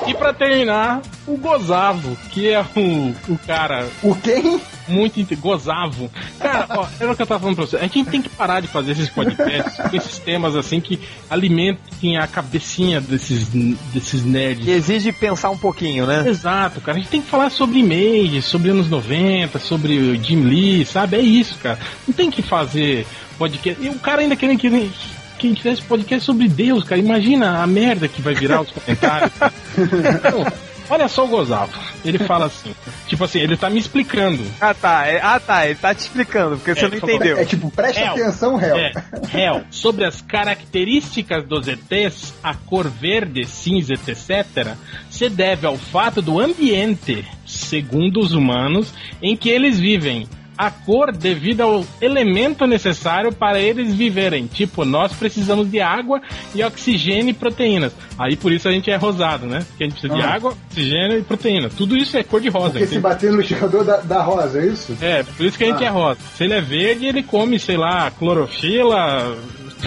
E 0.06 0.14
pra 0.14 0.32
terminar, 0.32 1.00
o 1.26 1.36
Gozavo, 1.36 2.16
que 2.30 2.48
é 2.48 2.60
o, 2.76 3.14
o 3.28 3.38
cara. 3.46 3.88
O 4.02 4.14
quem? 4.14 4.60
Muito 4.88 5.36
gozavo. 5.36 6.10
Cara, 6.38 6.66
ó, 6.70 6.86
era 7.00 7.12
o 7.12 7.16
que 7.16 7.22
eu 7.22 7.26
tava 7.26 7.40
falando 7.40 7.56
pra 7.56 7.66
você. 7.66 7.76
A 7.76 7.82
gente 7.82 8.04
tem 8.04 8.22
que 8.22 8.28
parar 8.28 8.60
de 8.60 8.68
fazer 8.68 8.92
esses 8.92 9.08
podcasts 9.08 9.76
com 9.76 9.96
esses 9.96 10.18
temas 10.18 10.54
assim 10.56 10.80
que 10.80 10.98
alimentem 11.28 12.16
a 12.18 12.26
cabecinha 12.26 13.00
desses, 13.00 13.48
desses 13.92 14.24
nerds. 14.24 14.64
Que 14.64 14.70
exige 14.70 15.12
pensar 15.12 15.50
um 15.50 15.58
pouquinho, 15.58 16.06
né? 16.06 16.28
Exato, 16.28 16.80
cara. 16.80 16.98
A 16.98 17.00
gente 17.00 17.10
tem 17.10 17.20
que 17.22 17.28
falar 17.28 17.50
sobre 17.50 17.78
Image, 17.78 18.42
sobre 18.42 18.70
anos 18.70 18.88
90, 18.88 19.58
sobre 19.58 19.98
o 19.98 20.22
Jim 20.22 20.42
Lee, 20.42 20.84
sabe? 20.84 21.16
É 21.16 21.20
isso, 21.20 21.56
cara. 21.58 21.78
Não 22.06 22.14
tem 22.14 22.30
que 22.30 22.42
fazer 22.42 23.06
podcast. 23.38 23.82
E 23.82 23.88
o 23.88 23.98
cara 23.98 24.22
ainda 24.22 24.36
querendo 24.36 24.58
que. 24.58 24.90
Que 25.38 25.48
a 25.48 25.50
gente 25.50 25.62
fizesse 25.62 25.82
podcast 25.82 26.24
sobre 26.24 26.48
Deus, 26.48 26.82
cara. 26.82 26.98
Imagina 26.98 27.62
a 27.62 27.66
merda 27.66 28.08
que 28.08 28.22
vai 28.22 28.34
virar 28.34 28.62
os 28.62 28.70
comentários. 28.70 29.30
cara. 29.38 29.52
Olha 30.88 31.08
só 31.08 31.24
o 31.24 31.28
Gozavo. 31.28 31.72
Ele 32.04 32.18
fala 32.18 32.46
assim: 32.46 32.74
tipo 33.08 33.24
assim, 33.24 33.38
ele 33.40 33.56
tá 33.56 33.68
me 33.68 33.78
explicando. 33.78 34.42
Ah 34.60 34.72
tá, 34.74 35.06
é- 35.06 35.20
ah 35.22 35.40
tá, 35.40 35.66
ele 35.66 35.74
tá 35.74 35.94
te 35.94 36.00
explicando, 36.00 36.56
porque 36.56 36.74
você 36.74 36.80
É, 36.80 36.82
não 36.84 36.90
por 36.90 37.00
favor. 37.00 37.14
entendeu. 37.16 37.38
É 37.38 37.44
tipo, 37.44 37.70
presta 37.70 38.00
Hell. 38.00 38.10
atenção, 38.12 38.56
réu. 38.56 38.76
É, 38.76 38.92
Hell, 39.34 39.64
sobre 39.70 40.04
as 40.04 40.20
características 40.22 41.44
dos 41.46 41.66
ETs, 41.68 42.34
a 42.42 42.54
cor 42.54 42.88
verde, 42.88 43.44
cinza, 43.46 43.94
etc., 43.94 44.74
se 45.10 45.28
deve 45.28 45.66
ao 45.66 45.76
fato 45.76 46.20
do 46.22 46.40
ambiente, 46.40 47.24
segundo 47.46 48.20
os 48.20 48.32
humanos, 48.32 48.92
em 49.22 49.36
que 49.36 49.48
eles 49.48 49.78
vivem. 49.78 50.28
A 50.56 50.70
cor 50.70 51.12
devido 51.12 51.60
ao 51.62 51.84
elemento 52.00 52.66
necessário 52.66 53.32
para 53.32 53.60
eles 53.60 53.94
viverem. 53.94 54.46
Tipo, 54.46 54.84
nós 54.84 55.12
precisamos 55.12 55.70
de 55.70 55.80
água 55.80 56.20
e 56.54 56.62
oxigênio 56.64 57.30
e 57.30 57.34
proteínas. 57.34 57.92
Aí 58.18 58.36
por 58.36 58.50
isso 58.52 58.68
a 58.68 58.72
gente 58.72 58.90
é 58.90 58.96
rosado, 58.96 59.46
né? 59.46 59.64
Porque 59.68 59.84
a 59.84 59.86
gente 59.88 60.00
precisa 60.00 60.14
de 60.14 60.22
Ah. 60.22 60.34
água, 60.34 60.54
oxigênio 60.70 61.18
e 61.18 61.22
proteína. 61.22 61.68
Tudo 61.68 61.96
isso 61.96 62.16
é 62.16 62.22
cor 62.24 62.40
de 62.40 62.48
rosa. 62.48 62.70
Porque 62.70 62.86
se 62.86 62.92
entende? 62.94 63.02
bater 63.02 63.30
no 63.30 63.36
liquidificador 63.38 63.84
da, 63.84 64.22
rosa, 64.22 64.60
é 64.60 64.66
isso? 64.66 64.96
É, 65.00 65.22
por 65.22 65.44
isso 65.44 65.58
que 65.58 65.64
a 65.64 65.66
gente 65.68 65.84
Ah. 65.84 65.86
é 65.86 65.90
rosa. 65.90 66.20
Se 66.36 66.44
ele 66.44 66.54
é 66.54 66.60
verde, 66.60 67.06
ele 67.06 67.22
come, 67.22 67.58
sei 67.58 67.76
lá, 67.76 68.10
clorofila, 68.10 69.36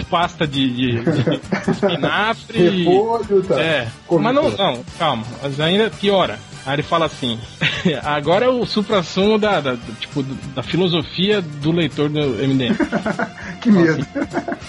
pasta 0.08 0.46
de, 0.46 0.70
de, 0.70 1.00
de 1.00 1.40
espinafre. 1.70 2.84
Repolho, 2.84 3.42
tá. 3.42 3.60
É, 3.60 3.88
mas 4.10 4.34
não, 4.34 4.50
não, 4.50 4.84
calma, 4.98 5.24
mas 5.42 5.58
ainda 5.60 5.90
piora. 5.90 6.38
Aí 6.70 6.76
ele 6.76 6.82
fala 6.84 7.06
assim: 7.06 7.36
agora 8.04 8.46
é 8.46 8.48
o 8.48 8.64
supra-sumo 8.64 9.36
da, 9.38 9.60
da, 9.60 9.76
tipo, 9.98 10.22
da 10.22 10.62
filosofia 10.62 11.42
do 11.42 11.72
leitor 11.72 12.08
do 12.08 12.20
MDM. 12.20 12.76
Que 13.60 13.70
medo. 13.70 14.06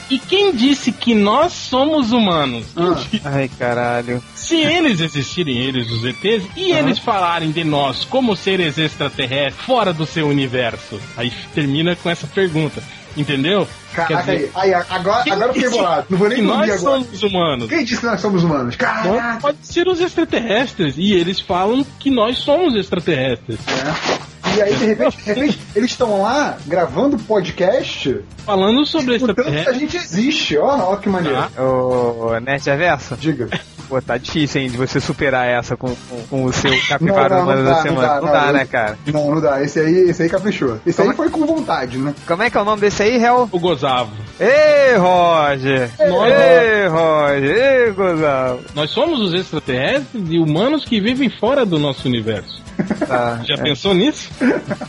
E 0.10 0.20
quem 0.20 0.54
disse 0.54 0.91
que 0.91 1.16
nós 1.16 1.54
somos 1.54 2.12
humanos? 2.12 2.66
Ah. 2.76 3.02
Ai, 3.24 3.49
caralho. 3.58 4.22
Se 4.36 4.58
eles 4.58 4.99
existirem, 4.99 5.60
eles, 5.60 5.89
os 5.89 6.04
ETs, 6.04 6.45
e 6.58 6.74
eles 6.74 6.99
falarem 6.99 7.52
de 7.52 7.64
nós 7.64 8.04
como 8.04 8.36
seres 8.36 8.78
extraterrestres 8.78 9.66
fora 9.66 9.93
do 9.93 10.06
seu 10.06 10.28
universo, 10.28 10.99
aí 11.16 11.32
termina 11.54 11.95
com 11.95 12.10
essa 12.10 12.28
pergunta, 12.28 12.84
entendeu? 13.16 13.68
Caraca, 13.93 14.32
aí, 14.32 14.49
aí, 14.55 14.74
agora, 14.74 15.24
agora 15.32 15.49
eu 15.49 15.53
fiquei 15.53 15.70
bolado. 15.70 16.05
Não 16.09 16.18
vou 16.18 16.30
nem 16.30 16.43
dormir 16.43 16.68
nós 16.68 16.82
agora. 16.82 17.01
somos 17.03 17.24
humanos. 17.24 17.70
Quem 17.70 17.84
disse 17.84 17.99
que 17.99 18.05
nós 18.05 18.22
somos 18.22 18.43
humanos? 18.43 18.76
Caraca! 18.76 19.39
pode 19.41 19.57
ser 19.64 19.88
os 19.88 19.99
extraterrestres, 19.99 20.95
e 20.97 21.14
eles 21.14 21.39
falam 21.39 21.86
que 21.99 22.09
nós 22.09 22.38
somos 22.38 22.76
extraterrestres. 22.76 23.59
É. 23.68 24.32
E 24.57 24.62
aí, 24.62 24.76
de 24.76 24.86
repente, 24.86 25.18
de 25.18 25.24
repente 25.24 25.59
eles 25.76 25.91
estão 25.91 26.22
lá 26.22 26.57
gravando 26.68 27.18
podcast, 27.20 28.20
Falando 28.45 28.86
sobre 28.86 29.16
o 29.16 29.20
tanto 29.20 29.36
que 29.36 29.41
a 29.41 29.43
extraterrestres. 29.43 29.80
gente 29.80 29.97
existe. 29.97 30.57
Ó, 30.57 30.93
ó 30.93 30.95
que 30.97 31.07
maneiro. 31.07 31.38
Ah. 31.38 31.62
Ô, 31.62 32.38
Nerd 32.39 32.66
Reverso, 32.66 33.16
Diga. 33.18 33.47
Pô, 33.92 34.02
tá 34.02 34.16
difícil, 34.18 34.62
hein, 34.62 34.70
de 34.70 34.78
você 34.78 35.02
superar 35.02 35.46
essa 35.46 35.76
com, 35.76 35.94
com, 35.94 36.22
com 36.30 36.44
o 36.46 36.54
seu 36.54 36.72
capivara 36.88 37.36
Não, 37.36 37.38
não, 37.38 37.44
humano 37.44 37.64
não 37.64 37.70
da 37.70 37.76
dá, 37.76 37.82
semana. 37.82 38.22
não 38.22 38.32
dá, 38.32 38.46
não, 38.46 38.54
né, 38.54 38.62
eu- 38.64 38.68
cara? 38.68 38.98
Não, 39.08 39.32
não 39.36 39.42
dá. 39.42 39.62
Esse 39.62 39.80
aí, 39.82 40.10
esse 40.10 40.24
aí 40.24 40.30
caprichou. 40.30 40.80
Esse 40.86 40.98
Como 40.98 41.10
aí 41.12 41.16
foi 41.18 41.30
com 41.30 41.46
vontade, 41.46 41.98
né? 41.98 42.14
Como 42.26 42.42
é 42.42 42.50
que 42.50 42.58
é 42.58 42.62
o 42.62 42.66
nome 42.66 42.80
desse 42.82 43.04
aí, 43.04 43.22
Hel? 43.22 43.50
O 43.52 43.60
Gozavo. 43.60 44.12
Ei, 44.39 44.96
Roger! 44.98 45.89
Nós- 46.08 46.32
Ei, 46.34 46.88
Roger! 46.88 47.58
Ei, 47.88 47.92
Gozal! 47.92 48.60
Nós 48.74 48.89
somos 48.92 49.20
os 49.20 49.34
extraterrestres 49.34 50.24
e 50.30 50.39
humanos 50.39 50.86
que 50.86 51.02
vivem 51.02 51.30
fora 51.30 51.66
do 51.66 51.78
nosso 51.78 52.08
universo. 52.08 52.62
Tá. 52.84 53.40
Já 53.44 53.58
pensou 53.58 53.94
nisso? 53.94 54.30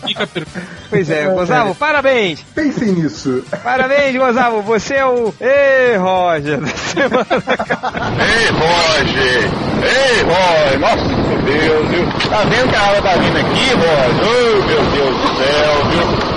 Fica 0.06 0.26
per... 0.26 0.46
Pois 0.90 1.10
é, 1.10 1.26
Gozalo, 1.26 1.74
parabéns! 1.74 2.44
Pensem 2.54 2.92
nisso. 2.92 3.44
Parabéns, 3.62 4.16
Gozalo, 4.16 4.62
você 4.62 4.94
é 4.94 5.06
o. 5.06 5.34
Ei, 5.40 5.96
Roger! 5.96 6.60
da 6.60 6.66
semana. 6.68 7.42
Ei, 8.20 8.48
Roger! 8.50 9.50
Ei, 9.82 10.22
Roger! 10.22 10.78
Nossa 10.78 11.42
Deus, 11.44 11.88
viu? 11.88 12.30
Tá 12.30 12.44
vendo 12.44 12.68
que 12.68 12.76
a 12.76 12.82
água 12.82 13.02
tá 13.02 13.14
vindo 13.16 13.36
aqui, 13.38 13.70
Roger? 13.74 14.22
Oh, 14.22 14.66
meu 14.66 14.82
Deus 14.90 15.16
do 15.16 15.28
céu, 15.36 15.84
viu? 15.90 16.31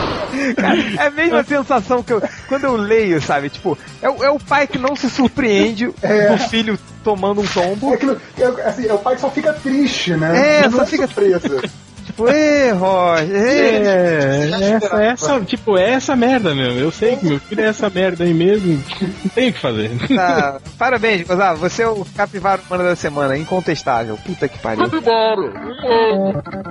Cara, 0.54 0.78
é 1.04 1.08
a 1.08 1.12
mesma 1.12 1.44
sensação 1.44 2.04
que 2.04 2.14
eu. 2.14 2.22
Quando 2.48 2.64
eu 2.66 2.76
leio, 2.76 3.22
sabe? 3.22 3.50
Tipo, 3.50 3.78
é, 4.02 4.10
o- 4.10 4.24
é 4.24 4.30
o 4.30 4.40
pai 4.40 4.68
que 4.68 4.78
não 4.78 4.96
se 4.96 5.10
surpreende 5.10 5.90
É. 6.02 6.30
do 6.30 6.38
filho 6.50 6.78
tomando 7.04 7.42
um 7.42 7.48
tombo. 7.48 7.92
É 7.92 7.96
aquilo, 7.96 8.22
é, 8.38 8.46
assim, 8.68 8.88
é 8.88 8.94
o 8.94 8.98
pai 9.00 9.16
que 9.16 9.22
só 9.22 9.30
fica 9.30 9.54
triste, 9.54 10.14
né? 10.16 10.60
É, 10.60 10.70
não 10.70 10.80
só 10.80 10.86
fica- 10.86 11.08
surpresa. 11.08 11.62
Tipo, 12.06 12.30
ei, 12.30 12.70
Roger! 12.72 13.36
Ei. 13.36 13.88
É, 13.88 14.70
essa, 14.76 15.04
essa, 15.04 15.42
tipo, 15.42 15.76
é 15.76 15.94
essa 15.94 16.16
merda 16.16 16.54
mesmo. 16.54 16.80
Eu 16.80 16.92
sei 16.92 17.16
que 17.16 17.26
meu 17.26 17.40
filho 17.40 17.62
é 17.62 17.68
essa 17.68 17.90
merda 17.90 18.24
aí 18.24 18.32
mesmo. 18.34 18.82
Não 19.02 19.30
tem 19.34 19.50
o 19.50 19.54
que 19.54 19.60
fazer. 19.60 19.90
Tá, 20.16 20.60
parabéns, 20.78 21.26
Gozalo, 21.28 21.58
você 21.58 21.82
é 21.82 21.88
o 21.88 22.06
capivara 22.16 22.62
humano 22.70 22.84
da 22.88 22.96
semana, 22.96 23.36
incontestável. 23.36 24.18
Puta 24.24 24.48
que 24.48 24.60
pariu. 24.60 24.88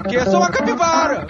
Que 0.09 0.15
eu 0.15 0.25
sou 0.25 0.37
uma 0.37 0.51
capivara! 0.51 1.27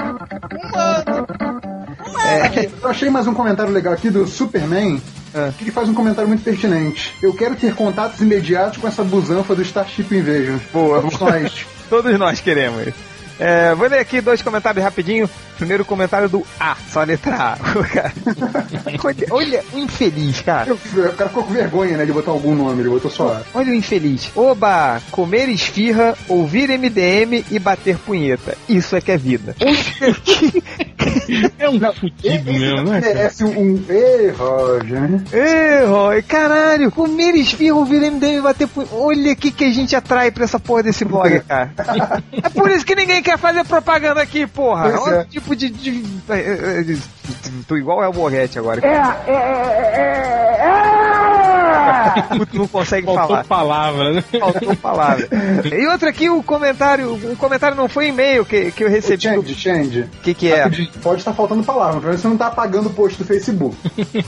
Aqui, 2.17 2.71
eu 2.83 2.89
achei 2.89 3.11
mais 3.11 3.27
um 3.27 3.35
comentário 3.35 3.73
legal 3.73 3.93
aqui 3.93 4.11
do 4.11 4.27
Superman. 4.27 5.01
É. 5.35 5.51
Que 5.59 5.65
ele 5.65 5.73
faz 5.73 5.89
um 5.89 5.95
comentário 5.95 6.29
muito 6.29 6.45
pertinente. 6.45 7.13
Eu 7.21 7.35
quero 7.35 7.57
ter 7.57 7.75
contatos 7.75 8.21
imediatos 8.21 8.79
com 8.79 8.87
essa 8.87 9.03
busanfa 9.03 9.55
do 9.55 9.63
Starship 9.63 10.15
Invasion. 10.15 10.59
Boa. 10.73 11.01
Vamos 11.01 11.19
nós. 11.19 11.67
Todos 11.91 12.17
nós 12.19 12.41
queremos. 12.41 12.95
É, 13.39 13.75
vou 13.75 13.89
ler 13.89 13.99
aqui 13.99 14.21
dois 14.21 14.41
comentários 14.43 14.83
rapidinho. 14.85 15.29
Primeiro 15.57 15.85
comentário 15.85 16.29
do 16.29 16.45
A, 16.59 16.77
só 16.91 17.01
a 17.03 17.05
letra 17.05 17.37
A. 17.37 17.57
Cara- 17.87 18.13
olha, 19.05 19.27
olha 19.31 19.65
o 19.73 19.79
infeliz, 19.79 20.41
cara. 20.41 20.69
Eu- 20.71 20.75
O 21.05 21.13
cara 21.13 21.29
ficou 21.29 21.45
com 21.45 21.53
vergonha, 21.53 21.97
né, 21.97 22.05
de 22.05 22.13
botar 22.13 22.33
algum 22.33 22.55
nome, 22.55 22.81
ele 22.83 22.89
botou 22.89 23.11
só 23.11 23.29
A. 23.35 23.43
Olha 23.59 23.71
o 23.71 23.75
infeliz. 23.75 24.31
Oba, 24.35 25.01
comer 25.11 25.49
esfirra, 25.49 26.17
ouvir 26.29 26.71
MDM 26.71 27.45
e 27.51 27.59
bater 27.59 27.97
punheta. 27.99 28.57
Isso 28.69 28.97
é 28.97 29.01
que 29.01 29.13
é 29.13 29.17
vida. 29.17 29.55
É 31.59 31.69
um 31.69 31.79
fudido 31.93 32.53
mesmo, 32.53 32.91
né? 32.91 33.01
merece 33.01 33.45
um. 33.45 33.83
Ei, 33.89 34.31
Roger. 34.31 35.23
Ei, 35.33 35.87
Roy, 35.87 36.23
caralho, 36.23 36.91
comer 36.91 37.35
esfirra, 37.35 37.77
ouvir 37.77 38.01
MDM 38.11 38.39
e 38.39 38.41
bater 38.41 38.67
punheta. 38.67 38.95
Olha 38.95 39.33
o 39.33 39.37
que, 39.37 39.51
que 39.51 39.65
a 39.65 39.71
gente 39.71 39.95
atrai 39.95 40.31
pra 40.31 40.45
essa 40.45 40.59
porra 40.59 40.83
desse 40.85 41.05
blog, 41.05 41.41
cara. 41.41 41.71
é 42.43 42.49
por 42.49 42.71
isso 42.71 42.85
que 42.87 42.95
ninguém 42.95 43.23
quer 43.25 43.39
fazer 43.39 43.65
propaganda 43.65 44.21
aqui, 44.23 44.47
porra. 44.47 44.91
Pois 44.91 45.03
Olha 45.03 45.15
é. 45.15 45.21
o 45.23 45.25
tipo 45.25 45.57
de. 45.57 45.71
de, 45.71 46.05
é, 46.29 46.39
é, 46.39 46.81
é, 46.81 46.97
Tô 47.67 47.77
igual 47.77 48.05
é 48.05 48.09
o 48.09 48.13
Borghetti 48.13 48.59
agora. 48.59 48.81
Puto, 48.81 48.95
não 52.53 52.69
consegue 52.69 53.07
Faltou 53.07 53.29
falar. 53.29 53.45
palavra, 53.45 54.13
né? 54.13 54.25
Faltou 54.39 54.77
palavra. 54.77 55.29
E 55.65 55.87
outra 55.87 56.11
aqui, 56.11 56.29
o 56.29 56.43
comentário. 56.43 57.13
O 57.15 57.37
comentário 57.37 57.77
não 57.77 57.89
foi 57.89 58.09
e-mail 58.09 58.45
que, 58.45 58.71
que 58.71 58.85
eu 58.85 58.89
recebi. 58.89 59.27
O 59.29 59.43
Change, 59.43 59.55
change. 59.55 60.07
que, 60.23 60.35
que 60.35 60.53
é? 60.53 60.69
Pode 61.03 61.21
estar 61.21 61.33
faltando 61.33 61.63
palavra, 61.63 62.11
mas 62.11 62.21
você 62.21 62.29
não 62.29 62.37
tá 62.37 62.49
apagando 62.49 62.89
o 62.89 62.93
post 62.93 63.19
do 63.19 63.25
Facebook. 63.25 63.77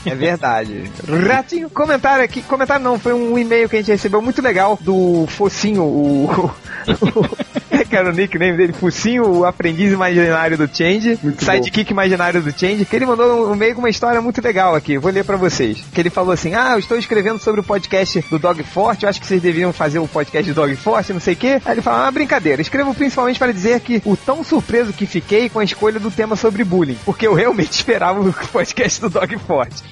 É 0.05 0.15
verdade. 0.15 0.89
Ratinho, 1.27 1.69
comentário 1.69 2.23
aqui. 2.23 2.41
Comentário 2.41 2.83
não, 2.83 2.99
foi 2.99 3.13
um 3.13 3.37
e-mail 3.37 3.69
que 3.69 3.75
a 3.75 3.79
gente 3.79 3.91
recebeu 3.91 4.21
muito 4.21 4.41
legal 4.41 4.77
do 4.81 5.25
Focinho, 5.27 5.83
o. 5.83 6.51
o 6.87 7.57
é 7.69 7.85
que 7.85 7.95
era 7.95 8.09
o 8.09 8.13
nickname 8.13 8.57
dele, 8.57 8.73
Focinho, 8.73 9.27
o 9.27 9.45
aprendiz 9.45 9.91
imaginário 9.91 10.57
do 10.57 10.67
Change, 10.67 11.19
Muito 11.21 11.43
sidekick 11.43 11.91
imaginário 11.91 12.41
do 12.41 12.51
Change, 12.51 12.85
que 12.85 12.95
ele 12.95 13.05
mandou 13.05 13.49
um 13.49 13.53
e-mail 13.53 13.75
com 13.75 13.81
uma 13.81 13.89
história 13.89 14.21
muito 14.21 14.41
legal 14.41 14.73
aqui. 14.73 14.97
Vou 14.97 15.11
ler 15.11 15.23
pra 15.23 15.37
vocês. 15.37 15.83
Que 15.93 16.01
ele 16.01 16.09
falou 16.09 16.31
assim: 16.31 16.55
Ah, 16.55 16.71
eu 16.73 16.79
estou 16.79 16.97
escrevendo 16.97 17.39
sobre 17.39 17.56
o 17.59 17.63
podcast 17.63 18.19
do 18.29 18.39
Dog 18.39 18.63
Forte, 18.63 19.03
eu 19.03 19.09
acho 19.09 19.19
que 19.19 19.27
vocês 19.27 19.41
deveriam 19.41 19.73
fazer 19.73 19.99
o 19.99 20.07
podcast 20.07 20.51
do 20.51 20.55
Dog 20.55 20.75
Forte, 20.75 21.13
não 21.13 21.19
sei 21.19 21.33
o 21.33 21.37
quê. 21.37 21.61
Aí 21.65 21.73
ele 21.73 21.81
fala: 21.81 22.07
Ah, 22.07 22.11
brincadeira. 22.11 22.61
Escrevo 22.61 22.93
principalmente 22.93 23.39
para 23.39 23.51
dizer 23.51 23.79
que 23.81 24.01
o 24.05 24.15
tão 24.15 24.43
surpreso 24.43 24.93
que 24.93 25.05
fiquei 25.05 25.49
com 25.49 25.59
a 25.59 25.63
escolha 25.63 25.99
do 25.99 26.11
tema 26.11 26.35
sobre 26.35 26.63
bullying, 26.63 26.97
porque 27.05 27.27
eu 27.27 27.33
realmente 27.33 27.71
esperava 27.77 28.19
o 28.19 28.33
podcast 28.51 29.01
do 29.01 29.09
Dog 29.09 29.37
Forte. 29.39 29.83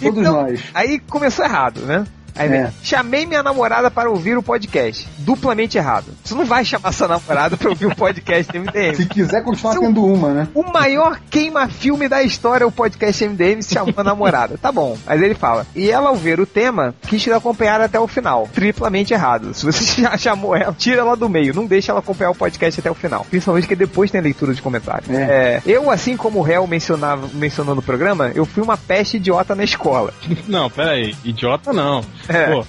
Todos 0.00 0.18
Então, 0.18 0.32
nós. 0.42 0.60
Aí 0.74 0.98
começou 0.98 1.44
errado, 1.44 1.80
né? 1.82 2.04
Aí 2.36 2.48
vem, 2.48 2.66
chamei 2.82 3.26
minha 3.26 3.42
namorada 3.42 3.90
para 3.90 4.10
ouvir 4.10 4.36
o 4.36 4.42
podcast. 4.42 5.08
Duplamente 5.18 5.76
errado. 5.78 6.06
Você 6.24 6.34
não 6.34 6.44
vai 6.44 6.64
chamar 6.64 6.92
sua 6.92 7.08
namorada 7.08 7.56
para 7.56 7.68
ouvir 7.70 7.86
o 7.86 7.94
podcast 7.94 8.50
MDM. 8.56 8.94
Se 8.96 9.06
quiser 9.06 9.42
continuar 9.42 9.72
Seu- 9.74 9.82
tendo 9.82 10.04
uma, 10.04 10.30
né? 10.32 10.48
O 10.54 10.62
maior 10.64 11.18
queima-filme 11.30 12.08
da 12.08 12.22
história, 12.22 12.66
o 12.66 12.72
podcast 12.72 13.24
MDM, 13.26 13.62
se 13.62 13.74
chamou 13.74 13.94
a 13.96 14.04
namorada. 14.04 14.56
Tá 14.60 14.70
bom. 14.72 14.96
Mas 15.06 15.20
ele 15.20 15.34
fala. 15.34 15.66
E 15.74 15.90
ela, 15.90 16.08
ao 16.10 16.16
ver 16.16 16.40
o 16.40 16.46
tema, 16.46 16.94
quis 17.08 17.26
acompanhar 17.28 17.80
até 17.80 17.98
o 17.98 18.06
final. 18.06 18.48
Triplamente 18.52 19.12
errado. 19.14 19.54
Se 19.54 19.64
você 19.64 19.84
já 20.02 20.16
chamou 20.16 20.54
ela, 20.56 20.74
tira 20.76 21.00
ela 21.00 21.16
do 21.16 21.28
meio. 21.28 21.54
Não 21.54 21.66
deixa 21.66 21.92
ela 21.92 22.00
acompanhar 22.00 22.30
o 22.30 22.34
podcast 22.34 22.80
até 22.80 22.90
o 22.90 22.94
final. 22.94 23.26
Principalmente 23.28 23.66
que 23.68 23.76
depois 23.76 24.10
tem 24.10 24.20
a 24.20 24.24
leitura 24.24 24.54
de 24.54 24.62
comentários. 24.62 25.08
É. 25.10 25.22
É, 25.22 25.62
eu, 25.66 25.90
assim 25.90 26.16
como 26.16 26.38
o 26.38 26.42
réu 26.42 26.66
mencionava, 26.66 27.28
mencionou 27.34 27.74
no 27.74 27.82
programa, 27.82 28.30
eu 28.34 28.44
fui 28.44 28.62
uma 28.62 28.76
peste 28.76 29.16
idiota 29.16 29.54
na 29.54 29.64
escola. 29.64 30.12
Não, 30.46 30.68
pera 30.70 30.92
aí. 30.92 31.14
Idiota 31.24 31.72
não. 31.72 32.02
É. 32.28 32.46
Pô, 32.50 32.66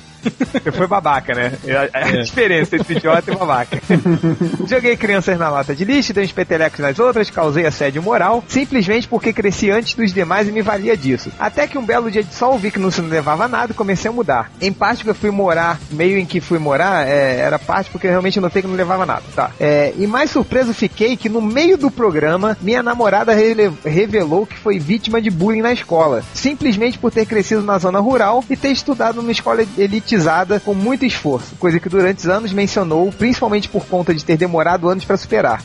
Eu 0.65 0.71
fui 0.73 0.87
babaca, 0.87 1.33
né? 1.33 1.53
É 1.65 1.75
a, 1.75 1.83
é 1.83 1.89
a 1.93 2.07
É. 2.13 2.21
diferença 2.21 2.75
entre 2.75 2.95
idiota 2.97 3.31
e 3.31 3.35
babaca. 3.35 3.79
Joguei 4.67 4.95
crianças 4.95 5.37
na 5.37 5.49
lata 5.49 5.75
de 5.75 5.83
lixo, 5.85 6.13
dei 6.13 6.23
uns 6.23 6.31
petelecos 6.31 6.79
nas 6.79 6.97
outras, 6.99 7.29
causei 7.29 7.65
assédio 7.65 8.01
moral, 8.01 8.43
simplesmente 8.47 9.07
porque 9.07 9.33
cresci 9.33 9.69
antes 9.71 9.93
dos 9.95 10.13
demais 10.13 10.47
e 10.47 10.51
me 10.51 10.61
valia 10.61 10.95
disso. 10.95 11.31
Até 11.39 11.67
que 11.67 11.77
um 11.77 11.85
belo 11.85 12.09
dia 12.11 12.23
de 12.23 12.33
sol 12.33 12.57
vi 12.57 12.71
que 12.71 12.79
não 12.79 12.91
se 12.91 13.01
levava 13.01 13.45
a 13.45 13.47
nada 13.47 13.71
e 13.71 13.75
comecei 13.75 14.09
a 14.09 14.13
mudar. 14.13 14.51
Em 14.61 14.71
parte 14.71 14.97
porque 14.99 15.09
eu 15.11 15.15
fui 15.15 15.31
morar, 15.31 15.79
meio 15.91 16.17
em 16.17 16.25
que 16.25 16.39
fui 16.39 16.59
morar, 16.59 17.07
é, 17.07 17.39
era 17.39 17.57
parte 17.59 17.89
porque 17.91 18.07
eu 18.07 18.11
realmente 18.11 18.39
notei 18.39 18.61
que 18.61 18.67
não 18.67 18.75
levava 18.75 19.05
nada, 19.05 19.23
tá? 19.35 19.51
É, 19.59 19.93
e 19.97 20.05
mais 20.07 20.29
surpreso 20.31 20.73
fiquei 20.73 21.17
que 21.17 21.29
no 21.29 21.41
meio 21.41 21.77
do 21.77 21.89
programa, 21.91 22.57
minha 22.61 22.81
namorada 22.83 23.33
revelou 23.83 24.45
que 24.45 24.57
foi 24.57 24.79
vítima 24.79 25.21
de 25.21 25.29
bullying 25.29 25.61
na 25.61 25.73
escola, 25.73 26.23
simplesmente 26.33 26.97
por 26.97 27.11
ter 27.11 27.25
crescido 27.25 27.61
na 27.61 27.77
zona 27.77 27.99
rural 27.99 28.43
e 28.49 28.55
ter 28.55 28.69
estudado 28.69 29.15
numa 29.15 29.31
escola 29.31 29.63
elitizada 30.13 30.59
com 30.59 30.73
muito 30.73 31.05
esforço, 31.05 31.55
coisa 31.59 31.79
que 31.79 31.89
durante 31.89 32.29
anos 32.29 32.53
mencionou, 32.53 33.11
principalmente 33.11 33.67
por 33.67 33.85
conta 33.85 34.13
de 34.13 34.23
ter 34.23 34.37
demorado 34.37 34.87
anos 34.87 35.03
para 35.05 35.17
superar. 35.17 35.61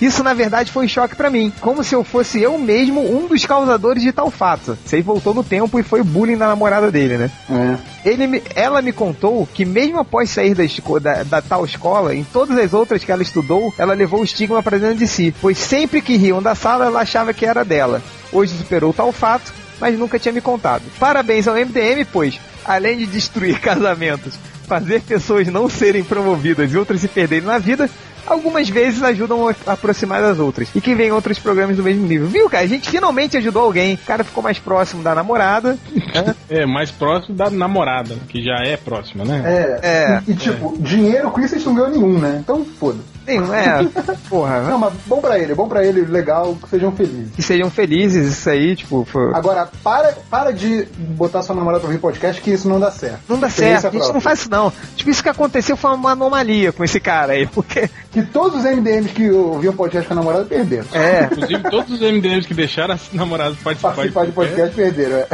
Isso, 0.00 0.24
na 0.24 0.32
verdade, 0.32 0.72
foi 0.72 0.86
um 0.86 0.88
choque 0.88 1.14
pra 1.14 1.28
mim, 1.28 1.52
como 1.60 1.84
se 1.84 1.94
eu 1.94 2.02
fosse 2.02 2.40
eu 2.40 2.56
mesmo 2.58 3.02
um 3.02 3.26
dos 3.28 3.44
causadores 3.44 4.02
de 4.02 4.10
tal 4.12 4.30
fato. 4.30 4.78
Você 4.82 5.02
voltou 5.02 5.34
no 5.34 5.44
tempo 5.44 5.78
e 5.78 5.82
foi 5.82 6.02
bullying 6.02 6.36
na 6.36 6.48
namorada 6.48 6.90
dele, 6.90 7.18
né? 7.18 7.30
É. 7.50 8.08
Ele, 8.08 8.42
ela 8.54 8.80
me 8.80 8.94
contou 8.94 9.46
que 9.52 9.62
mesmo 9.66 9.98
após 9.98 10.30
sair 10.30 10.54
da, 10.54 10.64
da- 11.02 11.22
da 11.24 11.42
tal 11.42 11.66
escola, 11.66 12.14
em 12.14 12.24
todas 12.24 12.56
as 12.56 12.72
outras 12.72 13.04
que 13.04 13.12
ela 13.12 13.20
estudou, 13.22 13.74
ela 13.76 13.92
levou 13.92 14.20
o 14.20 14.24
estigma 14.24 14.62
para 14.62 14.78
dentro 14.78 14.96
de 14.96 15.06
si, 15.06 15.34
pois 15.38 15.58
sempre 15.58 16.00
que 16.00 16.16
riam 16.16 16.40
da 16.40 16.54
sala, 16.54 16.86
ela 16.86 17.02
achava 17.02 17.34
que 17.34 17.44
era 17.44 17.62
dela. 17.62 18.00
Hoje 18.32 18.54
superou 18.56 18.94
tal 18.94 19.12
fato, 19.12 19.52
mas 19.80 19.98
nunca 19.98 20.18
tinha 20.18 20.32
me 20.32 20.40
contado. 20.40 20.82
Parabéns 20.98 21.48
ao 21.48 21.54
MDM, 21.54 22.04
pois, 22.12 22.38
além 22.64 22.98
de 22.98 23.06
destruir 23.06 23.58
casamentos, 23.60 24.38
fazer 24.66 25.02
pessoas 25.02 25.48
não 25.48 25.68
serem 25.68 26.04
promovidas 26.04 26.72
e 26.72 26.76
outras 26.76 27.00
se 27.00 27.08
perderem 27.08 27.46
na 27.46 27.58
vida, 27.58 27.90
algumas 28.26 28.68
vezes 28.68 29.02
ajudam 29.02 29.48
a 29.48 29.54
a 29.66 29.72
aproximar 29.72 30.20
das 30.22 30.38
outras. 30.38 30.68
E 30.74 30.80
que 30.80 30.94
vem 30.94 31.10
outros 31.10 31.38
programas 31.38 31.76
do 31.76 31.82
mesmo 31.82 32.06
nível. 32.06 32.28
Viu, 32.28 32.48
cara? 32.48 32.64
A 32.64 32.68
gente 32.68 32.88
finalmente 32.88 33.36
ajudou 33.36 33.62
alguém. 33.62 33.94
O 33.94 33.98
cara 33.98 34.24
ficou 34.24 34.42
mais 34.42 34.58
próximo 34.58 35.02
da 35.02 35.14
namorada. 35.14 35.78
né? 36.14 36.34
é 36.48 36.66
mais 36.66 36.90
próximo 36.90 37.34
da 37.34 37.50
namorada, 37.50 38.16
que 38.28 38.42
já 38.42 38.56
é 38.64 38.76
próxima, 38.76 39.24
né? 39.24 39.42
É. 39.44 39.86
É. 39.86 40.22
E, 40.26 40.32
e, 40.32 40.36
tipo, 40.36 40.76
dinheiro 40.78 41.30
com 41.30 41.40
isso 41.40 41.54
eles 41.54 41.64
não 41.64 41.74
ganham 41.74 41.90
nenhum, 41.90 42.18
né? 42.18 42.38
Então, 42.42 42.64
foda. 42.64 42.98
Nenhum, 43.26 43.52
é. 43.54 43.86
Porra, 44.28 44.60
Não, 44.62 44.78
mas 44.78 44.92
bom 45.06 45.20
pra 45.20 45.38
ele, 45.38 45.54
bom 45.54 45.68
pra 45.68 45.84
ele, 45.84 46.02
legal, 46.02 46.56
que 46.62 46.68
sejam 46.68 46.90
felizes. 46.92 47.30
que 47.34 47.42
sejam 47.42 47.70
felizes, 47.70 48.26
isso 48.32 48.48
aí, 48.50 48.74
tipo, 48.76 49.04
foi- 49.04 49.32
Agora, 49.34 49.68
para, 49.84 50.14
para 50.30 50.50
de 50.52 50.86
botar 50.98 51.42
sua 51.42 51.54
namorada 51.54 51.80
pra 51.80 51.88
ouvir 51.88 52.00
podcast, 52.00 52.40
que 52.40 52.50
isso 52.50 52.68
não 52.68 52.80
dá 52.80 52.90
certo. 52.90 53.20
não 53.28 53.38
dá 53.38 53.48
certo, 53.48 53.86
a 53.86 53.90
gente 53.90 53.98
própria. 53.98 54.12
não 54.14 54.20
faz 54.20 54.40
isso 54.40 54.50
não. 54.50 54.72
Tipo, 54.96 55.10
isso 55.10 55.22
que 55.22 55.28
aconteceu 55.28 55.76
foi 55.76 55.92
uma 55.94 56.12
anomalia 56.12 56.72
com 56.72 56.82
esse 56.84 56.98
cara 57.00 57.32
aí, 57.34 57.46
porque. 57.46 57.88
Que 58.10 58.22
todos 58.22 58.58
os 58.58 58.64
MDMs 58.64 59.10
que 59.12 59.30
ouviam 59.30 59.72
podcast 59.72 60.06
com 60.08 60.14
a 60.14 60.16
namorada 60.16 60.44
perderam. 60.44 60.86
É, 60.92 61.24
Inclusive, 61.24 61.62
todos 61.70 61.92
os 61.92 62.00
MDMs 62.00 62.46
que 62.48 62.54
deixaram 62.54 62.94
as 62.94 63.12
namoradas 63.12 63.56
participar 63.58 63.94
Participar 63.94 64.26
de 64.26 64.32
podcast 64.32 64.74
perderam, 64.74 65.16
é. 65.18 65.26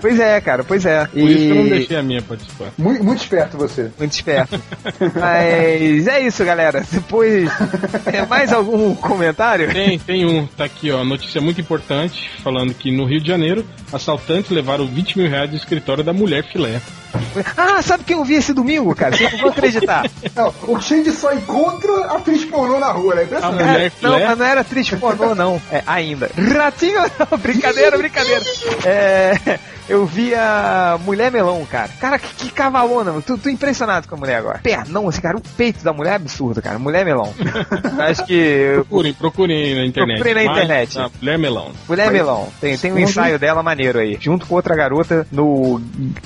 pois 0.00 0.20
é, 0.20 0.40
cara, 0.40 0.62
pois 0.62 0.86
é. 0.86 1.06
Por 1.06 1.18
isso 1.18 1.38
que 1.38 1.48
eu 1.48 1.54
não 1.56 1.68
deixei 1.68 1.96
a 1.96 2.02
minha 2.02 2.22
participar. 2.22 2.66
Muito, 2.78 3.02
muito 3.02 3.20
esperto 3.20 3.56
você. 3.56 3.90
Muito 3.98 4.12
esperto. 4.12 4.60
Mas 5.14 6.06
é 6.06 6.20
isso, 6.20 6.44
galera. 6.44 6.84
Depois. 6.98 7.48
É, 8.06 8.24
mais 8.26 8.52
algum 8.52 8.94
comentário? 8.94 9.70
Tem, 9.72 9.98
tem 9.98 10.24
um, 10.24 10.46
tá 10.46 10.64
aqui, 10.64 10.90
ó, 10.90 11.04
notícia 11.04 11.40
muito 11.40 11.60
importante, 11.60 12.30
falando 12.42 12.72
que 12.72 12.90
no 12.90 13.04
Rio 13.04 13.20
de 13.20 13.28
Janeiro, 13.28 13.64
assaltantes 13.92 14.50
levaram 14.50 14.86
20 14.86 15.18
mil 15.18 15.28
reais 15.28 15.50
do 15.50 15.56
escritório 15.56 16.02
da 16.02 16.12
mulher 16.12 16.44
filé. 16.44 16.80
Ah, 17.56 17.80
sabe 17.82 18.04
quem 18.04 18.16
eu 18.16 18.24
vi 18.24 18.34
esse 18.34 18.52
domingo, 18.52 18.94
cara? 18.94 19.16
Vocês 19.16 19.32
não 19.32 19.38
vão 19.40 19.50
acreditar. 19.50 20.08
Não, 20.34 20.54
o 20.66 20.80
Xande 20.80 21.12
só 21.12 21.32
encontra 21.32 22.06
atriz 22.06 22.44
pornô 22.44 22.78
na 22.78 22.92
rua, 22.92 23.14
né? 23.14 23.28
A 23.40 23.50
mulher 23.52 23.80
É, 23.80 23.92
não, 24.00 24.18
mas 24.20 24.38
não 24.38 24.46
era 24.46 24.64
triste 24.64 24.96
pornô, 24.96 25.34
não. 25.34 25.60
É, 25.70 25.82
ainda. 25.86 26.30
Ratinho, 26.36 27.00
não, 27.30 27.38
brincadeira, 27.38 27.96
brincadeira. 27.96 28.42
É, 28.84 29.58
eu 29.88 30.04
vi 30.04 30.34
a 30.34 30.98
Mulher 31.02 31.32
Melão, 31.32 31.64
cara. 31.64 31.88
Cara, 31.98 32.18
que, 32.18 32.34
que 32.34 32.50
cavalona, 32.52 33.10
mano. 33.10 33.22
Tô, 33.22 33.38
tô 33.38 33.48
impressionado 33.48 34.06
com 34.06 34.14
a 34.14 34.18
mulher 34.18 34.36
agora. 34.36 34.58
Pernão, 34.58 35.08
assim, 35.08 35.20
cara, 35.20 35.38
o 35.38 35.40
peito 35.40 35.82
da 35.82 35.92
mulher 35.92 36.12
é 36.12 36.16
absurdo, 36.16 36.60
cara. 36.60 36.78
Mulher 36.78 37.04
Melão. 37.04 37.32
Acho 37.98 38.24
que. 38.26 38.72
Procurem, 38.74 39.14
procurem 39.14 39.74
na 39.74 39.86
internet. 39.86 40.20
Procurem 40.20 40.34
na 40.44 40.50
Mas 40.50 40.58
internet. 40.64 40.98
a 40.98 41.10
mulher 41.20 41.38
melão. 41.38 41.72
Mulher 41.88 42.10
Melão. 42.10 42.48
Tem, 42.60 42.76
tem 42.76 42.92
um 42.92 42.98
ensaio 42.98 43.38
dela 43.38 43.62
maneiro 43.62 43.98
aí. 43.98 44.18
Junto 44.20 44.46
com 44.46 44.54
outra 44.54 44.76
garota 44.76 45.26
no. 45.32 45.80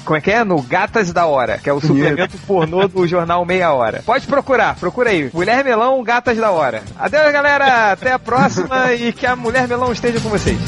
Como 0.05 0.17
é 0.17 0.21
que 0.21 0.31
é? 0.31 0.43
No 0.43 0.61
Gatas 0.73 1.13
da 1.13 1.27
Hora, 1.27 1.59
que 1.59 1.69
é 1.69 1.73
o 1.73 1.83
suplemento 1.83 2.39
pornô 2.47 2.89
do 2.89 3.07
jornal 3.07 3.45
Meia 3.45 3.75
Hora. 3.75 4.03
Pode 4.07 4.27
procurar, 4.27 4.75
procura 4.77 5.11
aí. 5.11 5.31
Mulher 5.31 5.63
Melão, 5.63 6.03
Gatas 6.03 6.39
da 6.39 6.51
Hora. 6.51 6.83
Adeus, 6.99 7.31
galera. 7.31 7.93
Até 7.93 8.11
a 8.11 8.19
próxima 8.19 8.91
e 8.95 9.13
que 9.13 9.27
a 9.27 9.37
Mulher 9.37 9.69
Melão 9.69 9.93
esteja 9.93 10.19
com 10.19 10.31
vocês. 10.31 10.59